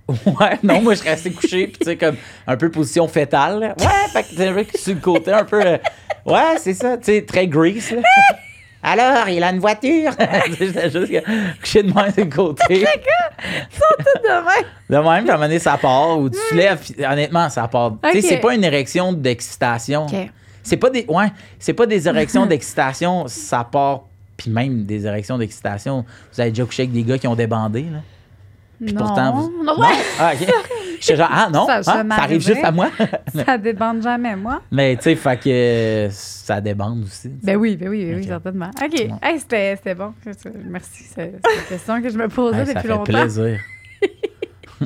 Ouais, 0.26 0.58
non, 0.62 0.80
moi, 0.80 0.94
je 0.94 1.02
restais 1.04 1.30
couché, 1.30 1.66
puis 1.68 1.78
tu 1.80 1.84
sais, 1.84 1.96
comme 1.96 2.16
un 2.46 2.56
peu 2.56 2.70
position 2.70 3.06
fétale. 3.06 3.60
là. 3.60 3.74
Ouais, 3.78 4.08
fait 4.12 4.22
que 4.24 4.28
tu 4.30 4.36
sais, 4.36 4.48
un 4.48 4.54
peu 4.54 4.64
sur 4.74 4.94
le 4.94 5.00
côté, 5.00 5.32
un 5.32 5.44
peu. 5.44 5.60
euh, 5.64 5.78
Ouais, 6.26 6.56
c'est 6.58 6.74
ça, 6.74 6.98
tu 6.98 7.04
sais, 7.04 7.22
très 7.22 7.46
grease, 7.46 7.92
là. 7.92 8.02
Alors, 8.82 9.28
il 9.28 9.42
a 9.42 9.50
une 9.50 9.58
voiture. 9.58 10.12
J'étais 10.58 10.90
juste 10.90 11.10
que- 11.12 11.60
couché 11.60 11.82
de 11.82 11.90
sur 11.90 12.02
le 12.16 12.24
côté. 12.24 12.64
Tout 12.84 14.22
de 14.22 14.28
même. 14.28 14.64
De 14.88 14.96
même, 14.96 15.22
puis 15.24 15.30
à 15.30 15.34
un 15.34 15.36
moment 15.36 15.46
donné, 15.48 15.58
ça 15.58 15.76
part, 15.76 16.18
ou 16.18 16.30
tu 16.30 16.38
te 16.50 16.54
lèves, 16.54 16.78
puis 16.78 17.04
honnêtement, 17.04 17.48
ça 17.50 17.68
part. 17.68 17.92
Tu 18.12 18.20
sais, 18.22 18.28
c'est 18.28 18.36
pas 18.38 18.54
une 18.54 18.64
érection 18.64 19.12
d'excitation. 19.12 20.06
OK. 20.06 20.14
C'est 20.62 20.76
pas 20.76 20.90
des. 20.90 21.04
Ouais, 21.08 21.26
c'est 21.58 21.72
pas 21.72 21.86
des 21.86 22.06
érections 22.08 22.46
d'excitation, 22.46 23.26
ça 23.28 23.64
part. 23.70 24.02
Puis 24.36 24.50
même 24.50 24.84
des 24.84 25.06
érections 25.06 25.36
d'excitation. 25.36 26.04
Vous 26.32 26.40
avez 26.40 26.50
déjà 26.50 26.64
couché 26.64 26.82
avec 26.84 26.92
des 26.92 27.02
gars 27.02 27.18
qui 27.18 27.26
ont 27.28 27.34
débandé, 27.34 27.82
là? 27.82 27.98
Non. 28.80 28.94
pourtant, 28.98 29.32
vous- 29.34 29.62
non, 29.62 29.78
ouais. 29.78 29.88
Ah. 30.18 30.32
J'étais 31.00 31.16
genre, 31.16 31.30
ah 31.32 31.48
non, 31.50 31.66
Ça, 31.66 31.78
hein, 31.78 31.82
ça 31.82 31.92
ça, 31.94 32.04
m'arrivait. 32.04 32.24
arrive 32.26 32.40
juste 32.46 32.62
à 32.64 32.70
moi? 32.70 32.90
Ça 33.46 33.56
débande 33.58 34.02
jamais, 34.02 34.36
moi. 34.36 34.60
Mais 34.70 34.96
tu 34.96 35.02
sais, 35.04 35.16
fait 35.16 35.36
que 35.40 35.48
euh, 35.48 36.08
ça 36.10 36.60
débande 36.60 37.04
aussi. 37.04 37.30
Ben 37.42 37.56
oui, 37.56 37.76
ben 37.76 37.88
oui, 37.88 38.04
ben 38.04 38.16
oui, 38.16 38.20
Ok. 38.22 38.28
certainement. 38.28 38.70
OK. 38.82 39.00
Hey, 39.22 39.38
c'était 39.40 39.76
c'était 39.76 39.94
bon. 39.94 40.12
Merci. 40.68 41.04
C'est 41.14 41.32
une 41.32 41.64
question 41.68 42.02
que 42.02 42.10
je 42.10 42.18
me 42.18 42.28
posais 42.28 42.58
Ouais, 42.58 42.66
ça 42.66 42.74
depuis 42.74 42.82
fait 42.82 42.88
longtemps. 42.88 43.04
plaisir. 43.04 43.60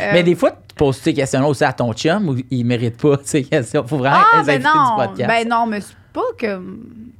Euh, 0.00 0.10
Mais 0.12 0.24
des 0.24 0.34
fois, 0.34 0.50
tu 0.50 0.74
poses 0.74 0.96
ces 0.96 1.14
questions-là 1.14 1.46
aussi 1.46 1.62
à 1.62 1.72
ton 1.72 1.92
chum 1.92 2.28
ou 2.28 2.36
il 2.50 2.64
mérite 2.66 3.00
pas 3.00 3.16
ces 3.22 3.44
questions. 3.48 3.86
Faut 3.86 3.98
vraiment 3.98 4.16
Ah, 4.32 4.42
ben 4.44 4.60
non. 4.60 4.70
du 4.96 5.06
podcast? 5.06 5.28
Ben 5.28 5.48
non, 5.48 5.66
mais 5.66 5.80
c'est 5.80 5.94
pas 6.12 6.20
que. 6.36 6.56
Tu 6.56 6.62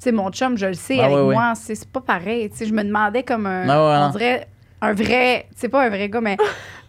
sais, 0.00 0.10
mon 0.12 0.28
chum, 0.32 0.58
je 0.58 0.66
le 0.66 0.74
sais, 0.74 0.98
Ah, 1.00 1.04
avec 1.04 1.16
moi, 1.18 1.52
c'est 1.54 1.76
c'est 1.76 1.88
pas 1.88 2.00
pareil. 2.00 2.50
Tu 2.50 2.56
sais, 2.56 2.66
je 2.66 2.74
me 2.74 2.82
demandais 2.82 3.22
comme 3.22 3.46
un. 3.46 3.68
Ah, 3.68 3.78
ouais, 4.00 4.06
on 4.08 4.10
dirait 4.18 4.48
un 4.80 4.92
vrai. 4.92 5.46
C'est 5.54 5.68
pas 5.68 5.84
un 5.84 5.88
vrai 5.88 6.08
gars, 6.08 6.20
mais 6.20 6.36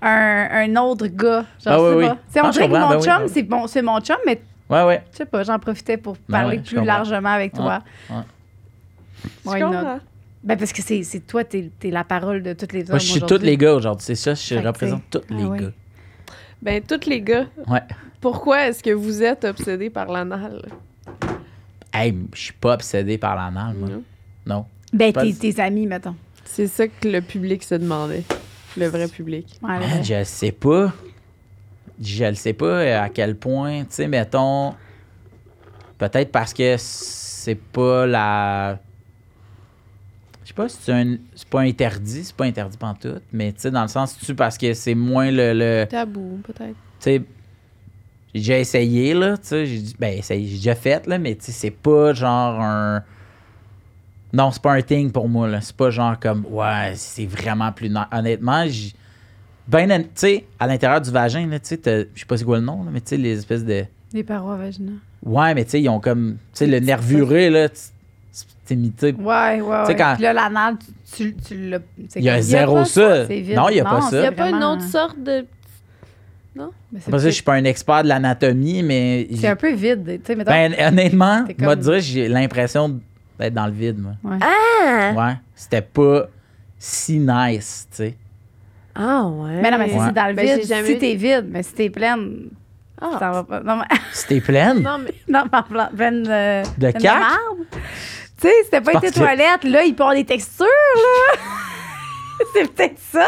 un, 0.02 0.48
un 0.52 0.76
autre 0.78 1.08
gars. 1.08 1.46
Genre, 1.64 1.74
Ah, 1.74 1.82
ouais, 1.96 2.08
pas. 2.08 2.18
Ah, 2.36 2.42
on 2.46 2.50
dirait 2.50 2.68
que 2.68 2.74
mon 2.74 2.90
ben 2.90 3.00
chum, 3.02 3.14
ben 3.18 3.24
oui. 3.26 3.32
c'est 3.34 3.44
bon, 3.44 3.68
c'est 3.68 3.82
mon 3.82 4.00
chum, 4.02 4.18
mais 4.26 4.42
Ouais, 4.70 4.84
ouais. 4.84 5.04
je 5.12 5.18
sais 5.18 5.26
pas, 5.26 5.44
j'en 5.44 5.60
profitais 5.60 5.98
pour 5.98 6.14
Ben 6.28 6.40
parler 6.40 6.58
ouais, 6.58 6.64
plus 6.64 6.84
largement 6.84 7.30
avec 7.30 7.54
toi. 7.54 7.82
Ouais. 8.10 9.60
Comprends? 9.62 10.00
Ben 10.44 10.58
parce 10.58 10.74
que 10.74 10.82
c'est 10.84 11.02
c'est 11.04 11.22
toi, 11.22 11.44
t'es 11.44 11.72
es 11.84 11.90
la 11.90 12.04
parole 12.04 12.44
de 12.44 12.54
toutes 12.54 12.74
les 12.74 12.82
hommes. 12.84 12.90
Moi, 12.92 13.00
je 13.00 13.06
suis 13.12 13.22
tous 13.22 13.40
les 13.42 13.58
gars 13.58 13.74
aujourd'hui. 13.74 14.06
C'est 14.06 14.16
ça, 14.16 14.34
je 14.36 14.42
Fait 14.42 14.60
représente 14.68 15.02
tous 15.10 15.22
les 15.30 15.44
ah 15.44 15.48
ouais. 15.48 15.60
gars. 15.60 15.72
Ben, 16.62 16.82
tous 16.84 17.08
les 17.10 17.22
gars, 17.22 17.46
Ouais. 17.68 17.82
pourquoi 18.22 18.68
est-ce 18.68 18.84
que 18.84 18.92
vous 18.92 19.24
êtes 19.24 19.44
obsédés 19.44 19.90
par 19.90 20.08
l'anal? 20.12 20.62
Hey, 21.94 22.16
je 22.34 22.40
suis 22.42 22.54
pas 22.54 22.74
obsédé 22.74 23.18
par 23.18 23.36
l'anal, 23.36 23.76
moi. 23.76 23.90
Non. 23.90 24.04
Non. 24.46 24.66
Ben, 24.94 25.12
tes, 25.14 25.34
tes 25.34 25.60
amis, 25.62 25.88
mettons. 25.88 26.16
C'est 26.44 26.68
ça 26.68 26.88
que 26.88 27.08
le 27.08 27.22
public 27.22 27.64
se 27.64 27.76
demandait. 27.76 28.24
Le 28.78 28.88
vrai 28.88 29.08
public. 29.08 29.58
Ouais, 29.62 29.80
Man, 29.80 30.04
je 30.04 30.24
sais 30.24 30.52
pas. 30.52 30.94
Je 32.02 32.26
le 32.26 32.36
sais 32.36 32.54
pas 32.54 32.66
euh, 32.66 33.02
à 33.02 33.10
quel 33.10 33.36
point, 33.38 33.82
tu 33.82 33.88
sais, 33.92 34.08
mettons. 34.08 34.74
Peut-être 35.98 36.32
parce 36.32 36.54
que 36.54 36.76
c'est 36.78 37.56
pas 37.56 38.06
la. 38.06 38.80
Je 40.44 40.50
sais 40.50 40.54
pas 40.54 40.68
si 40.70 40.78
c'est 40.82 40.92
un. 40.92 41.18
C'est 41.34 41.48
pas 41.48 41.62
interdit, 41.62 42.24
c'est 42.26 42.36
pas 42.36 42.46
interdit 42.46 42.78
pantoute, 42.78 43.24
mais 43.32 43.54
tu 43.54 43.62
sais, 43.62 43.72
dans 43.72 43.82
le 43.84 43.88
sens, 43.88 44.18
tu 44.18 44.36
parce 44.36 44.58
que 44.58 44.74
c'est 44.74 44.96
moins 44.96 45.32
le. 45.32 45.54
le- 45.54 45.86
Tabou, 45.90 46.42
peut-être. 46.44 46.76
tu 46.76 46.76
sais, 47.00 47.22
j'ai 48.34 48.40
déjà 48.42 48.60
essayé, 48.60 49.14
là, 49.14 49.38
tu 49.38 49.48
sais, 49.48 49.66
j'ai 49.66 49.82
ben, 49.98 50.18
essayé, 50.18 50.46
j'ai 50.46 50.58
déjà 50.58 50.76
fait, 50.76 51.08
là, 51.08 51.18
mais 51.18 51.36
tu 51.36 51.46
sais, 51.46 51.52
c'est 51.54 51.72
pas 51.72 52.14
genre 52.14 52.60
un. 52.62 53.02
Non, 54.36 54.52
c'est 54.52 54.62
pas 54.62 54.74
un 54.74 54.82
thing 54.82 55.12
pour 55.12 55.30
moi, 55.30 55.48
là. 55.48 55.62
C'est 55.62 55.76
pas 55.76 55.90
genre 55.90 56.20
comme, 56.20 56.46
ouais, 56.50 56.92
c'est 56.96 57.26
vraiment 57.26 57.72
plus. 57.72 57.90
na- 57.90 58.10
Honnêtement, 58.12 58.66
j'ai. 58.68 58.92
Ben, 59.68 59.88
tu 60.04 60.10
sais, 60.16 60.46
à 60.60 60.68
l'intérieur 60.68 61.00
du 61.02 61.10
vagin, 61.10 61.48
là, 61.48 61.58
tu 61.60 61.68
sais, 61.70 61.78
t'as- 61.78 62.02
je 62.14 62.20
sais 62.20 62.26
pas 62.28 62.38
c'est 62.38 62.44
quoi 62.44 62.58
le 62.60 62.66
nom, 62.66 62.84
là, 62.84 62.90
mais 62.92 63.00
tu 63.02 63.10
sais, 63.10 63.18
les 63.18 63.38
espèces 63.40 63.64
de. 63.64 63.86
Les 64.14 64.24
parois 64.24 64.58
vaginales. 64.58 64.96
Ouais, 65.24 65.54
mais 65.56 65.64
tu 65.64 65.72
sais, 65.72 65.82
ils 65.82 65.90
ont 65.90 66.00
comme. 66.00 66.34
Tu 66.54 66.60
sais, 66.60 66.68
le 66.68 66.80
nervuré, 66.80 67.50
là, 67.50 67.70
tu 67.70 67.76
c'est 68.66 68.74
imité. 68.74 69.14
Ouais, 69.14 69.24
ouais, 69.24 69.62
ouais. 69.62 69.86
sais, 69.86 69.96
quand- 69.96 70.14
Puis 70.16 70.24
là, 70.24 70.34
l'anal, 70.34 70.76
tu, 70.80 71.34
tu, 71.34 71.36
tu 71.48 71.70
l'as. 71.70 71.80
c'est 72.10 72.20
Il 72.20 72.26
y 72.26 72.30
a 72.30 72.42
zéro 72.42 72.84
ça. 72.84 73.26
C'est. 73.28 73.42
Non, 73.56 73.70
il 73.70 73.78
y 73.78 73.80
a 73.80 73.84
pas 73.86 74.00
Non, 74.00 74.10
ça. 74.10 74.18
Il 74.18 74.22
n'y 74.22 74.28
a 74.28 74.32
pas 74.34 74.50
une 74.50 74.64
autre 74.64 74.84
sorte 74.84 75.22
de. 75.24 75.46
Mais 76.92 77.00
c'est 77.02 77.12
Parce 77.12 77.24
que 77.24 77.30
je 77.30 77.36
suis 77.36 77.44
pas 77.44 77.56
un 77.56 77.64
expert 77.66 78.04
de 78.04 78.08
l'anatomie, 78.10 78.82
mais. 78.84 79.28
C'est 79.36 79.48
un 79.48 79.56
peu 79.56 79.74
vide. 79.74 80.04
Tu 80.06 80.20
sais, 80.26 80.36
mettons. 80.36 80.52
Ben, 80.52 80.74
honnêtement, 80.80 81.44
moi, 81.60 81.76
comme- 81.76 81.84
dire, 81.84 82.00
j'ai 82.00 82.28
l'impression 82.28 83.00
d'être 83.40 83.54
dans 83.54 83.66
le 83.68 83.72
vide, 83.74 83.98
moi. 84.00 84.14
ouais. 84.24 84.38
Ah! 84.42 85.12
Ouais. 85.14 85.34
C'était 85.56 85.82
pas 85.82 86.26
si 86.78 87.20
nice, 87.20 87.88
tu 87.92 87.98
sais. 87.98 88.18
Ah, 88.96 89.24
ouais. 89.26 89.60
Mais 89.62 89.72
non, 89.72 89.78
mais 89.78 89.90
si 89.90 89.96
Ouais. 89.96 90.06
c'est 90.08 90.14
dans 90.14 90.28
le 90.28 90.34
Ben, 90.34 90.46
vide, 90.46 90.62
j'ai 90.62 90.68
jamais 90.76 90.88
si 90.88 90.98
t'es 91.00 91.16
vide, 91.16 91.48
mais 91.50 91.64
si 91.64 91.74
t'es 91.74 91.90
pleine, 91.90 92.50
Ah. 93.02 93.18
ça 93.20 93.32
va 93.32 93.44
pas. 93.44 93.60
Non, 93.60 93.78
mais, 93.78 93.98
C'était 94.14 94.40
pleine? 94.42 94.82
Non, 94.82 94.98
mais. 95.00 95.14
non, 95.28 95.44
mais 95.52 95.62
pleine, 95.70 95.90
pleine 95.96 96.24
de. 96.24 96.64
de. 96.80 96.92
Tu 96.92 98.48
sais, 98.48 98.54
c'était 98.66 98.82
pas 98.82 98.94
été 98.94 99.10
que- 99.10 99.14
toilettes, 99.16 99.64
là, 99.64 99.84
il 99.84 99.92
avoir 99.94 100.14
des 100.14 100.26
textures, 100.26 100.66
là. 100.66 101.40
c'est 102.54 102.72
peut-être 102.74 103.00
ça. 103.00 103.28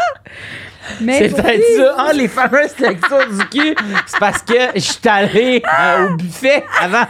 Mais 1.02 1.18
C'est 1.18 1.34
peut-être 1.42 1.64
ça. 1.76 1.94
Ah, 1.98 2.12
les 2.14 2.28
fameuses 2.28 2.74
textures 2.74 3.26
du 3.28 3.44
cul, 3.48 3.74
c'est 4.06 4.18
parce 4.18 4.40
que 4.42 4.54
je 4.74 4.80
suis 4.80 5.08
allé 5.08 5.62
euh, 5.80 6.08
au 6.12 6.16
buffet 6.16 6.64
avant. 6.80 7.04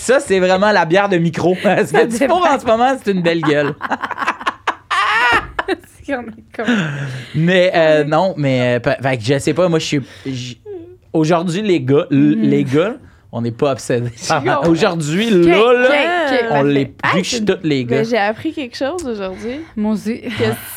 Ça, 0.00 0.18
c'est 0.18 0.40
vraiment 0.40 0.72
la 0.72 0.84
bière 0.86 1.08
de 1.10 1.18
micro. 1.18 1.54
Ce 1.62 1.92
que 1.92 2.16
tu 2.16 2.30
en 2.30 2.58
ce 2.58 2.64
moment, 2.66 2.96
c'est 3.02 3.12
une 3.12 3.22
belle 3.22 3.42
gueule. 3.42 3.74
Mais 7.34 7.70
euh, 7.74 8.04
non, 8.04 8.34
mais 8.36 8.76
euh, 8.76 8.80
pe- 8.80 9.00
fait 9.02 9.16
que 9.18 9.22
je 9.22 9.38
sais 9.38 9.54
pas, 9.54 9.68
moi, 9.68 9.78
je 9.78 9.84
suis. 9.84 10.58
Aujourd'hui, 11.12 11.62
les 11.62 11.80
gars, 11.80 12.06
l- 12.10 12.40
les 12.42 12.64
gars, 12.64 12.94
on 13.30 13.42
n'est 13.42 13.52
pas 13.52 13.72
obsédés. 13.72 14.10
Aujourd'hui, 14.66 15.30
là, 15.30 15.72
là, 15.72 15.88
on 16.50 16.54
parfait. 16.54 16.64
les. 16.64 16.94
Ah, 17.02 17.08
Vu 17.14 17.18
que 17.18 17.24
je 17.24 17.28
suis 17.28 17.38
c'est- 17.38 17.44
tous 17.44 17.58
les 17.62 17.84
gars. 17.84 17.98
Mais 17.98 18.04
j'ai 18.04 18.18
appris 18.18 18.52
quelque 18.52 18.76
chose 18.76 19.06
aujourd'hui. 19.06 19.60
Mon 19.76 19.94
Dieu. 19.94 20.20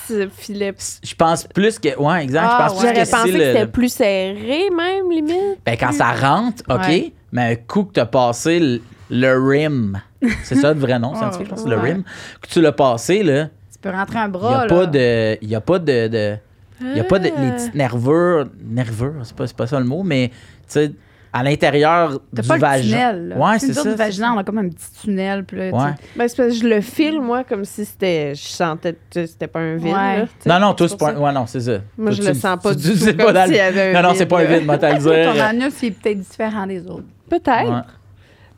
Que 0.07 0.29
Philippe. 0.37 0.77
Je 1.03 1.15
pense 1.15 1.45
plus 1.47 1.79
que. 1.79 1.97
Ouais, 1.97 2.23
exact. 2.23 2.43
Ah, 2.45 2.67
je 2.67 2.67
pense 2.73 2.79
plus 2.79 2.89
J'aurais 2.89 3.03
que 3.05 3.11
pensé 3.11 3.31
que 3.31 3.37
le- 3.37 3.43
c'était 3.45 3.67
plus 3.67 3.89
serré, 3.93 4.69
même, 4.75 5.09
limite. 5.11 5.59
Ben, 5.65 5.75
quand 5.79 5.91
ça 5.93 6.11
rentre, 6.11 6.61
OK, 6.69 6.79
Ouais. 6.87 7.11
mais 7.31 7.53
un 7.53 7.55
coup 7.55 7.85
que 7.85 7.93
tu 7.93 7.99
as 7.99 8.05
passé 8.05 8.81
le, 9.09 9.17
le 9.39 9.47
rim, 9.47 10.01
c'est 10.43 10.55
ça 10.55 10.73
le 10.73 10.79
vrai 10.79 10.99
nom 10.99 11.15
scientifique, 11.15 11.47
je 11.47 11.55
pense, 11.55 11.65
le 11.67 11.77
rim, 11.77 12.03
que 12.41 12.47
tu 12.47 12.61
l'as 12.61 12.71
passé, 12.71 13.23
là, 13.23 13.45
Tu 13.71 13.79
peux 13.81 13.89
rentrer 13.89 14.19
un 14.19 14.23
il 14.23 14.25
n'y 14.27 14.31
bras, 14.31 14.59
a, 14.61 14.65
là. 14.67 14.69
pas 14.75 14.85
de. 14.85 15.37
Il 15.41 15.49
y 15.49 15.55
a 15.55 15.61
pas 15.61 15.79
de. 15.79 16.07
de- 16.07 16.37
il 16.81 16.97
y 16.97 16.99
a 16.99 17.03
pas 17.03 17.19
de. 17.19 17.25
Les 17.25 17.33
Ah. 17.35 17.51
petites 17.51 17.75
nervures. 17.75 18.45
Nervures, 18.63 19.13
c'est 19.23 19.35
pas, 19.35 19.47
c'est 19.47 19.55
pas 19.55 19.67
ça 19.67 19.79
le 19.79 19.85
mot, 19.85 20.03
mais, 20.03 20.29
tu 20.29 20.33
sais, 20.67 20.91
à 21.35 21.41
l'intérieur 21.43 22.19
T'as 22.35 22.41
du 22.43 22.47
pas 22.47 22.55
le 22.55 22.61
vagin. 22.61 22.83
tunnel. 22.83 23.27
là. 23.29 23.37
Ouais, 23.37 23.57
c'est 23.59 23.73
ça. 23.73 23.81
c'est 23.83 23.95
vaginal, 23.95 24.31
on 24.35 24.37
a 24.37 24.43
comme 24.43 24.57
un 24.59 24.69
petit 24.69 24.85
tunnel. 25.01 25.43
Puis 25.45 25.57
là, 25.57 25.63
Ouais. 25.65 25.71
Ben, 25.71 26.27
c'est 26.27 26.37
parce 26.37 26.49
que 26.49 26.49
je 26.51 26.63
le 26.67 26.79
file, 26.81 27.19
moi, 27.21 27.43
comme 27.43 27.65
si 27.65 27.85
c'était. 27.85 28.33
Je 28.35 28.41
sentais 28.41 28.95
que 29.11 29.25
c'était 29.25 29.47
pas 29.47 29.59
un 29.59 29.75
vide. 29.77 29.87
Ouais. 29.95 30.27
là. 30.45 30.59
Non, 30.59 30.67
non, 30.67 30.73
toi, 30.75 30.87
c'est 30.87 30.97
pas. 30.99 31.13
ça. 31.13 31.19
Ouais, 31.19 31.31
non, 31.33 31.45
c'est 31.47 31.61
ça. 31.61 31.71
Moi, 31.97 32.11
Toi, 32.11 32.11
je 32.11 32.21
tu- 32.21 32.27
le 32.27 32.33
sens 32.35 32.57
pas 32.61 32.75
tu- 32.75 32.81
du 32.81 32.91
tout 32.91 32.97
sais 32.97 33.15
comme 33.15 33.25
pas 33.27 33.33
dans 33.33 33.43
s'il 33.45 33.51
le- 33.53 33.57
y 33.57 33.61
avait 33.61 33.95
un 33.95 34.01
Non, 34.01 34.09
non, 34.09 34.15
c'est 34.15 34.25
pas 34.27 34.39
un 34.41 34.45
vide, 34.45 34.65
moi, 34.65 34.77
t'as 34.77 34.93
le 34.97 35.03
Ton 35.03 35.33
dire. 35.33 35.43
anus, 35.43 35.73
il 35.81 35.87
est 35.87 35.91
peut-être 35.91 36.19
différent 36.19 36.67
des 36.67 36.85
autres. 36.87 37.05
Peut-être. 37.29 37.85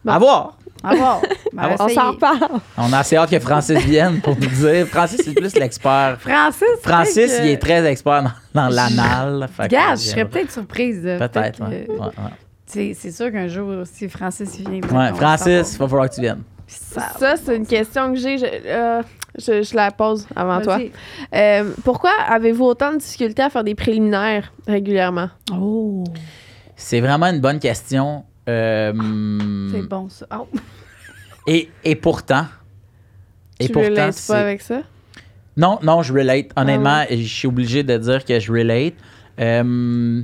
Bon. 0.06 0.12
À 0.12 0.20
voir. 0.20 0.58
À 0.84 0.96
voir. 0.96 1.22
Ben? 1.56 1.74
On 1.80 1.88
s'en 1.88 2.12
reparle. 2.12 2.60
On 2.78 2.92
a 2.92 2.98
assez 3.00 3.16
hâte 3.16 3.30
que 3.30 3.40
Francis 3.40 3.80
vienne 3.86 4.20
pour 4.20 4.36
nous 4.38 4.46
dire. 4.48 4.86
Francis, 4.88 5.22
c'est 5.24 5.34
plus 5.34 5.56
l'expert. 5.56 6.18
Francis, 6.20 6.68
Francis, 6.84 7.32
que- 7.38 7.44
il 7.46 7.52
est 7.52 7.58
très 7.62 7.86
expert 7.86 8.24
dans, 8.54 8.64
dans 8.64 8.68
l'anal. 8.76 9.48
Regarde, 9.58 9.98
je 9.98 10.04
serais 10.04 10.26
peut-être 10.26 10.52
surprise. 10.52 11.02
Peut-être, 11.02 11.62
ouais. 11.62 11.86
ouais, 11.90 11.98
ouais. 11.98 12.12
C'est 12.66 12.94
c'est 12.94 13.12
sûr 13.12 13.32
qu'un 13.32 13.48
jour, 13.48 13.72
si 13.86 14.10
Francis 14.10 14.58
vient. 14.58 14.82
Ouais, 14.82 15.14
Francis, 15.16 15.74
il 15.76 15.78
va 15.80 15.88
falloir 15.88 16.10
que 16.10 16.16
tu 16.16 16.22
viennes. 16.22 16.44
Ça, 16.68 17.14
Ça, 17.18 17.36
c'est 17.38 17.56
une 17.56 17.66
question 17.68 18.12
que 18.12 18.20
j'ai. 18.20 18.38
Je, 18.38 18.46
euh, 18.66 19.02
je, 19.40 19.62
je 19.64 19.76
la 19.78 19.92
pose 19.92 20.28
avant 20.36 20.60
toi. 20.60 20.78
Euh, 21.34 21.72
pourquoi 21.86 22.12
avez-vous 22.28 22.66
autant 22.66 22.92
de 22.92 22.98
difficultés 22.98 23.44
à 23.44 23.50
faire 23.50 23.64
des 23.64 23.76
préliminaires 23.76 24.52
régulièrement? 24.68 25.30
Oh, 25.54 26.04
C'est 26.76 27.00
vraiment 27.00 27.28
une 27.28 27.40
bonne 27.40 27.60
question. 27.60 28.26
Euh, 28.48 29.70
c'est 29.72 29.88
bon 29.88 30.10
ça. 30.10 30.28
Oh. 30.32 30.48
et, 31.48 31.70
et 31.84 31.96
pourtant. 31.96 32.46
Et 33.60 33.68
tu 33.68 33.74
pourtant, 33.74 34.10
pas 34.28 34.40
avec 34.40 34.62
ça? 34.62 34.82
Non, 35.58 35.80
non, 35.82 36.02
je 36.02 36.14
relate. 36.14 36.48
Honnêtement, 36.56 37.06
Ah 37.10 37.16
je 37.16 37.24
suis 37.24 37.48
obligé 37.48 37.84
de 37.84 37.98
dire 37.98 38.26
que 38.26 38.40
je 38.40 38.52
relate. 38.52 38.94
Euh, 39.40 40.22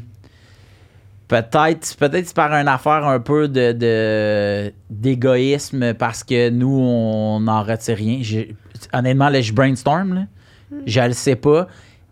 peut-être, 1.28 1.96
peut-être 1.98 2.28
c'est 2.28 2.36
par 2.36 2.52
une 2.54 2.68
affaire 2.68 3.08
un 3.08 3.20
peu 3.20 3.48
de, 3.48 4.72
d'égoïsme 4.90 5.94
parce 5.94 6.24
que 6.24 6.50
nous, 6.50 6.78
on 6.78 7.40
n'en 7.40 7.64
retire 7.64 7.98
rien. 7.98 8.22
Honnêtement, 8.94 9.30
là, 9.30 9.42
je 9.42 9.54
brainstorm, 9.54 10.14
là. 10.14 10.26
je 10.86 11.02
le 11.02 11.14
sais 11.14 11.38
pas. 11.38 11.68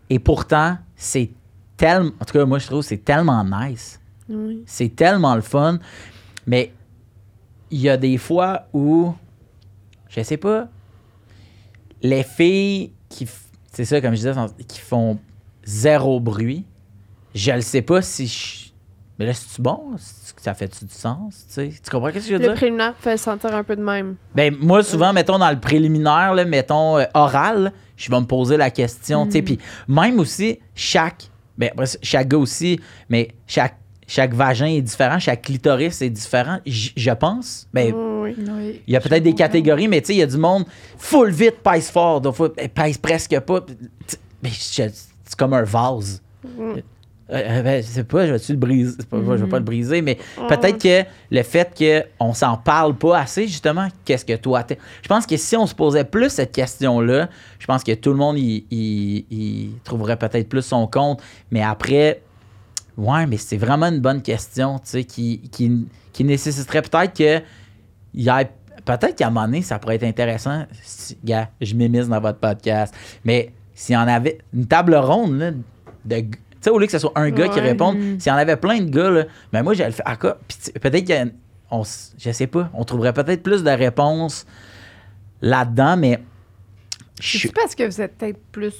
Et 0.08 0.18
pourtant, 0.18 0.78
c'est 0.96 1.30
tellement. 1.76 2.12
En 2.20 2.24
tout 2.24 2.32
cas, 2.32 2.44
moi, 2.46 2.58
je 2.58 2.66
trouve 2.66 2.80
que 2.80 2.86
c'est 2.86 3.04
tellement 3.04 3.44
nice. 3.44 3.99
Oui. 4.30 4.62
C'est 4.66 4.94
tellement 4.94 5.34
le 5.34 5.40
fun. 5.42 5.78
Mais 6.46 6.72
il 7.70 7.80
y 7.80 7.88
a 7.88 7.96
des 7.96 8.16
fois 8.18 8.66
où, 8.72 9.12
je 10.08 10.22
sais 10.22 10.36
pas, 10.36 10.68
les 12.02 12.22
filles 12.22 12.92
qui, 13.08 13.28
c'est 13.72 13.84
ça, 13.84 14.00
comme 14.00 14.12
je 14.12 14.16
disais, 14.16 14.32
qui 14.66 14.80
font 14.80 15.18
zéro 15.64 16.20
bruit, 16.20 16.64
je 17.34 17.52
ne 17.52 17.60
sais 17.60 17.82
pas 17.82 18.02
si 18.02 18.26
je. 18.26 18.70
Mais 19.18 19.26
là, 19.26 19.34
c'est-tu 19.34 19.60
bon? 19.60 19.92
Ça 20.38 20.54
fait-tu 20.54 20.86
du 20.86 20.94
sens? 20.94 21.44
Tu, 21.48 21.52
sais? 21.52 21.72
tu 21.84 21.90
comprends 21.90 22.08
ce 22.08 22.14
que 22.14 22.20
je 22.20 22.28
veux 22.28 22.38
Le 22.38 22.46
dire? 22.46 22.54
préliminaire 22.54 22.94
fait 22.98 23.18
sentir 23.18 23.54
un 23.54 23.62
peu 23.62 23.76
de 23.76 23.82
même. 23.82 24.16
Ben, 24.34 24.56
moi, 24.58 24.82
souvent, 24.82 25.12
mettons, 25.12 25.38
dans 25.38 25.50
le 25.50 25.60
préliminaire, 25.60 26.32
là, 26.34 26.46
mettons, 26.46 26.96
euh, 26.96 27.04
oral, 27.12 27.72
je 27.98 28.10
vais 28.10 28.18
me 28.18 28.24
poser 28.24 28.56
la 28.56 28.70
question, 28.70 29.26
puis 29.26 29.58
même 29.86 30.18
aussi, 30.18 30.58
chaque, 30.74 31.28
ben, 31.58 31.68
après 31.72 31.84
chaque 32.02 32.28
gars 32.28 32.38
aussi, 32.38 32.80
mais 33.10 33.28
chaque, 33.46 33.76
chaque 34.12 34.34
vagin 34.34 34.66
est 34.66 34.80
différent, 34.82 35.20
chaque 35.20 35.42
clitoris 35.42 36.02
est 36.02 36.10
différent, 36.10 36.58
j- 36.66 36.92
je 36.96 37.10
pense. 37.12 37.68
Oui, 37.72 37.92
oui. 37.94 38.34
Oui. 38.38 38.82
il 38.86 38.92
y 38.92 38.96
a 38.96 39.00
peut-être 39.00 39.22
des 39.22 39.34
catégories, 39.34 39.86
mais 39.86 40.00
tu 40.00 40.08
sais, 40.08 40.14
il 40.14 40.18
y 40.18 40.22
a 40.22 40.26
du 40.26 40.36
monde 40.36 40.64
full 40.98 41.30
vite, 41.30 41.58
pèse 41.62 41.90
fort, 41.90 42.20
eh, 42.58 42.66
pèse 42.68 42.98
presque 42.98 43.38
pas. 43.38 43.60
Mais 44.42 44.50
c'est 44.52 44.90
comme 45.38 45.52
un 45.54 45.62
vase. 45.62 46.20
Mm. 46.44 46.48
Euh, 46.62 46.74
euh, 47.32 47.62
ben, 47.62 47.80
je 47.80 47.86
sais 47.88 48.02
pas, 48.02 48.26
je 48.26 48.32
vais-tu 48.32 48.50
le 48.52 48.58
briser? 48.58 48.96
Pas- 49.08 49.18
Je 49.24 49.44
vais 49.44 49.48
pas 49.48 49.58
le 49.60 49.64
briser, 49.64 50.02
mais 50.02 50.18
Ah, 50.36 50.48
peut-être 50.56 50.82
que 50.82 51.08
le 51.30 51.42
fait 51.44 51.72
qu'on 52.18 52.34
s'en 52.34 52.56
parle 52.56 52.96
pas 52.96 53.18
assez, 53.20 53.46
justement, 53.46 53.86
qu'est-ce 54.04 54.24
que 54.24 54.34
toi 54.34 54.64
t'es? 54.64 54.78
Je 55.02 55.06
pense 55.06 55.24
que 55.26 55.36
si 55.36 55.56
on 55.56 55.66
se 55.68 55.74
posait 55.76 56.02
plus 56.02 56.30
cette 56.30 56.50
question-là, 56.50 57.28
je 57.60 57.66
pense 57.66 57.84
que 57.84 57.92
tout 57.94 58.10
le 58.10 58.16
monde 58.16 58.36
y, 58.38 58.64
y- 58.72 59.24
y 59.30 59.70
trouverait 59.84 60.16
peut-être 60.16 60.48
plus 60.48 60.62
son 60.62 60.88
compte. 60.88 61.22
Mais 61.52 61.62
après, 61.62 62.20
ouais, 62.96 63.26
mais 63.26 63.36
c'est 63.36 63.56
vraiment 63.56 63.86
une 63.86 64.00
bonne 64.00 64.22
question, 64.22 64.78
tu 64.78 64.86
sais, 64.90 65.04
qui, 65.04 65.40
qui, 65.50 65.86
qui 66.12 66.24
nécessiterait 66.24 66.82
peut-être 66.82 67.14
que 67.16 67.42
il 68.14 68.22
y 68.24 68.28
ait- 68.28 68.50
Peut-être 68.84 69.14
qu'à 69.16 69.26
un 69.26 69.30
moment 69.30 69.44
donné, 69.46 69.60
ça 69.62 69.78
pourrait 69.78 69.96
être 69.96 70.04
intéressant. 70.04 70.64
Si, 70.82 71.16
gars, 71.22 71.50
je 71.60 71.74
m'émise 71.74 72.08
dans 72.08 72.18
votre 72.18 72.38
podcast. 72.38 72.94
Mais 73.24 73.52
s'il 73.74 73.92
y 73.94 73.98
en 73.98 74.08
avait 74.08 74.38
une 74.54 74.66
table 74.66 74.94
ronde, 74.96 75.38
là, 75.38 75.50
de. 76.06 76.20
Tu 76.22 76.30
sais, 76.62 76.70
au 76.70 76.78
lieu 76.78 76.86
que 76.86 76.92
ce 76.92 76.98
soit 76.98 77.12
un 77.14 77.30
gars 77.30 77.48
qui 77.48 77.60
réponde, 77.60 77.98
Mm. 77.98 78.18
s'il 78.20 78.30
y 78.30 78.34
en 78.34 78.38
avait 78.38 78.56
plein 78.56 78.80
de 78.80 78.90
gars, 78.90 79.10
là, 79.10 79.24
ben 79.52 79.62
moi, 79.62 79.74
j'allais 79.74 79.90
le 79.90 79.94
faire. 79.94 80.06
Ah, 80.08 80.16
peut-être 80.16 81.04
qu'il 81.04 81.14
y 81.14 81.18
a 81.18 81.26
on 81.70 81.82
Je 82.18 82.32
sais 82.32 82.46
pas. 82.46 82.70
On 82.74 82.84
trouverait 82.84 83.12
peut-être 83.12 83.42
plus 83.42 83.62
de 83.62 83.70
réponses 83.70 84.46
là-dedans, 85.42 85.96
mais. 85.98 86.18
je 87.20 87.38
C'est 87.38 87.52
parce 87.54 87.74
que 87.74 87.84
vous 87.84 88.00
êtes 88.00 88.16
peut-être 88.16 88.40
plus 88.50 88.74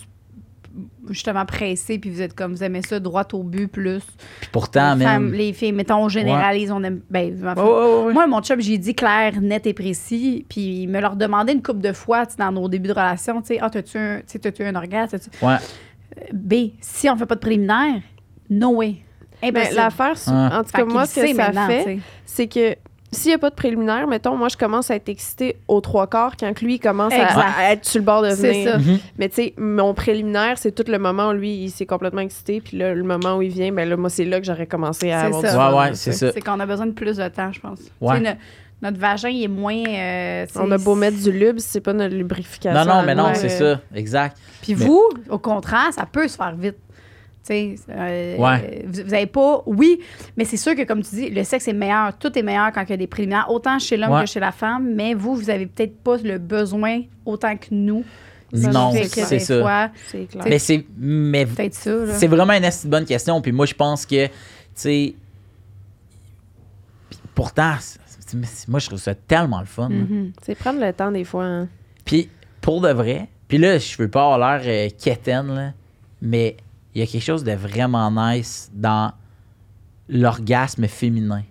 justement 1.08 1.44
pressé 1.44 1.98
puis 1.98 2.10
vous 2.10 2.22
êtes 2.22 2.34
comme 2.34 2.52
vous 2.54 2.62
aimez 2.62 2.82
ça 2.82 3.00
droit 3.00 3.26
au 3.32 3.42
but 3.42 3.66
plus 3.66 4.02
puis 4.40 4.48
pourtant, 4.52 4.94
les, 4.94 5.04
femmes, 5.04 5.24
même. 5.24 5.32
les 5.34 5.52
filles 5.52 5.72
mettons 5.72 5.96
on 6.04 6.08
généralise 6.08 6.70
on 6.70 6.82
aime 6.84 7.00
ben 7.10 7.34
Ouais, 7.42 7.62
ouais, 7.62 8.04
ouais. 8.06 8.12
moi 8.12 8.26
mon 8.28 8.40
chum 8.40 8.60
j'ai 8.60 8.78
dit 8.78 8.94
clair 8.94 9.40
net 9.40 9.66
et 9.66 9.74
précis 9.74 10.46
puis 10.48 10.82
il 10.82 10.88
me 10.88 11.00
leur 11.00 11.16
demandait 11.16 11.52
une 11.52 11.62
couple 11.62 11.80
de 11.80 11.92
fois 11.92 12.24
tu 12.26 12.32
sais, 12.32 12.38
dans 12.38 12.52
nos 12.52 12.68
débuts 12.68 12.88
de 12.88 12.94
relation 12.94 13.40
tu 13.40 13.48
sais 13.48 13.58
ah 13.60 13.68
t'as-tu 13.70 13.98
un 13.98 14.20
un 14.66 14.74
orgasme 14.76 15.18
T'as-tu- 15.18 15.44
Ouais. 15.44 15.56
B 16.32 16.54
si 16.80 17.08
on 17.10 17.16
fait 17.16 17.26
pas 17.26 17.34
de 17.34 17.40
préliminaire 17.40 18.00
no 18.48 18.70
way 18.76 18.96
Mais 19.42 19.48
Impossible. 19.48 19.76
l'affaire, 19.76 20.14
Ah. 20.26 20.58
en 20.60 20.64
tout 20.64 20.70
cas, 20.72 20.84
moi, 20.84 21.06
ce 21.06 21.20
que 21.20 21.26
ça 21.28 21.34
maintenant, 21.34 21.66
fait, 21.66 21.98
c'est 22.26 22.46
que 22.46 22.74
s'il 23.12 23.30
n'y 23.30 23.34
a 23.34 23.38
pas 23.38 23.50
de 23.50 23.54
préliminaire, 23.54 24.06
mettons, 24.06 24.36
moi, 24.36 24.48
je 24.48 24.56
commence 24.56 24.90
à 24.90 24.94
être 24.94 25.08
excitée 25.08 25.56
aux 25.68 25.80
trois 25.80 26.06
quarts 26.06 26.36
quand 26.38 26.60
lui, 26.60 26.74
il 26.76 26.78
commence 26.78 27.12
à, 27.12 27.72
être 27.72 27.84
sur 27.84 27.98
le 27.98 28.04
bord 28.04 28.22
de 28.22 28.30
C'est 28.30 28.52
venir. 28.52 28.70
ça. 28.72 28.78
Mhm. 28.78 28.98
Mais 29.18 29.28
tu 29.28 29.34
sais, 29.36 29.54
mon 29.58 29.94
préliminaire, 29.94 30.58
c'est 30.58 30.72
tout 30.72 30.84
le 30.90 30.98
moment 30.98 31.30
où 31.30 31.32
lui, 31.32 31.50
il 31.64 31.70
s'est 31.70 31.86
complètement 31.86 32.20
excité. 32.20 32.60
Puis 32.60 32.76
là, 32.78 32.94
le 32.94 33.02
moment 33.02 33.36
où 33.36 33.42
il 33.42 33.50
vient, 33.50 33.72
ben 33.72 33.88
là, 33.88 33.96
moi, 33.96 34.10
c'est 34.10 34.24
là 34.24 34.38
que 34.38 34.46
j'aurais 34.46 34.66
commencé 34.66 35.10
à 35.10 35.20
C'est 35.20 35.26
avoir 35.26 35.42
ça. 35.42 35.50
du 35.52 35.74
Ouais, 35.74 35.80
ouais, 35.80 35.94
c'est 35.94 36.12
ça. 36.12 36.32
c'est 36.32 36.40
qu'on 36.40 36.60
a 36.60 36.66
besoin 36.66 36.86
de 36.86 36.92
plus 36.92 37.16
de 37.16 37.28
temps 37.28 37.50
je 37.52 37.60
pense 37.60 37.80
Ouais. 38.00 38.18
Tu 38.20 38.24
sais, 38.24 38.32
no- 38.32 38.38
notre 38.82 38.98
vagin 38.98 39.28
il 39.28 39.42
est 39.44 39.48
moins 39.48 39.82
euh, 39.86 40.46
On 40.56 40.70
a 40.70 40.78
beau 40.78 40.94
mettre 40.94 41.18
du 41.18 41.30
lube, 41.32 41.58
c'est 41.58 41.80
pas 41.82 41.92
notre 41.92 42.14
lubrification. 42.14 42.72
Non, 42.84 42.86
non, 42.94 43.02
mais 43.02 43.14
non, 43.14 43.26
euh, 43.28 43.34
c'est 43.34 43.48
ça. 43.50 43.80
Exact. 43.94 44.36
Puis 44.62 44.74
Mais- 44.74 44.84
vous, 44.86 45.02
au 45.28 45.38
contraire, 45.38 45.88
ça 45.92 46.06
peut 46.10 46.26
se 46.28 46.36
faire 46.36 46.54
vite. 46.56 46.76
Euh, 47.50 48.36
Ouais. 48.36 48.84
vous, 48.86 49.02
vous 49.04 49.14
avez 49.14 49.26
pas. 49.26 49.62
Oui, 49.66 50.00
mais 50.36 50.44
c'est 50.44 50.56
sûr 50.56 50.74
que, 50.74 50.82
comme 50.84 51.02
tu 51.02 51.14
dis, 51.14 51.30
le 51.30 51.42
sexe 51.44 51.66
est 51.68 51.72
meilleur. 51.72 52.16
Tout 52.18 52.38
est 52.38 52.42
meilleur 52.42 52.70
quand 52.72 52.82
il 52.84 52.90
y 52.90 52.92
a 52.92 52.96
des 52.96 53.06
préliminaires, 53.06 53.50
autant 53.50 53.78
chez 53.78 53.96
l'homme 53.96 54.12
Ouais. 54.12 54.20
que 54.22 54.26
chez 54.28 54.40
la 54.40 54.52
femme. 54.52 54.94
Mais 54.94 55.14
vous, 55.14 55.34
vous 55.34 55.50
avez 55.50 55.66
peut-être 55.66 55.96
pas 56.02 56.16
le 56.18 56.38
besoin 56.38 57.02
autant 57.26 57.56
que 57.56 57.66
nous. 57.72 58.04
Non, 58.52 58.90
Fait 58.92 59.02
que 59.02 59.08
c'est 59.08 59.28
des 59.30 59.38
ça. 59.38 59.60
fois, 59.60 59.90
C'est 60.08 60.24
clair. 60.26 60.44
Mais 60.48 60.58
c'est. 60.58 60.84
Mais 60.98 61.46
ça. 61.70 62.14
C'est 62.14 62.26
vraiment 62.26 62.52
une 62.54 62.64
assez 62.64 62.88
bonne 62.88 63.04
question. 63.04 63.40
Puis 63.40 63.52
moi, 63.52 63.64
je 63.66 63.74
pense 63.74 64.04
que, 64.04 64.26
tu 64.26 64.32
sais. 64.74 65.14
puis 67.08 67.18
Pourtant, 67.34 67.74
moi, 68.68 68.80
je 68.80 68.86
trouve 68.86 68.98
ça 68.98 69.14
tellement 69.14 69.60
le 69.60 69.66
fun. 69.66 69.84
hein. 69.86 70.06
Mhm. 70.08 70.32
C'est 70.42 70.54
prendre 70.54 70.80
le 70.84 70.92
temps 70.92 71.10
des 71.12 71.24
fois. 71.24 71.44
hein. 71.44 71.68
Puis 72.04 72.28
pour 72.60 72.80
de 72.80 72.90
vrai, 72.90 73.28
puis 73.48 73.58
là, 73.58 73.78
je 73.78 73.96
veux 73.96 74.08
pas 74.08 74.34
avoir 74.34 74.58
l'air 74.58 74.62
euh, 74.66 74.88
quétaine, 75.02 75.54
là, 75.54 75.72
mais 76.20 76.56
il 76.94 77.00
y 77.00 77.04
a 77.04 77.06
quelque 77.06 77.22
chose 77.24 77.44
de 77.44 77.52
vraiment 77.52 78.10
nice 78.10 78.70
dans 78.74 79.12
l'orgasme 80.08 80.86
féminin. 80.88 81.42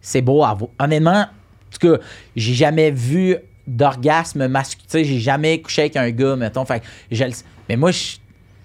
C'est 0.00 0.22
beau 0.22 0.42
à 0.44 0.54
voir. 0.54 0.70
Honnêtement, 0.78 1.20
en 1.26 1.78
tout 1.78 1.86
cas, 1.96 2.02
j'ai 2.34 2.54
jamais 2.54 2.90
vu 2.90 3.36
d'orgasme 3.66 4.48
masculin. 4.48 4.84
Tu 4.86 4.90
sais, 4.98 5.04
j'ai 5.04 5.18
jamais 5.18 5.60
couché 5.60 5.82
avec 5.82 5.96
un 5.96 6.10
gars, 6.10 6.36
mettons. 6.36 6.64
Fait 6.64 6.82
je. 7.10 7.24
Mais 7.68 7.76
moi, 7.76 7.90
je- 7.90 8.16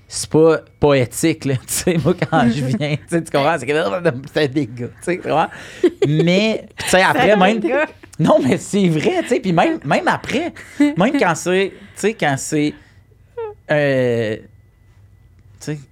c'est 0.07 0.29
pas 0.29 0.59
poétique, 0.79 1.45
là. 1.45 1.55
Tu 1.67 1.73
sais, 1.73 1.97
moi, 1.97 2.13
quand 2.13 2.47
je 2.49 2.63
viens, 2.77 2.95
tu 2.95 3.03
sais, 3.09 3.23
tu 3.23 3.31
comprends? 3.31 3.57
C'est 3.59 3.65
que 3.65 3.73
c'est 4.33 4.47
des 4.47 4.67
gars, 4.67 4.87
tu 4.87 4.93
sais, 5.01 5.17
comprends? 5.17 5.49
Mais, 6.07 6.67
tu 6.77 6.85
sais, 6.89 7.01
après, 7.01 7.35
même. 7.35 7.61
Non, 8.17 8.39
mais 8.41 8.57
c'est 8.57 8.87
vrai, 8.87 9.21
tu 9.23 9.27
sais. 9.27 9.39
Puis 9.41 9.51
même, 9.51 9.79
même 9.83 10.07
après, 10.07 10.53
même 10.79 11.19
quand 11.19 11.35
c'est, 11.35 11.73
tu 11.75 11.85
sais, 11.95 12.13
quand 12.13 12.35
c'est. 12.37 12.73
euh, 13.69 14.37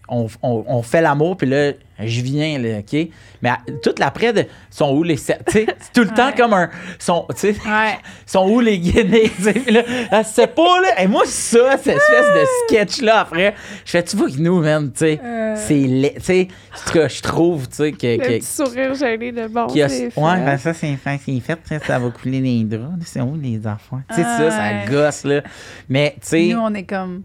on, 0.09 0.27
on, 0.41 0.63
on 0.67 0.81
fait 0.81 1.01
l'amour, 1.01 1.37
puis 1.37 1.47
là, 1.47 1.71
je 1.99 2.21
viens, 2.21 2.57
là, 2.59 2.79
OK? 2.79 3.07
Mais 3.41 3.49
à- 3.49 3.59
toute 3.83 3.99
l'après, 3.99 4.33
de, 4.33 4.45
sont 4.69 4.93
où 4.95 5.03
les. 5.03 5.15
se- 5.17 5.31
Tu 5.47 5.51
sais, 5.51 5.65
c'est 5.79 5.93
tout 5.93 6.01
le 6.09 6.15
temps 6.15 6.31
comme 6.35 6.53
un. 6.53 6.69
Sont, 6.99 7.25
tu 7.29 7.53
sais, 7.53 7.55
Ouais. 7.65 7.97
sont 8.25 8.49
où 8.49 8.59
les 8.59 8.79
guinées? 8.79 9.31
là, 9.71 9.81
elle 10.11 10.25
sait 10.25 10.47
pas, 10.47 10.81
là. 10.81 11.01
Et 11.01 11.07
moi, 11.07 11.23
ça, 11.25 11.77
cette 11.77 11.95
espèce 11.97 12.25
de 12.35 12.45
sketch-là, 12.67 13.19
après, 13.21 13.53
je 13.85 13.91
fais, 13.91 14.03
tu 14.03 14.17
vois 14.17 14.29
que 14.29 14.37
nous, 14.39 14.59
man, 14.61 14.91
tu 14.91 14.99
sais, 14.99 15.19
Euh. 15.23 15.55
c'est 15.55 15.73
laid. 15.75 16.15
Tu 16.15 16.21
sais, 16.21 16.47
tout 16.85 16.93
cas, 16.93 17.07
je 17.07 17.21
trouve, 17.21 17.67
tu 17.69 17.75
sais, 17.75 17.91
que. 17.91 18.07
Le 18.07 18.17
que- 18.17 18.27
petit 18.39 18.45
sourire 18.45 18.93
gêné 18.95 19.31
de 19.31 19.47
bon. 19.47 19.67
a- 19.67 19.89
c'est 19.89 20.05
ouais, 20.17 20.45
ben 20.45 20.57
ça, 20.57 20.73
c'est 20.73 20.95
fait, 20.95 21.19
c'est 21.23 21.39
fait, 21.39 21.59
ça, 21.65 21.79
ça 21.79 21.99
va 21.99 22.09
couler 22.09 22.39
les 22.41 22.63
draps. 22.63 22.93
C'est 23.05 23.21
où 23.21 23.37
les 23.39 23.65
enfants? 23.67 24.01
Tu 24.09 24.15
sais, 24.15 24.23
Ah, 24.25 24.37
ça, 24.37 24.51
ça 24.51 24.91
gosse, 24.91 25.23
là. 25.25 25.41
Mais, 25.89 26.13
tu 26.21 26.27
sais, 26.27 26.47
Nous, 26.53 26.59
on 26.59 26.73
est 26.73 26.83
comme. 26.83 27.23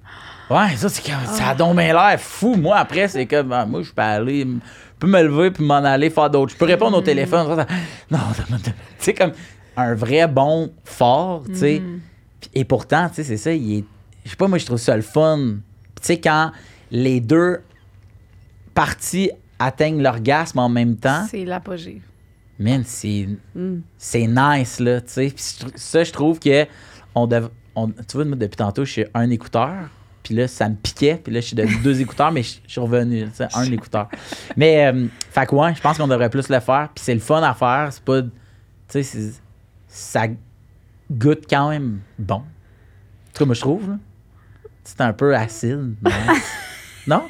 Ouais, 0.51 0.77
ça, 0.77 0.89
c'est 0.89 1.03
comme, 1.05 1.27
ça 1.27 1.49
a 1.49 1.55
donc 1.55 1.77
bien 1.77 1.93
l'air 1.93 2.21
fou. 2.21 2.55
Moi, 2.57 2.77
après, 2.77 3.09
c'est 3.09 3.27
comme, 3.27 3.53
ah, 3.53 3.67
moi, 3.67 3.83
je 3.83 3.93
peux 3.93 4.03
aller, 4.03 4.41
je 4.43 4.97
peux 4.99 5.07
me 5.07 5.23
lever 5.23 5.51
puis 5.51 5.65
m'en 5.65 5.77
aller 5.77 6.11
faire 6.11 6.31
d'autres. 6.31 6.53
Je 6.53 6.59
peux 6.59 6.65
répondre 6.67 6.97
Mm. 6.97 7.01
au 7.01 7.03
téléphone. 7.03 7.47
ça, 7.57 7.67
ça- 7.67 7.75
Non, 8.11 8.19
tu 8.63 8.71
sais, 8.99 9.15
comme 9.15 9.33
un 9.77 9.95
vrai 9.95 10.27
bon 10.27 10.73
fort, 10.85 11.45
tu 11.47 11.57
sais. 11.57 11.81
Mm. 11.81 12.01
Puis- 12.41 12.51
Et 12.55 12.65
pourtant, 12.65 13.09
tu 13.09 13.17
sais, 13.17 13.25
c'est 13.25 13.37
ça, 13.37 13.53
il 13.53 13.79
est. 13.79 13.85
Je 14.25 14.31
sais 14.31 14.37
pas, 14.37 14.49
moi, 14.49 14.59
je 14.59 14.67
trouve 14.67 14.79
ça 14.79 14.95
le 14.97 15.03
fun. 15.03 15.39
Puis 15.39 16.01
Tu 16.01 16.07
sais, 16.07 16.21
quand 16.21 16.53
les 16.91 17.21
deux 17.21 17.61
parties 18.75 19.31
atteignent 19.59 20.03
l'orgasme 20.03 20.59
en 20.61 20.69
même 20.69 20.97
temps, 20.97 21.27
C'est 21.31 21.45
l'apogée. 21.45 22.01
man, 22.59 22.83
c'est 22.87 23.29
Mm. 23.55 23.79
c'est 23.97 24.27
nice, 24.27 24.79
là, 24.81 25.01
tu 25.01 25.09
sais. 25.09 25.33
Puis 25.35 25.45
je 25.55 25.61
trou- 25.65 25.73
ça, 25.77 26.05
je 26.05 26.13
trouve 26.13 26.39
que 26.39 26.67
on 27.15 27.27
dev- 27.27 27.49
on- 27.75 27.89
tu 27.91 28.15
vois, 28.15 28.25
moi, 28.25 28.37
depuis 28.37 28.57
tantôt, 28.57 28.85
je 28.85 28.93
suis 28.93 29.05
un 29.15 29.31
écouteur, 29.31 29.75
puis 30.29 30.37
là, 30.37 30.47
ça 30.47 30.69
me 30.69 30.75
piquait, 30.75 31.19
puis 31.25 31.33
là, 31.33 31.41
je 31.41 31.47
suis 31.47 31.57
devenu 31.57 31.75
deux 31.83 32.03
écouteurs, 32.03 32.31
mais 32.31 32.43
je 32.43 32.57
je 32.67 32.73
suis 32.73 32.81
revenu, 32.83 33.25
tu 33.25 33.31
sais, 33.33 33.47
un 33.55 33.65
écouteur. 33.65 34.09
Mais, 34.59 34.87
euh, 34.87 35.07
fait 35.31 35.47
que 35.47 35.55
ouais, 35.55 35.75
je 35.75 35.81
pense 35.81 35.97
qu'on 35.97 36.07
devrait 36.07 36.29
plus 36.29 36.51
le 36.51 36.61
faire, 36.61 36.91
puis 36.95 37.03
c'est 37.03 37.15
le 37.15 37.21
fun 37.21 37.43
à 37.43 37.55
faire, 37.55 37.89
c'est 37.91 38.03
pas, 38.05 38.21
tu 38.21 38.29
sais, 39.03 39.31
ça 39.87 40.25
goûte 41.11 41.45
quand 41.49 41.71
même 41.71 42.01
bon. 42.19 42.35
En 42.35 42.43
tout 43.33 43.39
cas, 43.39 43.45
moi, 43.47 43.55
je 43.55 43.61
trouve, 43.63 43.89
là. 43.89 43.97
C'est 44.85 45.01
un 45.01 45.15
peu 45.15 45.35
acide. 45.35 45.95
mais- 46.03 46.11
non? 47.07 47.23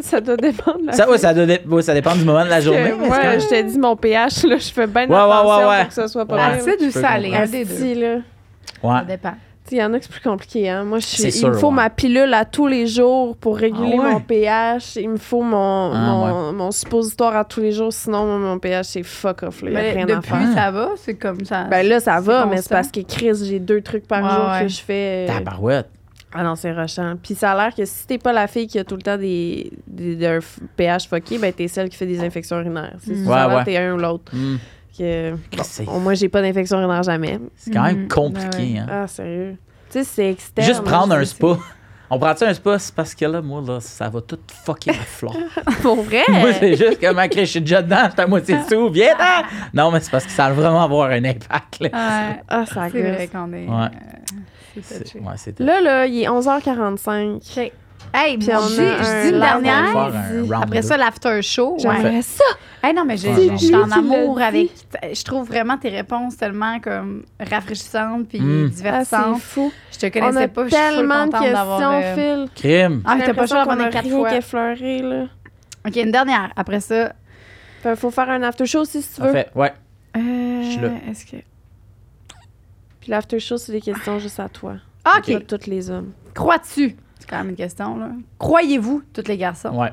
Ça 0.00 0.20
doit 0.20 0.36
dépendre 0.36 0.80
de 0.80 0.86
la 0.86 0.92
Ça, 0.94 1.08
ouais, 1.08 1.18
ça, 1.18 1.32
doit 1.32 1.46
dé- 1.46 1.60
ouais, 1.68 1.82
ça 1.82 1.94
dépend 1.94 2.16
du 2.16 2.24
moment 2.24 2.44
de 2.44 2.50
la 2.50 2.60
journée. 2.60 2.82
même- 2.82 3.00
je 3.40 3.48
te 3.48 3.62
dis 3.62 3.78
mon 3.78 3.94
pH, 3.94 4.42
là, 4.42 4.56
je 4.58 4.72
fais 4.72 4.88
bien 4.88 5.04
Ouais, 5.08 5.14
ouais, 5.14 5.16
attention 5.20 5.58
ouais, 5.58 5.66
ouais. 5.68 5.78
pour 5.84 5.88
que 5.88 5.94
ce 5.94 6.06
soit 6.08 6.26
pas 6.26 6.34
Ouais. 6.34 6.42
Acide 6.58 6.82
ou 6.82 6.90
salé? 6.90 7.32
Un 7.32 7.46
des 7.46 7.64
deux. 7.64 7.74
Asti, 7.74 7.94
là. 7.94 8.14
Ouais. 8.82 8.98
Ça 9.00 9.04
dépend. 9.04 9.34
Il 9.70 9.78
y 9.78 9.82
en 9.82 9.92
a 9.92 9.98
que 9.98 10.04
c'est 10.04 10.10
plus 10.12 10.20
compliqué. 10.22 10.68
Hein? 10.68 10.84
Moi, 10.84 10.98
je 10.98 11.06
suis, 11.06 11.22
il 11.24 11.32
sûr, 11.32 11.48
me 11.48 11.54
faut 11.54 11.68
ouais. 11.68 11.74
ma 11.74 11.90
pilule 11.90 12.32
à 12.34 12.44
tous 12.44 12.66
les 12.66 12.86
jours 12.86 13.36
pour 13.36 13.56
réguler 13.56 13.96
Ah 13.98 14.02
ouais? 14.02 14.12
mon 14.12 14.20
pH. 14.20 14.96
Il 14.96 15.10
me 15.10 15.16
faut 15.16 15.42
mon, 15.42 15.92
Ah, 15.92 15.98
mon, 15.98 16.52
mon 16.52 16.70
suppositoire 16.70 17.36
à 17.36 17.44
tous 17.44 17.60
les 17.60 17.72
jours. 17.72 17.92
Sinon, 17.92 18.24
moi, 18.26 18.38
mon 18.38 18.58
pH, 18.58 18.86
c'est 18.86 19.02
fuck 19.02 19.42
off. 19.42 19.60
Il 19.62 19.70
n'y 19.70 19.76
a 19.76 19.80
Mais 19.80 19.92
rien 20.04 20.18
à 20.18 20.22
faire. 20.22 20.52
ça 20.54 20.70
va? 20.70 20.90
C'est 20.96 21.14
comme 21.14 21.44
ça. 21.44 21.64
Ben 21.64 21.86
là, 21.86 22.00
ça 22.00 22.20
va, 22.20 22.46
mais 22.46 22.58
c'est 22.62 22.70
parce 22.70 22.90
que 22.90 23.00
Chris, 23.00 23.32
j'ai 23.44 23.58
deux 23.60 23.80
trucs 23.82 24.06
par 24.06 24.20
jour 24.28 24.50
ouais. 24.50 24.62
que 24.62 24.68
je 24.68 24.80
fais. 24.80 25.26
euh, 25.28 25.34
Tabarouette. 25.38 25.88
Ah 26.34 26.42
non, 26.42 26.56
c'est 26.56 26.72
rushant. 26.72 27.14
Puis 27.22 27.34
ça 27.34 27.52
a 27.52 27.56
l'air 27.56 27.74
que 27.74 27.86
si 27.86 28.06
t'es 28.06 28.18
pas 28.18 28.34
la 28.34 28.46
fille 28.46 28.66
qui 28.66 28.78
a 28.78 28.84
tout 28.84 28.96
le 28.96 29.00
temps 29.02 29.16
des, 29.16 29.72
pH 30.76 31.08
fucké, 31.08 31.38
ben 31.38 31.52
t'es 31.52 31.68
celle 31.68 31.88
qui 31.88 31.96
fait 31.96 32.06
des 32.06 32.20
infections 32.20 32.58
urinaires. 32.60 32.96
C'est 33.02 33.12
Mm. 33.12 33.16
souvent 33.24 33.30
Ouais, 33.30 33.48
là, 33.48 33.56
ouais. 33.56 33.64
t'es 33.64 33.76
un 33.78 33.94
ou 33.94 33.98
l'autre. 33.98 34.32
Hmm. 34.34 34.56
Que, 34.98 35.34
bon, 35.84 36.00
moins, 36.00 36.14
j'ai 36.14 36.28
pas 36.28 36.42
d'infection 36.42 36.78
urinaire 36.80 37.02
jamais. 37.04 37.38
C'est 37.56 37.70
quand 37.72 37.84
même 37.84 38.02
Mhm. 38.02 38.08
compliqué, 38.08 38.58
ouais. 38.74 38.78
hein. 38.78 38.86
Ah, 38.90 39.06
sérieux. 39.06 39.56
Tu 39.90 39.98
sais, 40.00 40.04
c'est 40.04 40.30
externe. 40.30 40.66
Juste 40.66 40.82
prendre 40.82 41.14
un 41.14 41.24
spa. 41.24 41.56
On 42.10 42.18
prend-tu 42.18 42.44
un 42.44 42.54
spa? 42.54 42.78
C'est 42.78 42.94
parce 42.94 43.14
que 43.14 43.24
là, 43.26 43.40
moi, 43.42 43.62
là, 43.66 43.80
ça 43.80 44.08
va 44.08 44.20
tout 44.22 44.38
fucker 44.64 44.92
la 44.92 44.98
flore. 44.98 45.36
Pour 45.82 46.02
vrai? 46.02 46.22
moi, 46.28 46.52
c'est 46.54 46.74
juste 46.74 47.00
comme, 47.00 47.18
ok, 47.18 47.32
je 47.36 47.44
suis 47.44 47.60
déjà 47.60 47.82
dedans, 47.82 48.04
je 48.06 48.10
suis 48.12 48.20
à 48.22 48.26
moitié 48.26 48.56
dessous, 48.68 48.88
viens 48.90 49.16
là! 49.16 49.42
Non, 49.74 49.90
mais 49.90 50.00
c'est 50.00 50.10
parce 50.10 50.24
que 50.24 50.30
ça 50.32 50.48
va 50.48 50.54
vraiment 50.54 50.82
avoir 50.82 51.10
un 51.10 51.22
impact, 51.24 51.80
là. 51.80 51.88
Ouais. 51.92 52.42
Ah, 52.48 52.64
ça 52.66 52.88
C'est 52.90 53.12
vrai 53.12 53.28
qu'on 53.28 53.52
est. 53.52 53.66
Ouais. 53.66 53.88
euh, 54.78 54.98
touché. 55.04 55.18
Ouais, 55.20 55.54
Là, 55.64 55.80
là, 55.82 56.06
il 56.06 56.22
est 56.22 56.28
11h45. 56.28 57.36
OK. 57.36 57.72
Hey, 58.14 58.38
Puis 58.38 58.48
on 58.52 58.58
on 58.58 58.64
a 58.64 58.68
dit, 58.68 58.80
un 58.80 59.02
je 59.02 59.22
dis 59.22 59.34
une 59.34 59.40
dernière. 59.40 60.44
On 60.48 60.62
Après 60.62 60.82
ça, 60.82 60.96
l'after 60.96 61.42
show. 61.42 61.72
Ouais. 61.74 61.78
J'aimerais 61.82 62.22
ça. 62.22 62.44
Hey, 62.82 62.94
non, 62.94 63.04
mais 63.04 63.16
je, 63.16 63.28
Ouais, 63.28 63.34
je- 63.34 63.40
ouais. 63.50 63.56
je 63.58 63.64
suis 63.66 63.74
en 63.74 63.90
amour 63.90 64.40
avec. 64.40 64.70
Je 65.12 65.24
trouve 65.24 65.46
vraiment 65.46 65.76
tes 65.76 65.90
réponses 65.90 66.36
tellement 66.36 66.80
comme 66.80 67.24
rafraîchissantes 67.38 68.28
puis 68.28 68.40
Mm. 68.40 68.64
Ah, 68.66 68.74
divertissantes. 68.74 69.34
c'est 69.36 69.42
fou. 69.42 69.72
je 69.92 69.98
te 69.98 70.06
On 70.06 70.10
connaissais 70.10 70.44
a 70.44 70.48
pas. 70.48 70.64
Je 70.64 70.68
suis 70.68 70.76
tellement 70.96 71.26
de 71.26 71.32
questions, 71.32 71.92
euh, 71.92 72.14
Phil. 72.14 72.48
Crime. 72.54 73.02
Ah, 73.04 73.16
t'as 73.18 73.34
pas 73.34 73.42
le 73.42 73.46
choix 73.46 73.58
l'impression 73.58 73.62
qu'on 73.64 73.68
d'abonner 73.70 73.84
a 73.84 73.90
quatre 73.90 74.08
fois. 74.08 74.30
qu'effleuré, 74.30 75.02
là. 75.02 75.24
OK, 75.86 75.96
une 75.96 76.10
dernière. 76.10 76.50
Après 76.56 76.80
ça. 76.80 77.12
Fait, 77.82 77.94
faut 77.94 78.10
faire 78.10 78.30
un 78.30 78.42
after 78.42 78.66
show 78.66 78.84
si 78.84 79.02
tu 79.02 79.20
veux. 79.20 79.32
Parfait, 79.32 79.48
ouais. 79.54 79.72
Euh, 80.16 80.62
suis 80.70 80.80
là. 80.80 80.88
Est-ce 81.10 81.26
que. 81.26 81.36
Puis 83.00 83.10
l'after 83.10 83.38
show, 83.38 83.56
c'est 83.56 83.72
des 83.72 83.80
questions 83.80 84.18
juste 84.18 84.40
à 84.40 84.48
toi. 84.48 84.76
Ah, 85.04 85.18
OK. 85.18 85.46
tous 85.46 85.66
les 85.68 85.90
hommes. 85.90 86.12
Crois-tu? 86.34 86.96
C'est 87.28 87.36
quand 87.36 87.42
même 87.42 87.50
une 87.50 87.56
question, 87.56 87.96
là. 87.98 88.08
Croyez-vous, 88.38 89.02
tous 89.12 89.28
les 89.28 89.36
garçons, 89.36 89.76
Ouais. 89.78 89.92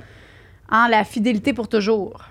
en 0.71 0.87
la 0.87 1.03
fidélité 1.03 1.51
pour 1.51 1.67
toujours? 1.67 2.29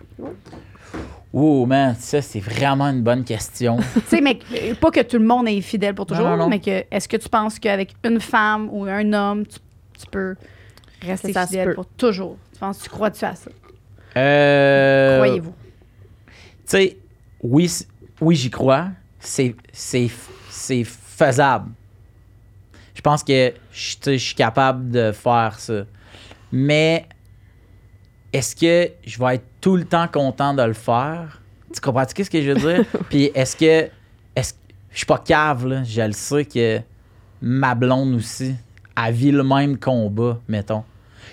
Oh, 1.33 1.67
man, 1.67 1.95
ça, 1.99 2.23
c'est 2.23 2.41
vraiment 2.41 2.87
une 2.87 3.03
bonne 3.03 3.23
question. 3.25 3.77
tu 3.95 4.01
sais, 4.07 4.21
mais 4.23 4.39
pas 4.81 4.91
que 4.91 5.01
tout 5.03 5.19
le 5.19 5.27
monde 5.27 5.47
est 5.49 5.61
fidèle 5.61 5.95
pour 5.95 6.07
toujours, 6.07 6.25
Non, 6.25 6.31
non, 6.37 6.45
non. 6.45 6.49
mais 6.49 6.61
que 6.61 6.85
est-ce 6.91 7.07
que 7.09 7.17
tu 7.19 7.29
penses 7.29 7.59
qu'avec 7.59 7.95
une 8.05 8.19
femme 8.21 8.69
ou 8.73 8.85
un 8.85 9.13
homme, 9.13 9.45
tu, 9.47 9.59
tu 9.99 10.07
peux 10.11 10.37
rester 11.03 11.33
Ça 11.35 11.43
se 11.43 11.49
fidèle 11.49 11.69
peut. 11.69 11.75
pour 11.75 11.87
toujours? 11.87 12.39
Tu 12.55 12.59
penses, 12.61 12.79
tu 12.81 12.89
crois-tu 12.89 13.25
à 13.27 13.35
ça? 13.35 13.51
Euh, 14.17 15.17
Croyez-vous? 15.19 15.55
Tu 16.29 16.33
sais, 16.65 16.97
oui, 17.43 17.69
c- 17.69 17.87
oui 18.23 18.37
j'y 18.37 18.49
crois. 18.51 18.87
C'est, 19.19 19.55
c'est, 19.73 20.09
c'est 20.49 20.85
faisable. 20.85 21.71
Je 23.05 23.11
pense 23.11 23.23
que 23.23 23.53
je 23.71 24.17
suis 24.17 24.35
capable 24.35 24.91
de 24.91 25.13
faire 25.13 25.61
ça. 25.61 25.85
Mais 26.51 27.07
est-ce 28.33 28.57
que 28.57 28.93
je 29.07 29.19
vais 29.19 29.35
être 29.35 29.45
tout 29.61 29.77
le 29.77 29.85
temps 29.85 30.09
content 30.09 30.55
de 30.55 30.63
le 30.63 30.73
faire? 30.73 31.43
Tu 31.71 31.83
comprends 31.83 32.07
ce 32.09 32.15
que 32.15 32.41
je 32.41 32.53
veux 32.53 32.55
dire? 32.55 32.87
Puis 33.11 33.31
est-ce 33.35 33.57
que. 33.57 33.91
Est-ce, 34.35 34.55
je 34.91 34.97
suis 34.97 35.05
pas 35.05 35.19
cave, 35.19 35.67
là. 35.67 35.85
Je 35.85 36.01
le 36.01 36.13
sais 36.13 36.47
que 36.47 36.81
ma 37.43 37.75
blonde 37.75 38.15
aussi, 38.15 38.55
elle 38.97 39.13
vit 39.13 39.33
le 39.33 39.45
même 39.45 39.77
combat, 39.77 40.41
mettons. 40.49 40.83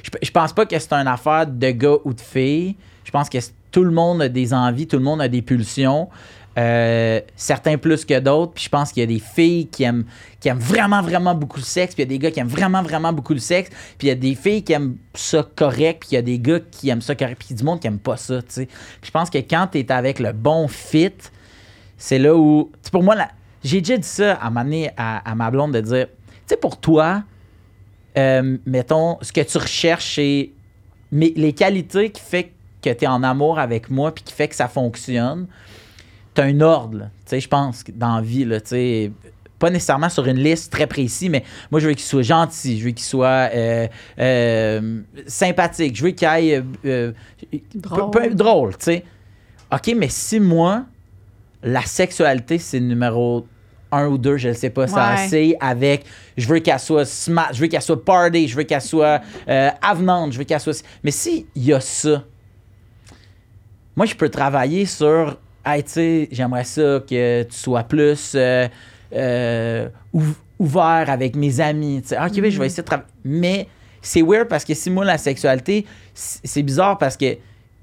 Je, 0.03 0.09
je 0.21 0.31
pense 0.31 0.51
pas 0.51 0.65
que 0.65 0.77
c'est 0.77 0.91
une 0.91 1.07
affaire 1.07 1.47
de 1.47 1.71
gars 1.71 1.95
ou 2.03 2.13
de 2.13 2.19
filles. 2.19 2.75
Je 3.05 3.11
pense 3.11 3.29
que 3.29 3.37
tout 3.71 3.85
le 3.85 3.91
monde 3.91 4.23
a 4.23 4.27
des 4.27 4.53
envies, 4.53 4.87
tout 4.87 4.97
le 4.97 5.03
monde 5.03 5.21
a 5.21 5.29
des 5.29 5.41
pulsions. 5.41 6.09
Euh, 6.57 7.21
certains 7.37 7.77
plus 7.77 8.03
que 8.03 8.19
d'autres. 8.19 8.51
Puis 8.53 8.65
je 8.65 8.69
pense 8.69 8.91
qu'il 8.91 8.99
y 8.99 9.03
a 9.03 9.07
des 9.07 9.19
filles 9.19 9.67
qui 9.67 9.83
aiment, 9.83 10.03
qui 10.41 10.49
aiment 10.49 10.59
vraiment, 10.59 11.01
vraiment 11.01 11.33
beaucoup 11.33 11.57
le 11.59 11.63
sexe. 11.63 11.95
Puis 11.95 12.03
il 12.03 12.07
y 12.07 12.09
a 12.09 12.17
des 12.17 12.19
gars 12.19 12.29
qui 12.29 12.41
aiment 12.41 12.47
vraiment, 12.49 12.83
vraiment 12.83 13.13
beaucoup 13.13 13.33
le 13.33 13.39
sexe. 13.39 13.69
Puis 13.97 14.07
il 14.07 14.09
y 14.09 14.11
a 14.11 14.15
des 14.15 14.35
filles 14.35 14.61
qui 14.61 14.73
aiment 14.73 14.97
ça 15.13 15.47
correct. 15.55 16.01
Puis 16.01 16.09
il 16.11 16.15
y 16.15 16.17
a 16.17 16.21
des 16.21 16.39
gars 16.39 16.59
qui 16.59 16.89
aiment 16.89 17.01
ça 17.01 17.15
correct. 17.15 17.37
Puis 17.39 17.47
il 17.49 17.53
y 17.53 17.55
a 17.55 17.57
du 17.59 17.63
monde 17.63 17.79
qui 17.79 17.87
aime 17.87 17.99
pas 17.99 18.17
ça, 18.17 18.41
tu 18.41 18.47
sais. 18.49 18.65
Puis 18.65 19.05
je 19.05 19.11
pense 19.11 19.29
que 19.29 19.37
quand 19.37 19.67
tu 19.71 19.79
es 19.79 19.91
avec 19.93 20.19
le 20.19 20.33
bon 20.33 20.67
fit, 20.67 21.13
c'est 21.97 22.19
là 22.19 22.35
où. 22.35 22.69
pour 22.91 23.03
moi, 23.03 23.15
la- 23.15 23.31
j'ai 23.63 23.79
déjà 23.79 23.97
dit 23.97 24.07
ça 24.07 24.33
à, 24.41 24.49
donné 24.49 24.91
à, 24.97 25.29
à 25.31 25.35
ma 25.35 25.49
blonde 25.51 25.73
de 25.73 25.79
dire, 25.81 26.07
tu 26.07 26.13
sais, 26.47 26.57
pour 26.57 26.77
toi, 26.81 27.23
euh, 28.17 28.57
mettons, 28.65 29.17
ce 29.21 29.31
que 29.31 29.39
tu 29.41 29.57
recherches, 29.57 30.15
c'est 30.15 30.49
les 31.13 31.53
qualités 31.53 32.09
qui 32.09 32.21
fait 32.21 32.51
que 32.81 32.89
tu 32.89 33.05
es 33.05 33.07
en 33.07 33.23
amour 33.23 33.57
avec 33.59 33.89
moi 33.89 34.13
puis 34.13 34.23
qui 34.23 34.33
fait 34.33 34.47
que 34.49 34.55
ça 34.55 34.67
fonctionne. 34.67 35.47
Tu 36.33 36.41
as 36.41 36.45
un 36.45 36.61
ordre, 36.61 36.97
là. 36.99 37.05
tu 37.25 37.31
sais, 37.31 37.39
je 37.41 37.47
pense, 37.47 37.83
dans 37.93 38.15
la 38.15 38.21
vie, 38.21 38.45
là, 38.45 38.61
tu 38.61 38.67
sais, 38.69 39.11
pas 39.59 39.69
nécessairement 39.69 40.09
sur 40.09 40.25
une 40.25 40.39
liste 40.39 40.71
très 40.71 40.87
précise, 40.87 41.29
mais 41.29 41.43
moi, 41.69 41.79
je 41.79 41.87
veux 41.87 41.93
qu'il 41.93 42.05
soit 42.05 42.21
gentil, 42.23 42.79
je 42.79 42.85
veux 42.85 42.91
qu'il 42.91 43.05
soit 43.05 43.49
euh, 43.53 43.87
euh, 44.17 45.01
sympathique, 45.27 45.95
je 45.95 46.03
veux 46.03 46.11
qu'il 46.11 46.27
aille 46.27 46.63
euh, 46.85 47.11
Drôle. 47.75 48.11
peu- 48.11 48.21
peu- 48.29 48.33
drôle, 48.35 48.77
tu 48.77 48.85
sais. 48.85 49.03
OK, 49.73 49.93
mais 49.95 50.07
si 50.09 50.39
moi, 50.39 50.85
la 51.63 51.81
sexualité, 51.83 52.57
c'est 52.57 52.79
numéro 52.79 53.45
un 53.91 54.07
ou 54.07 54.17
deux, 54.17 54.37
je 54.37 54.47
ne 54.49 54.53
sais 54.53 54.69
pas, 54.69 54.87
ça 54.87 55.15
Ouais. 55.15 55.27
c'est 55.27 55.57
avec 55.59 56.05
je 56.37 56.47
veux 56.47 56.59
qu'elle 56.59 56.79
soit 56.79 57.05
smart, 57.05 57.49
je 57.53 57.59
veux 57.61 57.67
qu'elle 57.67 57.81
soit 57.81 58.03
party, 58.03 58.47
je 58.47 58.55
veux 58.55 58.63
qu'elle 58.63 58.81
soit 58.81 59.21
avenante, 59.81 60.31
je 60.31 60.37
veux 60.39 60.45
qu'elle 60.45 60.61
soit. 60.61 60.81
Mais 61.03 61.11
si 61.11 61.45
il 61.55 61.65
y 61.65 61.73
a 61.73 61.81
ça, 61.81 62.23
moi 63.95 64.05
je 64.05 64.15
peux 64.15 64.29
travailler 64.29 64.85
sur 64.85 65.37
hey, 65.65 65.83
tu 65.83 65.91
sais, 65.91 66.29
j'aimerais 66.31 66.63
ça 66.63 66.99
que 67.07 67.43
tu 67.43 67.55
sois 67.57 67.83
plus 67.83 68.33
euh, 68.35 68.67
euh, 69.13 69.89
ouv- 70.13 70.35
ouvert 70.59 71.05
avec 71.09 71.35
mes 71.35 71.59
amis. 71.59 72.01
tu 72.01 72.09
sais. 72.09 72.15
Ah, 72.17 72.27
OK, 72.27 72.33
oui, 72.41 72.51
je 72.51 72.59
vais 72.59 72.65
essayer 72.67 72.83
de 72.83 72.87
travailler. 72.87 73.09
Mais 73.23 73.67
c'est 74.01 74.21
weird 74.21 74.47
parce 74.47 74.63
que 74.65 74.73
si 74.73 74.89
moi, 74.89 75.05
la 75.05 75.17
sexualité, 75.17 75.85
c'est 76.13 76.63
bizarre 76.63 76.97
parce 76.97 77.17
que 77.17 77.37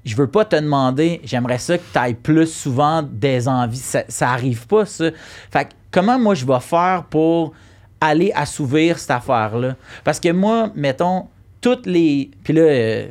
je 0.05 0.15
veux 0.15 0.27
pas 0.27 0.45
te 0.45 0.55
demander, 0.55 1.21
j'aimerais 1.23 1.57
ça 1.57 1.77
que 1.77 1.83
tu 1.91 1.99
ailles 1.99 2.13
plus 2.13 2.47
souvent 2.47 3.01
des 3.03 3.47
envies. 3.47 3.77
Ça, 3.77 4.03
ça 4.07 4.29
arrive 4.31 4.65
pas, 4.65 4.85
ça. 4.85 5.05
Fait 5.51 5.65
que 5.65 5.69
comment 5.91 6.17
moi 6.17 6.35
je 6.35 6.45
vais 6.45 6.59
faire 6.61 7.03
pour 7.09 7.53
aller 8.01 8.31
assouvir 8.33 8.97
cette 8.97 9.11
affaire-là? 9.11 9.75
Parce 10.03 10.19
que 10.19 10.31
moi, 10.31 10.71
mettons, 10.73 11.27
toutes 11.61 11.85
les. 11.85 12.31
Puis 12.43 12.53
là, 12.53 12.61
euh, 12.61 13.07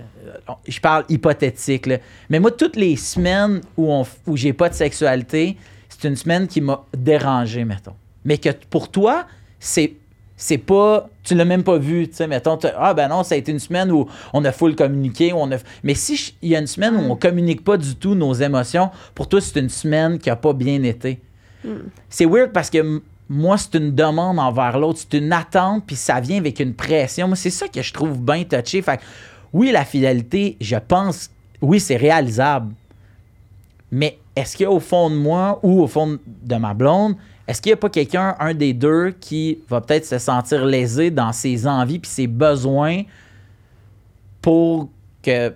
je 0.67 0.81
parle 0.81 1.05
hypothétique, 1.09 1.87
là. 1.87 1.99
Mais 2.31 2.41
moi, 2.41 2.51
toutes 2.51 2.77
les 2.77 2.97
semaines 2.97 3.61
où, 3.77 3.93
on, 3.93 4.07
où 4.27 4.37
j'ai 4.37 4.53
pas 4.53 4.69
de 4.69 4.75
sexualité, 4.75 5.57
c'est 5.89 6.09
une 6.09 6.17
semaine 6.17 6.47
qui 6.47 6.61
m'a 6.61 6.85
dérangé, 6.97 7.65
mettons. 7.65 7.95
Mais 8.25 8.39
que 8.39 8.51
pour 8.71 8.91
toi, 8.91 9.27
c'est. 9.59 9.95
C'est 10.41 10.59
pas. 10.59 11.11
Tu 11.25 11.35
l'as 11.35 11.45
même 11.45 11.65
pas 11.65 11.79
vu, 11.79 12.07
tu 12.07 12.15
sais, 12.15 12.29
mettons. 12.29 12.57
Ah, 12.77 12.95
ben 12.95 13.09
non, 13.09 13.25
ça 13.25 13.35
a 13.35 13.39
été 13.39 13.51
une 13.51 13.59
semaine 13.59 13.91
où 13.91 14.07
on 14.33 14.45
a 14.45 14.53
full 14.53 14.77
communiqué. 14.77 15.33
où 15.33 15.37
On 15.39 15.51
a, 15.51 15.57
mais 15.83 15.95
si 15.95 16.33
il 16.43 16.51
y 16.51 16.55
a 16.55 16.61
une 16.61 16.69
semaine 16.69 16.95
où 16.95 17.11
on 17.11 17.17
communique 17.17 17.65
pas 17.65 17.77
du 17.77 17.97
tout 17.97 18.15
nos 18.15 18.35
émotions, 18.35 18.91
pour 19.17 19.29
toi, 19.29 19.41
c'est 19.41 19.59
une 19.59 19.69
semaine 19.69 20.17
qui 20.21 20.31
a 20.31 20.37
pas 20.37 20.53
bien 20.53 20.81
été. 20.85 21.19
C'est 22.09 22.25
weird 22.25 22.53
parce 22.53 22.71
que 22.71 23.03
moi, 23.29 23.59
c'est 23.59 23.75
une 23.75 23.95
demande 23.95 24.39
envers 24.39 24.79
l'autre, 24.79 25.01
c'est 25.01 25.19
une 25.19 25.33
attente, 25.33 25.85
puis 25.87 25.97
ça 25.97 26.21
vient 26.21 26.39
avec 26.39 26.61
une 26.61 26.75
pression. 26.75 27.27
Moi, 27.29 27.37
c'est 27.37 27.51
ça 27.51 27.69
que 27.69 27.83
je 27.83 27.93
trouve 27.93 28.21
bien 28.21 28.45
touché. 28.45 28.81
Fait 28.81 28.97
que, 28.97 29.03
oui, 29.53 29.71
la 29.71 29.85
fidélité, 29.85 30.57
je 30.61 30.77
pense, 30.77 31.31
oui, 31.61 31.79
c'est 31.79 31.97
réalisable. 31.97 32.73
Mais 33.91 34.19
est-ce 34.35 34.57
qu'il 34.57 34.65
y 34.65 34.67
a 34.67 34.71
au 34.71 34.81
fond 34.81 35.11
de 35.11 35.17
moi 35.17 35.59
ou 35.63 35.83
au 35.83 35.87
fond 35.87 36.19
de 36.27 36.57
ma 36.57 36.73
blonde, 36.75 37.17
est-ce 37.47 37.63
qu'il 37.63 37.71
n'y 37.71 37.75
a 37.75 37.79
pas 37.79 37.89
quelqu'un, 37.89 38.37
un 38.39 38.55
des 38.55 38.75
deux, 38.75 39.11
qui 39.19 39.59
va 39.69 39.81
peut-être 39.81 40.05
se 40.05 40.19
sentir 40.19 40.65
lésé 40.65 41.11
dans 41.11 41.33
ses 41.33 41.67
envies 41.67 41.99
puis 41.99 42.11
ses 42.11 42.27
besoins 42.27 43.03
pour 44.43 44.89
que. 45.23 45.55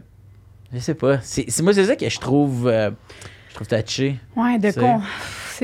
Je 0.72 0.78
sais 0.78 0.94
pas. 0.94 1.20
C'est, 1.22 1.46
moi, 1.62 1.74
c'est 1.74 1.84
ça 1.84 1.96
que 1.96 2.08
je 2.08 2.18
trouve. 2.18 2.66
euh, 2.66 2.90
je 3.50 3.54
trouve 3.54 3.68
touché. 3.68 4.18
Ouais, 4.34 4.58
de 4.58 4.70
con. 4.72 5.02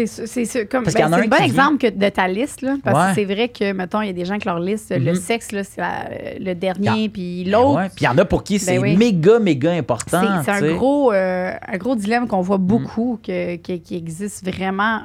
C'est 0.07 0.26
c'est 0.26 0.44
c'est 0.44 0.66
comme 0.66 0.84
Parce 0.84 0.94
ben, 0.94 1.09
c'est 1.09 1.14
un 1.14 1.26
bon 1.26 1.36
vit- 1.36 1.42
exemple 1.44 1.78
que 1.78 1.88
de 1.88 2.09
ta 2.09 2.28
liste 2.28 2.62
là 2.62 2.76
parce 2.84 2.96
Ouais. 2.96 3.09
que 3.09 3.14
c'est 3.20 3.24
vrai 3.34 3.49
que 3.49 3.72
mettons 3.72 4.01
il 4.01 4.07
y 4.07 4.11
a 4.11 4.12
des 4.12 4.24
gens 4.24 4.38
qui 4.38 4.46
leur 4.46 4.61
liste 4.61 4.90
le 4.96 5.12
Mhm. 5.12 5.14
sexe 5.16 5.53
là 5.53 5.64
c'est 5.64 5.80
la- 5.80 6.09
le 6.38 6.55
dernier 6.55 7.09
puis 7.09 7.44
Ben 7.44 7.53
l'autre 7.53 7.76
ouais. 7.76 7.88
Puis 7.88 8.03
il 8.03 8.05
y 8.05 8.09
en 8.09 8.18
a 8.18 8.24
pour 8.24 8.44
qui 8.44 8.59
c'est 8.59 8.78
oui. 8.78 8.96
méga, 8.96 9.38
méga 9.38 9.70
c'est 9.72 9.78
important. 9.78 10.20
c'est 10.44 10.51
un 10.51 10.72
gros 10.74 11.12
euh, 11.12 11.53
un 11.66 11.76
gros 11.78 11.96
dilemme 11.96 12.28
qu'on 12.28 12.40
Mm. 12.42 12.46
voit 12.46 12.59
beaucoup 12.59 13.18
que, 13.22 13.57
que- 13.57 13.76
qui 13.76 13.96
existe 13.96 14.46
vraiment 14.46 15.01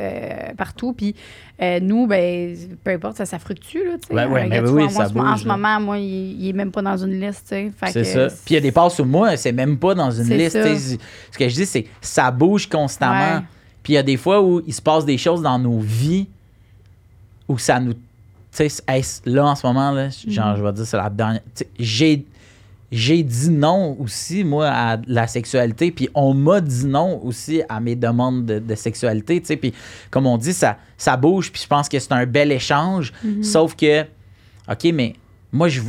euh, 0.00 0.52
partout 0.56 0.94
puis 0.94 1.14
euh, 1.62 1.78
nous 1.80 2.06
ben 2.06 2.56
peu 2.82 2.92
importe 2.92 3.18
ça 3.18 3.26
ça 3.26 3.38
fluctue 3.38 3.78
là 3.84 3.96
Ouais, 4.10 4.32
ouais, 4.32 4.44
Euh, 4.44 4.48
mais 4.48 4.60
oui, 4.70 4.90
ça 4.90 5.04
en 5.04 5.36
ce- 5.36 5.44
en 5.46 5.52
moment 5.56 5.78
moi 5.80 5.98
il, 5.98 6.40
il 6.42 6.48
est 6.48 6.52
même 6.54 6.72
pas 6.72 6.82
dans 6.82 6.96
une 6.96 7.20
liste 7.20 7.48
C'est 7.48 7.92
que, 7.92 8.02
ça. 8.04 8.26
Puis 8.28 8.50
il 8.50 8.54
y 8.54 8.56
a 8.56 8.60
des 8.60 8.72
passes 8.72 8.98
où 8.98 9.04
moi, 9.04 9.36
c'est 9.36 9.52
même 9.52 9.76
pas 9.78 9.94
dans 9.94 10.10
une 10.10 10.24
C'est 10.24 10.36
liste. 10.36 10.98
Ce 11.30 11.38
que 11.38 11.48
je 11.48 11.54
dis, 11.54 11.66
c'est 11.66 11.86
ça 12.00 12.30
bouge 12.30 12.66
constamment. 12.68 13.36
Ouais. 13.36 13.42
Puis 13.82 13.94
il 13.94 13.96
y 13.96 13.98
a 13.98 14.02
des 14.02 14.16
fois 14.16 14.42
où 14.42 14.62
il 14.66 14.72
se 14.72 14.82
passe 14.82 15.04
des 15.04 15.18
choses 15.18 15.42
dans 15.42 15.58
nos 15.58 15.78
vies 15.80 16.28
où 17.48 17.58
ça 17.58 17.80
nous. 17.80 17.94
Tu 17.94 18.00
sais, 18.68 18.68
hey, 18.86 19.02
là, 19.24 19.46
en 19.46 19.54
ce 19.54 19.66
moment, 19.66 19.90
là, 19.92 20.08
genre, 20.28 20.56
je 20.56 20.62
vais 20.62 20.72
dire, 20.72 20.86
c'est 20.86 20.96
la 20.96 21.10
dernière. 21.10 21.42
J'ai. 21.78 22.24
J'ai 22.94 23.22
dit 23.22 23.48
non 23.48 23.96
aussi, 23.98 24.44
moi, 24.44 24.68
à 24.68 24.98
la 25.06 25.26
sexualité, 25.26 25.90
puis 25.90 26.10
on 26.14 26.34
m'a 26.34 26.60
dit 26.60 26.84
non 26.84 27.24
aussi 27.24 27.62
à 27.66 27.80
mes 27.80 27.96
demandes 27.96 28.44
de, 28.44 28.58
de 28.58 28.74
sexualité, 28.74 29.40
tu 29.40 29.46
sais, 29.46 29.56
puis 29.56 29.72
comme 30.10 30.26
on 30.26 30.36
dit, 30.36 30.52
ça, 30.52 30.76
ça 30.98 31.16
bouge, 31.16 31.50
puis 31.50 31.62
je 31.62 31.66
pense 31.66 31.88
que 31.88 31.98
c'est 31.98 32.12
un 32.12 32.26
bel 32.26 32.52
échange, 32.52 33.14
sauf 33.40 33.74
que, 33.76 34.02
OK, 34.68 34.90
mais 34.92 35.14
moi, 35.50 35.70
je 35.70 35.80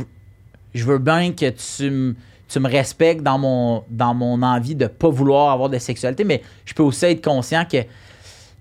je 0.74 0.84
veux 0.84 0.98
bien 0.98 1.32
que 1.32 1.50
tu 1.50 1.90
me 1.90 2.14
tu 2.48 2.60
me 2.60 2.68
respectes 2.68 3.22
dans 3.22 3.38
mon, 3.38 3.84
dans 3.88 4.14
mon 4.14 4.42
envie 4.42 4.74
de 4.74 4.86
pas 4.86 5.08
vouloir 5.08 5.52
avoir 5.52 5.68
de 5.68 5.78
sexualité, 5.78 6.24
mais 6.24 6.42
je 6.64 6.74
peux 6.74 6.82
aussi 6.82 7.06
être 7.06 7.24
conscient 7.24 7.64
que 7.64 7.78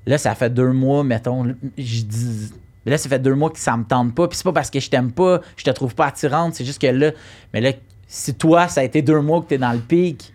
là, 0.05 0.17
ça 0.17 0.35
fait 0.35 0.49
deux 0.49 0.71
mois, 0.71 1.03
mettons, 1.03 1.45
je 1.77 2.01
dis. 2.01 2.51
Là, 2.85 2.97
ça 2.97 3.07
fait 3.07 3.19
deux 3.19 3.35
mois 3.35 3.49
que 3.49 3.59
ça 3.59 3.77
me 3.77 3.85
tente 3.85 4.13
pas. 4.13 4.27
Puis 4.27 4.37
c'est 4.37 4.43
pas 4.43 4.51
parce 4.51 4.69
que 4.69 4.79
je 4.79 4.89
t'aime 4.89 5.11
pas, 5.11 5.39
je 5.55 5.63
te 5.63 5.69
trouve 5.69 5.95
pas 5.95 6.07
attirante. 6.07 6.55
C'est 6.55 6.65
juste 6.65 6.81
que 6.81 6.87
là, 6.87 7.11
mais 7.53 7.61
là, 7.61 7.71
si 8.07 8.33
toi, 8.33 8.67
ça 8.67 8.81
a 8.81 8.83
été 8.83 9.01
deux 9.01 9.21
mois 9.21 9.41
que 9.41 9.47
t'es 9.47 9.57
dans 9.57 9.71
le 9.71 9.79
pic, 9.79 10.33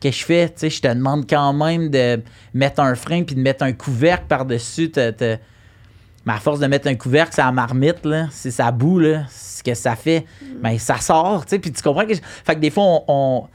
que 0.00 0.10
je 0.10 0.24
fais, 0.24 0.48
tu 0.48 0.54
sais, 0.56 0.70
je 0.70 0.80
te 0.80 0.88
demande 0.88 1.28
quand 1.28 1.52
même 1.52 1.90
de 1.90 2.22
mettre 2.54 2.80
un 2.80 2.94
frein 2.94 3.24
puis 3.24 3.34
de 3.34 3.40
mettre 3.40 3.64
un 3.64 3.72
couvercle 3.72 4.24
par-dessus. 4.28 4.92
Mais 6.26 6.34
à 6.34 6.38
force 6.38 6.60
de 6.60 6.66
mettre 6.66 6.86
un 6.88 6.94
couvercle, 6.94 7.34
ça 7.34 7.50
marmite, 7.50 8.04
là, 8.04 8.26
si 8.30 8.52
ça 8.52 8.70
boue, 8.70 8.98
là, 8.98 9.24
ce 9.30 9.62
que 9.62 9.74
ça 9.74 9.96
fait, 9.96 10.26
mais 10.62 10.78
ça 10.78 10.98
sort, 10.98 11.44
tu 11.46 11.50
sais, 11.50 11.58
puis 11.58 11.72
tu 11.72 11.82
comprends 11.82 12.04
que... 12.06 12.14
Fait 12.14 12.54
que 12.54 12.60
des 12.60 12.70
fois, 12.70 12.84
on... 12.84 13.04
on... 13.08 13.48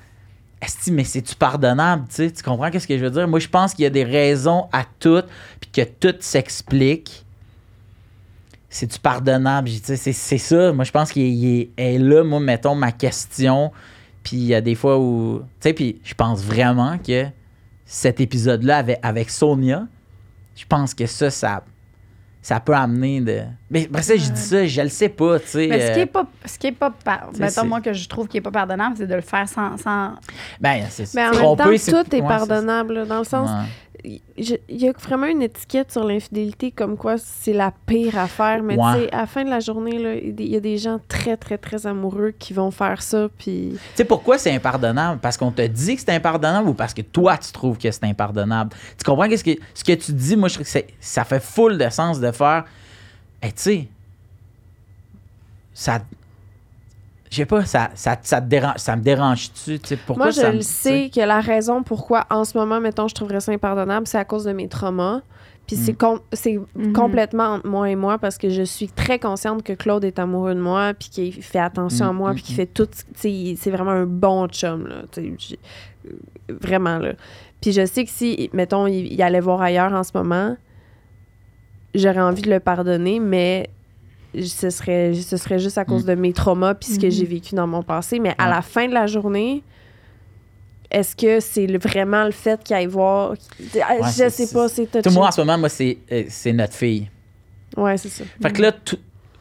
Mais 0.92 1.04
c'est-tu 1.04 1.36
pardonnable, 1.36 2.06
tu 2.10 2.16
sais? 2.16 2.32
Tu 2.32 2.42
comprends 2.42 2.72
qu'est-ce 2.72 2.88
que 2.88 2.98
je 2.98 3.04
veux 3.04 3.12
dire? 3.12 3.28
Moi, 3.28 3.40
je 3.40 3.48
pense 3.48 3.74
qu'il 3.76 3.84
y 3.84 3.86
a 3.86 3.92
des 3.92 4.04
raisons 4.04 4.68
à 4.72 4.84
tout, 5.00 5.22
puis 5.60 5.70
que 5.70 5.82
tout 5.84 6.16
s'explique. 6.22 7.24
C'est-tu 8.68 9.00
pardonnable? 9.00 9.70
C'est 9.84 9.96
c'est 9.96 10.38
ça. 10.40 10.74
Moi, 10.74 10.84
je 10.86 10.92
pense 10.92 11.12
qu'il 11.12 11.22
est- 11.22 11.32
il 11.32 11.60
est, 11.62 11.96
est 11.96 12.00
là, 12.00 12.24
moi, 12.24 12.40
mettons, 12.40 12.74
ma 12.74 12.92
question. 12.92 13.72
Puis 14.24 14.38
il 14.38 14.46
y 14.46 14.56
a 14.56 14.62
des 14.62 14.74
fois 14.74 14.98
où... 14.98 15.42
Tu 15.60 15.70
sais, 15.70 15.74
puis 15.74 16.00
je 16.04 16.16
pense 16.16 16.42
vraiment 16.44 16.98
que 16.98 17.26
cet 17.86 18.20
épisode-là 18.20 18.78
avec, 18.78 19.00
avec 19.04 19.30
Sonia, 19.30 19.86
je 20.56 20.66
pense 20.66 20.96
que 20.96 21.06
ça, 21.06 21.30
ça, 21.30 21.64
ça 22.46 22.60
peut 22.60 22.76
amener 22.76 23.22
de... 23.22 23.42
Mais 23.72 23.88
après 23.90 24.04
ça, 24.04 24.16
je 24.16 24.30
dis 24.30 24.40
ça, 24.40 24.68
je 24.68 24.82
le 24.82 24.90
sais 24.90 25.10
pas, 25.10 25.40
tu 25.40 25.48
sais. 25.48 25.68
mais 25.68 25.88
ce 25.88 25.94
qui 25.94 26.00
euh, 26.00 26.04
est 26.04 26.06
pas 26.06 26.28
ce 26.46 26.60
qui 26.60 26.68
est 26.68 26.72
pas 26.74 26.92
par- 26.92 27.32
mettons 27.40 27.66
moi 27.66 27.82
que 27.82 27.92
je 27.92 28.08
trouve 28.08 28.28
qui 28.28 28.38
est 28.38 28.42
pas 28.42 28.52
pardonnable 28.52 28.98
c'est 29.00 29.08
de 29.08 29.16
le 29.16 29.22
faire 29.22 29.50
sans, 29.50 29.76
sans 29.78 30.12
Ben, 30.62 30.84
c'est 30.92 31.12
Mais 31.16 31.26
en 31.26 31.32
même 31.32 31.58
temps, 31.58 32.04
tout 32.04 32.16
est 32.16 32.22
pardonnable, 32.22 33.08
dans 33.08 33.18
le 33.18 33.24
sens. 33.24 33.50
Il 34.38 34.60
y 34.70 34.88
a 34.88 34.92
vraiment 34.92 35.26
une 35.28 35.42
étiquette 35.42 35.92
sur 35.92 36.04
l'infidélité 36.04 36.72
comme 36.72 36.96
quoi 36.98 37.16
c'est 37.18 37.54
la 37.54 37.72
pire 37.86 38.18
affaire. 38.18 38.62
Mais 38.62 38.78
Ouais. 38.78 38.94
tu 38.94 39.00
sais, 39.06 39.14
à 39.14 39.22
la 39.22 39.26
fin 39.28 39.44
de 39.44 39.50
la 39.50 39.60
journée, 39.60 39.96
il 40.38 40.48
y 40.48 40.56
a 40.56 40.60
des- 40.60 40.78
gens 40.78 41.00
très, 41.08 41.38
très, 41.38 41.58
très 41.58 41.88
amoureux 41.88 42.34
qui 42.38 42.54
vont 42.54 42.70
faire 42.72 43.02
ça. 43.02 43.28
Puis 43.38 43.72
Tu 43.74 43.80
sais 43.96 44.06
pourquoi 44.06 44.38
c'est 44.38 44.52
impardonnable? 44.54 45.20
Parce 45.22 45.38
qu'on 45.38 45.52
te 45.52 45.66
dit 45.66 45.96
que 45.96 46.02
c'est 46.02 46.12
impardonnable 46.14 46.68
ou 46.70 46.74
parce 46.74 46.94
que 46.94 47.02
toi, 47.02 47.38
tu 47.38 47.52
trouves 47.52 47.78
que 47.78 47.90
c'est 47.90 48.04
impardonnable? 48.04 48.72
Tu 48.98 49.04
comprends 49.04 49.28
qu'est-ce 49.28 49.44
que, 49.44 49.58
ce 49.74 49.84
que 49.84 49.94
tu 49.94 50.12
dis? 50.14 50.36
Moi, 50.36 50.50
je 50.50 50.56
trouve 50.56 50.72
que 50.72 50.80
ça 51.00 51.24
fait 51.24 51.42
full 51.42 51.78
de 51.78 51.90
sens 51.90 52.20
de 52.20 52.32
faire. 52.32 52.66
Hey, 53.42 53.52
tu 53.54 53.62
sais, 53.62 53.88
ça. 55.74 56.00
Je 57.32 57.38
sais 57.38 57.46
pas, 57.46 57.66
ça, 57.66 57.90
ça, 57.96 58.18
ça, 58.22 58.40
te 58.42 58.48
dérange, 58.48 58.78
ça 58.78 58.96
me 58.96 59.02
dérange-tu? 59.02 59.80
Pourquoi 60.06 60.26
moi, 60.26 60.32
je 60.32 60.40
ça 60.42 60.52
le 60.52 60.58
me- 60.58 60.62
sais 60.62 61.10
que 61.14 61.20
la 61.22 61.42
raison 61.42 61.84
pourquoi, 61.84 62.26
en 62.30 62.46
ce 62.46 62.58
moment, 62.58 62.80
mettons, 62.80 63.08
je 63.08 63.16
trouverais 63.16 63.40
ça 63.42 63.52
impardonnable, 63.52 64.08
c'est 64.08 64.18
à 64.20 64.26
cause 64.26 64.44
de 64.46 64.52
mes 64.54 64.68
traumas. 64.68 65.22
Puis 65.68 65.76
c'est 65.78 65.94
Mm. 65.94 65.98
com- 65.98 66.20
c'est 66.32 66.60
Mhm. 66.76 66.94
complètement 66.94 67.46
entre 67.56 67.68
moi 67.68 67.90
et 67.90 67.96
moi 67.96 68.20
parce 68.20 68.38
que 68.38 68.50
je 68.50 68.62
suis 68.62 68.88
très 68.88 69.18
consciente 69.18 69.64
que 69.64 69.74
Claude 69.74 70.04
est 70.04 70.20
amoureux 70.20 70.54
de 70.54 70.60
moi 70.62 70.94
puis 70.94 71.10
qu'il 71.10 71.34
fait 71.42 71.58
attention 71.58 72.06
Mm, 72.06 72.10
à 72.10 72.14
moi 72.14 72.32
mm, 72.32 72.36
puis 72.36 72.44
qu'il 72.44 72.56
fait 72.56 72.68
tout. 72.68 72.88
C'est 73.16 73.72
vraiment 73.72 73.90
un 73.92 74.06
bon 74.06 74.48
chum, 74.48 74.86
là. 74.88 74.98
euh, 75.18 75.32
Vraiment, 76.50 77.00
là. 77.00 77.14
Puis 77.62 77.72
je 77.72 77.84
sais 77.88 78.06
que 78.06 78.12
si, 78.12 78.52
mettons, 78.54 78.86
il, 78.86 79.12
il 79.12 79.20
allait 79.24 79.40
voir 79.40 79.60
ailleurs 79.64 79.92
en 79.94 80.04
ce 80.04 80.12
moment, 80.14 80.56
j'aurais 81.96 82.22
envie 82.22 82.42
de 82.44 82.50
le 82.52 82.60
pardonner, 82.60 83.20
mais 83.20 83.70
ce 84.44 84.70
serait, 84.70 85.14
ce 85.14 85.38
serait 85.38 85.60
juste 85.60 85.78
à 85.78 85.86
cause 85.86 86.04
Mm. 86.04 86.08
de 86.08 86.16
mes 86.16 86.34
traumas 86.34 86.74
puis 86.76 86.90
ce 86.94 87.00
que 87.00 87.06
Mhm. 87.06 87.12
j'ai 87.12 87.26
vécu 87.26 87.56
dans 87.56 87.68
mon 87.68 87.84
passé. 87.84 88.20
Mais 88.20 88.34
à 88.38 88.50
la 88.50 88.62
fin 88.62 88.88
de 88.88 88.94
la 88.94 89.08
journée, 89.08 89.64
est-ce 90.92 91.16
que 91.16 91.40
c'est 91.40 91.68
vraiment 91.78 92.24
le 92.26 92.32
fait 92.32 92.64
qu'il 92.64 92.76
aille 92.76 92.86
voir? 92.86 93.34
Je 93.60 94.30
sais 94.30 94.48
pas, 94.54 94.68
c'est 94.70 94.90
Tu 94.92 95.02
touché. 95.02 95.16
moi, 95.16 95.28
en 95.28 95.32
ce 95.32 95.42
moment, 95.42 95.58
moi, 95.58 95.70
c'est, 95.70 95.98
euh, 96.12 96.24
c'est 96.30 96.54
notre 96.54 96.74
fille. 96.74 97.10
Ouais, 97.76 97.98
c'est 97.98 98.10
ça. 98.10 98.24
Fait 98.42 98.52
que 98.52 98.62
là, 98.62 98.72
tu- 98.72 98.96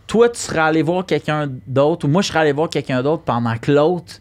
toi, 0.06 0.28
tu 0.28 0.40
serais 0.40 0.58
allé 0.60 0.82
voir 0.82 1.06
quelqu'un 1.06 1.48
d'autre 1.66 2.06
ou 2.06 2.08
moi, 2.10 2.22
je 2.22 2.28
serais 2.28 2.40
allé 2.40 2.52
voir 2.52 2.68
quelqu'un 2.68 3.02
d'autre 3.02 3.22
pendant 3.22 3.56
que 3.58 3.70
l'autre 3.70 4.20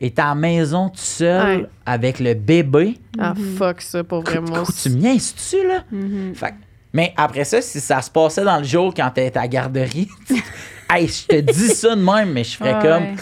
est 0.00 0.18
à 0.18 0.26
la 0.28 0.34
maison 0.34 0.88
tout 0.88 0.96
seul 0.98 1.60
Ouais. 1.60 1.66
avec 1.86 2.18
le 2.20 2.34
bébé. 2.34 2.98
Ah, 3.18 3.34
Mhm. 3.36 3.56
fuck 3.56 3.80
ça, 3.80 4.02
pour 4.02 4.22
vraiment. 4.22 4.62
Tu 4.82 4.90
me 4.90 4.96
niaises-tu, 4.96 5.66
là? 5.66 5.84
Mhm. 5.92 6.34
Fait 6.34 6.50
que- 6.50 6.54
mais 6.92 7.12
après 7.16 7.44
ça, 7.44 7.60
si 7.60 7.80
ça 7.80 8.00
se 8.02 8.10
passait 8.10 8.44
dans 8.44 8.58
le 8.58 8.64
jour 8.64 8.94
quand 8.94 9.10
t'étais 9.10 9.38
à 9.38 9.42
la 9.42 9.48
garderie, 9.48 10.08
hey, 10.90 11.06
je 11.06 11.26
te 11.26 11.40
dis 11.40 11.68
ça 11.68 11.94
de 11.94 12.02
même, 12.02 12.32
mais 12.32 12.44
je 12.44 12.56
ferais 12.56 12.74
Ouais, 12.74 12.82
comme, 12.82 13.16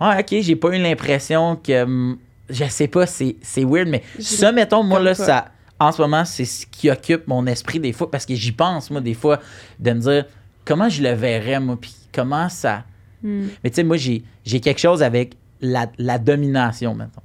ah, 0.00 0.18
ok, 0.20 0.40
j'ai 0.40 0.56
pas 0.56 0.68
eu 0.76 0.80
l'impression 0.80 1.56
que, 1.56 1.82
hum, 1.82 2.18
je 2.48 2.64
sais 2.64 2.88
pas, 2.88 3.06
c'est 3.06 3.36
c'est 3.42 3.64
weird, 3.64 3.88
mais 3.88 4.02
ça, 4.18 4.52
mettons, 4.52 4.82
moi, 4.82 5.00
là, 5.00 5.14
ça, 5.14 5.48
en 5.78 5.92
ce 5.92 6.00
moment, 6.00 6.24
c'est 6.24 6.44
ce 6.44 6.66
qui 6.66 6.90
occupe 6.90 7.26
mon 7.26 7.46
esprit 7.46 7.80
des 7.80 7.92
fois, 7.92 8.10
parce 8.10 8.24
que 8.24 8.34
j'y 8.34 8.52
pense, 8.52 8.90
moi, 8.90 9.00
des 9.00 9.14
fois, 9.14 9.40
de 9.78 9.92
me 9.92 10.00
dire, 10.00 10.24
comment 10.64 10.88
je 10.88 11.02
le 11.02 11.12
verrais, 11.12 11.60
moi, 11.60 11.76
puis 11.80 11.94
comment 12.12 12.48
ça. 12.48 12.84
Mm. 13.22 13.46
Mais 13.62 13.70
tu 13.70 13.76
sais, 13.76 13.84
moi, 13.84 13.96
j'ai 13.96 14.22
j'ai 14.44 14.60
quelque 14.60 14.80
chose 14.80 15.02
avec 15.02 15.34
la, 15.60 15.86
la 15.98 16.18
domination, 16.18 16.94
mettons. 16.94 17.22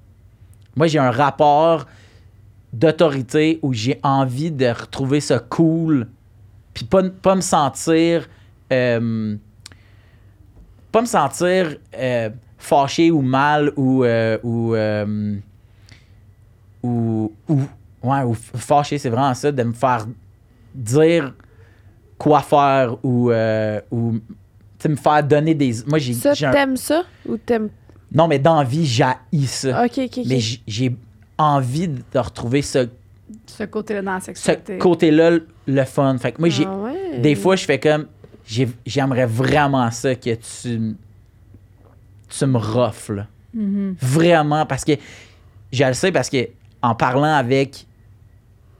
Moi, 0.75 0.87
j'ai 0.87 0.99
un 0.99 1.11
rapport 1.11 1.85
d'autorité 2.73 3.59
où 3.61 3.73
j'ai 3.73 3.99
envie 4.03 4.51
de 4.51 4.67
retrouver 4.67 5.19
ça 5.19 5.39
cool, 5.39 6.07
puis 6.73 6.85
pas, 6.85 7.03
pas 7.09 7.35
me 7.35 7.41
sentir. 7.41 8.29
euh, 8.71 9.35
pas 10.91 11.01
me 11.01 11.05
sentir 11.05 11.77
euh, 11.97 12.29
fâché 12.57 13.11
ou 13.11 13.21
mal 13.21 13.71
ou. 13.75 14.03
euh, 14.03 14.37
ou, 14.43 14.75
ou, 16.83 17.31
ou- 17.47 17.61
ouais, 18.03 18.23
ou 18.23 18.33
fâché, 18.33 18.97
c'est 18.97 19.09
vraiment 19.09 19.33
ça, 19.33 19.51
de 19.51 19.63
me 19.63 19.73
faire 19.73 20.07
dire 20.73 21.33
quoi 22.17 22.41
faire 22.41 22.97
ou. 23.03 23.31
ou 23.91 24.19
me 24.89 24.95
faire 24.95 25.23
donner 25.23 25.53
des. 25.53 25.75
Moi, 25.87 25.99
j'ai. 25.99 26.13
Ça, 26.13 26.31
un- 26.31 26.51
t'aimes 26.51 26.77
ça 26.77 27.03
ou 27.27 27.37
t'aimes. 27.37 27.69
Non, 28.13 28.27
mais 28.27 28.39
dans 28.39 28.55
la 28.57 28.63
vie, 28.63 28.85
j'haïs 28.85 29.47
ça. 29.47 29.85
Ok, 29.85 29.97
ok. 29.99 30.19
Mais 30.25 30.39
j'ai 30.67 30.95
envie 31.41 31.87
de 31.87 32.19
retrouver 32.19 32.61
ce, 32.61 32.87
Ce 33.45 33.63
côté-là 33.63 34.01
dans 34.01 34.13
la 34.13 34.19
ce 34.19 34.25
sexualité. 34.27 34.77
côté-là, 34.77 35.31
le- 35.67 35.85
fun. 35.85 36.17
Fait 36.17 36.31
que 36.31 36.39
moi, 36.39 36.49
j'ai. 36.49 36.65
Ah 36.65 36.75
ouais. 36.77 37.19
Des 37.19 37.35
fois, 37.35 37.55
je 37.55 37.65
fais 37.65 37.79
comme. 37.79 38.07
j'ai- 38.45 38.69
J'aimerais 38.85 39.25
vraiment 39.25 39.89
ça 39.91 40.15
que 40.15 40.35
tu. 40.35 40.95
Tu 42.29 42.45
me 42.45 42.57
rofles. 42.57 43.25
Mhm. 43.53 43.95
Vraiment. 44.01 44.65
Parce 44.65 44.85
que. 44.85 44.93
Je 45.71 45.83
le 45.85 45.93
sais 45.93 46.11
parce 46.11 46.29
que 46.29 46.49
en 46.81 46.95
parlant 46.95 47.33
avec 47.35 47.85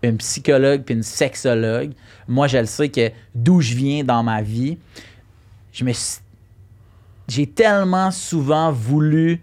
une 0.03 0.17
psychologue 0.17 0.81
puis 0.83 0.95
une 0.95 1.03
sexologue, 1.03 1.91
moi, 2.27 2.47
je 2.47 2.57
le 2.57 2.65
sais 2.65 2.89
que 2.89 3.11
d'où 3.35 3.61
je 3.61 3.75
viens 3.75 4.03
dans 4.03 4.23
ma 4.23 4.41
vie, 4.41 4.77
je 5.71 5.85
me 5.85 5.91
J'ai 7.27 7.47
tellement 7.47 8.11
souvent 8.11 8.71
voulu 8.73 9.41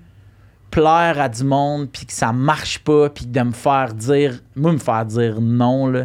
plaire 0.70 1.20
à 1.20 1.28
du 1.28 1.44
monde 1.44 1.88
puis 1.90 2.04
que 2.06 2.12
ça 2.12 2.32
marche 2.32 2.78
pas 2.80 3.08
puis 3.10 3.26
de 3.26 3.40
me 3.40 3.52
faire 3.52 3.94
dire 3.94 4.40
moi 4.54 4.72
me 4.72 4.78
faire 4.78 5.04
dire 5.06 5.40
non 5.40 5.86
là 5.86 6.04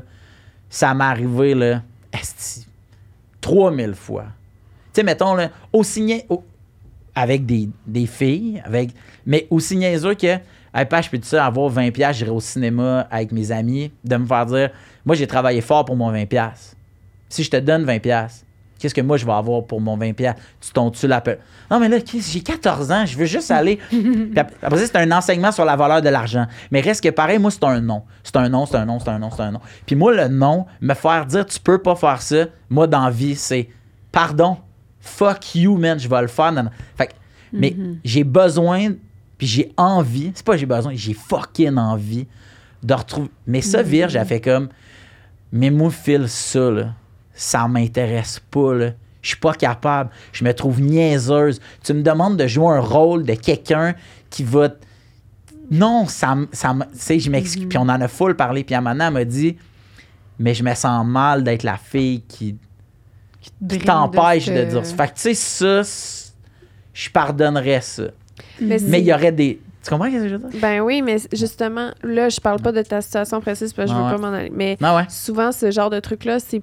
ça 0.69 0.94
m'est 0.94 1.03
arrivé 1.03 1.53
là 1.53 1.81
esti, 2.11 2.68
3000 3.41 3.94
fois. 3.94 4.26
Tu 4.94 5.02
sais 5.02 5.03
mettons 5.03 5.34
là 5.35 5.49
au- 5.72 6.44
avec 7.15 7.45
des, 7.45 7.69
des 7.85 8.06
filles 8.07 8.61
avec 8.65 8.91
mais 9.26 9.48
aussi 9.49 9.76
niaiseux 9.76 10.15
que 10.15 10.27
hey, 10.73 10.85
pas 10.90 11.02
je 11.02 11.10
peux 11.10 11.19
ça 11.22 11.45
avoir 11.45 11.69
20 11.69 11.91
pièces 11.91 12.18
j'irai 12.18 12.31
au 12.31 12.40
cinéma 12.40 13.07
avec 13.11 13.31
mes 13.31 13.52
amis 13.52 13.91
de 14.03 14.15
me 14.15 14.26
faire 14.26 14.45
dire 14.45 14.69
moi 15.06 15.15
j'ai 15.15 15.27
travaillé 15.27 15.61
fort 15.61 15.85
pour 15.85 15.95
mon 15.95 16.11
20 16.11 16.26
pièces 16.26 16.76
si 17.30 17.44
je 17.44 17.49
te 17.52 17.57
donne 17.57 17.84
20 17.84 17.99
pièces 17.99 18.45
qu'est-ce 18.84 18.94
que 18.94 19.02
moi 19.02 19.18
je 19.18 19.26
vais 19.26 19.32
avoir 19.32 19.64
pour 19.66 19.82
mon 19.82 19.98
20 19.98 20.14
pièces 20.14 20.36
tu 20.62 20.72
tombes-tu 20.72 21.08
la 21.08 21.20
pe- 21.22 21.40
non 21.72 21.80
mais 21.80 21.90
là 21.90 21.98
j'ai 22.06 22.42
14 22.42 22.92
ans 22.92 23.06
je 23.06 23.18
veux 23.18 23.26
juste 23.26 23.50
aller 23.52 23.80
après 24.62 24.78
ça, 24.80 24.86
c'est 24.88 24.98
un 24.98 25.12
enseignement 25.12 25.52
sur 25.52 25.66
la 25.66 25.76
valeur 25.76 26.02
de 26.02 26.10
l'argent. 26.10 26.46
Mais 26.72 26.82
reste 26.82 27.04
que 27.04 27.10
pareil, 27.10 27.40
moi, 27.40 27.50
c'est 27.52 27.64
un 27.64 27.82
non. 27.82 28.04
C'est 28.24 28.36
un 28.36 28.48
non, 28.50 28.66
c'est 28.66 28.76
un 28.78 28.86
non, 28.86 29.00
c'est 29.00 29.10
un 29.10 29.18
non, 29.20 29.30
c'est 29.32 29.42
un 29.42 29.52
non. 29.52 29.60
Puis 29.86 29.96
moi, 29.96 30.14
le 30.14 30.28
non, 30.28 30.66
me 30.82 30.94
faire 30.94 31.26
dire 31.26 31.46
tu 31.46 31.60
peux 31.60 31.78
pas 31.80 31.96
faire 31.96 32.22
ça, 32.22 32.46
moi, 32.70 32.86
dans 32.88 33.10
vie, 33.10 33.36
c'est 33.36 33.70
pardon, 34.12 34.58
fuck 35.00 35.56
you, 35.56 35.78
man, 35.78 36.00
je 36.00 36.08
vais 36.08 36.22
le 36.22 36.28
faire. 36.28 36.52
Non, 36.52 36.64
non. 36.64 36.70
Fait 36.98 37.08
que- 37.08 37.14
mais 37.52 37.76
j'ai 38.04 38.24
besoin, 38.24 38.92
puis 39.38 39.48
j'ai 39.48 39.72
envie, 39.78 40.32
c'est 40.36 40.46
pas 40.46 40.58
j'ai 40.58 40.66
besoin, 40.66 40.94
j'ai 40.96 41.14
fucking 41.14 41.78
envie 41.78 42.28
de 42.82 42.94
retrouver. 42.94 43.30
Mais 43.48 43.62
ça, 43.62 43.82
Virge, 43.82 44.16
elle 44.16 44.26
fait 44.26 44.42
comme, 44.42 44.70
mais 45.52 45.70
moi, 45.70 45.90
file 45.92 46.28
ça, 46.28 46.70
là, 46.72 46.94
ça 47.34 47.68
m'intéresse 47.68 48.42
pas, 48.52 48.74
là. 48.74 48.92
Je 49.22 49.30
suis 49.30 49.38
pas 49.38 49.54
capable. 49.54 50.10
Je 50.34 50.44
me 50.44 50.54
trouve 50.54 50.82
niaiseuse. 50.82 51.62
Tu 51.82 51.94
me 51.94 52.02
demandes 52.02 52.36
de 52.38 52.46
jouer 52.46 52.74
un 52.76 52.82
rôle 52.82 53.24
de 53.24 53.36
quelqu'un 53.36 53.96
qui 54.30 54.44
va. 54.44 54.68
t- 54.68 54.76
Non, 55.72 56.06
ça 56.08 56.36
me. 56.36 56.48
ça 56.52 56.76
sais, 56.94 57.20
je 57.20 57.32
m'excuse. 57.32 57.68
Puis 57.70 57.78
on 57.78 57.84
en 57.84 58.02
a 58.02 58.08
full 58.10 58.36
parlé. 58.36 58.66
Puis 58.66 58.76
Amanda 58.76 59.10
m'a 59.12 59.24
dit 59.24 59.56
Mais 60.40 60.54
je 60.54 60.62
me 60.64 60.74
sens 60.76 61.06
mal 61.06 61.44
d'être 61.46 61.64
la 61.64 61.78
fille 61.78 62.22
qui, 62.28 62.58
qui 63.70 63.80
t'empêche 63.80 64.48
de 64.48 64.64
dire 64.66 64.86
ça. 64.86 64.96
Fait 64.96 65.08
que, 65.08 65.16
tu 65.16 65.34
sais, 65.34 65.84
ça, 65.84 65.90
je 66.94 67.10
pardonnerais 67.10 67.82
ça. 67.82 68.04
Mais 68.60 69.00
il 69.00 69.06
y 69.06 69.14
aurait 69.14 69.32
des. 69.32 69.62
Tu 69.84 69.90
comprends 69.90 70.08
ce 70.08 70.18
que 70.18 70.28
je 70.30 70.36
veux 70.36 70.50
dire? 70.50 70.60
Ben 70.62 70.82
oui, 70.82 71.02
mais 71.02 71.18
justement, 71.32 71.92
là, 72.04 72.28
je 72.28 72.42
parle 72.42 72.62
pas 72.62 72.72
de 72.74 72.82
ta 72.82 73.02
situation 73.02 73.40
précise 73.40 73.72
parce 73.74 73.90
que 73.90 73.96
je 73.96 74.02
veux 74.02 74.06
ouais. 74.06 74.16
pas 74.16 74.18
m'en 74.18 74.34
aller. 74.34 74.52
Mais 74.54 74.78
ouais. 74.82 75.06
souvent, 75.10 75.52
ce 75.54 75.72
genre 75.72 75.90
de 75.90 76.00
truc-là, 76.00 76.40
c'est 76.40 76.62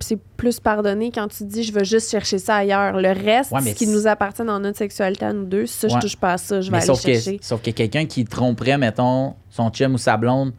c'est 0.00 0.18
plus 0.36 0.60
pardonné 0.60 1.10
quand 1.12 1.28
tu 1.28 1.44
dis 1.44 1.62
je 1.62 1.72
veux 1.72 1.84
juste 1.84 2.10
chercher 2.10 2.38
ça 2.38 2.56
ailleurs. 2.56 2.96
Le 3.00 3.08
reste, 3.12 3.52
Ouais, 3.52 3.60
ce 3.62 3.74
qui 3.74 3.86
nous 3.86 4.06
appartient 4.06 4.44
dans 4.44 4.58
notre 4.60 4.78
sexualité 4.78 5.24
à 5.26 5.32
nous 5.32 5.44
deux, 5.44 5.66
ça, 5.66 5.86
Ouais. 5.88 5.94
je 5.94 5.98
touche 6.00 6.16
pas 6.16 6.34
à 6.34 6.38
ça. 6.38 6.60
Je 6.60 6.66
vais 6.66 6.72
Mais 6.72 6.78
aller 6.78 6.86
sauf 6.86 7.02
que, 7.04 7.12
chercher. 7.12 7.38
sauf 7.42 7.62
que 7.62 7.70
quelqu'un 7.70 8.06
qui 8.06 8.24
tromperait, 8.24 8.78
mettons, 8.78 9.34
son 9.50 9.70
chum 9.70 9.94
ou 9.94 9.98
sa 9.98 10.16
blonde, 10.16 10.52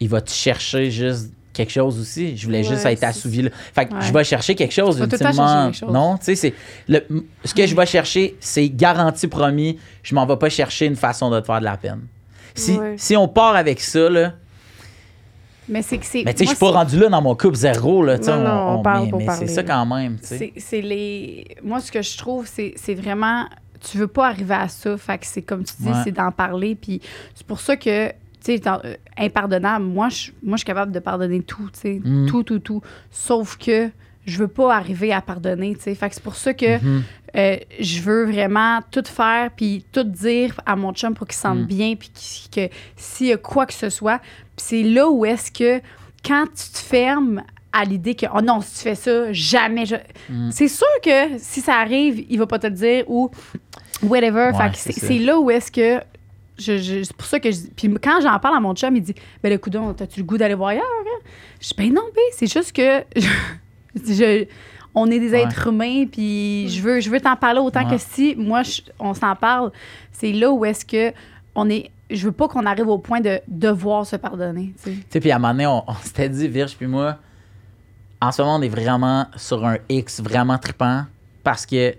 il 0.00 0.08
va 0.08 0.20
te 0.20 0.30
chercher 0.30 0.90
juste 0.90 1.30
quelque 1.52 1.70
chose 1.72 2.00
aussi? 2.00 2.36
Je 2.36 2.46
voulais 2.46 2.64
juste 2.64 2.84
être 2.86 3.04
assouvi 3.04 3.42
là. 3.42 3.50
Fait 3.74 3.86
que 3.86 3.94
Ouais. 3.94 4.00
je 4.02 4.12
vais 4.12 4.24
chercher 4.24 4.54
quelque 4.54 4.72
chose 4.72 4.96
temps 4.98 5.04
ultimement. 5.04 5.32
chercher 5.32 5.64
quelque 5.64 5.76
chose. 5.76 5.92
Non, 5.92 6.16
tu 6.18 6.24
sais, 6.24 6.34
c'est. 6.36 6.54
Ce 7.44 7.54
que 7.54 7.66
je 7.66 7.76
vais 7.76 7.86
chercher, 7.86 8.36
c'est 8.40 8.68
garanti 8.70 9.28
promis. 9.28 9.78
Je 10.02 10.14
m'en 10.14 10.24
vais 10.26 10.36
pas 10.36 10.48
chercher 10.48 10.86
une 10.86 10.96
façon 10.96 11.30
de 11.30 11.40
te 11.40 11.46
faire 11.46 11.60
de 11.60 11.64
la 11.64 11.76
peine. 11.76 12.00
Si, 12.54 12.72
Ouais. 12.78 12.94
si 12.98 13.16
on 13.16 13.28
part 13.28 13.56
avec 13.56 13.80
ça, 13.80 14.08
là. 14.10 14.34
Mais 15.68 15.82
c'est 15.82 15.98
que 15.98 16.06
c'est. 16.06 16.24
Mais 16.24 16.34
tu 16.34 16.38
sais, 16.40 16.44
je 16.44 16.50
suis 16.50 16.58
pas 16.58 16.70
rendu 16.72 16.98
là 16.98 17.08
dans 17.08 17.22
mon 17.22 17.34
couple 17.36 17.54
zéro, 17.56 18.04
là. 18.04 18.18
Non, 18.18 18.36
non, 18.42 18.78
on 18.78 18.82
parle 18.82 19.04
mais, 19.04 19.10
pour 19.10 19.18
mais 19.20 19.26
parler, 19.26 19.46
c'est 19.46 19.54
ça 19.54 19.62
quand 19.62 19.86
même, 19.86 20.18
tu 20.18 20.26
sais. 20.26 20.52
C'est 20.56 20.80
les. 20.80 21.46
Moi, 21.62 21.80
ce 21.80 21.92
que 21.92 22.02
je 22.02 22.18
trouve, 22.18 22.46
c'est 22.48 22.94
vraiment. 22.94 23.46
Tu 23.80 23.98
veux 23.98 24.06
pas 24.08 24.28
arriver 24.28 24.54
à 24.54 24.68
ça. 24.68 24.96
Fait 24.96 25.18
que 25.18 25.26
c'est 25.26 25.42
comme 25.42 25.64
tu 25.64 25.74
dis, 25.80 25.88
Ouais. 25.88 25.94
c'est 26.04 26.12
d'en 26.12 26.30
parler. 26.30 26.74
Puis 26.76 27.00
c'est 27.34 27.46
pour 27.46 27.58
ça 27.60 27.76
que, 27.76 28.08
tu 28.08 28.14
sais, 28.42 28.60
euh, 28.66 28.94
impardonnable, 29.18 29.84
moi, 29.84 30.08
je 30.08 30.30
moi, 30.42 30.56
je 30.56 30.58
suis 30.58 30.66
capable 30.66 30.92
de 30.92 30.98
pardonner 31.00 31.42
tout, 31.42 31.68
tu 31.72 31.80
sais. 31.80 32.00
Mm. 32.04 32.26
Tout, 32.26 32.42
tout, 32.44 32.58
tout. 32.60 32.80
Sauf 33.10 33.56
que 33.56 33.90
je 34.24 34.38
veux 34.38 34.48
pas 34.48 34.76
arriver 34.76 35.12
à 35.12 35.20
pardonner, 35.20 35.74
tu 35.74 35.82
sais. 35.82 35.94
Fait 35.96 36.08
que 36.08 36.14
c'est 36.14 36.22
pour 36.22 36.36
ça 36.36 36.54
que 36.54 36.78
Mhm. 36.80 37.02
Euh, 37.36 37.56
je 37.80 38.00
veux 38.02 38.24
vraiment 38.30 38.80
tout 38.90 39.04
faire 39.06 39.50
puis 39.56 39.84
tout 39.92 40.04
dire 40.04 40.60
à 40.66 40.76
mon 40.76 40.92
chum 40.92 41.14
pour 41.14 41.26
qu'il 41.26 41.34
se 41.36 41.42
sente 41.42 41.60
Mm. 41.60 41.64
bien 41.66 41.94
puis 41.96 42.10
qu'il- 42.14 42.68
que 42.68 42.74
s'il 42.96 43.28
y 43.28 43.32
a 43.32 43.36
quoi 43.36 43.66
que 43.66 43.72
ce 43.74 43.88
soit. 43.90 44.20
C'est 44.56 44.82
là 44.82 45.08
où 45.10 45.24
est-ce 45.24 45.50
que 45.50 45.80
quand 46.26 46.44
tu 46.46 46.70
te 46.72 46.78
fermes 46.78 47.42
à 47.72 47.84
l'idée 47.84 48.14
que 48.14 48.26
oh 48.34 48.42
non 48.42 48.60
si 48.60 48.74
tu 48.76 48.80
fais 48.82 48.94
ça 48.94 49.32
jamais 49.32 49.86
je... 49.86 49.96
Mm. 50.28 50.50
c'est 50.50 50.68
sûr 50.68 50.86
que 51.02 51.38
si 51.38 51.60
ça 51.62 51.76
arrive 51.76 52.24
il 52.28 52.38
va 52.38 52.46
pas 52.46 52.58
te 52.58 52.66
le 52.66 52.74
dire 52.74 53.04
ou 53.08 53.30
whatever 54.02 54.50
Ouais, 54.54 54.70
que 54.70 54.76
c'est 54.76 55.18
là 55.18 55.38
où 55.40 55.50
est-ce 55.50 55.72
que 55.72 56.00
je, 56.58 56.76
je- 56.76 57.02
c'est 57.02 57.16
pour 57.16 57.26
ça 57.26 57.40
que 57.40 57.50
je 57.50 57.60
puis 57.74 57.88
quand 58.02 58.20
j'en 58.20 58.38
parle 58.38 58.56
à 58.56 58.60
mon 58.60 58.74
chum 58.74 58.94
il 58.94 59.00
dit 59.02 59.14
ben 59.42 59.48
le 59.50 59.56
coudon 59.56 59.94
t'as-tu 59.94 60.20
le 60.20 60.26
goût 60.26 60.36
d'aller 60.36 60.54
voir 60.54 60.68
ailleurs 60.70 60.84
hein? 60.84 61.20
je 61.62 61.68
dis 61.68 61.74
ben 61.78 61.94
non 61.94 62.02
ben 62.14 62.22
c'est 62.32 62.46
juste 62.52 62.72
que 62.76 63.02
je- 63.96 64.44
on 64.94 65.10
est 65.10 65.18
des 65.18 65.30
Ouais. 65.30 65.42
êtres 65.42 65.68
humains 65.68 66.06
puis 66.06 66.68
je 66.68 66.82
veux 66.82 67.00
je 67.00 67.08
veux 67.10 67.20
t'en 67.20 67.36
parler 67.36 67.60
autant 67.60 67.84
Ouais. 67.88 67.96
que 67.96 68.02
si 68.02 68.34
moi 68.36 68.62
je- 68.62 68.82
on 68.98 69.14
s'en 69.14 69.34
parle 69.36 69.72
c'est 70.12 70.32
là 70.32 70.50
où 70.52 70.64
est-ce 70.64 70.84
que 70.84 71.12
on 71.54 71.68
est 71.70 71.90
je 72.10 72.26
veux 72.26 72.32
pas 72.32 72.46
qu'on 72.48 72.66
arrive 72.66 72.88
au 72.88 72.98
point 72.98 73.20
de 73.20 73.40
devoir 73.48 74.04
se 74.06 74.16
pardonner 74.16 74.74
tu 74.84 74.94
sais. 75.08 75.20
Puis 75.20 75.30
à 75.30 75.36
un 75.36 75.38
moment 75.38 75.52
donné, 75.54 75.66
on, 75.66 75.82
on 75.88 75.94
s'était 75.94 76.28
dit, 76.28 76.46
Virge, 76.46 76.76
puis 76.76 76.86
moi, 76.86 77.16
en 78.20 78.30
ce 78.32 78.42
moment, 78.42 78.56
on 78.56 78.62
est 78.62 78.68
vraiment 78.68 79.26
sur 79.34 79.64
un 79.64 79.78
X 79.88 80.20
vraiment 80.20 80.58
trippant 80.58 81.06
parce 81.42 81.64
que 81.64 81.94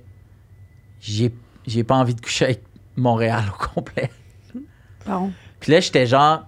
j'ai, 1.01 1.33
j'ai 1.65 1.83
pas 1.83 1.95
envie 1.95 2.13
de 2.13 2.21
coucher 2.21 2.45
avec 2.45 2.63
Montréal 2.95 3.43
au 3.51 3.65
complet. 3.73 4.11
bon 5.07 5.31
Puis 5.59 5.71
là, 5.71 5.79
j'étais 5.79 6.05
genre, 6.05 6.45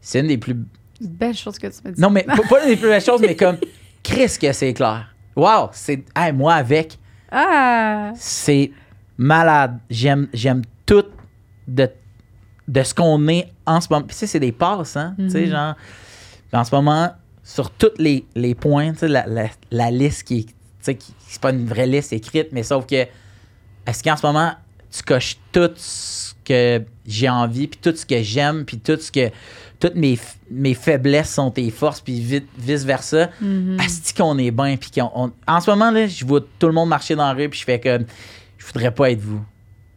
c'est 0.00 0.20
une 0.20 0.28
des 0.28 0.38
plus. 0.38 0.56
belle 1.00 1.34
chose 1.34 1.58
que 1.58 1.66
tu 1.66 1.76
me 1.84 1.92
dis 1.92 2.00
Non, 2.00 2.10
mais 2.10 2.22
pas, 2.22 2.36
pas 2.48 2.62
une 2.62 2.68
des 2.68 2.76
plus 2.76 2.88
belles 2.88 3.02
choses, 3.02 3.20
mais 3.20 3.34
comme, 3.34 3.56
Chris, 4.04 4.36
que 4.40 4.52
c'est 4.52 4.72
clair. 4.72 5.12
Wow, 5.36 5.70
c'est. 5.72 6.04
Hey, 6.14 6.32
moi, 6.32 6.54
avec, 6.54 6.98
ah 7.30 8.12
c'est 8.16 8.70
malade. 9.18 9.78
J'aime, 9.90 10.28
j'aime 10.32 10.62
tout 10.86 11.04
de, 11.66 11.88
de 12.68 12.82
ce 12.82 12.94
qu'on 12.94 13.26
est 13.28 13.48
en 13.66 13.80
ce 13.80 13.88
moment. 13.90 14.02
Puis, 14.06 14.14
tu 14.14 14.20
sais, 14.20 14.26
c'est 14.26 14.40
des 14.40 14.52
passes, 14.52 14.96
hein. 14.96 15.14
Tu 15.18 15.30
sais, 15.30 15.40
Mhm. 15.46 15.50
genre. 15.50 15.74
Puis 16.50 16.60
en 16.60 16.64
ce 16.64 16.74
moment, 16.74 17.12
sur 17.42 17.70
tous 17.70 17.90
les, 17.98 18.24
les 18.34 18.54
points, 18.54 18.92
tu 18.92 18.98
sais, 19.00 19.08
la, 19.08 19.26
la, 19.26 19.48
la 19.70 19.90
liste 19.90 20.24
qui 20.24 20.38
est. 20.40 20.44
Tu 20.46 20.52
sais, 20.80 20.94
qui- 20.96 21.14
c'est 21.26 21.40
pas 21.40 21.50
une 21.50 21.66
vraie 21.66 21.86
liste 21.86 22.12
écrite, 22.12 22.48
mais 22.52 22.62
sauf 22.62 22.86
que. 22.86 23.06
Est-ce 23.86 24.02
qu'en 24.02 24.16
ce 24.16 24.24
moment, 24.26 24.52
tu 24.90 25.02
coches 25.02 25.36
tout 25.52 25.70
ce 25.76 26.32
que 26.44 26.82
j'ai 27.06 27.28
envie, 27.28 27.66
puis 27.66 27.78
tout 27.82 27.94
ce 27.96 28.06
que 28.06 28.22
j'aime, 28.22 28.64
puis 28.64 28.78
tout 28.78 28.98
ce 28.98 29.10
que. 29.10 29.30
Toutes 29.84 29.96
mes, 29.96 30.18
mes 30.50 30.72
faiblesses 30.72 31.28
sont 31.34 31.50
tes 31.50 31.70
forces, 31.70 32.00
puis 32.00 32.18
vi- 32.18 32.46
vice-versa. 32.58 33.28
Mhm. 33.38 33.76
Asti 33.78 34.14
qu'on 34.14 34.38
est 34.38 34.50
bien, 34.50 34.78
puis 34.78 34.90
qu'on. 34.90 35.10
on- 35.14 35.32
En 35.46 35.60
ce 35.60 35.70
moment, 35.70 35.90
là, 35.90 36.06
je 36.06 36.24
vois 36.24 36.40
tout 36.58 36.66
le 36.68 36.72
monde 36.72 36.88
marcher 36.88 37.14
dans 37.14 37.26
la 37.26 37.34
rue, 37.34 37.50
puis 37.50 37.60
je 37.60 37.64
fais 37.66 37.78
comme. 37.78 38.06
Je 38.56 38.64
voudrais 38.66 38.90
pas 38.92 39.10
être 39.10 39.20
vous. 39.20 39.42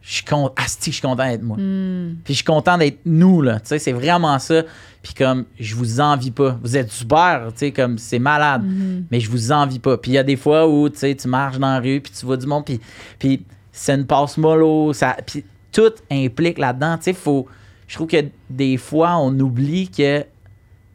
Je 0.02 0.12
suis 0.16 0.24
content. 0.24 0.52
Asti, 0.62 0.90
je 0.90 0.96
suis 0.96 1.02
content 1.02 1.26
d'être 1.26 1.42
moi. 1.42 1.56
Hmm. 1.58 2.16
Puis 2.22 2.34
je 2.34 2.38
suis 2.38 2.44
content 2.44 2.76
d'être 2.76 2.98
nous, 3.06 3.40
là. 3.40 3.60
Tu 3.60 3.68
sais, 3.68 3.78
c'est 3.78 3.92
vraiment 3.92 4.38
ça. 4.38 4.62
Puis 5.02 5.14
comme, 5.14 5.46
je 5.58 5.74
vous 5.74 6.00
envie 6.00 6.32
pas. 6.32 6.58
Vous 6.62 6.76
êtes 6.76 6.90
super, 6.92 7.46
tu 7.52 7.58
sais, 7.60 7.72
comme, 7.72 7.96
c'est 7.96 8.18
malade. 8.18 8.64
Mhm. 8.64 9.06
Mais 9.10 9.20
je 9.20 9.30
vous 9.30 9.52
envie 9.52 9.78
pas. 9.78 9.96
Puis 9.96 10.10
il 10.10 10.14
y 10.14 10.18
a 10.18 10.22
des 10.22 10.36
fois 10.36 10.68
où, 10.68 10.90
tu 10.90 10.98
sais, 10.98 11.14
tu 11.14 11.28
marches 11.28 11.58
dans 11.58 11.72
la 11.72 11.80
rue, 11.80 12.00
puis 12.02 12.12
tu 12.18 12.26
vois 12.26 12.36
du 12.36 12.46
monde, 12.46 12.66
puis, 12.66 12.78
puis 13.18 13.42
c'est 13.72 13.94
une 13.94 14.04
passe 14.06 14.36
mollo. 14.36 14.92
Ça, 14.92 15.16
puis 15.24 15.44
tout 15.72 15.92
implique 16.10 16.58
là-dedans. 16.58 16.98
Tu 16.98 17.04
sais, 17.04 17.12
faut... 17.14 17.46
Je 17.88 17.94
trouve 17.94 18.06
que 18.06 18.24
des 18.50 18.76
fois, 18.76 19.16
on 19.16 19.36
oublie 19.40 19.88
que 19.88 20.24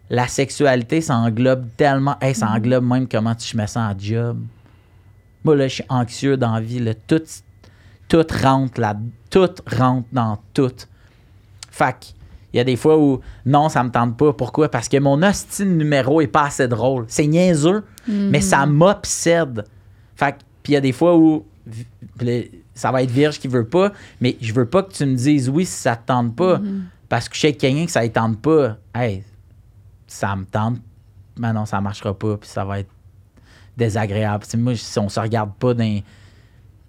la 0.10 0.28
sexualité, 0.28 1.02
ça 1.02 1.18
englobe 1.18 1.68
tellement... 1.76 2.16
Hey, 2.22 2.36
ça 2.36 2.50
englobe 2.50 2.86
même 2.86 3.08
comment 3.08 3.36
tu, 3.36 3.48
je 3.48 3.58
me 3.58 3.66
sens 3.66 3.78
en 3.78 4.00
job. 4.00 4.40
Moi, 5.44 5.56
là, 5.56 5.68
je 5.68 5.76
suis 5.76 5.86
anxieux 5.90 6.38
dans 6.38 6.54
la 6.54 6.62
vie. 6.62 6.80
Là. 6.80 6.94
Tout, 6.94 7.24
tout 8.08 8.26
rentre 8.42 8.80
là, 8.80 8.96
tout 9.30 9.50
rentre 9.66 10.08
dans 10.12 10.38
tout. 10.54 10.72
Fait 11.72 11.94
que, 11.94 12.06
il 12.54 12.58
y 12.58 12.60
a 12.60 12.64
des 12.64 12.76
fois 12.76 13.00
où 13.00 13.20
non, 13.48 13.68
ça 13.68 13.84
me 13.84 13.90
tente 13.90 14.16
pas. 14.16 14.32
Pourquoi? 14.32 14.70
Parce 14.70 14.88
que 14.88 14.98
mon 14.98 15.24
hostie 15.24 15.66
de 15.66 15.72
numéro 15.72 16.22
est 16.22 16.28
pas 16.28 16.44
assez 16.44 16.68
drôle. 16.68 17.06
C'est 17.08 17.26
niaiseux, 17.26 17.84
mais 18.08 18.42
ça 18.42 18.68
m'obsède. 18.68 19.66
Fait 20.16 20.34
que, 20.34 20.38
puis 20.62 20.74
il 20.74 20.76
y 20.76 20.78
a 20.78 20.82
des 20.82 20.92
fois 20.92 21.18
où 21.18 21.44
ça 22.74 22.92
va 22.92 23.04
être 23.04 23.12
Vierge 23.12 23.40
qui 23.40 23.48
veut 23.48 23.68
pas, 23.68 23.92
mais 24.22 24.38
je 24.42 24.54
veux 24.54 24.66
pas 24.68 24.84
que 24.84 24.92
tu 24.94 25.06
me 25.06 25.16
dises 25.16 25.50
oui 25.50 25.66
si 25.66 25.74
ça 25.74 25.96
te 25.96 26.08
tente 26.08 26.36
pas. 26.36 26.60
Parce 27.10 27.30
que 27.30 27.36
je 27.36 27.42
sais 27.42 27.54
que 27.54 27.60
quelqu'un 27.60 27.86
que 27.86 27.92
ça 27.92 28.02
ne 28.04 28.08
tente 28.08 28.42
pas, 28.42 28.78
hey, 28.96 29.24
ça 30.08 30.36
me 30.36 30.46
tente, 30.46 30.78
mais 31.38 31.54
non, 31.54 31.66
ça 31.66 31.80
marchera 31.82 32.18
pas, 32.18 32.38
puis 32.38 32.50
ça 32.50 32.66
va 32.66 32.80
être 32.80 32.90
désagréable. 33.78 34.46
Moi, 34.58 34.76
si 34.76 34.98
on 35.00 35.10
se 35.10 35.20
regarde 35.20 35.54
pas 35.56 35.74
dans, 35.74 36.02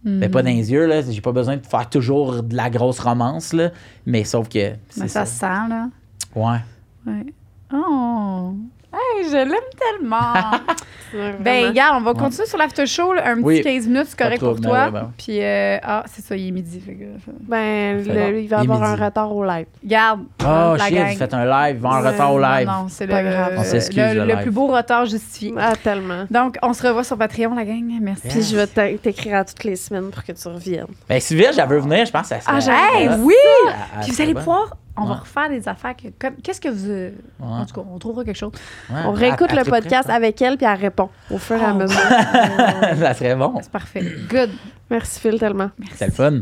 ben, 0.04 0.30
pas 0.30 0.42
dans 0.42 0.48
les 0.50 0.70
yeux, 0.70 0.86
là, 0.86 1.02
j'ai 1.02 1.20
pas 1.20 1.32
besoin 1.32 1.56
de 1.56 1.66
faire 1.66 1.88
toujours 1.88 2.42
de 2.42 2.54
la 2.56 2.70
grosse 2.70 3.00
romance, 3.00 3.52
là, 3.52 3.70
mais 4.06 4.24
sauf 4.24 4.48
que 4.48 4.58
Mais 4.70 4.78
c'est 4.88 5.08
ça 5.08 5.24
ça. 5.24 5.26
se 5.26 5.38
sent, 5.40 5.68
là. 5.68 5.88
Ouais. 6.34 6.60
Ouais. 7.06 7.26
Oh! 7.72 8.54
Hey, 8.94 9.24
je 9.30 9.36
l'aime 9.36 10.00
tellement! 10.00 10.32
Ben, 11.16 11.30
vraiment. 11.38 11.68
regarde, 11.68 11.96
on 12.00 12.04
va 12.04 12.10
Ouais. 12.10 12.18
continuer 12.18 12.46
sur 12.48 12.58
l'after 12.58 12.86
show, 12.86 13.12
là, 13.12 13.22
un 13.28 13.34
petit 13.36 13.44
Oui. 13.44 13.62
15 13.62 13.86
minutes, 13.86 14.06
c'est 14.08 14.18
correct 14.18 14.40
pour 14.40 14.54
ben 14.56 14.62
toi. 14.62 14.84
ouais, 14.86 14.90
ben. 14.90 15.12
Puis, 15.16 15.40
euh, 15.40 15.78
ah, 15.80 16.02
c'est 16.12 16.24
ça, 16.24 16.34
il 16.34 16.48
est 16.48 16.50
midi. 16.50 16.80
Fait 16.80 16.94
que, 16.94 17.04
Ben, 17.42 17.98
le- 17.98 18.02
bon. 18.02 18.36
il 18.36 18.48
va 18.48 18.56
Il 18.64 18.70
avoir 18.72 18.82
un 18.82 18.96
retard 18.96 19.32
au 19.32 19.44
live. 19.44 19.66
Regarde, 19.84 20.22
Oh 20.42 20.74
la 20.76 20.86
shit, 20.88 20.98
vous 20.98 21.16
faites 21.16 21.34
un 21.34 21.44
live, 21.44 21.76
va 21.80 21.88
en 21.90 22.02
Ouais, 22.02 22.10
retard 22.10 22.32
au 22.34 22.40
live. 22.40 22.66
non, 22.66 22.86
c'est 22.88 23.06
Pas 23.06 23.22
le, 23.22 23.30
grave. 23.30 23.54
On 23.58 23.62
s'excuse, 23.62 23.96
le, 24.16 24.24
le 24.24 24.42
plus 24.42 24.50
beau 24.50 24.66
retard 24.66 25.06
justifié. 25.06 25.54
Ah, 25.56 25.74
tellement. 25.80 26.24
Donc, 26.32 26.56
on 26.62 26.72
se 26.72 26.84
revoit 26.84 27.04
sur 27.04 27.16
Patreon, 27.16 27.54
la 27.54 27.64
gang. 27.64 27.84
Merci. 28.00 28.26
Puis 28.26 28.42
je 28.42 28.56
vais 28.56 28.66
t'écrire 28.98 29.36
à 29.36 29.44
toutes 29.44 29.62
les 29.62 29.76
semaines 29.76 30.10
pour 30.10 30.24
que 30.24 30.32
tu 30.32 30.48
reviennes. 30.48 30.86
Ben, 31.08 31.20
elle 31.60 31.68
veut 31.68 31.78
venir, 31.78 32.06
je 32.06 32.10
pense 32.10 32.26
serait. 32.26 32.40
Ah, 32.44 32.96
Hey, 32.96 33.06
ça. 33.06 33.16
oui! 33.20 33.34
Elle 33.54 34.00
Puis 34.00 34.10
vous 34.10 34.12
serait 34.16 34.22
allez 34.24 34.34
pouvoir, 34.34 34.76
on 34.96 35.04
va 35.06 35.14
refaire 35.14 35.48
des 35.48 35.66
affaires 35.68 35.96
que. 35.96 36.08
comme- 36.18 36.36
Qu'est-ce 36.36 36.60
que 36.60 36.68
vous. 36.68 36.88
Ouais. 36.90 37.12
En 37.40 37.64
tout 37.66 37.74
cas, 37.74 37.86
on 37.92 37.98
trouvera 37.98 38.24
quelque 38.24 38.36
chose. 38.36 38.52
Ouais. 38.90 39.00
On 39.06 39.12
réécoute 39.12 39.52
le 39.52 39.64
podcast 39.64 40.08
je 40.08 40.12
avec 40.14 40.40
elle, 40.42 40.56
puis 40.56 40.66
elle 40.66 40.78
répond 40.78 41.08
au 41.30 41.38
fur 41.38 41.56
et 41.56 41.64
à 41.64 41.72
Oh. 41.74 41.78
mesure. 41.78 41.98
ça 42.98 43.14
serait 43.14 43.34
bon. 43.36 43.54
C'est 43.60 43.70
parfait. 43.72 44.04
Good. 44.28 44.50
Merci 44.90 45.20
Phil 45.20 45.38
tellement. 45.38 45.70
Merci. 45.78 45.94
C'est 45.96 46.06
le 46.06 46.12
fun. 46.12 46.40